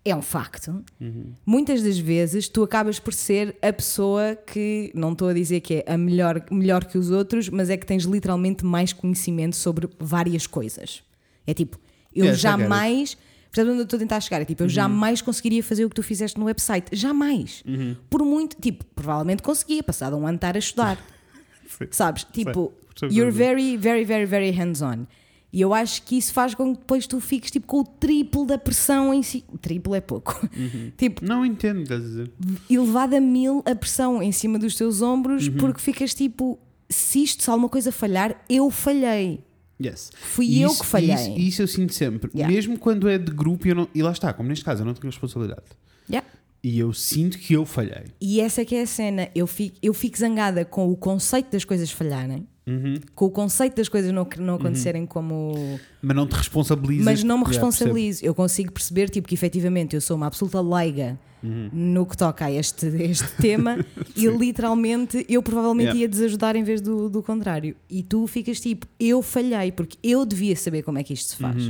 é 0.06 0.16
um 0.16 0.22
facto. 0.22 0.84
Uhum. 1.00 1.34
Muitas 1.46 1.82
das 1.82 1.98
vezes 1.98 2.50
tu 2.50 2.64
acabas 2.64 3.00
por 3.00 3.14
ser 3.14 3.56
a 3.62 3.72
pessoa 3.72 4.36
que, 4.36 4.92
não 4.94 5.14
estou 5.14 5.30
a 5.30 5.34
dizer 5.34 5.62
que 5.62 5.76
é 5.76 5.94
a 5.94 5.98
melhor, 5.98 6.44
melhor 6.52 6.84
que 6.86 6.98
os 6.98 7.10
outros, 7.10 7.48
mas 7.50 7.70
é 7.70 7.78
que 7.78 7.86
tens 7.86 8.04
literalmente 8.04 8.66
mais 8.66 8.92
conhecimento 8.92 9.56
sobre 9.56 9.90
várias 10.00 10.46
coisas. 10.46 11.04
É 11.48 11.54
tipo, 11.54 11.80
eu 12.14 12.28
it. 12.28 12.38
jamais. 12.38 13.18
Portanto, 13.46 13.70
onde 13.70 13.80
eu 13.82 13.84
estou 13.84 13.98
a 13.98 14.00
tentar 14.00 14.20
chegar 14.20 14.42
é 14.42 14.46
tipo, 14.46 14.64
eu 14.64 14.70
jamais 14.70 15.22
conseguiria 15.22 15.64
fazer 15.64 15.86
o 15.86 15.90
que 15.90 15.96
tu 15.96 16.04
fizeste 16.04 16.40
no 16.40 16.46
website. 16.46 16.88
Jamais. 16.92 17.64
Por 18.10 18.26
muito. 18.26 18.58
Tipo, 18.60 18.84
provavelmente 18.96 19.44
conseguia, 19.44 19.84
passado 19.84 20.18
um 20.18 20.26
ano 20.26 20.36
estar 20.36 20.56
a 20.56 20.60
estudar. 20.60 20.98
Sabes? 21.92 22.24
Tipo, 22.26 22.74
you're 23.04 23.32
very, 23.32 23.78
very, 23.78 24.04
very, 24.04 24.26
very 24.26 24.52
hands-on. 24.52 25.06
E 25.54 25.62
eu 25.62 25.72
acho 25.72 26.02
que 26.02 26.18
isso 26.18 26.34
faz 26.34 26.56
com 26.56 26.74
que 26.74 26.80
depois 26.82 27.06
tu 27.06 27.20
fiques 27.20 27.52
tipo, 27.52 27.68
com 27.68 27.82
o 27.82 27.84
triplo 27.84 28.44
da 28.44 28.58
pressão 28.58 29.14
em 29.14 29.22
si. 29.22 29.46
Triplo 29.62 29.94
é 29.94 30.02
pouco. 30.02 30.50
tipo, 30.98 31.24
Não 31.24 31.46
entendo, 31.46 31.84
estás 31.84 32.02
a 32.04 32.08
dizer. 32.08 32.32
elevado 32.68 33.16
a 33.16 33.22
mil 33.22 33.62
a 33.66 33.76
pressão 33.76 34.22
em 34.24 34.32
cima 34.32 34.58
dos 34.58 34.74
teus 34.76 35.02
ombros 35.04 35.48
Uhum. 35.48 35.58
porque 35.58 35.80
ficas 35.80 36.14
tipo, 36.16 36.58
se 36.90 37.22
isto, 37.24 37.44
se 37.44 37.50
alguma 37.52 37.70
coisa 37.70 37.92
falhar, 37.92 38.44
eu 38.50 38.72
falhei. 38.72 39.42
Yes. 39.80 40.12
Fui 40.16 40.46
E 40.48 40.62
eu 40.62 40.72
isso- 40.72 40.82
que 40.82 40.88
falhei. 40.88 41.14
Isso, 41.14 41.40
isso 41.40 41.62
eu 41.62 41.68
sinto 41.68 41.94
sempre. 41.94 42.32
Yeah. 42.34 42.52
Mesmo 42.52 42.80
quando 42.80 43.08
é 43.08 43.18
de 43.20 43.32
grupo, 43.32 43.68
eu 43.68 43.76
não, 43.76 43.88
e 43.94 44.02
lá 44.02 44.12
está, 44.12 44.34
como 44.34 44.50
neste 44.50 44.66
caso, 44.66 44.82
eu 44.82 44.86
não 44.88 44.94
tenho 44.96 45.06
responsabilidade. 45.12 45.64
Yeah. 46.10 46.28
E 46.64 46.80
eu 46.80 46.94
sinto 46.94 47.38
que 47.38 47.54
eu 47.54 47.66
falhei. 47.66 48.06
E 48.22 48.40
essa 48.40 48.62
é 48.62 48.66
que 48.66 48.74
é 48.76 48.82
a 48.84 48.88
cena. 48.88 49.30
Eu 49.36 49.46
fico, 49.46 49.76
eu 49.84 49.94
fico 49.94 50.18
zangada 50.18 50.64
com 50.66 50.90
o 50.90 50.96
conceito 50.96 51.52
das 51.52 51.66
coisas 51.66 51.92
falharem, 51.92 52.48
Uhum. 52.66 52.96
com 53.14 53.26
o 53.26 53.30
conceito 53.30 53.76
das 53.76 53.90
coisas 53.90 54.12
não, 54.14 54.26
não 54.40 54.56
acontecerem 54.56 55.06
como. 55.06 55.80
Mas 56.02 56.16
não 56.16 56.26
te 56.26 56.34
responsabilizas. 56.36 57.04
Mas 57.06 57.24
não 57.24 57.38
me 57.38 57.44
Yeah, 57.44 57.60
responsabilizo. 57.68 58.26
eu 58.26 58.34
consigo 58.34 58.72
perceber 58.72 59.10
tipo, 59.10 59.28
que 59.28 59.36
efetivamente 59.36 59.96
eu 59.96 60.02
sou 60.02 60.16
uma 60.16 60.28
absoluta 60.28 60.62
leiga 60.62 61.20
Uhum. 61.44 61.70
no 61.74 62.06
que 62.06 62.16
toca 62.16 62.46
a 62.46 62.52
este, 62.54 62.86
este 62.86 63.28
tema 63.36 63.78
e 64.16 64.28
literalmente 64.28 65.26
eu 65.28 65.44
provavelmente 65.44 65.88
Yeah. 65.88 66.00
ia 66.04 66.08
desajudar 66.08 66.56
em 66.56 66.64
vez 66.64 66.80
do, 66.80 67.10
do 67.10 67.22
contrário. 67.22 67.76
E 67.90 68.02
tu 68.02 68.26
ficas 68.28 68.62
tipo, 68.62 68.88
eu 68.98 69.22
falhei 69.22 69.70
porque 69.74 69.98
eu 70.02 70.26
devia 70.26 70.56
saber 70.56 70.84
como 70.84 71.00
é 71.00 71.04
que 71.04 71.12
isto 71.14 71.32
se 71.32 71.36
faz. 71.36 71.70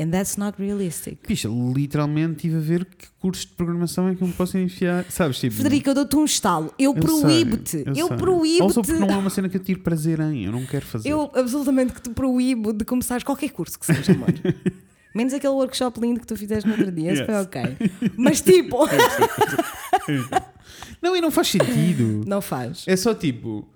And 0.00 0.10
that's 0.10 0.36
not 0.36 0.58
realistic. 0.58 1.18
Pixa, 1.26 1.48
literalmente 1.48 2.46
estive 2.46 2.56
a 2.56 2.60
ver 2.60 2.84
que 2.86 3.06
cursos 3.20 3.44
de 3.44 3.52
programação 3.52 4.08
é 4.08 4.14
que 4.14 4.22
eu 4.22 4.26
me 4.28 4.32
posso 4.32 4.56
enfiar. 4.56 5.04
Sabes, 5.10 5.38
tipo. 5.38 5.54
Federica, 5.54 5.90
eu 5.90 5.94
dou-te 5.94 6.16
um 6.16 6.24
estalo. 6.24 6.72
Eu, 6.78 6.94
proíbo-te. 6.94 7.82
Eu, 7.86 7.94
sei. 7.94 8.02
Ou 8.02 8.08
só 8.08 8.16
proíbo-te. 8.16 8.74
porque 8.74 8.92
não 8.92 9.08
é 9.10 9.16
uma 9.18 9.30
cena 9.30 9.48
que 9.48 9.56
eu 9.58 9.62
tiro 9.62 9.80
prazer 9.80 10.18
em, 10.20 10.46
eu 10.46 10.52
não 10.52 10.64
quero 10.64 10.86
fazer. 10.86 11.08
Eu 11.10 11.30
absolutamente 11.34 11.92
que 11.92 12.00
te 12.00 12.10
proíbo 12.10 12.72
de 12.72 12.84
começares 12.84 13.22
qualquer 13.22 13.50
curso 13.50 13.78
que 13.78 13.84
seja, 13.84 14.12
amor. 14.12 14.32
Menos 15.14 15.34
aquele 15.34 15.52
workshop 15.52 16.00
lindo 16.00 16.20
que 16.20 16.26
tu 16.26 16.36
fizeste 16.36 16.68
no 16.68 16.74
outro 16.76 16.90
dia, 16.92 17.12
esse 17.12 17.24
foi 17.24 17.34
Yes. 17.34 17.44
ok. 17.46 17.62
Mas 18.16 18.40
tipo, 18.40 18.86
Não, 21.02 21.16
e 21.16 21.20
não 21.20 21.30
faz 21.30 21.48
sentido. 21.48 22.22
não 22.26 22.40
faz. 22.40 22.84
É 22.86 22.96
só 22.96 23.12
tipo. 23.12 23.68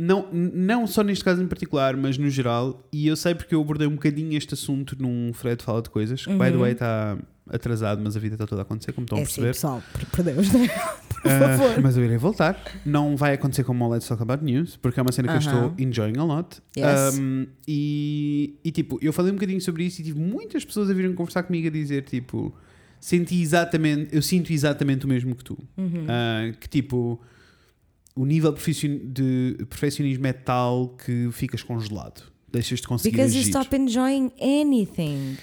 Não, 0.00 0.26
não 0.32 0.86
só 0.86 1.02
neste 1.02 1.22
caso 1.24 1.42
em 1.42 1.46
particular, 1.46 1.96
mas 1.96 2.16
no 2.16 2.30
geral, 2.30 2.82
e 2.92 3.06
eu 3.06 3.16
sei 3.16 3.34
porque 3.34 3.54
eu 3.54 3.60
abordei 3.60 3.86
um 3.86 3.92
bocadinho 3.96 4.36
este 4.36 4.54
assunto 4.54 4.96
num 4.98 5.32
Fred 5.34 5.62
Fala 5.62 5.82
de 5.82 5.90
Coisas, 5.90 6.24
que 6.24 6.32
by 6.32 6.50
the 6.50 6.56
way 6.56 6.72
está 6.72 7.18
atrasado, 7.48 8.00
mas 8.02 8.16
a 8.16 8.20
vida 8.20 8.36
está 8.36 8.46
toda 8.46 8.60
a 8.60 8.64
acontecer, 8.64 8.92
como 8.92 9.04
estão 9.04 9.18
a 9.18 9.20
Uhum. 9.20 9.26
É 9.26 9.28
sim, 9.28 9.42
perceber. 9.42 9.52
pessoal, 9.52 9.82
por, 9.92 10.06
por 10.06 10.22
Deus, 10.24 10.52
né? 10.52 10.68
por 11.22 11.30
Ah, 11.30 11.58
favor. 11.58 11.82
mas 11.82 11.96
eu 11.96 12.04
irei 12.04 12.16
voltar. 12.16 12.56
Não 12.86 13.16
vai 13.16 13.34
acontecer 13.34 13.62
como 13.64 13.84
o 13.84 13.88
Let's 13.90 14.06
Talk 14.08 14.22
About 14.22 14.42
News, 14.44 14.76
porque 14.76 14.98
é 14.98 15.02
uma 15.02 15.12
cena 15.12 15.28
que 15.28 15.34
eu 15.46 15.52
Aham. 15.52 15.66
estou 15.66 15.86
enjoying 15.86 16.16
a 16.18 16.24
lot. 16.24 16.62
Yes. 16.76 17.18
Um, 17.18 17.46
e, 17.68 18.54
e 18.64 18.70
tipo, 18.70 18.98
eu 19.02 19.12
falei 19.12 19.32
um 19.32 19.34
bocadinho 19.34 19.60
sobre 19.60 19.84
isso 19.84 20.00
e 20.00 20.04
tive 20.04 20.18
muitas 20.18 20.64
pessoas 20.64 20.88
a 20.88 20.94
virem 20.94 21.12
conversar 21.14 21.42
comigo 21.42 21.66
a 21.66 21.70
dizer 21.70 22.04
tipo, 22.04 22.54
senti 23.00 23.40
exatamente, 23.42 24.14
eu 24.14 24.22
sinto 24.22 24.50
exatamente 24.52 25.04
o 25.04 25.08
mesmo 25.08 25.34
que 25.34 25.44
tu. 25.44 25.58
Uhum. 25.76 26.06
Ah, 26.08 26.52
que 26.58 26.68
tipo, 26.68 27.20
o 28.16 28.24
nível 28.26 28.52
de 28.52 29.56
perfeccionismo 29.68 30.26
é 30.26 30.32
tal 30.32 30.88
que 31.04 31.28
ficas 31.32 31.62
congelado. 31.62 32.22
Deixas 32.52 32.80
de 32.80 32.88
conseguir 32.88 33.16
Because 33.16 33.34
you 33.34 33.40
agir. 33.42 33.50
stop 33.50 33.74
enjoying 33.76 34.30
anything. 34.40 35.36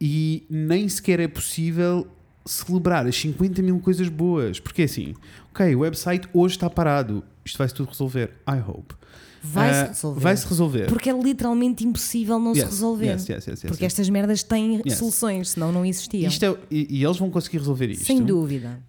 E 0.00 0.46
nem 0.50 0.88
sequer 0.88 1.20
é 1.20 1.28
possível 1.28 2.06
celebrar 2.46 3.06
as 3.06 3.16
50 3.16 3.62
mil 3.62 3.78
coisas 3.80 4.08
boas. 4.08 4.58
Porque 4.60 4.82
é 4.82 4.84
assim, 4.86 5.14
ok, 5.52 5.74
o 5.74 5.80
website 5.80 6.28
hoje 6.32 6.56
está 6.56 6.68
parado. 6.70 7.22
Isto 7.44 7.58
vai-se 7.58 7.74
tudo 7.74 7.88
resolver. 7.90 8.32
I 8.48 8.58
hope. 8.66 8.94
Vai-se 9.42 9.78
Ah, 9.80 9.86
resolver. 9.88 10.20
Vai-se 10.20 10.46
resolver. 10.48 10.86
Porque 10.86 11.10
é 11.10 11.12
literalmente 11.12 11.84
impossível 11.86 12.38
não 12.38 12.54
se 12.54 12.60
Yes, 12.60 12.70
resolver. 12.70 13.06
yes, 13.06 13.28
yes, 13.28 13.60
Porque 13.62 13.84
estas 13.84 14.08
merdas 14.08 14.42
têm 14.42 14.82
soluções, 14.90 15.50
senão 15.50 15.70
não 15.70 15.84
existiam. 15.84 16.30
É- 16.30 16.56
e, 16.70 16.98
e 16.98 17.04
eles 17.04 17.18
vão 17.18 17.30
conseguir 17.30 17.58
resolver 17.58 17.90
isto. 17.90 18.06
Sem 18.06 18.22
dúvida. 18.22 18.80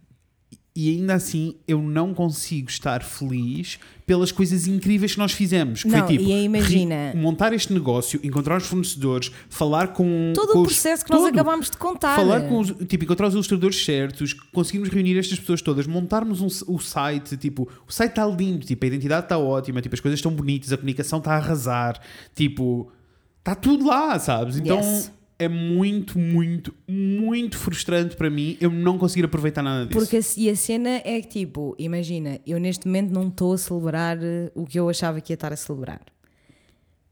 E 0.77 0.89
ainda 0.89 1.13
assim, 1.13 1.55
eu 1.65 1.81
não 1.81 2.13
consigo 2.13 2.69
estar 2.69 3.01
feliz 3.01 3.79
pelas 4.05 4.29
coisas 4.29 4.67
incríveis 4.67 5.13
que 5.13 5.17
nós 5.17 5.31
fizemos. 5.31 5.83
Que 5.83 5.87
Não, 5.89 5.99
foi 6.05 6.17
tipo, 6.17 6.29
e 6.29 6.33
aí 6.33 6.43
imagina- 6.43 7.13
montar 7.15 7.53
este 7.53 7.71
negócio, 7.71 8.19
encontrar 8.21 8.57
os 8.57 8.67
fornecedores, 8.67 9.31
falar 9.49 9.93
com. 9.93 10.33
Todo 10.35 10.51
com 10.51 10.59
o 10.59 10.61
os- 10.63 10.67
processo 10.67 11.05
que 11.05 11.11
nós 11.11 11.21
todo. 11.21 11.33
acabámos 11.33 11.69
de 11.69 11.77
contar. 11.77 12.17
Falar 12.17 12.41
com 12.49 12.59
os, 12.59 12.71
tipo, 12.89 13.05
encontrar 13.05 13.27
os 13.27 13.33
ilustradores 13.33 13.85
certos, 13.85 14.33
conseguirmos 14.33 14.89
reunir 14.89 15.17
estas 15.17 15.39
pessoas 15.39 15.61
todas, 15.61 15.87
montarmos 15.87 16.41
um, 16.41 16.47
o 16.67 16.77
site, 16.77 17.37
tipo, 17.37 17.69
o 17.87 17.91
site 17.93 18.09
está 18.11 18.25
lindo, 18.27 18.65
tipo, 18.65 18.83
a 18.83 18.87
identidade 18.89 19.27
está 19.27 19.37
ótima, 19.37 19.81
tipo, 19.81 19.95
as 19.95 20.01
coisas 20.01 20.17
estão 20.17 20.31
bonitas, 20.33 20.73
a 20.73 20.77
comunicação 20.77 21.19
está 21.19 21.31
a 21.35 21.37
arrasar, 21.37 22.01
tipo, 22.35 22.91
está 23.39 23.55
tudo 23.55 23.85
lá, 23.87 24.19
sabes? 24.19 24.57
Então 24.57 24.77
Yes. 24.77 25.09
É 25.37 25.47
muito, 25.49 26.17
muito, 26.17 26.73
muito 26.87 27.57
frustrante 27.57 28.15
para 28.15 28.29
mim 28.29 28.57
eu 28.61 28.69
não 28.71 28.97
conseguir 28.97 29.25
aproveitar 29.25 29.61
nada 29.61 29.85
disso. 29.85 29.99
Porque 29.99 30.17
a, 30.17 30.21
e 30.37 30.49
a 30.49 30.55
cena 30.55 30.89
é 31.03 31.21
que, 31.21 31.27
tipo, 31.27 31.75
imagina, 31.77 32.39
eu 32.47 32.57
neste 32.59 32.87
momento 32.87 33.11
não 33.11 33.27
estou 33.27 33.53
a 33.53 33.57
celebrar 33.57 34.17
eh, 34.21 34.51
o 34.55 34.65
que 34.65 34.79
eu 34.79 34.87
achava 34.89 35.19
que 35.19 35.33
ia 35.33 35.35
estar 35.35 35.51
a 35.51 35.57
celebrar. 35.57 36.01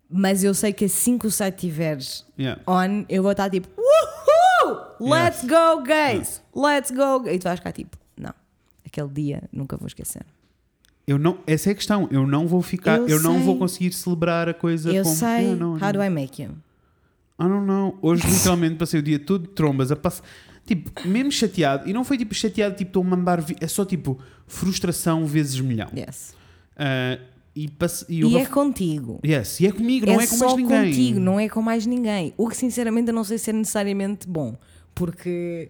Mas 0.10 0.44
eu 0.44 0.54
sei 0.54 0.72
que 0.72 0.86
assim 0.86 1.18
que 1.18 1.26
o 1.28 1.32
site 1.32 1.58
tiveres 1.58 2.26
Yeah. 2.38 2.62
on, 2.68 3.06
eu 3.10 3.24
vou 3.24 3.32
estar 3.32 3.50
tipo, 3.50 3.68
Woohoo! 3.78 4.80
Let's 5.00 5.42
Yes. 5.44 5.50
go, 5.52 5.84
guys! 5.84 6.42
Let's 6.56 6.92
go! 6.92 7.28
E 7.28 7.40
tu 7.40 7.44
vais 7.44 7.60
ficar 7.60 7.72
tipo, 7.72 7.98
não, 8.18 8.34
aquele 8.86 9.10
dia 9.10 9.44
nunca 9.52 9.76
vou 9.76 9.88
esquecer. 9.88 10.26
Eu 11.06 11.18
não, 11.20 11.40
essa 11.46 11.70
é 11.70 11.72
a 11.74 11.76
questão, 11.76 12.08
eu 12.12 12.26
não 12.26 12.48
vou 12.48 12.62
ficar, 12.62 13.00
eu, 13.00 13.08
Eu 13.10 13.22
não 13.22 13.42
vou 13.42 13.58
conseguir 13.58 13.92
celebrar 13.92 14.48
a 14.48 14.54
coisa 14.54 14.90
Eu 14.94 15.04
como. 15.04 15.16
sei, 15.16 15.28
Yeah, 15.46 15.56
não, 15.58 15.74
how 15.74 15.80
não. 15.80 15.92
do 15.92 16.02
I 16.04 16.10
make 16.10 16.42
you? 16.42 16.52
Ah, 17.46 17.50
não, 17.50 17.66
não. 17.66 17.98
Hoje 18.02 18.26
literalmente 18.28 18.76
passei 18.76 19.00
o 19.00 19.04
dia 19.04 19.20
todo 19.20 19.44
de 19.48 19.54
trombas 19.54 19.92
a 19.92 19.96
passar. 19.96 20.24
Tipo, 20.66 20.92
mesmo 21.08 21.32
chateado. 21.32 21.90
E 21.90 21.94
não 21.94 22.04
foi 22.04 22.18
tipo 22.18 22.34
chateado, 22.34 22.76
tipo, 22.76 22.90
estou 22.90 23.04
a 23.04 23.06
mandar. 23.06 23.42
vi- 23.42 23.56
É 23.60 23.68
só 23.68 23.84
tipo 23.86 24.20
frustração 24.48 25.26
vezes 25.26 25.60
milhão. 25.60 25.90
Yes. 25.96 26.36
Ah, 26.78 27.20
e 27.56 27.68
passe... 27.70 28.06
e, 28.10 28.22
E 28.24 28.38
é 28.38 28.46
contigo. 28.46 29.20
Yes, 29.24 29.60
e 29.60 29.68
é 29.68 29.72
comigo, 29.72 30.06
não 30.08 30.20
é, 30.20 30.26
com 30.26 30.36
só 30.36 30.46
mais 30.46 30.58
ninguém. 30.58 30.86
contigo, 30.90 31.20
não 31.20 31.40
é 31.40 31.50
com 31.50 31.62
mais 31.62 31.86
ninguém. 31.86 32.34
O 32.38 32.48
que 32.50 32.58
sinceramente 32.58 33.10
eu 33.10 33.14
não 33.14 33.24
sei 33.24 33.38
se 33.38 33.50
é 33.50 33.54
necessariamente 33.54 34.28
bom, 34.28 34.56
porque 34.96 35.70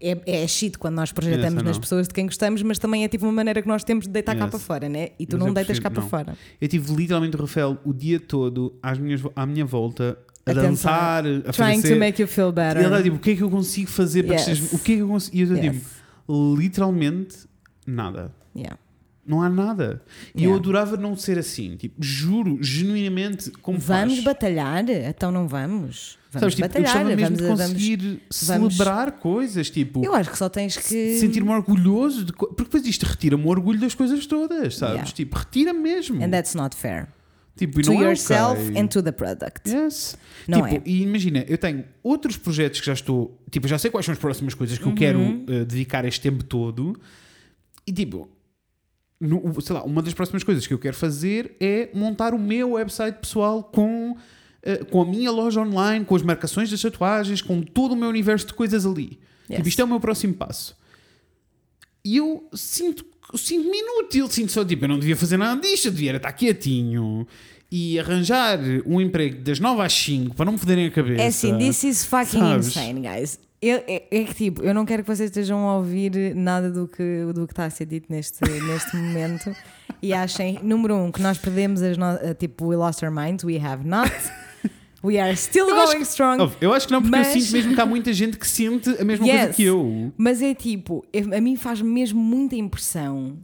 É, 0.00 0.42
é 0.42 0.46
shit 0.46 0.76
quando 0.76 0.96
nós 0.96 1.10
projetamos 1.12 1.54
Essa 1.54 1.62
nas 1.64 1.76
não. 1.76 1.80
pessoas 1.80 2.06
de 2.08 2.12
quem 2.14 2.26
gostamos, 2.26 2.60
mas 2.62 2.78
também 2.78 3.04
é 3.04 3.08
tipo 3.08 3.24
uma 3.24 3.32
maneira 3.32 3.62
que 3.62 3.68
nós 3.68 3.82
temos 3.84 4.04
de 4.04 4.10
deitar 4.12 4.34
cá 4.36 4.42
Yes. 4.44 4.50
para 4.50 4.58
fora, 4.60 4.88
né? 4.88 5.08
E 5.18 5.24
tu 5.24 5.38
Mas 5.38 5.46
não 5.46 5.54
deitas 5.54 5.78
cá 5.78 5.88
prefiro- 5.90 6.10
para 6.10 6.18
não. 6.18 6.34
fora. 6.34 6.38
Eu 6.60 6.68
tive 6.68 6.92
literalmente 6.94 7.34
o 7.36 7.40
Rafael 7.40 7.78
o 7.84 7.92
dia 7.94 8.20
todo 8.20 8.74
às 8.82 8.98
minhas, 8.98 9.22
à 9.34 9.46
minha 9.46 9.64
volta 9.64 10.18
a, 10.46 10.50
A 10.50 10.54
dançar, 10.54 11.24
a 11.26 11.52
Trying 11.52 11.76
fazer. 11.80 11.94
to 11.94 11.98
make 11.98 12.20
you 12.20 12.28
feel 12.28 12.48
E 12.50 12.52
better. 12.52 12.76
ele 12.84 12.86
era 12.94 13.02
tipo, 13.02 13.16
o 13.16 13.18
que 13.18 13.30
é 13.30 13.36
que 13.36 13.42
eu 13.42 13.50
consigo 13.50 13.90
fazer 13.90 14.22
para 14.24 14.36
que 14.36 14.40
Yes. 14.42 14.48
estejas- 14.58 14.72
O 14.72 14.78
que 14.84 14.92
é 14.92 14.96
que 14.96 15.00
eu 15.02 15.08
consigo? 15.08 15.36
E 15.36 15.40
eu 15.40 15.56
Yes. 15.56 15.60
tipo, 15.74 16.54
literalmente 16.56 17.36
nada. 17.86 18.32
Yeah. 18.56 18.78
Não 19.26 19.40
há 19.40 19.48
nada. 19.48 20.02
E 20.34 20.40
Yeah. 20.42 20.54
eu 20.54 20.60
adorava 20.60 20.98
não 20.98 21.16
ser 21.16 21.38
assim. 21.38 21.76
Tipo, 21.76 21.94
juro, 21.98 22.58
genuinamente, 22.60 23.50
como 23.62 23.78
Vamos 23.78 24.14
faz. 24.16 24.24
batalhar? 24.24 24.84
Então 24.90 25.32
não 25.32 25.48
vamos. 25.48 26.18
Vamos 26.30 26.40
Sabes, 26.40 26.54
tipo, 26.56 26.68
batalhar. 26.68 27.04
mesmo 27.06 27.20
vamos, 27.22 27.38
de 27.38 27.44
vamos- 27.46 27.60
conseguir 27.60 27.96
vamos- 28.42 28.74
celebrar 28.76 29.12
coisas, 29.12 29.70
tipo, 29.70 30.04
Eu 30.04 30.14
acho 30.14 30.30
que 30.30 30.36
só 30.36 30.48
tens 30.50 30.76
que. 30.76 31.18
sentir-me 31.18 31.48
orgulhoso, 31.50 32.24
de 32.24 32.32
porque 32.34 32.64
depois 32.64 32.84
isto 32.86 33.04
retira-me 33.06 33.44
o 33.44 33.48
orgulho 33.48 33.80
das 33.80 33.94
coisas 33.94 34.26
todas, 34.26 34.76
sabes? 34.76 34.94
Yeah. 34.94 35.12
Tipo, 35.12 35.38
retira 35.38 35.72
mesmo. 35.72 36.22
And 36.22 36.28
that's 36.30 36.54
not 36.54 36.76
fair. 36.76 37.08
Tipo, 37.56 37.80
e 37.80 37.82
To 37.84 37.92
não 37.92 38.02
é 38.02 38.04
yourself 38.06 38.60
ok. 38.70 38.80
and 38.80 38.86
to 38.88 39.02
the 39.02 39.12
product. 39.12 39.68
Yes. 39.70 40.16
Não 40.48 40.62
tipo, 40.62 40.76
é. 40.76 40.82
E 40.84 41.02
imagina, 41.02 41.44
eu 41.48 41.56
tenho 41.58 41.84
outros 42.02 42.36
projetos 42.36 42.80
que 42.80 42.86
já 42.86 42.92
estou. 42.92 43.40
Tipo, 43.50 43.66
já 43.68 43.78
sei 43.78 43.90
quais 43.90 44.04
são 44.04 44.12
as 44.12 44.18
próximas 44.18 44.54
coisas 44.54 44.76
que 44.78 44.86
eu 44.86 44.94
quero 44.94 45.18
Uhum. 45.18 45.44
eh, 45.48 45.64
dedicar 45.64 46.04
este 46.04 46.20
tempo 46.20 46.42
todo. 46.44 46.98
E 47.86 47.92
tipo, 47.92 48.28
no- 49.20 49.60
sei 49.60 49.74
lá, 49.74 49.82
uma 49.84 50.02
das 50.02 50.12
próximas 50.14 50.42
coisas 50.42 50.66
que 50.66 50.74
eu 50.74 50.78
quero 50.78 50.96
fazer 50.96 51.56
é 51.60 51.88
montar 51.94 52.34
o 52.34 52.38
meu 52.38 52.72
website 52.72 53.18
pessoal 53.18 53.62
com, 53.62 54.16
eh, 54.62 54.84
com 54.84 55.02
a 55.02 55.04
minha 55.06 55.30
loja 55.30 55.60
online, 55.60 56.04
com 56.04 56.14
as 56.16 56.22
marcações 56.22 56.70
das 56.70 56.82
tatuagens, 56.82 57.40
com 57.40 57.62
todo 57.62 57.92
o 57.92 57.96
meu 57.96 58.08
universo 58.08 58.46
de 58.48 58.54
coisas 58.54 58.84
ali. 58.84 59.18
Yes. 59.48 59.56
Tipo, 59.58 59.68
isto 59.68 59.80
é 59.80 59.84
o 59.84 59.88
meu 59.88 60.00
próximo 60.00 60.34
passo. 60.34 60.76
E 62.04 62.16
eu 62.18 62.48
sinto 62.52 63.04
sinto-me 63.36 63.78
inútil, 63.78 64.28
sinto 64.30 64.52
só 64.52 64.64
tipo, 64.64 64.84
eu 64.84 64.88
não 64.88 64.98
devia 64.98 65.16
fazer 65.16 65.36
nada 65.36 65.60
disto, 65.60 65.86
eu 65.86 65.92
devia 65.92 66.16
estar 66.16 66.32
quietinho 66.32 67.26
e 67.70 67.98
arranjar 67.98 68.58
um 68.86 69.00
emprego 69.00 69.42
das 69.42 69.58
9 69.58 69.82
às 69.82 69.92
5 69.92 70.34
para 70.36 70.44
não 70.44 70.52
me 70.52 70.58
foderem 70.58 70.86
a 70.86 70.90
cabeça. 70.90 71.22
É 71.22 71.26
assim, 71.26 71.58
this 71.58 71.82
is 71.84 72.04
fucking 72.04 72.38
Sabes? 72.38 72.66
insane, 72.68 73.00
guys. 73.00 73.38
Eu- 73.60 73.82
é, 73.88 74.02
é 74.10 74.24
que 74.24 74.34
tipo, 74.34 74.62
eu 74.62 74.74
não 74.74 74.84
quero 74.84 75.02
que 75.02 75.08
vocês 75.08 75.30
estejam 75.30 75.66
a 75.66 75.78
ouvir 75.78 76.34
nada 76.34 76.70
do 76.70 76.86
que, 76.86 77.24
do 77.34 77.46
que 77.46 77.52
está 77.52 77.64
a 77.64 77.70
ser 77.70 77.86
dito 77.86 78.12
neste, 78.12 78.40
neste 78.62 78.94
momento 78.96 79.50
e 80.02 80.12
achem, 80.12 80.60
número 80.62 80.94
um, 80.96 81.10
que 81.10 81.22
nós 81.22 81.38
perdemos 81.38 81.80
as 81.82 81.96
no, 81.96 82.04
eh, 82.20 82.34
tipo, 82.34 82.66
we 82.66 82.76
lost 82.76 83.02
our 83.02 83.10
minds, 83.10 83.42
we 83.42 83.56
have 83.58 83.82
not. 83.86 84.12
We 85.04 85.18
are 85.20 85.36
still 85.36 85.68
Eu 85.68 85.76
going 85.76 86.00
strong. 86.02 86.40
Óbvio, 86.42 86.56
Eu 86.62 86.72
acho 86.72 86.86
que 86.86 86.92
não, 86.92 87.02
porque 87.02 87.14
Mas- 87.16 87.34
eu 87.34 87.40
sinto 87.40 87.52
mesmo 87.52 87.74
que 87.74 87.80
há 87.80 87.84
muita 87.86 88.12
gente 88.12 88.38
que 88.38 88.46
sente 88.48 88.88
a 88.88 89.04
mesma 89.04 89.26
coisa 89.26 89.44
Yes. 89.48 89.56
que 89.56 89.62
eu. 89.64 90.12
Mas 90.16 90.40
é 90.40 90.54
tipo, 90.54 91.04
eu- 91.12 91.34
a 91.36 91.40
mim 91.40 91.56
faz 91.56 91.82
mesmo 91.82 92.18
muita 92.20 92.56
impressão. 92.56 93.36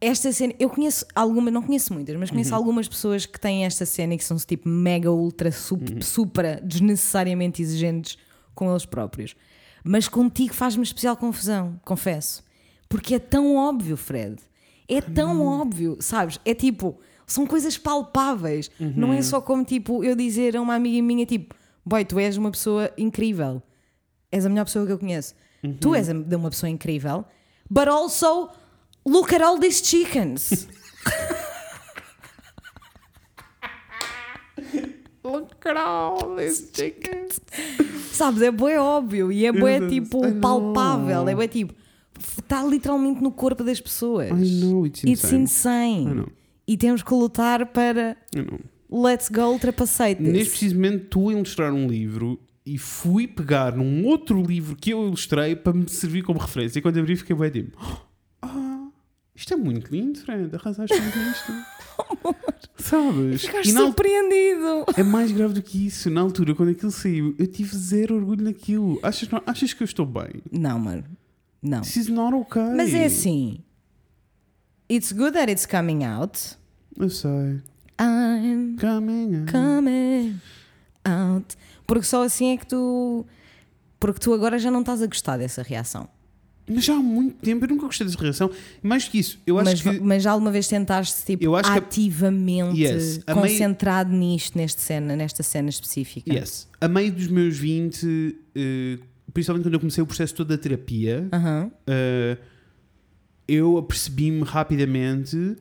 Esta 0.00 0.32
cena, 0.32 0.52
eu 0.58 0.68
conheço 0.68 1.06
algumas, 1.14 1.52
não 1.54 1.62
conheço 1.62 1.94
muitas, 1.94 2.14
mas 2.16 2.30
conheço 2.30 2.54
algumas 2.54 2.86
pessoas 2.86 3.24
que 3.24 3.40
têm 3.40 3.64
esta 3.64 3.86
cena 3.86 4.14
e 4.14 4.18
que 4.18 4.24
são 4.24 4.36
tipo 4.36 4.68
mega, 4.68 5.10
ultra, 5.10 5.50
sup, 5.50 6.02
supra, 6.02 6.60
desnecessariamente 6.62 7.62
exigentes 7.62 8.18
com 8.54 8.68
eles 8.70 8.84
próprios. 8.84 9.34
Mas 9.82 10.06
contigo 10.08 10.52
faz-me 10.52 10.82
especial 10.82 11.16
confusão, 11.16 11.80
confesso. 11.84 12.42
Porque 12.88 13.14
é 13.14 13.18
tão 13.18 13.56
óbvio, 13.56 13.96
Fred. 13.96 14.36
É 14.86 15.00
tão 15.00 15.40
óbvio, 15.46 15.96
sabes? 16.00 16.38
É 16.44 16.54
tipo, 16.54 16.98
são 17.26 17.46
coisas 17.46 17.76
palpáveis. 17.78 18.70
Não 18.78 19.12
é 19.12 19.22
só 19.22 19.40
como 19.40 19.64
tipo 19.64 20.04
eu 20.04 20.14
dizer 20.14 20.56
a 20.56 20.60
uma 20.60 20.74
amiga 20.74 21.02
minha, 21.02 21.24
tipo, 21.26 21.54
boy, 21.84 22.04
tu 22.04 22.18
és 22.18 22.36
uma 22.36 22.50
pessoa 22.50 22.90
incrível 22.96 23.62
és 24.34 24.44
a 24.44 24.48
melhor 24.48 24.64
pessoa 24.64 24.84
que 24.84 24.92
eu 24.92 24.98
conheço. 24.98 25.34
Tu 25.80 25.94
és 25.94 26.08
uma 26.08 26.50
pessoa 26.50 26.68
incrível, 26.68 27.24
but 27.70 27.86
also 27.88 28.50
look 29.06 29.32
at 29.32 29.40
all 29.40 29.58
these 29.58 29.80
chickens. 29.82 30.66
Look 35.26 35.66
at 35.66 35.76
all 35.78 36.36
these 36.36 36.70
chickens. 36.70 37.40
Sabes? 38.12 38.42
É 38.42 38.50
bué 38.50 38.78
óbvio 38.78 39.32
e 39.32 39.46
é 39.46 39.52
bué 39.52 39.80
tipo 39.88 40.20
palpável. 40.34 41.26
É 41.26 41.34
bué 41.34 41.48
tipo. 41.48 41.74
Está 42.38 42.62
literalmente 42.62 43.22
no 43.22 43.32
corpo 43.32 43.64
das 43.64 43.80
pessoas. 43.80 44.28
I 44.30 44.60
know, 44.60 44.86
it's 44.86 45.02
It's 45.02 45.32
insane. 45.32 46.26
E 46.66 46.76
temos 46.76 47.02
que 47.02 47.12
lutar 47.14 47.66
para 47.66 48.16
let's 48.90 49.28
go 49.28 49.52
ultrapassate 49.52 50.16
this. 50.22 50.32
Neste 50.32 50.50
preciso 50.50 50.74
momento 50.76 51.04
estou 51.04 51.28
a 51.28 51.32
ilustrar 51.32 51.72
um 51.72 51.86
livro 51.86 52.40
e 52.64 52.78
fui 52.78 53.26
pegar 53.28 53.76
num 53.76 54.04
outro 54.06 54.40
livro 54.42 54.74
que 54.76 54.90
eu 54.90 55.06
ilustrei 55.06 55.54
para 55.54 55.72
me 55.72 55.88
servir 55.88 56.22
como 56.22 56.38
referência. 56.38 56.78
E 56.78 56.82
quando 56.82 56.98
abri 56.98 57.16
fiquei 57.16 57.36
bem 57.36 57.50
tipo, 57.50 57.76
ah, 58.40 58.88
isto 59.34 59.52
é 59.52 59.56
muito 59.56 59.90
lindo, 59.94 60.18
Fred, 60.20 60.54
arrasaste 60.56 60.98
muito 60.98 61.18
nisto. 61.18 61.52
Sabes? 62.76 63.42
Ficaste 63.42 63.72
surpreendido. 63.72 64.84
é 64.96 65.02
mais 65.02 65.30
grave 65.32 65.54
do 65.54 65.62
que 65.62 65.86
isso. 65.86 66.10
Na 66.10 66.20
altura, 66.20 66.54
quando 66.54 66.70
aquilo 66.70 66.90
saiu, 66.90 67.34
eu 67.38 67.46
tive 67.46 67.76
zero 67.76 68.16
orgulho 68.16 68.44
naquilo. 68.44 68.98
Achas, 69.02 69.28
não- 69.28 69.42
achas 69.46 69.72
que 69.72 69.82
eu 69.82 69.84
estou 69.86 70.04
bem? 70.06 70.42
Não, 70.50 70.78
mano. 70.78 71.04
Não. 71.62 71.80
This 71.80 71.96
is 71.96 72.08
not 72.08 72.34
okay. 72.34 72.62
Mas 72.74 72.92
é 72.92 73.04
assim. 73.04 73.58
It's 74.90 75.12
good 75.12 75.32
that 75.32 75.50
it's 75.50 75.66
coming 75.66 76.04
out. 76.04 76.38
Eu 76.98 77.08
sei. 77.10 77.60
I'm 78.00 78.76
Coming 78.78 79.36
out. 79.42 79.52
coming 79.52 80.40
out. 81.04 81.56
Porque 81.86 82.04
só 82.06 82.22
assim 82.24 82.52
é 82.52 82.56
que 82.56 82.66
tu. 82.66 83.24
Porque 83.98 84.20
tu 84.20 84.32
agora 84.34 84.58
já 84.58 84.70
não 84.70 84.80
estás 84.80 85.00
a 85.02 85.06
gostar 85.06 85.36
dessa 85.38 85.62
reação. 85.62 86.08
Mas 86.66 86.84
já 86.84 86.94
há 86.94 86.98
muito 86.98 87.36
tempo 87.36 87.64
eu 87.64 87.68
nunca 87.68 87.86
gostei 87.86 88.06
dessa 88.06 88.18
reação. 88.18 88.50
Mais 88.82 89.06
que 89.06 89.18
isso, 89.18 89.38
eu 89.46 89.58
acho 89.58 89.70
Mas, 89.70 89.82
que. 89.82 90.00
mas 90.00 90.22
já 90.22 90.30
alguma 90.32 90.50
vez 90.50 90.66
tentaste 90.66 91.24
tipo, 91.24 91.44
Eu 91.44 91.54
acho 91.56 91.70
que 91.70 91.78
ativamente 91.78 92.80
Yes, 92.80 93.20
a 93.26 93.34
meio- 93.34 93.46
concentrado 93.48 94.10
nisto, 94.12 94.56
neste 94.56 94.80
cena, 94.80 95.14
nesta 95.14 95.42
cena 95.42 95.68
específica? 95.68 96.32
Yes. 96.32 96.66
A 96.80 96.88
meio 96.88 97.12
dos 97.12 97.28
meus 97.28 97.56
20, 97.58 98.38
eh, 98.54 98.98
principalmente 99.32 99.64
quando 99.66 99.74
eu 99.74 99.80
comecei 99.80 100.02
o 100.02 100.06
processo 100.06 100.34
todo 100.34 100.48
da 100.48 100.56
terapia, 100.58 101.28
Aham. 101.32 101.70
eh, 101.86 102.38
eu 103.46 103.76
apercebi-me 103.76 104.42
rapidamente, 104.42 105.56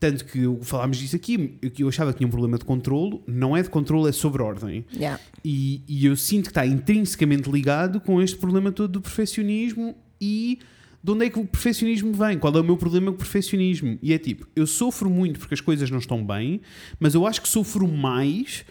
tanto 0.00 0.24
que 0.24 0.40
falámos 0.62 0.96
disso 0.98 1.16
aqui, 1.16 1.58
que 1.72 1.82
eu 1.82 1.88
achava 1.88 2.12
que 2.12 2.18
tinha 2.18 2.26
um 2.26 2.30
problema 2.30 2.58
de 2.58 2.64
controlo, 2.64 3.22
não 3.26 3.56
é 3.56 3.62
de 3.62 3.70
controlo, 3.70 4.08
é 4.08 4.12
sobre 4.12 4.42
ordem. 4.42 4.84
Yeah. 4.94 5.20
E, 5.44 5.82
e 5.86 6.06
eu 6.06 6.16
sinto 6.16 6.44
que 6.44 6.50
está 6.50 6.66
intrinsecamente 6.66 7.50
ligado 7.50 8.00
com 8.00 8.20
este 8.20 8.36
problema 8.36 8.72
todo 8.72 8.92
do 8.92 9.00
perfeccionismo 9.00 9.94
e 10.20 10.58
de 11.02 11.10
onde 11.10 11.26
é 11.26 11.30
que 11.30 11.38
o 11.38 11.44
perfeccionismo 11.44 12.12
vem? 12.12 12.38
Qual 12.38 12.54
é 12.56 12.60
o 12.60 12.64
meu 12.64 12.76
problema 12.76 13.08
com 13.08 13.14
o 13.14 13.18
perfeccionismo? 13.18 13.98
E 14.00 14.12
é 14.12 14.18
tipo, 14.18 14.46
eu 14.54 14.66
sofro 14.66 15.10
muito 15.10 15.40
porque 15.40 15.54
as 15.54 15.60
coisas 15.60 15.90
não 15.90 15.98
estão 15.98 16.24
bem, 16.24 16.60
mas 17.00 17.14
eu 17.14 17.26
acho 17.26 17.42
que 17.42 17.48
sofro 17.48 17.88
mais, 17.88 18.64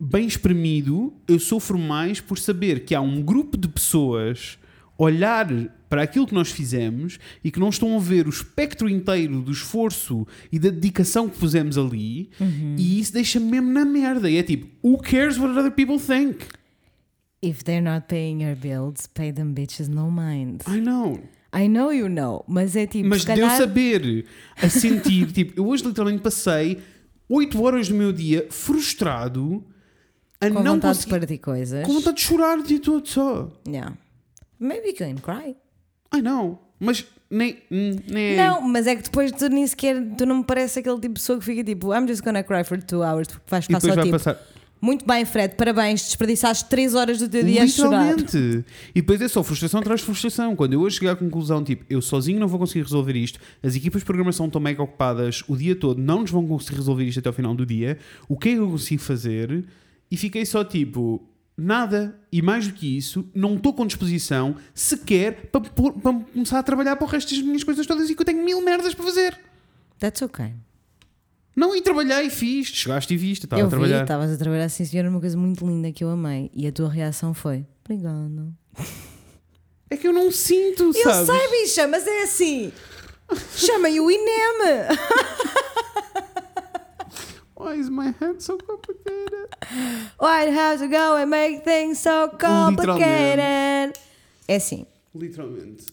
bem 0.00 0.26
espremido, 0.26 1.12
eu 1.28 1.38
sofro 1.38 1.78
mais 1.78 2.20
por 2.20 2.38
saber 2.38 2.84
que 2.84 2.94
há 2.94 3.00
um 3.00 3.22
grupo 3.22 3.56
de 3.56 3.68
pessoas 3.68 4.58
olhar 4.98 5.46
para 5.88 6.02
aquilo 6.02 6.26
que 6.26 6.34
nós 6.34 6.50
fizemos 6.50 7.18
e 7.44 7.50
que 7.50 7.60
não 7.60 7.68
estão 7.68 7.96
a 7.96 8.00
ver 8.00 8.26
o 8.26 8.30
espectro 8.30 8.88
inteiro 8.88 9.40
do 9.40 9.52
esforço 9.52 10.26
e 10.50 10.58
da 10.58 10.70
dedicação 10.70 11.28
que 11.28 11.38
pusemos 11.38 11.78
ali 11.78 12.30
e 12.76 12.98
isso 13.00 13.12
deixa-me 13.12 13.46
mesmo 13.50 13.72
na 13.72 13.84
merda. 13.84 14.28
E 14.28 14.36
é 14.36 14.42
tipo, 14.42 14.66
who 14.82 14.98
cares 14.98 15.38
what 15.38 15.56
other 15.56 15.70
people 15.70 15.98
think? 15.98 16.44
If 17.42 17.62
they're 17.62 17.82
not 17.82 18.06
paying 18.08 18.42
your 18.42 18.56
bills, 18.56 19.06
pay 19.14 19.32
them 19.32 19.52
bitches 19.52 19.88
no 19.88 20.10
mind. 20.10 20.62
I 20.66 20.80
know. 20.80 21.20
I 21.54 21.68
know 21.68 21.92
you 21.92 22.08
know, 22.08 22.44
mas 22.48 22.74
é 22.74 22.86
tipo, 22.86 23.08
Mas 23.08 23.20
de 23.20 23.28
calhar, 23.28 23.56
saber, 23.56 24.26
a 24.56 24.68
sentir, 24.68 25.30
tipo, 25.32 25.58
eu 25.58 25.66
hoje 25.68 25.84
literalmente 25.84 26.22
passei 26.22 26.78
8 27.28 27.62
horas 27.62 27.88
do 27.88 27.94
meu 27.94 28.12
dia 28.12 28.46
frustrado 28.50 29.64
a 30.40 30.48
com 30.48 30.62
não 30.62 30.74
vontade 30.74 30.98
de 30.98 31.04
conseguir, 31.06 31.10
partir 31.20 31.38
coisas. 31.38 31.86
com 31.86 31.94
vontade 31.94 32.16
de 32.16 32.22
chorar 32.22 32.58
o 32.58 32.62
dia 32.62 32.80
todo 32.80 33.06
só. 33.06 33.50
Yeah. 33.66 33.96
Maybe 34.58 34.88
you 34.88 34.94
can 34.96 35.16
cry. 35.16 35.56
I 36.14 36.22
know. 36.22 36.58
Mas 36.78 37.04
nem. 37.30 37.58
hum, 37.70 37.96
nem 38.08 38.36
Não, 38.36 38.60
mas 38.62 38.86
é 38.86 38.96
que 38.96 39.02
depois 39.02 39.32
tu 39.32 39.48
nem 39.48 39.66
sequer, 39.66 39.96
tu 40.16 40.26
não 40.26 40.38
me 40.38 40.44
parece 40.44 40.78
aquele 40.78 40.96
tipo 40.96 41.14
de 41.14 41.20
pessoa 41.20 41.38
que 41.38 41.44
fica 41.44 41.64
tipo, 41.64 41.92
I'm 41.94 42.06
just 42.06 42.22
gonna 42.22 42.42
cry 42.42 42.64
for 42.64 42.82
two 42.82 43.02
hours, 43.02 43.28
porque 43.28 43.44
vais 43.48 43.64
ficar 43.64 43.80
só 43.80 43.94
vai 43.94 44.04
tipo, 44.04 44.10
passar. 44.10 44.38
muito 44.80 45.06
bem, 45.06 45.24
Fred, 45.24 45.54
parabéns, 45.56 46.04
desperdiçaste 46.04 46.68
3 46.68 46.94
horas 46.94 47.18
do 47.18 47.28
teu 47.28 47.42
dia 47.42 47.62
a 47.64 47.66
chorar. 47.66 48.14
Literalmente. 48.16 48.64
E 48.94 49.00
depois 49.00 49.20
é 49.20 49.28
só 49.28 49.42
frustração 49.42 49.80
atrás 49.80 50.00
de 50.00 50.06
frustração. 50.06 50.54
Quando 50.54 50.74
eu 50.74 50.80
hoje 50.80 50.98
chegar 50.98 51.12
à 51.12 51.16
conclusão, 51.16 51.64
tipo, 51.64 51.84
eu 51.88 52.00
sozinho 52.02 52.38
não 52.38 52.46
vou 52.46 52.58
conseguir 52.58 52.82
resolver 52.82 53.16
isto, 53.16 53.40
as 53.62 53.74
equipas 53.74 54.02
de 54.02 54.06
programação 54.06 54.46
estão 54.46 54.60
mega 54.60 54.82
ocupadas 54.82 55.42
o 55.48 55.56
dia 55.56 55.74
todo, 55.74 56.00
não 56.00 56.20
nos 56.20 56.30
vão 56.30 56.46
conseguir 56.46 56.76
resolver 56.76 57.04
isto 57.04 57.18
até 57.18 57.28
ao 57.28 57.32
final 57.32 57.54
do 57.54 57.64
dia, 57.64 57.98
o 58.28 58.36
que 58.36 58.50
é 58.50 58.52
que 58.52 58.58
eu 58.58 58.68
consigo 58.68 59.02
fazer? 59.02 59.64
E 60.10 60.16
fiquei 60.16 60.44
só 60.46 60.62
tipo, 60.62 61.26
nada. 61.56 62.18
E 62.30 62.42
mais 62.42 62.66
do 62.68 62.74
que 62.74 62.96
isso, 62.96 63.28
não 63.34 63.56
estou 63.56 63.72
com 63.72 63.86
disposição 63.86 64.56
sequer 64.74 65.48
para, 65.50 65.60
pôr- 65.62 65.92
para 65.94 66.12
começar 66.32 66.58
a 66.58 66.62
trabalhar 66.62 66.96
para 66.96 67.04
o 67.06 67.08
resto 67.08 67.34
das 67.34 67.42
minhas 67.42 67.64
coisas 67.64 67.86
todas 67.86 68.10
e 68.10 68.14
que 68.14 68.20
eu 68.20 68.26
tenho 68.26 68.44
mil 68.44 68.60
merdas 68.62 68.94
para 68.94 69.04
fazer. 69.04 69.38
That's 69.98 70.20
okay. 70.22 70.52
Não, 71.56 71.74
e 71.74 71.80
trabalhei 71.80 72.26
e 72.26 72.30
fiz. 72.30 72.66
Chegaste 72.68 73.14
e 73.14 73.16
viste, 73.16 73.44
estava 73.44 73.62
eu 73.62 73.66
a 73.66 73.70
trabalhar. 73.70 74.02
estavas 74.02 74.30
a 74.30 74.36
trabalhar, 74.36 74.68
sim 74.68 74.84
senhora, 74.84 75.08
uma 75.08 75.20
coisa 75.20 75.38
muito 75.38 75.66
linda 75.66 75.90
que 75.90 76.04
eu 76.04 76.10
amei. 76.10 76.50
E 76.54 76.66
a 76.66 76.72
tua 76.72 76.90
reação 76.90 77.32
foi, 77.32 77.64
obrigada. 77.82 78.52
É 79.88 79.96
que 79.96 80.06
eu 80.06 80.12
não 80.12 80.30
sinto, 80.30 80.82
Eu 80.94 81.02
sabes? 81.04 81.26
sei, 81.26 81.48
bicha, 81.62 81.86
mas 81.88 82.06
é 82.06 82.22
assim. 82.24 82.70
Chamem 83.56 83.98
o 84.00 84.10
INEM. 84.10 84.26
Why 87.58 87.80
is 87.80 87.88
my 87.88 88.14
head 88.20 88.42
so 88.42 88.58
complicated? 88.58 89.48
Why 90.20 90.50
have 90.50 90.78
to 90.78 90.88
go 90.88 91.16
and 91.16 91.26
make 91.26 91.64
things 91.64 91.98
so 91.98 92.28
complicated? 92.38 93.98
É 94.46 94.56
assim. 94.56 94.86
Literalmente. 95.14 95.86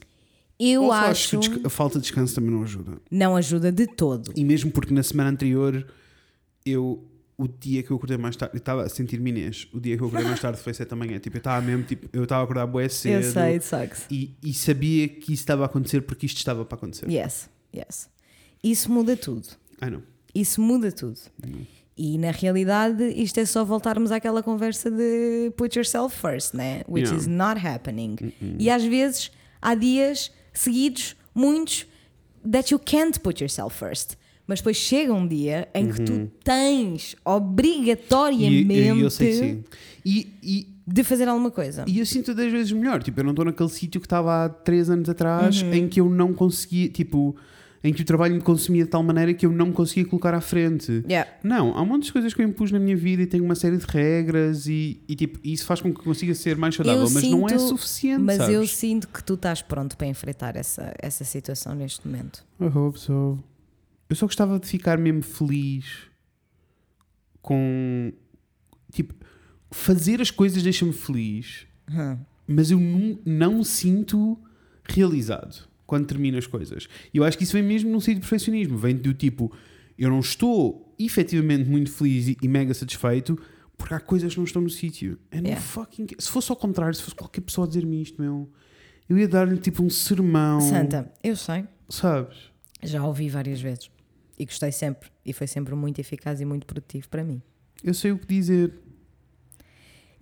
Eu 0.59 0.83
Ou 0.83 0.89
só 0.89 0.95
acho 0.95 1.39
que 1.39 1.65
a 1.65 1.69
falta 1.69 1.99
de 1.99 2.03
descanso 2.03 2.35
também 2.35 2.51
não 2.51 2.63
ajuda. 2.63 3.01
não 3.09 3.35
ajuda 3.35 3.71
de 3.71 3.87
todo. 3.87 4.31
E 4.35 4.43
mesmo 4.43 4.71
porque 4.71 4.93
na 4.93 5.01
semana 5.03 5.29
anterior, 5.29 5.85
eu, 6.65 7.03
o 7.37 7.47
dia 7.47 7.81
que 7.81 7.91
eu 7.91 7.97
acordei 7.97 8.17
mais 8.17 8.35
tarde, 8.35 8.55
eu 8.55 8.59
estava 8.59 8.83
a 8.83 8.89
sentir-me 8.89 9.29
Inês. 9.31 9.67
O 9.73 9.79
dia 9.79 9.97
que 9.97 10.03
eu 10.03 10.07
acordei 10.07 10.27
mais 10.27 10.39
tarde 10.39 10.59
foi 10.59 10.73
7 10.73 10.89
da 10.89 10.95
manhã. 10.95 11.17
Tipo, 11.19 11.37
eu 11.37 11.39
estava 11.39 11.65
mesmo, 11.65 11.83
tipo, 11.83 12.07
eu 12.13 12.23
estava 12.23 12.41
a 12.41 12.43
acordar 12.43 12.67
bué 12.67 12.87
cedo. 12.89 13.23
Eu 13.23 13.31
sei, 13.31 13.53
it 13.53 13.65
sucks. 13.65 14.05
E, 14.11 14.35
e 14.43 14.53
sabia 14.53 15.07
que 15.07 15.33
isso 15.33 15.41
estava 15.41 15.63
a 15.63 15.65
acontecer 15.65 16.01
porque 16.01 16.25
isto 16.25 16.37
estava 16.37 16.63
para 16.65 16.77
acontecer. 16.77 17.09
Yes, 17.09 17.49
yes. 17.73 18.09
Isso 18.63 18.91
muda 18.91 19.17
tudo. 19.17 19.47
I 19.81 19.89
know. 19.89 20.03
Isso 20.33 20.61
muda 20.61 20.91
tudo. 20.91 21.19
E 21.95 22.17
na 22.17 22.31
realidade, 22.31 23.03
isto 23.15 23.39
é 23.39 23.45
só 23.45 23.63
voltarmos 23.63 24.11
àquela 24.11 24.41
conversa 24.41 24.89
de 24.89 25.51
put 25.55 25.77
yourself 25.77 26.15
first, 26.19 26.53
né? 26.55 26.81
Which 26.87 27.07
Yeah. 27.07 27.17
is 27.17 27.27
not 27.27 27.65
happening. 27.65 28.15
E 28.57 28.69
às 28.69 28.83
vezes 28.83 29.31
há 29.61 29.75
dias 29.75 30.31
seguidos, 30.51 31.15
muitos, 31.35 31.85
that 32.51 32.73
you 32.73 32.79
can't 32.79 33.19
put 33.19 33.43
yourself 33.43 33.77
first. 33.77 34.15
Mas 34.47 34.59
depois 34.59 34.75
chega 34.75 35.13
um 35.13 35.25
dia 35.27 35.69
em 35.73 35.87
que 35.89 36.01
tu 36.01 36.29
tens 36.43 37.13
E, 37.13 37.17
obrigatoriamente 37.23 38.73
e 38.73 38.87
eu 38.99 39.09
sei 39.09 39.27
que 39.27 39.33
sim. 39.37 39.63
E, 40.05 40.27
e, 40.43 40.67
de 40.85 41.03
fazer 41.03 41.27
alguma 41.29 41.49
coisa. 41.49 41.85
e 41.87 41.99
eu 41.99 42.05
sinto 42.05 42.33
10 42.33 42.51
vezes 42.51 42.71
melhor. 42.73 43.01
Tipo, 43.01 43.19
eu 43.21 43.23
não 43.23 43.31
estou 43.31 43.45
naquele 43.45 43.69
sítio 43.69 44.01
que 44.01 44.05
estava 44.07 44.45
há 44.45 44.49
3 44.49 44.89
anos 44.89 45.07
atrás 45.09 45.61
Uhum. 45.61 45.73
em 45.73 45.87
que 45.87 46.01
eu 46.01 46.09
não 46.09 46.33
conseguia, 46.33 46.89
tipo, 46.89 47.35
em 47.83 47.93
que 47.93 48.01
o 48.01 48.05
trabalho 48.05 48.33
me 48.35 48.41
consumia 48.41 48.85
de 48.85 48.89
tal 48.89 49.03
maneira 49.03 49.33
que 49.33 49.45
eu 49.45 49.51
não 49.51 49.65
me 49.67 49.73
conseguia 49.73 50.05
colocar 50.05 50.33
à 50.33 50.39
frente. 50.39 51.03
Yeah. 51.05 51.29
Não, 51.43 51.75
há 51.77 51.81
um 51.81 51.85
monte 51.85 52.05
de 52.05 52.13
coisas 52.13 52.33
que 52.33 52.41
eu 52.41 52.47
impus 52.47 52.71
na 52.71 52.79
minha 52.79 52.95
vida 52.95 53.23
e 53.23 53.27
tenho 53.27 53.43
uma 53.43 53.55
série 53.55 53.75
de 53.77 53.85
regras 53.85 54.67
e, 54.67 55.03
e, 55.07 55.15
tipo, 55.15 55.37
isso 55.43 55.65
faz 55.65 55.81
com 55.81 55.93
que 55.93 56.01
consiga 56.01 56.33
ser 56.33 56.55
mais 56.55 56.75
saudável, 56.75 57.01
Eu 57.03 57.09
mas 57.09 57.23
não 57.29 57.45
é 57.45 57.49
sinto- 57.57 57.67
suficiente. 57.67 58.21
Mas 58.21 58.37
sabes? 58.37 58.55
eu 58.55 58.65
sinto 58.65 59.07
que 59.09 59.21
tu 59.21 59.33
estás 59.33 59.61
pronto 59.61 59.97
para 59.97 60.07
enfrentar 60.07 60.55
essa, 60.55 60.93
essa 60.97 61.25
situação 61.25 61.75
neste 61.75 62.07
momento. 62.07 62.45
I 62.61 62.65
hope 62.65 62.97
so. 62.97 63.37
Eu 64.09 64.15
só 64.15 64.27
gostava 64.27 64.57
de 64.59 64.67
ficar 64.67 64.97
mesmo 64.97 65.21
feliz 65.21 65.85
com. 67.41 68.13
Tipo, 68.91 69.13
fazer 69.71 70.21
as 70.21 70.29
coisas 70.31 70.61
deixa-me 70.61 70.93
feliz, 70.93 71.65
Hum. 71.91 72.17
mas 72.47 72.69
eu 72.71 72.79
não, 72.79 73.19
não 73.25 73.63
sinto 73.63 74.37
realizado 74.85 75.67
quando 75.85 76.05
termino 76.05 76.37
as 76.37 76.47
coisas. 76.47 76.87
E 77.13 77.17
eu 77.17 77.23
acho 77.23 77.37
que 77.37 77.43
isso 77.43 77.53
vem 77.53 77.63
mesmo 77.63 77.91
num 77.91 77.99
sítio 77.99 78.15
de 78.15 78.21
perfeccionismo. 78.21 78.77
Vem 78.77 78.95
do 78.95 79.13
tipo, 79.13 79.51
eu 79.97 80.09
não 80.09 80.19
estou 80.19 80.95
efetivamente 80.99 81.69
muito 81.69 81.91
feliz 81.91 82.35
e, 82.41 82.47
mega 82.47 82.73
satisfeito 82.73 83.39
porque 83.77 83.93
há 83.93 83.99
coisas 83.99 84.33
que 84.33 84.39
não 84.39 84.45
estão 84.45 84.61
no 84.61 84.69
sítio. 84.69 85.19
Yeah. 85.33 85.57
eu 85.57 85.57
fucking. 85.57 86.07
Se 86.19 86.29
fosse 86.29 86.51
ao 86.51 86.55
contrário, 86.55 86.93
se 86.93 87.01
fosse 87.01 87.15
qualquer 87.15 87.41
pessoa 87.41 87.65
a 87.65 87.67
dizer-me 87.67 88.01
isto, 88.01 88.21
meu, 88.21 88.49
eu 89.09 89.17
ia 89.17 89.27
dar-lhe 89.27 89.57
tipo 89.57 89.83
um 89.83 89.89
sermão. 89.89 90.61
Santa, 90.61 91.11
eu 91.23 91.35
sei. 91.35 91.65
Sabes? 91.89 92.51
Já 92.81 93.05
ouvi 93.05 93.29
várias 93.29 93.61
vezes. 93.61 93.89
E 94.37 94.45
gostei 94.45 94.71
sempre. 94.71 95.09
E 95.25 95.33
foi 95.33 95.47
sempre 95.47 95.75
muito 95.75 95.99
eficaz 95.99 96.39
e 96.41 96.45
muito 96.45 96.65
produtivo 96.65 97.09
para 97.09 97.23
mim. 97.23 97.41
Eu 97.83 97.93
sei 97.93 98.11
o 98.11 98.17
que 98.17 98.25
dizer. 98.27 98.73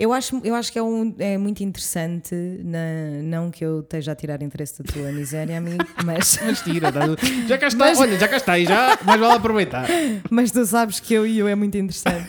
Eu 0.02 0.12
acho, 0.14 0.42
eu 0.44 0.56
acho 0.56 0.72
que 0.72 0.80
é, 0.80 0.84
um, 0.84 1.14
é 1.20 1.38
muito 1.38 1.62
interessante, 1.64 2.34
na, 2.64 3.22
não 3.24 3.52
que 3.52 3.64
eu 3.64 3.82
esteja 3.82 4.14
a 4.14 4.16
tirar 4.16 4.42
interesse 4.42 4.82
da 4.82 4.92
tua 4.92 5.12
miséria, 5.12 5.58
amigo, 5.60 5.86
mas, 6.04 6.40
Mas 6.44 6.62
tira, 6.62 6.92
tá- 6.92 7.02
já 7.48 7.58
cá 7.58 7.68
está, 7.68 7.78
Mas- 7.86 8.00
olha, 8.00 8.18
já 8.18 8.28
cá 8.28 8.38
está 8.38 8.58
e 8.58 8.66
já, 8.66 8.98
mas 9.06 9.20
vale 9.20 9.34
aproveitar. 9.36 9.88
mas 10.30 10.50
tu 10.52 10.66
sabes 10.66 11.00
que 11.00 11.14
eu 11.14 11.28
e 11.28 11.38
eu 11.38 11.48
é 11.48 11.54
muito 11.54 11.78
interessante. 11.78 12.28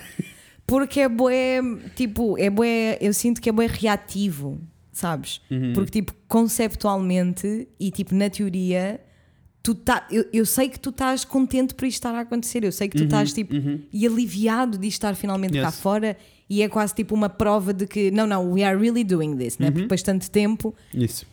Porque 0.66 1.00
é 1.00 1.08
bué, 1.08 1.60
tipo, 1.96 2.36
é 2.38 2.50
bué, 2.50 2.98
eu 3.00 3.12
sinto 3.14 3.40
que 3.40 3.48
é 3.48 3.52
bué 3.52 3.66
reativo, 3.66 4.60
sabes? 4.92 5.40
Porque, 5.74 5.90
tipo, 5.90 6.12
conceptualmente 6.28 7.68
e, 7.80 7.90
tipo, 7.90 8.14
na 8.14 8.28
teoria, 8.28 9.00
tu 9.62 9.74
tá, 9.74 10.06
eu, 10.10 10.24
eu 10.32 10.44
sei 10.46 10.68
que 10.68 10.78
tu 10.78 10.90
estás 10.90 11.24
contente 11.24 11.74
por 11.74 11.86
isto 11.86 11.96
estar 11.96 12.14
a 12.14 12.20
acontecer, 12.20 12.64
eu 12.64 12.72
sei 12.72 12.88
que 12.88 12.96
tu 12.96 13.04
estás, 13.04 13.32
tipo, 13.32 13.54
e 13.92 14.06
aliviado 14.06 14.76
de 14.78 14.88
estar 14.88 15.14
finalmente 15.14 15.54
cá 15.60 15.68
Yes. 15.68 15.80
fora 15.80 16.16
e 16.56 16.62
é 16.62 16.68
quase, 16.68 16.94
tipo, 16.94 17.14
uma 17.14 17.28
prova 17.28 17.72
de 17.72 17.86
que, 17.86 18.10
não, 18.10 18.26
não, 18.26 18.52
we 18.52 18.62
are 18.62 18.78
really 18.78 19.04
doing 19.04 19.36
this, 19.36 19.58
né? 19.58 19.70
Depois 19.70 20.00
de 20.00 20.04
tanto 20.04 20.30
tempo, 20.30 20.74
Isso. 20.92 21.24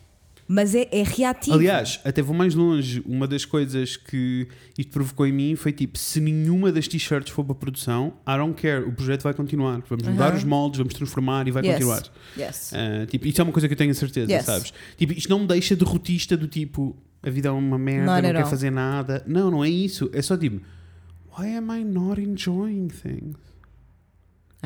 mas 0.48 0.74
é, 0.74 0.88
é 0.90 1.02
reativo. 1.02 1.54
Aliás, 1.56 2.00
até 2.04 2.22
vou 2.22 2.34
mais 2.34 2.54
longe. 2.54 3.02
Uma 3.06 3.26
das 3.28 3.44
coisas 3.44 3.96
que 3.96 4.48
isto 4.78 4.90
provocou 4.90 5.26
em 5.26 5.32
mim 5.32 5.56
foi 5.56 5.72
tipo: 5.72 5.98
se 5.98 6.20
nenhuma 6.20 6.72
das 6.72 6.88
t-shirts 6.88 7.30
for 7.32 7.44
para 7.44 7.54
produção, 7.54 8.14
I 8.26 8.36
don't 8.38 8.54
care, 8.60 8.82
o 8.84 8.92
projeto 8.92 9.22
vai 9.22 9.34
continuar. 9.34 9.82
Vamos 9.88 10.06
mudar 10.08 10.28
Aham. 10.28 10.36
os 10.38 10.44
moldes, 10.44 10.78
vamos 10.78 10.94
transformar 10.94 11.46
e 11.46 11.50
vai 11.50 11.62
Yes. 11.64 11.72
continuar. 11.74 12.02
Yes. 12.38 12.72
Ah, 12.74 13.06
tipo, 13.06 13.26
isso 13.26 13.40
é 13.40 13.44
uma 13.44 13.52
coisa 13.52 13.68
que 13.68 13.74
eu 13.74 13.78
tenho 13.78 13.90
a 13.90 13.94
certeza, 13.94 14.32
Yes. 14.32 14.44
sabes? 14.46 14.72
Tipo, 14.96 15.12
isto 15.12 15.28
não 15.28 15.40
me 15.40 15.46
deixa 15.46 15.76
derrotista 15.76 16.36
do 16.36 16.48
tipo: 16.48 16.96
a 17.22 17.28
vida 17.28 17.48
é 17.48 17.52
uma 17.52 17.78
merda, 17.78 18.06
Not 18.06 18.22
não 18.22 18.28
at 18.30 18.36
quer 18.36 18.42
all. 18.44 18.50
fazer 18.50 18.70
nada. 18.70 19.22
Não, 19.26 19.50
não 19.50 19.62
é 19.64 19.68
isso. 19.68 20.08
É 20.14 20.22
só 20.22 20.36
tipo: 20.36 20.60
why 21.38 21.56
am 21.56 21.70
I 21.78 21.84
not 21.84 22.20
enjoying 22.20 22.88
things? 22.88 23.36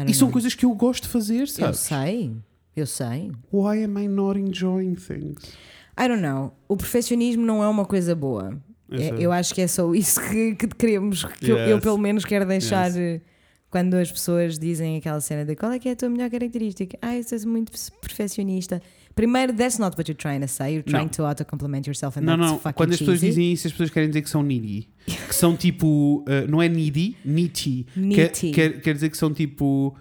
E 0.07 0.15
são 0.15 0.27
know. 0.29 0.33
coisas 0.33 0.55
que 0.55 0.65
eu 0.65 0.75
gosto 0.75 1.05
de 1.05 1.09
fazer, 1.09 1.41
Eu 1.41 1.47
sabes? 1.47 1.81
sei, 1.81 2.33
eu 2.77 2.87
sei. 2.87 3.31
Why 3.53 3.85
am 3.85 3.99
I 4.03 4.09
not 4.09 4.39
enjoying 4.39 4.95
things? 4.95 5.53
I 5.99 6.09
don't 6.09 6.21
know. 6.23 6.53
O 6.69 6.77
perfeccionismo 6.77 7.45
não 7.47 7.63
é 7.63 7.69
uma 7.69 7.85
coisa 7.85 8.15
boa. 8.15 8.61
Eu 8.89 8.99
É- 9.01 9.09
sei. 9.17 9.27
eu 9.27 9.33
acho 9.33 9.55
que 9.55 9.61
é 9.61 9.67
só 9.67 9.95
isso 9.95 10.21
que, 10.29 10.55
que 10.57 10.67
queremos, 10.69 11.25
que 11.25 11.51
eu, 11.51 11.57
eu 11.59 11.77
Yes. 11.77 11.83
pelo 11.85 11.99
menos 11.99 12.25
quero 12.25 12.45
deixar 12.45 12.87
Yes. 12.95 13.21
Quando 13.75 13.95
as 13.95 14.09
pessoas 14.13 14.57
dizem 14.57 14.97
aquela 14.99 15.21
cena 15.21 15.45
de 15.45 15.57
qual 15.57 15.73
é 15.73 15.81
que 15.81 15.89
é 15.89 15.93
a 15.93 15.97
tua 15.97 16.09
melhor 16.09 16.31
característica? 16.31 16.97
Ah, 17.03 17.17
eu 17.17 17.25
sou 17.25 17.41
muito 17.51 17.73
perfeccionista. 18.01 18.81
Primeiro, 19.17 19.53
that's 19.53 19.79
not 19.81 19.97
what 19.99 20.09
you're 20.09 20.15
trying 20.17 20.39
to 20.43 20.47
say. 20.47 20.75
You're 20.75 20.85
trying 20.89 21.07
Não. 21.07 21.09
to 21.09 21.25
auto-compliment 21.25 21.89
yourself 21.89 22.17
and 22.17 22.23
Não, 22.23 22.37
that's 22.37 22.51
não. 22.53 22.59
fucking 22.61 22.77
Quando 22.77 22.93
as 22.93 23.01
pessoas 23.01 23.19
cheesy. 23.19 23.31
dizem 23.33 23.53
isso, 23.53 23.67
as 23.67 23.73
pessoas 23.73 23.91
querem 23.91 24.09
dizer 24.11 24.23
que 24.23 24.31
são 24.31 24.45
needy. 24.45 24.89
Que 25.07 25.35
são 25.35 25.57
tipo. 25.57 26.25
uh, 26.29 26.49
não 26.49 26.63
é 26.63 26.69
needy, 26.69 27.17
needy. 27.25 27.85
Quer, 27.93 28.01
Needy. 28.01 28.51
quer, 28.53 28.81
quer 28.81 28.95
dizer 28.95 29.11
que 29.11 29.17
são 29.17 29.35
tipo. 29.35 29.93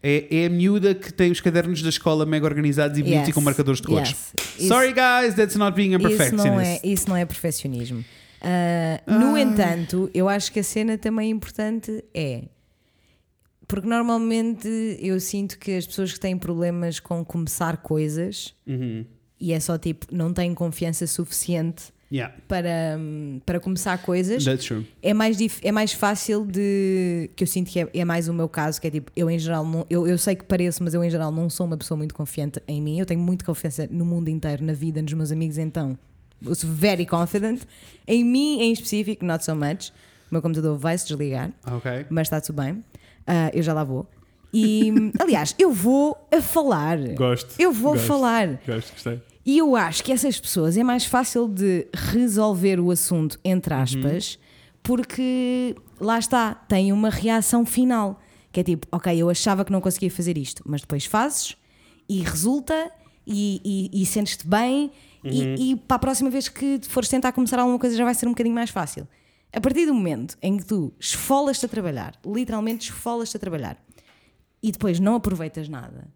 É, 0.00 0.42
é 0.42 0.46
a 0.46 0.48
miúda 0.50 0.94
que 0.94 1.12
tem 1.12 1.32
os 1.32 1.40
cadernos 1.40 1.82
da 1.82 1.88
escola 1.88 2.24
mega 2.24 2.46
organizados 2.46 2.96
e 2.96 3.02
bonitos 3.02 3.24
e 3.24 3.26
Yes. 3.30 3.34
com 3.34 3.40
marcadores 3.40 3.80
de 3.80 3.88
cores. 3.88 4.08
Yes. 4.10 4.32
Isso- 4.56 4.68
Sorry 4.68 4.92
guys, 4.94 5.34
that's 5.34 5.56
not 5.56 5.74
being 5.76 5.94
a 5.96 5.98
Isso 5.98 6.06
não, 6.06 6.14
é, 6.14 6.16
perfectionist. 6.16 6.80
isso 6.86 7.08
não 7.08 7.16
é 7.16 7.24
perfeccionismo. 7.26 8.04
Ah, 8.40 9.00
no 9.06 9.34
Ah. 9.34 9.40
entanto, 9.40 10.08
eu 10.14 10.28
acho 10.28 10.52
que 10.52 10.60
a 10.60 10.64
cena 10.64 10.96
também 10.96 11.28
importante 11.30 12.04
é. 12.14 12.44
Porque 13.70 13.86
normalmente 13.88 14.68
eu 15.00 15.18
sinto 15.20 15.58
que 15.58 15.72
as 15.76 15.86
pessoas 15.86 16.12
que 16.12 16.18
têm 16.20 16.36
problemas 16.36 16.98
com 17.00 17.24
começar 17.24 17.76
coisas 17.78 18.54
Uhum. 18.66 19.04
e 19.40 19.52
é 19.52 19.60
só 19.60 19.78
tipo, 19.78 20.06
não 20.10 20.32
têm 20.32 20.52
confiança 20.54 21.06
suficiente 21.06 21.84
Yeah, 22.12 22.34
para, 22.48 22.96
hum, 22.98 23.40
para 23.46 23.60
começar 23.60 23.96
coisas, 24.02 24.44
that's 24.44 24.64
true. 24.66 24.84
é 25.00 25.14
mais, 25.14 25.38
é 25.62 25.70
mais 25.70 25.92
fácil 25.92 26.44
de. 26.44 27.30
que 27.36 27.44
eu 27.44 27.46
sinto 27.46 27.70
que 27.70 27.78
é, 27.78 27.88
é 27.94 28.04
mais 28.04 28.26
o 28.26 28.34
meu 28.34 28.48
caso, 28.48 28.80
que 28.80 28.88
é 28.88 28.90
tipo, 28.90 29.12
eu 29.14 29.30
em 29.30 29.38
geral, 29.38 29.64
não, 29.64 29.86
eu, 29.88 30.08
eu 30.08 30.18
sei 30.18 30.34
que 30.34 30.42
pareço, 30.44 30.82
mas 30.82 30.92
eu 30.92 31.04
em 31.04 31.08
geral 31.08 31.30
não 31.30 31.48
sou 31.48 31.64
uma 31.68 31.76
pessoa 31.76 31.96
muito 31.96 32.12
confiante 32.12 32.60
em 32.66 32.82
mim. 32.82 32.98
Eu 32.98 33.06
tenho 33.06 33.20
muita 33.20 33.44
confiança 33.44 33.86
no 33.88 34.04
mundo 34.04 34.26
inteiro, 34.28 34.64
na 34.64 34.72
vida, 34.72 35.00
nos 35.00 35.12
meus 35.12 35.30
amigos, 35.30 35.56
então 35.56 35.96
eu 36.44 36.52
sou 36.56 36.68
very 36.68 37.06
confident. 37.06 37.60
Em 38.08 38.24
mim 38.24 38.60
em 38.60 38.72
específico, 38.72 39.24
not 39.24 39.44
so 39.44 39.54
much. 39.54 39.90
O 39.90 40.34
meu 40.34 40.42
computador 40.42 40.76
vai 40.76 40.98
se 40.98 41.06
desligar, 41.06 41.52
Ok. 41.64 42.06
mas 42.10 42.26
está 42.26 42.40
tudo 42.40 42.60
bem. 42.60 42.82
Ah, 43.32 43.50
eu 43.54 43.62
já 43.62 43.72
lá 43.72 43.84
vou. 43.84 44.06
E, 44.52 44.92
aliás, 45.20 45.54
eu 45.58 45.72
vou 45.72 46.16
a 46.32 46.40
falar. 46.42 46.98
Gosto. 47.14 47.54
Eu 47.58 47.72
vou 47.72 47.92
Gosto. 47.92 48.06
falar. 48.06 48.48
Gosto, 48.66 48.92
gostei. 48.92 49.22
E 49.46 49.58
eu 49.58 49.74
acho 49.76 50.02
que 50.04 50.12
essas 50.12 50.38
pessoas 50.40 50.76
é 50.76 50.82
mais 50.82 51.04
fácil 51.04 51.48
de 51.48 51.86
resolver 51.94 52.78
o 52.80 52.90
assunto, 52.90 53.38
entre 53.44 53.72
Uhum. 53.74 53.80
aspas, 53.82 54.38
porque 54.82 55.74
lá 56.00 56.18
está, 56.18 56.54
tem 56.54 56.92
uma 56.92 57.10
reação 57.10 57.64
final. 57.64 58.20
Que 58.52 58.60
é 58.60 58.62
tipo, 58.64 58.86
ok, 58.90 59.16
eu 59.16 59.30
achava 59.30 59.64
que 59.64 59.70
não 59.70 59.80
conseguia 59.80 60.10
fazer 60.10 60.36
isto, 60.36 60.62
mas 60.66 60.80
depois 60.80 61.04
fazes 61.04 61.56
e 62.08 62.20
resulta 62.20 62.90
e, 63.26 63.60
e, 63.92 64.02
e 64.02 64.06
sentes-te 64.06 64.46
bem 64.46 64.90
Uhum. 65.22 65.30
e, 65.30 65.72
e 65.72 65.76
para 65.76 65.96
a 65.96 65.98
próxima 65.98 66.30
vez 66.30 66.48
que 66.48 66.80
fores 66.88 67.08
tentar 67.08 67.30
começar 67.32 67.58
alguma 67.60 67.78
coisa 67.78 67.94
já 67.94 68.04
vai 68.04 68.14
ser 68.14 68.26
um 68.26 68.30
bocadinho 68.30 68.54
mais 68.54 68.70
fácil. 68.70 69.06
A 69.52 69.60
partir 69.60 69.86
do 69.86 69.94
momento 69.94 70.36
em 70.40 70.56
que 70.56 70.64
tu 70.64 70.92
esfolas-te 70.98 71.66
a 71.66 71.68
trabalhar, 71.68 72.14
literalmente 72.24 72.90
esfolas-te 72.90 73.36
a 73.36 73.40
trabalhar, 73.40 73.76
e 74.62 74.70
depois 74.70 75.00
não 75.00 75.16
aproveitas 75.16 75.68
nada, 75.68 76.08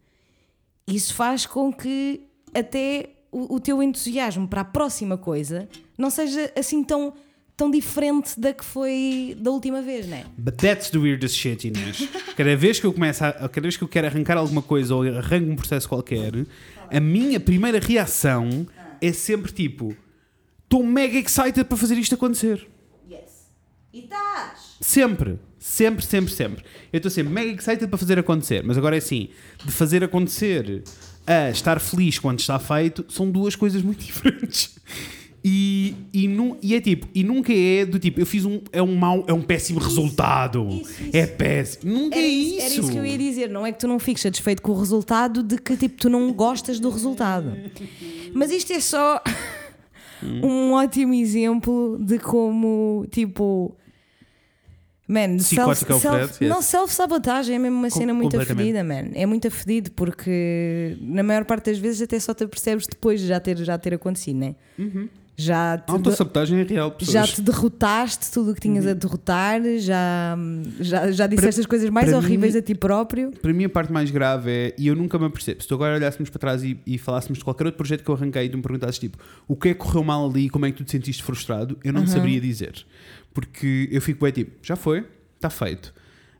isso 0.87 1.15
faz 1.15 1.47
com 1.47 1.73
que 1.73 2.23
até 2.55 3.11
o, 3.33 3.57
o 3.57 3.61
teu 3.61 3.83
entusiasmo 3.83 4.47
para 4.47 4.61
a 4.61 4.65
próxima 4.65 5.19
coisa 5.19 5.69
não 5.99 6.11
seja 6.11 6.53
assim 6.57 6.85
tão, 6.85 7.13
tão 7.57 7.71
diferente 7.71 8.39
da 8.39 8.53
que 8.53 8.65
foi 8.65 9.37
da 9.41 9.51
última 9.51 9.83
vez, 9.83 10.07
não 10.07 10.17
é? 10.17 10.25
But 10.39 10.57
that's 10.57 10.91
the 10.91 10.99
weirdest 10.99 11.37
shit, 11.37 11.67
Inês. 11.67 12.09
Cada 12.37 12.57
vez 12.57 12.79
que 12.79 12.87
eu 12.87 12.93
começo 12.93 13.25
a, 13.25 13.33
cada 13.33 13.63
vez 13.63 13.77
que 13.77 13.83
eu 13.83 13.89
quero 13.89 14.07
arrancar 14.07 14.37
alguma 14.37 14.63
coisa 14.63 14.95
ou 14.95 15.03
arranco 15.03 15.51
um 15.51 15.57
processo 15.57 15.89
qualquer, 15.89 16.33
a 16.91 17.01
minha 17.01 17.41
primeira 17.41 17.81
reação 17.81 18.67
é 19.01 19.13
sempre 19.13 19.53
tipo: 19.53 19.97
estou 20.63 20.85
mega 20.85 21.19
excited 21.19 21.65
para 21.65 21.77
fazer 21.77 21.99
isto 21.99 22.15
acontecer. 22.15 22.69
E 23.95 24.01
estás? 24.01 24.75
Sempre, 24.81 25.39
sempre, 25.57 26.05
sempre, 26.05 26.33
sempre. 26.33 26.65
Eu 26.93 26.97
estou 26.97 27.11
sempre 27.11 27.33
mega 27.33 27.51
excited 27.53 27.87
para 27.87 27.97
fazer 27.97 28.19
acontecer, 28.19 28.63
mas 28.65 28.77
agora 28.77 28.97
é 28.97 28.99
assim: 28.99 29.29
de 29.65 29.71
fazer 29.71 30.03
acontecer 30.03 30.83
a 31.25 31.49
estar 31.51 31.79
feliz 31.81 32.19
quando 32.19 32.41
está 32.41 32.59
feito 32.59 33.05
são 33.09 33.31
duas 33.31 33.55
coisas 33.55 33.83
muito 33.83 34.03
diferentes. 34.05 34.77
E, 35.47 35.95
e, 36.13 36.27
nu- 36.27 36.57
e 36.63 36.75
é 36.75 36.81
tipo, 36.81 37.07
e 37.15 37.23
nunca 37.23 37.53
é 37.53 37.85
do 37.85 37.99
tipo, 37.99 38.19
eu 38.19 38.25
fiz 38.27 38.45
um, 38.47 38.61
é 38.73 38.83
um 38.83 38.97
mau, 38.97 39.25
é 39.29 39.33
um 39.33 39.43
péssimo 39.43 39.79
resultado. 39.79 40.67
isso, 40.71 40.91
isso. 41.03 41.11
É 41.17 41.27
péssimo. 41.27 41.93
Nunca 41.93 42.17
Era 42.17 42.27
é 42.27 42.31
isso, 42.31 42.55
isso. 42.57 42.65
era 42.65 42.75
isso 42.75 42.91
que 42.91 42.97
eu 42.97 43.07
ia 43.07 43.19
dizer, 43.19 43.49
não 43.51 43.65
é 43.67 43.71
que 43.71 43.79
tu 43.79 43.87
não 43.87 43.99
fiques 44.01 44.23
satisfeito 44.23 44.61
com 44.63 44.73
o 44.73 44.79
resultado 44.81 45.43
de 45.43 45.59
que 45.59 45.77
tipo 45.77 45.97
tu 45.99 46.09
não 46.11 46.33
gostas 46.33 46.81
do 46.81 46.89
resultado. 46.91 47.53
Mas 48.35 48.51
isto 48.51 48.73
é 48.73 48.81
só 48.81 49.23
um 50.43 50.73
ótimo 50.73 51.13
exemplo 51.15 51.99
de 52.01 52.19
como 52.19 53.07
tipo 53.11 53.77
Man, 55.07 55.39
self, 55.39 55.69
é 55.69 55.95
o 55.95 56.01
self, 56.01 56.01
Fred, 56.17 56.33
yes. 56.45 56.49
não, 56.51 56.63
self-sabotagem 56.63 57.57
é 57.57 57.59
mesmo 57.59 57.77
uma 57.79 57.91
Com- 57.91 57.99
cena 57.99 58.15
muito 58.15 58.41
afedida, 58.41 58.83
man. 58.83 59.11
É 59.15 59.27
muito 59.27 59.47
afedido 59.49 59.91
porque 59.93 60.97
na 61.01 61.23
maior 61.23 61.45
parte 61.45 61.67
das 61.71 61.79
vezes 61.79 62.01
até 62.03 62.19
só 62.19 62.33
te 62.33 62.47
percebes 62.47 62.87
depois 62.87 63.21
de 63.21 63.27
já 63.27 63.39
ter, 63.39 63.57
já 63.59 63.77
ter 63.77 63.93
acontecido, 63.95 64.39
né? 64.39 64.55
Já 65.37 65.79
te, 65.79 65.91
autossabotagem 65.91 66.61
é 66.61 66.63
real, 66.63 66.93
pessoas. 66.93 67.13
já 67.13 67.27
te 67.35 67.43
derrotaste 67.43 68.31
tudo 68.31 68.53
o 68.53 68.55
que 68.55 68.61
tinhas 68.61 68.87
a 68.87 68.93
derrotar, 68.95 69.61
já, 69.79 70.39
já, 70.79 71.11
já 71.11 71.27
disseste 71.27 71.61
as 71.61 71.67
coisas 71.67 71.91
mais 71.91 72.09
para 72.09 72.19
horríveis 72.19 72.53
mim- 72.55 72.61
a 72.61 72.63
ti 72.63 72.73
próprio. 72.73 73.33
Para 73.43 73.53
mim 73.53 73.65
a 73.65 73.69
parte 73.69 73.93
mais 73.93 74.13
grave 74.13 74.49
é, 74.49 74.75
e 74.79 74.87
eu 74.87 74.95
nunca 74.95 75.19
me 75.19 75.25
apercebo, 75.27 75.61
se 75.61 75.67
tu 75.67 75.75
agora 75.75 75.97
olhássemos 75.97 76.31
para 76.31 76.39
trás 76.39 76.63
e, 76.63 76.79
e 76.87 76.99
falássemos 76.99 77.39
de 77.39 77.45
qualquer 77.45 77.67
outro 77.67 77.77
projeto 77.79 78.05
que 78.05 78.09
eu 78.09 78.15
arranquei 78.15 78.45
e 78.45 78.49
tu 78.49 78.57
me 78.59 78.63
perguntasses 78.63 78.97
tipo, 79.01 79.19
o 79.49 79.57
que 79.57 79.71
é 79.71 79.75
que 79.75 79.81
correu 79.81 80.05
mal 80.05 80.25
ali 80.31 80.47
e 80.47 80.49
como 80.49 80.67
é 80.67 80.71
que 80.71 80.77
tu 80.77 80.85
te 80.85 80.93
sentiste 80.93 81.21
frustrado, 81.25 81.77
eu 81.83 81.93
não 81.93 82.05
te 82.05 82.11
saberia 82.11 82.41
dizer. 82.41 82.87
Porque 83.35 83.89
eu 83.91 84.01
fico 84.01 84.25
bem 84.25 84.33
tipo, 84.33 84.53
já 84.63 84.77
foi, 84.77 85.05
está 85.37 85.51
feito. 85.51 85.93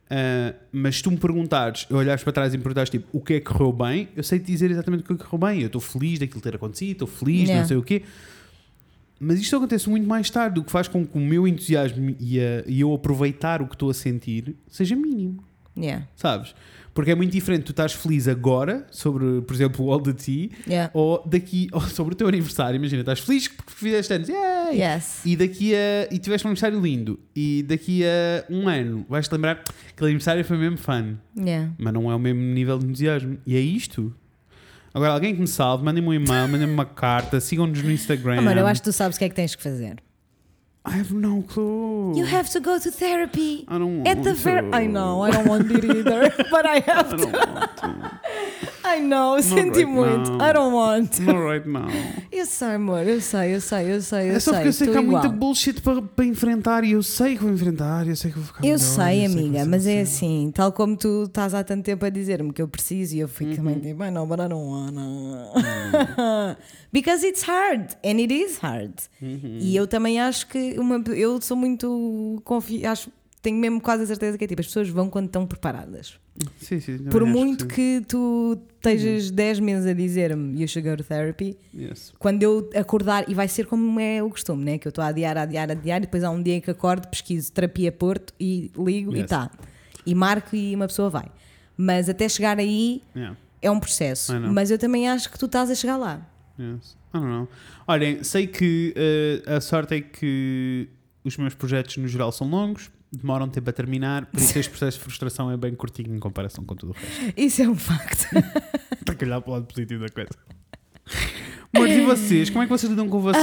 Ah, 0.09 0.53
mas 0.71 0.95
se 0.97 1.03
tu 1.03 1.11
me 1.11 1.17
perguntares, 1.17 1.85
eu 1.89 1.97
olhares 1.97 2.23
para 2.23 2.31
trás 2.33 2.53
e 2.53 2.57
me 2.57 2.63
perguntares 2.63 2.89
tipo, 2.89 3.05
o 3.11 3.19
que 3.21 3.33
é 3.35 3.39
que 3.39 3.45
correu 3.45 3.73
bem, 3.73 4.07
eu 4.15 4.23
sei 4.23 4.39
te 4.39 4.45
dizer 4.45 4.71
exatamente 4.71 5.01
o 5.03 5.05
que 5.07 5.13
é 5.13 5.17
que 5.17 5.23
correu 5.25 5.47
bem. 5.49 5.61
Eu 5.61 5.67
estou 5.67 5.81
feliz 5.81 6.17
daquilo 6.19 6.41
ter 6.41 6.55
acontecido, 6.55 6.91
estou 6.93 7.07
feliz, 7.07 7.41
Yeah. 7.49 7.59
não 7.61 7.67
sei 7.67 7.77
o 7.77 7.83
quê. 7.83 8.03
Mas 9.19 9.39
isto 9.39 9.55
acontece 9.55 9.89
muito 9.89 10.07
mais 10.07 10.29
tarde, 10.29 10.59
o 10.59 10.63
que 10.63 10.71
faz 10.71 10.87
com 10.87 11.05
que 11.05 11.17
o 11.17 11.21
meu 11.21 11.47
entusiasmo 11.47 12.15
e, 12.19 12.39
a- 12.39 12.63
e 12.67 12.81
eu 12.81 12.93
aproveitar 12.93 13.61
o 13.61 13.67
que 13.67 13.75
estou 13.75 13.89
a 13.89 13.93
sentir 13.93 14.55
seja 14.67 14.95
mínimo 14.95 15.43
Yeah, 15.77 16.07
sabes? 16.15 16.55
Porque 16.95 17.11
é 17.11 17.15
muito 17.15 17.33
diferente 17.33 17.63
tu 17.63 17.71
estás 17.71 17.91
feliz 17.91 18.25
agora 18.25 18.87
sobre, 18.89 19.41
por 19.41 19.53
exemplo, 19.53 19.85
o 19.85 19.91
All 19.91 19.99
the 19.99 20.13
Tea 20.13 20.49
yeah. 20.65 20.89
ou 20.93 21.21
daqui 21.27 21.67
ou 21.73 21.81
sobre 21.81 22.13
o 22.13 22.15
teu 22.15 22.25
aniversário. 22.25 22.77
Imagina, 22.77 23.01
estás 23.01 23.19
feliz 23.19 23.49
porque 23.49 23.73
fizeste 23.73 24.13
anos, 24.13 24.29
yay! 24.29 24.81
Yes. 24.81 25.19
E 25.25 25.35
daqui 25.35 25.75
a. 25.75 26.07
E 26.09 26.17
tiveste 26.17 26.47
um 26.47 26.51
aniversário 26.51 26.79
lindo. 26.79 27.19
E 27.35 27.63
daqui 27.63 28.01
a 28.05 28.45
um 28.49 28.69
ano 28.69 29.05
vais-te 29.09 29.29
lembrar 29.33 29.61
que 29.61 29.71
aquele 29.93 30.11
aniversário 30.11 30.45
foi 30.45 30.57
mesmo 30.57 30.77
fun. 30.77 31.15
Yeah. 31.37 31.73
Mas 31.77 31.93
não 31.93 32.09
é 32.09 32.15
o 32.15 32.19
mesmo 32.19 32.41
nível 32.41 32.79
de 32.79 32.85
entusiasmo. 32.85 33.37
E 33.45 33.57
é 33.57 33.59
isto. 33.59 34.15
Agora, 34.93 35.11
alguém 35.11 35.35
que 35.35 35.41
me 35.41 35.47
salve, 35.47 35.83
mandem-me 35.83 36.07
um 36.07 36.13
e-mail, 36.13 36.47
mandem-me 36.47 36.73
uma 36.73 36.85
carta, 36.85 37.41
sigam-nos 37.41 37.83
no 37.83 37.91
Instagram. 37.91 38.41
Mano, 38.41 38.61
eu 38.61 38.65
acho 38.65 38.81
que 38.81 38.85
tu 38.85 38.93
sabes 38.93 39.17
o 39.17 39.19
que 39.19 39.25
é 39.25 39.29
que 39.29 39.35
tens 39.35 39.53
que 39.53 39.61
fazer. 39.61 39.97
I 40.85 40.91
have 40.91 41.11
no 41.11 41.41
clue. 41.41 42.15
You 42.15 42.25
have 42.25 42.49
to 42.51 42.59
go 42.59 42.77
to 42.77 42.91
therapy. 42.91 43.65
I 43.67 43.77
don't 43.79 44.03
want 44.03 44.07
At 44.07 44.23
the 44.23 44.33
ver. 44.35 44.69
I 44.71 44.85
know, 44.85 45.21
I 45.21 45.31
don't 45.31 45.47
want 45.47 45.71
it 45.71 45.83
either, 45.83 46.31
but 46.51 46.65
I 46.65 46.79
have 46.79 47.13
I 47.13 47.17
to. 47.17 48.21
I 48.87 48.99
know, 49.01 49.41
senti 49.41 49.79
right 49.79 49.85
muito. 49.85 50.31
now. 50.31 50.41
I 50.49 50.53
don't 50.53 50.73
want. 50.75 51.19
Not 51.19 51.39
right 51.39 51.67
now. 51.67 51.87
Eu 52.31 52.45
sei, 52.45 52.67
amor, 52.75 53.05
eu 53.07 53.19
sei, 53.21 53.55
eu 53.55 53.61
sei, 53.61 53.91
eu 53.95 54.01
sei, 54.01 54.29
eu 54.29 54.35
É 54.35 54.39
só 54.39 54.51
sei. 54.51 54.53
porque 54.59 54.67
eu 54.69 54.73
sei 54.73 54.87
que 54.89 54.97
há 54.97 55.01
muita 55.01 55.29
bullshit 55.29 55.81
para, 55.81 56.01
para 56.01 56.25
enfrentar 56.25 56.83
e 56.83 56.91
eu 56.91 57.01
sei 57.03 57.35
que 57.35 57.43
vou 57.43 57.51
enfrentar, 57.51 58.07
eu 58.07 58.15
sei 58.15 58.31
que 58.31 58.37
vou 58.37 58.45
ficar 58.45 58.59
Eu 58.59 58.63
melhor, 58.63 58.77
sei, 58.79 59.19
que 59.19 59.25
amiga, 59.25 59.57
vai 59.59 59.65
mas 59.65 59.87
é 59.87 60.01
assim, 60.01 60.51
tal 60.53 60.71
como 60.71 60.95
tu 60.95 61.23
estás 61.27 61.53
há 61.53 61.63
tanto 61.63 61.83
tempo 61.83 62.05
a 62.05 62.09
dizer-me 62.09 62.53
que 62.53 62.61
eu 62.61 62.67
preciso 62.67 63.15
e 63.15 63.19
eu 63.19 63.27
fico 63.27 63.51
Uhum. 63.51 63.55
também 63.57 63.79
tipo, 63.79 64.03
I 64.03 64.11
know, 64.11 64.25
but 64.27 64.39
I 64.39 64.47
don't 64.47 64.65
wanna. 64.69 65.49
Because 66.91 67.25
it's 67.25 67.43
hard, 67.43 67.91
and 68.03 68.19
it 68.19 68.33
is 68.33 68.57
hard. 68.61 68.93
Uhum. 69.21 69.57
E 69.59 69.75
eu 69.75 69.87
também 69.87 70.19
acho 70.19 70.47
que 70.47 70.75
uma, 70.79 71.01
eu 71.15 71.41
sou 71.41 71.57
muito 71.57 72.41
confi 72.45 72.85
acho 72.85 73.09
tenho 73.41 73.57
mesmo 73.57 73.79
quase 73.79 74.03
a 74.03 74.07
certeza 74.07 74.37
que 74.39 74.43
é 74.43 74.47
tipo, 74.47 74.61
as 74.61 74.67
pessoas 74.67 74.89
vão 74.89 75.07
quando 75.09 75.27
estão 75.27 75.45
preparadas. 75.45 76.17
Sim, 76.59 76.79
sim, 76.81 76.97
Por 77.09 77.25
muito 77.25 77.61
sim. 77.63 77.67
que 77.69 78.01
tu 78.07 78.57
estejas 78.75 79.31
10 79.31 79.59
meses 79.61 79.85
a 79.87 79.93
dizer-me 79.93 80.59
you 80.61 80.67
should 80.67 80.87
go 80.89 80.97
to 80.97 81.03
therapy, 81.03 81.55
Yes. 81.73 82.13
quando 82.19 82.43
eu 82.43 82.69
acordar, 82.75 83.29
e 83.29 83.33
vai 83.33 83.47
ser 83.47 83.65
como 83.67 83.99
é 83.99 84.21
o 84.21 84.29
costume, 84.29 84.63
né? 84.65 84.77
Que 84.77 84.85
eu 84.87 84.89
estou 84.89 85.01
a 85.03 85.07
adiar, 85.07 85.37
a 85.37 85.43
adiar, 85.43 85.69
a 85.69 85.73
adiar, 85.73 85.97
e 85.99 86.01
depois 86.01 86.23
há 86.25 86.29
um 86.29 86.41
dia 86.43 86.55
em 86.55 86.61
que 86.61 86.69
acordo, 86.69 87.07
pesquiso 87.07 87.51
terapia 87.53 87.89
Porto 87.91 88.33
e 88.39 88.69
ligo 88.77 89.15
e 89.15 89.19
Yes. 89.19 89.29
tá. 89.29 89.49
E 90.05 90.13
marco 90.13 90.55
e 90.55 90.75
uma 90.75 90.87
pessoa 90.87 91.09
vai. 91.09 91.25
Mas 91.77 92.09
até 92.09 92.27
chegar 92.27 92.59
aí 92.59 93.01
Yeah. 93.15 93.37
é 93.61 93.71
um 93.71 93.79
processo. 93.79 94.33
Mas 94.41 94.69
eu 94.71 94.77
também 94.77 95.07
acho 95.07 95.31
que 95.31 95.39
tu 95.39 95.45
estás 95.45 95.69
a 95.71 95.75
chegar 95.75 95.95
lá. 95.97 96.21
Yes. 96.59 96.97
I 97.13 97.17
don't 97.17 97.27
know. 97.27 97.47
Olhem, 97.87 98.23
sei 98.23 98.45
que 98.45 98.93
eh, 98.95 99.55
a 99.55 99.61
sorte 99.61 99.95
é 99.95 100.01
que 100.01 100.89
os 101.23 101.37
meus 101.37 101.53
projetos 101.53 101.95
no 101.97 102.07
geral 102.09 102.31
são 102.31 102.47
longos, 102.49 102.91
demoram 103.17 103.47
tempo 103.47 103.69
a 103.69 103.73
terminar, 103.73 104.25
por 104.25 104.39
isso 104.39 104.57
este 104.59 104.69
processo 104.69 104.97
de 104.97 105.03
frustração 105.03 105.51
é 105.51 105.57
bem 105.57 105.73
curtinho 105.73 106.15
em 106.15 106.19
comparação 106.19 106.63
com 106.63 106.75
tudo 106.75 106.91
o 106.91 106.93
resto. 106.93 107.33
Isso 107.37 107.61
é 107.61 107.69
um 107.69 107.75
facto. 107.75 108.27
Tem 109.05 109.15
que 109.15 109.25
olhar 109.25 109.41
para 109.41 109.49
o 109.49 109.53
lado 109.53 109.65
positivo 109.65 110.03
da 110.03 110.09
coisa. 110.09 110.29
Amores, 111.73 111.97
e 111.97 112.01
vocês? 112.01 112.49
Como 112.49 112.63
é 112.63 112.65
que 112.65 112.71
vocês 112.71 112.89
lidam 112.89 113.09
com 113.09 113.17
o, 113.17 113.21
vosso, 113.21 113.39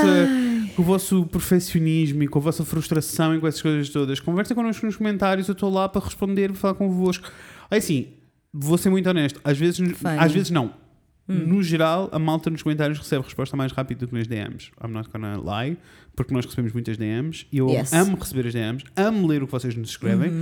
com 0.75 0.83
o 0.83 0.85
vosso 0.85 1.27
perfeccionismo 1.27 2.23
e 2.23 2.29
com 2.29 2.39
a 2.39 2.43
vossa 2.43 2.65
frustração 2.65 3.35
e 3.35 3.41
com 3.41 3.47
essas 3.47 3.61
coisas 3.61 3.89
todas? 3.91 4.21
Conversem 4.21 4.55
connosco 4.55 4.87
nos 4.87 4.97
comentários, 4.97 5.49
eu 5.49 5.53
estou 5.53 5.71
lá 5.71 5.89
para 5.89 6.03
responder 6.03 6.51
e 6.51 6.55
falar 6.55 6.75
convosco. 6.75 7.31
É 7.71 7.77
assim, 7.77 8.09
vou 8.53 8.79
ser 8.79 8.91
muito 8.91 9.09
honesto, 9.09 9.41
às 9.45 9.59
vezes, 9.59 9.81
às 10.19 10.33
vezes 10.33 10.51
não. 10.51 10.75
No 11.29 11.63
geral, 11.63 12.11
a 12.13 12.19
malta 12.19 12.51
nos 12.51 12.63
comentários 12.63 12.99
recebe 12.99 13.25
resposta 13.25 13.57
mais 13.57 13.73
rápida 13.73 14.01
do 14.01 14.09
que 14.09 14.15
nas 14.15 14.27
DMs. 14.27 14.71
I'm 14.83 14.93
not 14.93 15.09
gonna 15.09 15.37
lie, 15.37 15.79
porque 16.25 16.35
nós 16.35 16.45
recebemos 16.45 16.73
muitas 16.73 16.97
DMs 16.97 17.47
e 17.53 17.59
eu 17.59 17.69
Yes. 17.69 17.93
amo 17.93 18.17
receber 18.17 18.47
as 18.47 18.53
DMs, 18.53 18.85
amo 18.97 19.27
ler 19.27 19.43
o 19.43 19.47
que 19.47 19.53
vocês 19.53 19.75
nos 19.75 19.91
escrevem, 19.91 20.33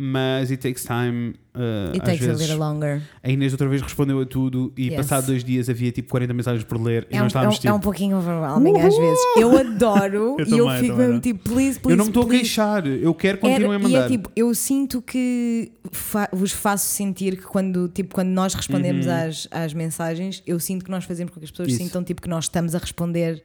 mas 0.00 0.50
it 0.50 0.62
takes 0.62 0.84
time. 0.84 1.34
uh, 1.54 1.90
It 1.92 2.00
às 2.02 2.06
takes 2.06 2.22
a 2.22 2.26
vezes, 2.28 2.42
little 2.48 2.58
longer. 2.58 3.02
a 3.20 3.30
Inês 3.30 3.52
outra 3.52 3.68
vez 3.68 3.82
respondeu 3.82 4.20
a 4.20 4.26
tudo 4.26 4.72
e 4.76 4.86
Yes. 4.88 4.96
passado 4.96 5.26
dois 5.26 5.42
dias 5.42 5.68
havia 5.68 5.90
tipo 5.90 6.08
40 6.10 6.32
mensagens 6.32 6.62
por 6.64 6.80
ler 6.80 7.06
e 7.10 7.16
É 7.16 7.20
um, 7.20 7.24
nós 7.24 7.34
é, 7.34 7.38
um, 7.38 7.48
estávamos 7.50 7.64
é 7.64 7.68
um 7.72 7.74
tipo. 7.74 7.82
pouquinho 7.82 8.16
overwhelming 8.18 8.78
às 8.78 8.96
vezes. 8.96 9.18
Eu 9.36 9.58
adoro 9.58 10.36
Eu 10.38 10.46
e 10.46 10.58
eu 10.58 10.70
fico 10.78 10.96
mesmo 10.96 11.20
tipo, 11.20 11.40
please, 11.50 11.80
please. 11.80 11.90
eu 11.90 11.96
não 11.96 12.04
me 12.04 12.10
estou 12.10 12.22
a 12.22 12.28
queixar, 12.28 12.86
eu 12.86 13.12
quero 13.12 13.38
que 13.38 13.48
continuem 13.48 13.74
a 13.76 13.78
mandar. 13.80 13.98
E 14.02 14.04
é 14.04 14.06
tipo, 14.08 14.30
eu 14.36 14.54
sinto 14.54 15.02
que 15.02 15.72
fa- 15.90 16.28
vos 16.32 16.52
faço 16.52 16.86
sentir 16.86 17.36
que 17.36 17.42
quando, 17.42 17.88
tipo, 17.88 18.14
quando 18.14 18.28
nós 18.28 18.54
respondemos 18.54 19.08
às, 19.08 19.48
às 19.50 19.74
mensagens, 19.74 20.42
eu 20.46 20.60
sinto 20.60 20.84
que 20.84 20.90
nós 20.92 21.04
fazemos 21.04 21.32
com 21.32 21.40
que 21.40 21.44
as 21.44 21.50
pessoas 21.50 21.68
Uhum. 21.70 21.74
Isso. 21.74 21.84
sintam 21.84 22.04
tipo, 22.04 22.22
que 22.22 22.28
nós 22.28 22.44
estamos 22.44 22.72
a 22.76 22.78
responder 22.78 23.42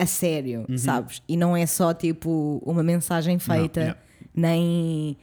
a 0.00 0.06
sério, 0.06 0.64
Uhum. 0.68 0.78
sabes? 0.78 1.22
E 1.28 1.36
não 1.36 1.56
é 1.56 1.66
só 1.66 1.92
tipo 1.94 2.62
uma 2.64 2.82
mensagem 2.82 3.38
feita, 3.38 3.80
yeah. 3.80 4.00
nem 4.34 5.16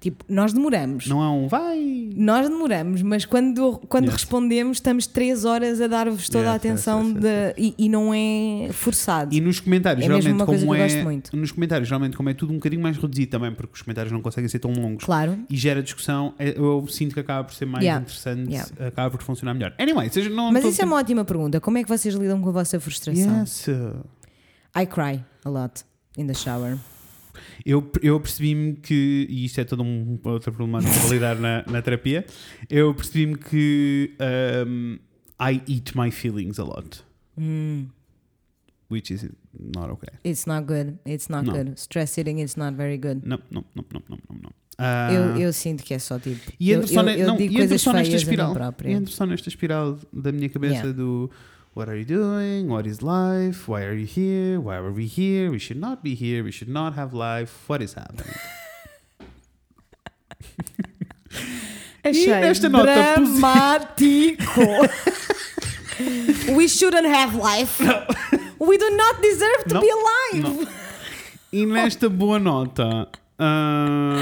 tipo, 0.00 0.22
nós 0.28 0.52
demoramos. 0.52 1.06
Não 1.06 1.22
é 1.22 1.28
um 1.30 1.48
vai. 1.48 2.10
Nós 2.14 2.46
demoramos, 2.46 3.00
mas 3.00 3.24
quando, 3.24 3.78
quando 3.88 4.04
Yes. 4.04 4.12
respondemos, 4.16 4.76
estamos 4.76 5.06
três 5.06 5.46
horas 5.46 5.80
a 5.80 5.86
dar-vos 5.86 6.28
toda 6.28 6.50
a 6.50 6.54
Yes, 6.56 6.64
yes, 6.64 6.72
atenção 6.72 7.04
yes, 7.08 7.14
de- 7.14 7.54
E, 7.56 7.74
e 7.78 7.88
não 7.88 8.12
é 8.12 8.68
forçado. 8.70 9.34
E 9.34 9.40
nos 9.40 9.60
comentários, 9.60 10.04
É 10.04 10.08
mesmo 10.08 10.20
geralmente, 10.20 10.40
uma 10.42 10.46
coisa 10.46 10.60
como 10.66 10.74
que 10.76 10.80
eu 10.80 10.84
é. 10.84 10.88
gosto 10.88 11.02
muito. 11.04 11.34
Nos 11.34 11.52
comentários, 11.52 11.88
geralmente, 11.88 12.18
como 12.18 12.28
é 12.28 12.34
tudo 12.34 12.50
um 12.52 12.56
bocadinho 12.56 12.82
mais 12.82 12.98
reduzido 12.98 13.30
também, 13.30 13.50
porque 13.54 13.72
os 13.76 13.80
comentários 13.80 14.12
não 14.12 14.20
conseguem 14.20 14.46
ser 14.46 14.58
tão 14.58 14.72
longos 14.74 15.04
Claro. 15.04 15.38
e 15.48 15.56
gera 15.56 15.82
discussão, 15.82 16.34
é- 16.38 16.52
eu 16.54 16.86
sinto 16.86 17.14
que 17.14 17.20
acaba 17.20 17.44
por 17.44 17.54
ser 17.54 17.64
mais 17.64 17.82
Yeah. 17.82 18.02
interessante, 18.02 18.50
Yeah. 18.50 18.70
acaba 18.86 19.10
por 19.10 19.22
funcionar 19.22 19.54
melhor. 19.54 19.72
Anyway, 19.78 20.10
seja, 20.10 20.28
não 20.28 20.52
Mas 20.52 20.66
isso 20.66 20.82
é 20.82 20.84
uma 20.84 20.96
ótima 20.96 21.24
pergunta. 21.24 21.58
Como 21.62 21.78
é 21.78 21.82
que 21.82 21.88
vocês 21.88 22.14
lidam 22.14 22.42
com 22.42 22.50
a 22.50 22.52
vossa 22.52 22.78
frustração? 22.78 23.40
Yes. 23.40 23.70
I 24.76 24.86
cry 24.86 25.24
a 25.44 25.50
lot 25.50 25.84
in 26.16 26.26
the 26.26 26.34
shower. 26.34 26.78
Eu, 27.64 27.90
eu 28.02 28.20
percebi-me 28.20 28.74
que, 28.74 29.26
e 29.28 29.44
isto 29.44 29.60
é 29.60 29.64
todo 29.64 29.82
um 29.82 30.18
outro 30.24 30.52
problema 30.52 30.80
de 30.80 30.86
validar 31.00 31.36
na, 31.38 31.64
na 31.66 31.82
terapia, 31.82 32.24
eu 32.70 32.94
percebi-me 32.94 33.36
que 33.36 34.14
um, 34.66 34.98
I 35.40 35.60
eat 35.66 35.96
my 35.96 36.10
feelings 36.10 36.58
a 36.58 36.64
lot. 36.64 37.02
Hum. 37.36 37.86
Which 38.90 39.12
is 39.12 39.28
not 39.58 39.90
okay. 39.92 40.12
It's 40.24 40.46
not 40.46 40.66
good. 40.66 40.98
It's 41.06 41.28
not 41.28 41.44
Não. 41.46 41.54
good. 41.54 41.80
Stress 41.80 42.18
eating 42.18 42.38
is 42.40 42.54
not 42.56 42.76
very 42.76 42.98
good. 42.98 43.22
Não, 43.26 43.38
não, 43.50 43.64
não, 43.74 43.84
não, 43.92 44.02
não, 44.08 44.18
não. 44.30 44.40
não. 44.42 44.50
Ah, 44.78 45.10
Eu, 45.12 45.36
eu 45.40 45.52
sinto 45.52 45.82
que 45.82 45.94
é 45.94 45.98
só 45.98 46.18
tipo. 46.18 46.52
e 46.60 46.70
eu, 46.70 46.86
só, 46.86 47.00
eu, 47.00 47.02
ne- 47.04 47.20
eu 47.20 47.26
não, 47.28 47.36
digo 47.36 47.54
e 47.54 47.60
entro 47.62 47.78
só 47.78 47.92
nesta 47.92 48.14
a 48.14 48.16
espiral. 48.16 48.54
E 48.84 48.90
entro 48.92 49.12
só 49.12 49.24
nesta 49.24 49.48
espiral 49.48 49.98
da 50.12 50.30
minha 50.32 50.48
cabeça 50.48 50.74
Yeah. 50.74 50.92
do 50.92 51.30
What 51.74 51.88
are 51.88 51.96
you 51.96 52.04
doing? 52.04 52.68
What 52.68 52.86
is 52.86 53.02
life? 53.02 53.66
Why 53.66 53.82
are 53.82 53.92
you 53.94 54.06
here? 54.06 54.60
Why 54.60 54.76
are 54.76 54.92
we 54.92 55.06
here? 55.06 55.50
We 55.50 55.58
should 55.58 55.80
not 55.80 56.04
be 56.04 56.14
here. 56.14 56.44
We 56.44 56.52
should 56.52 56.68
not 56.68 56.94
have 56.94 57.12
life. 57.12 57.64
What 57.66 57.82
is 57.82 57.94
happening? 57.94 58.30
Achei 62.04 62.68
dramático. 62.70 64.62
We 66.56 66.68
shouldn't 66.68 67.06
have 67.06 67.34
life. 67.36 67.80
We 68.58 68.76
do 68.78 68.90
not 68.90 69.22
deserve 69.22 69.64
to 69.68 69.74
Não, 69.74 69.80
be 69.80 69.90
alive. 69.90 70.42
não. 70.42 70.66
E 71.52 71.64
nesta 71.66 72.08
boa 72.08 72.38
nota. 72.40 73.08
ah, 73.38 74.16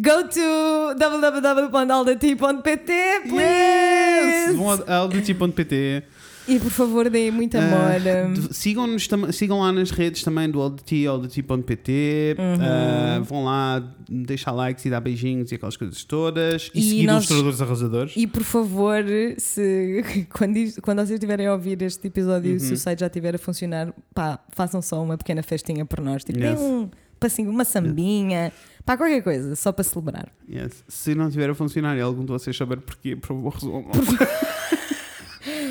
Go 0.00 0.26
to 0.28 0.94
www.aldati.pt, 0.98 2.90
yes! 2.90 3.22
please. 3.28 4.56
Vão 4.58 4.70
a 4.70 4.94
aldeti.pt. 4.96 6.02
E 6.48 6.58
por 6.58 6.70
favor, 6.70 7.08
deem 7.08 7.30
muito 7.30 7.56
Ah, 7.56 7.60
amor. 7.60 8.00
de- 8.34 8.54
Sigam-nos 8.54 9.06
tam- 9.06 9.30
sigam 9.30 9.60
lá 9.60 9.70
nas 9.72 9.90
redes 9.90 10.22
também 10.24 10.50
do 10.50 10.60
Aldeti, 10.60 11.06
aldeti.pt. 11.06 12.36
Uhum. 12.38 12.58
Ah, 12.60 13.20
vão 13.24 13.44
lá, 13.44 13.94
deixar 14.08 14.50
likes 14.52 14.84
e 14.84 14.90
dar 14.90 15.00
beijinhos 15.00 15.52
e 15.52 15.54
aquelas 15.54 15.76
coisas 15.76 16.02
todas. 16.04 16.70
E, 16.74 16.80
E 16.80 16.82
seguir 16.82 17.06
nós- 17.06 17.24
os 17.24 17.30
ilustradores 17.30 17.62
arrasadores. 17.62 18.12
E 18.16 18.26
por 18.26 18.42
favor, 18.42 19.04
se 19.38 20.02
quando, 20.32 20.56
isto- 20.56 20.82
quando 20.82 20.98
vocês 20.98 21.10
estiverem 21.12 21.46
a 21.46 21.52
ouvir 21.52 21.80
este 21.82 22.08
episódio, 22.08 22.52
Uhum. 22.54 22.58
se 22.58 22.72
o 22.72 22.76
site 22.76 23.00
já 23.00 23.06
estiver 23.06 23.34
a 23.34 23.38
funcionar, 23.38 23.92
pá, 24.14 24.40
façam 24.52 24.82
só 24.82 25.02
uma 25.02 25.16
pequena 25.16 25.42
festinha 25.42 25.84
por 25.84 26.00
nós. 26.00 26.24
Tipo, 26.24 26.38
Yes. 26.40 26.58
deem 26.58 26.68
um 26.70 26.90
passinho, 27.20 27.50
uma 27.50 27.64
sambinha, 27.64 28.52
pá, 28.84 28.96
qualquer 28.96 29.22
coisa, 29.22 29.54
só 29.54 29.70
para 29.70 29.84
celebrar. 29.84 30.28
Yes. 30.50 30.82
Se 30.88 31.14
não 31.14 31.30
tiver 31.30 31.48
a 31.50 31.54
funcionar 31.54 31.96
e 31.96 32.00
algum 32.00 32.22
de 32.24 32.32
vocês 32.32 32.56
souber 32.56 32.80
porquê, 32.80 33.14
por 33.14 33.28
favor, 33.28 33.52
resolvam. 33.54 33.92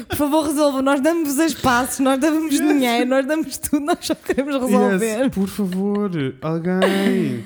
Por 0.08 0.16
favor, 0.18 0.46
resolvam. 0.46 0.82
Nós 0.82 1.02
damos 1.02 1.38
espaços, 1.38 2.00
nós 2.00 2.20
damos 2.20 2.52
dinheiro, 2.58 3.10
nós 3.10 3.26
damos 3.26 3.58
tudo, 3.58 3.86
nós 3.86 3.98
só 4.02 4.16
queremos 4.16 4.56
resolver. 4.62 5.06
Yes, 5.24 5.34
por 5.34 5.48
favor, 5.48 6.12
alguém. 6.42 7.44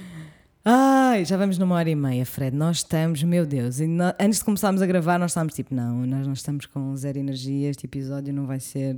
Ai, 0.64 1.24
já 1.26 1.38
vamos 1.38 1.58
numa 1.60 1.76
hora 1.76 1.90
e 1.90 1.96
meia, 1.96 2.26
Fred. 2.26 2.56
Nós 2.56 2.78
estamos, 2.78 3.22
meu 3.22 3.46
Deus, 3.46 3.80
e 3.80 3.86
nó- 3.86 4.14
antes 4.20 4.40
de 4.40 4.46
começarmos 4.46 4.82
a 4.82 4.86
gravar, 4.88 5.20
nós 5.20 5.32
estávamos 5.32 5.54
tipo, 5.54 5.76
não, 5.76 6.06
nós 6.08 6.26
não 6.26 6.34
estamos 6.34 6.66
com 6.66 6.96
zero 6.96 7.20
energia, 7.20 7.70
este 7.70 7.86
episódio 7.86 8.34
não 8.34 8.48
vai 8.48 8.60
ser. 8.60 8.96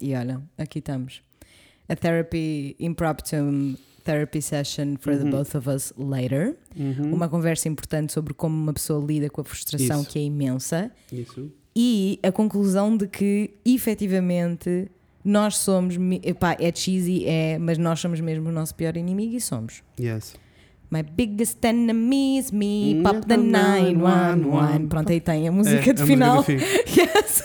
E 0.00 0.14
olha, 0.14 0.42
aqui 0.58 0.78
estamos. 0.80 1.22
A 1.88 1.96
therapy 1.96 2.76
impromptu 2.78 3.78
therapy 4.04 4.40
session 4.42 4.96
for 5.00 5.16
the 5.16 5.24
both 5.24 5.54
of 5.56 5.68
us 5.68 5.92
later. 5.96 6.56
Uhum. 6.76 7.14
Uma 7.14 7.28
conversa 7.28 7.68
importante 7.68 8.12
sobre 8.12 8.34
como 8.34 8.54
uma 8.54 8.72
pessoa 8.72 9.04
lida 9.04 9.30
com 9.30 9.40
a 9.40 9.44
frustração 9.44 10.02
Isso. 10.02 10.10
que 10.10 10.18
é 10.18 10.22
imensa. 10.22 10.90
Isso. 11.10 11.50
E 11.78 12.18
a 12.22 12.32
conclusão 12.32 12.96
de 12.96 13.06
que 13.06 13.50
efetivamente 13.64 14.88
nós 15.22 15.58
somos, 15.58 15.96
epá, 16.22 16.56
é 16.58 16.72
cheesy, 16.74 17.24
é, 17.26 17.58
mas 17.58 17.76
nós 17.76 18.00
somos 18.00 18.18
mesmo 18.20 18.48
o 18.48 18.52
nosso 18.52 18.74
pior 18.74 18.96
inimigo 18.96 19.34
e 19.36 19.40
somos. 19.40 19.82
Yes. 20.00 20.34
My 20.90 21.02
biggest 21.02 21.62
enemy 21.64 22.38
is 22.38 22.50
me. 22.52 23.00
Pop 23.02 23.26
the 23.26 23.36
911. 23.36 24.86
Pronto, 24.86 25.10
aí 25.10 25.20
tem 25.20 25.48
a 25.48 25.52
música 25.52 25.90
É, 25.90 25.92
de 25.92 26.02
a 26.02 26.06
final. 26.06 26.36
música. 26.36 26.62
Yes. 26.96 27.42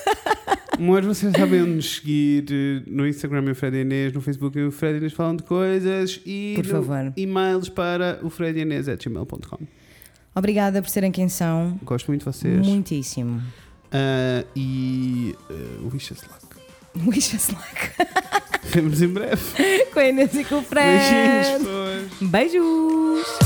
Mas 0.78 1.04
vocês 1.04 1.32
sabem 1.36 1.60
nos 1.62 1.96
seguir 1.96 2.46
eh, 2.50 2.82
no 2.86 3.06
Instagram 3.06 3.50
o 3.50 3.54
Fred 3.54 3.76
Inês, 3.76 4.12
no 4.12 4.20
Facebook 4.20 4.58
o 4.58 4.70
Fred 4.72 4.96
Inês 4.98 5.12
falam 5.12 5.36
de 5.36 5.42
coisas 5.42 6.20
e 6.24 6.54
Por 6.56 6.64
favor. 6.64 7.12
e-mails 7.16 7.68
para 7.68 8.18
o 8.22 8.30
Fred 8.30 8.58
e 8.58 8.62
Inês 8.62 8.86
gmail.com. 8.86 9.58
Obrigada 10.34 10.80
por 10.80 10.88
serem 10.88 11.12
quem 11.12 11.28
são. 11.28 11.78
Gosto 11.84 12.06
muito 12.08 12.20
de 12.20 12.24
vocês. 12.24 12.66
Muitíssimo. 12.66 13.42
Uh, 13.92 14.46
e. 14.56 15.36
Uh, 15.50 15.90
wish 15.92 16.12
us 16.12 16.22
luck. 16.22 16.42
Wish 17.06 17.34
us 17.34 17.48
luck. 17.50 17.90
Vemos 18.64 19.02
em 19.02 19.08
breve. 19.08 19.42
Com 19.92 20.00
a 20.00 20.04
Inês 20.04 20.34
e 20.34 20.44
com 20.44 20.58
o 20.58 20.62
Fred. 20.62 20.86
Beijinhos, 20.86 22.08
pois. 22.20 22.30
Beijos. 22.30 23.42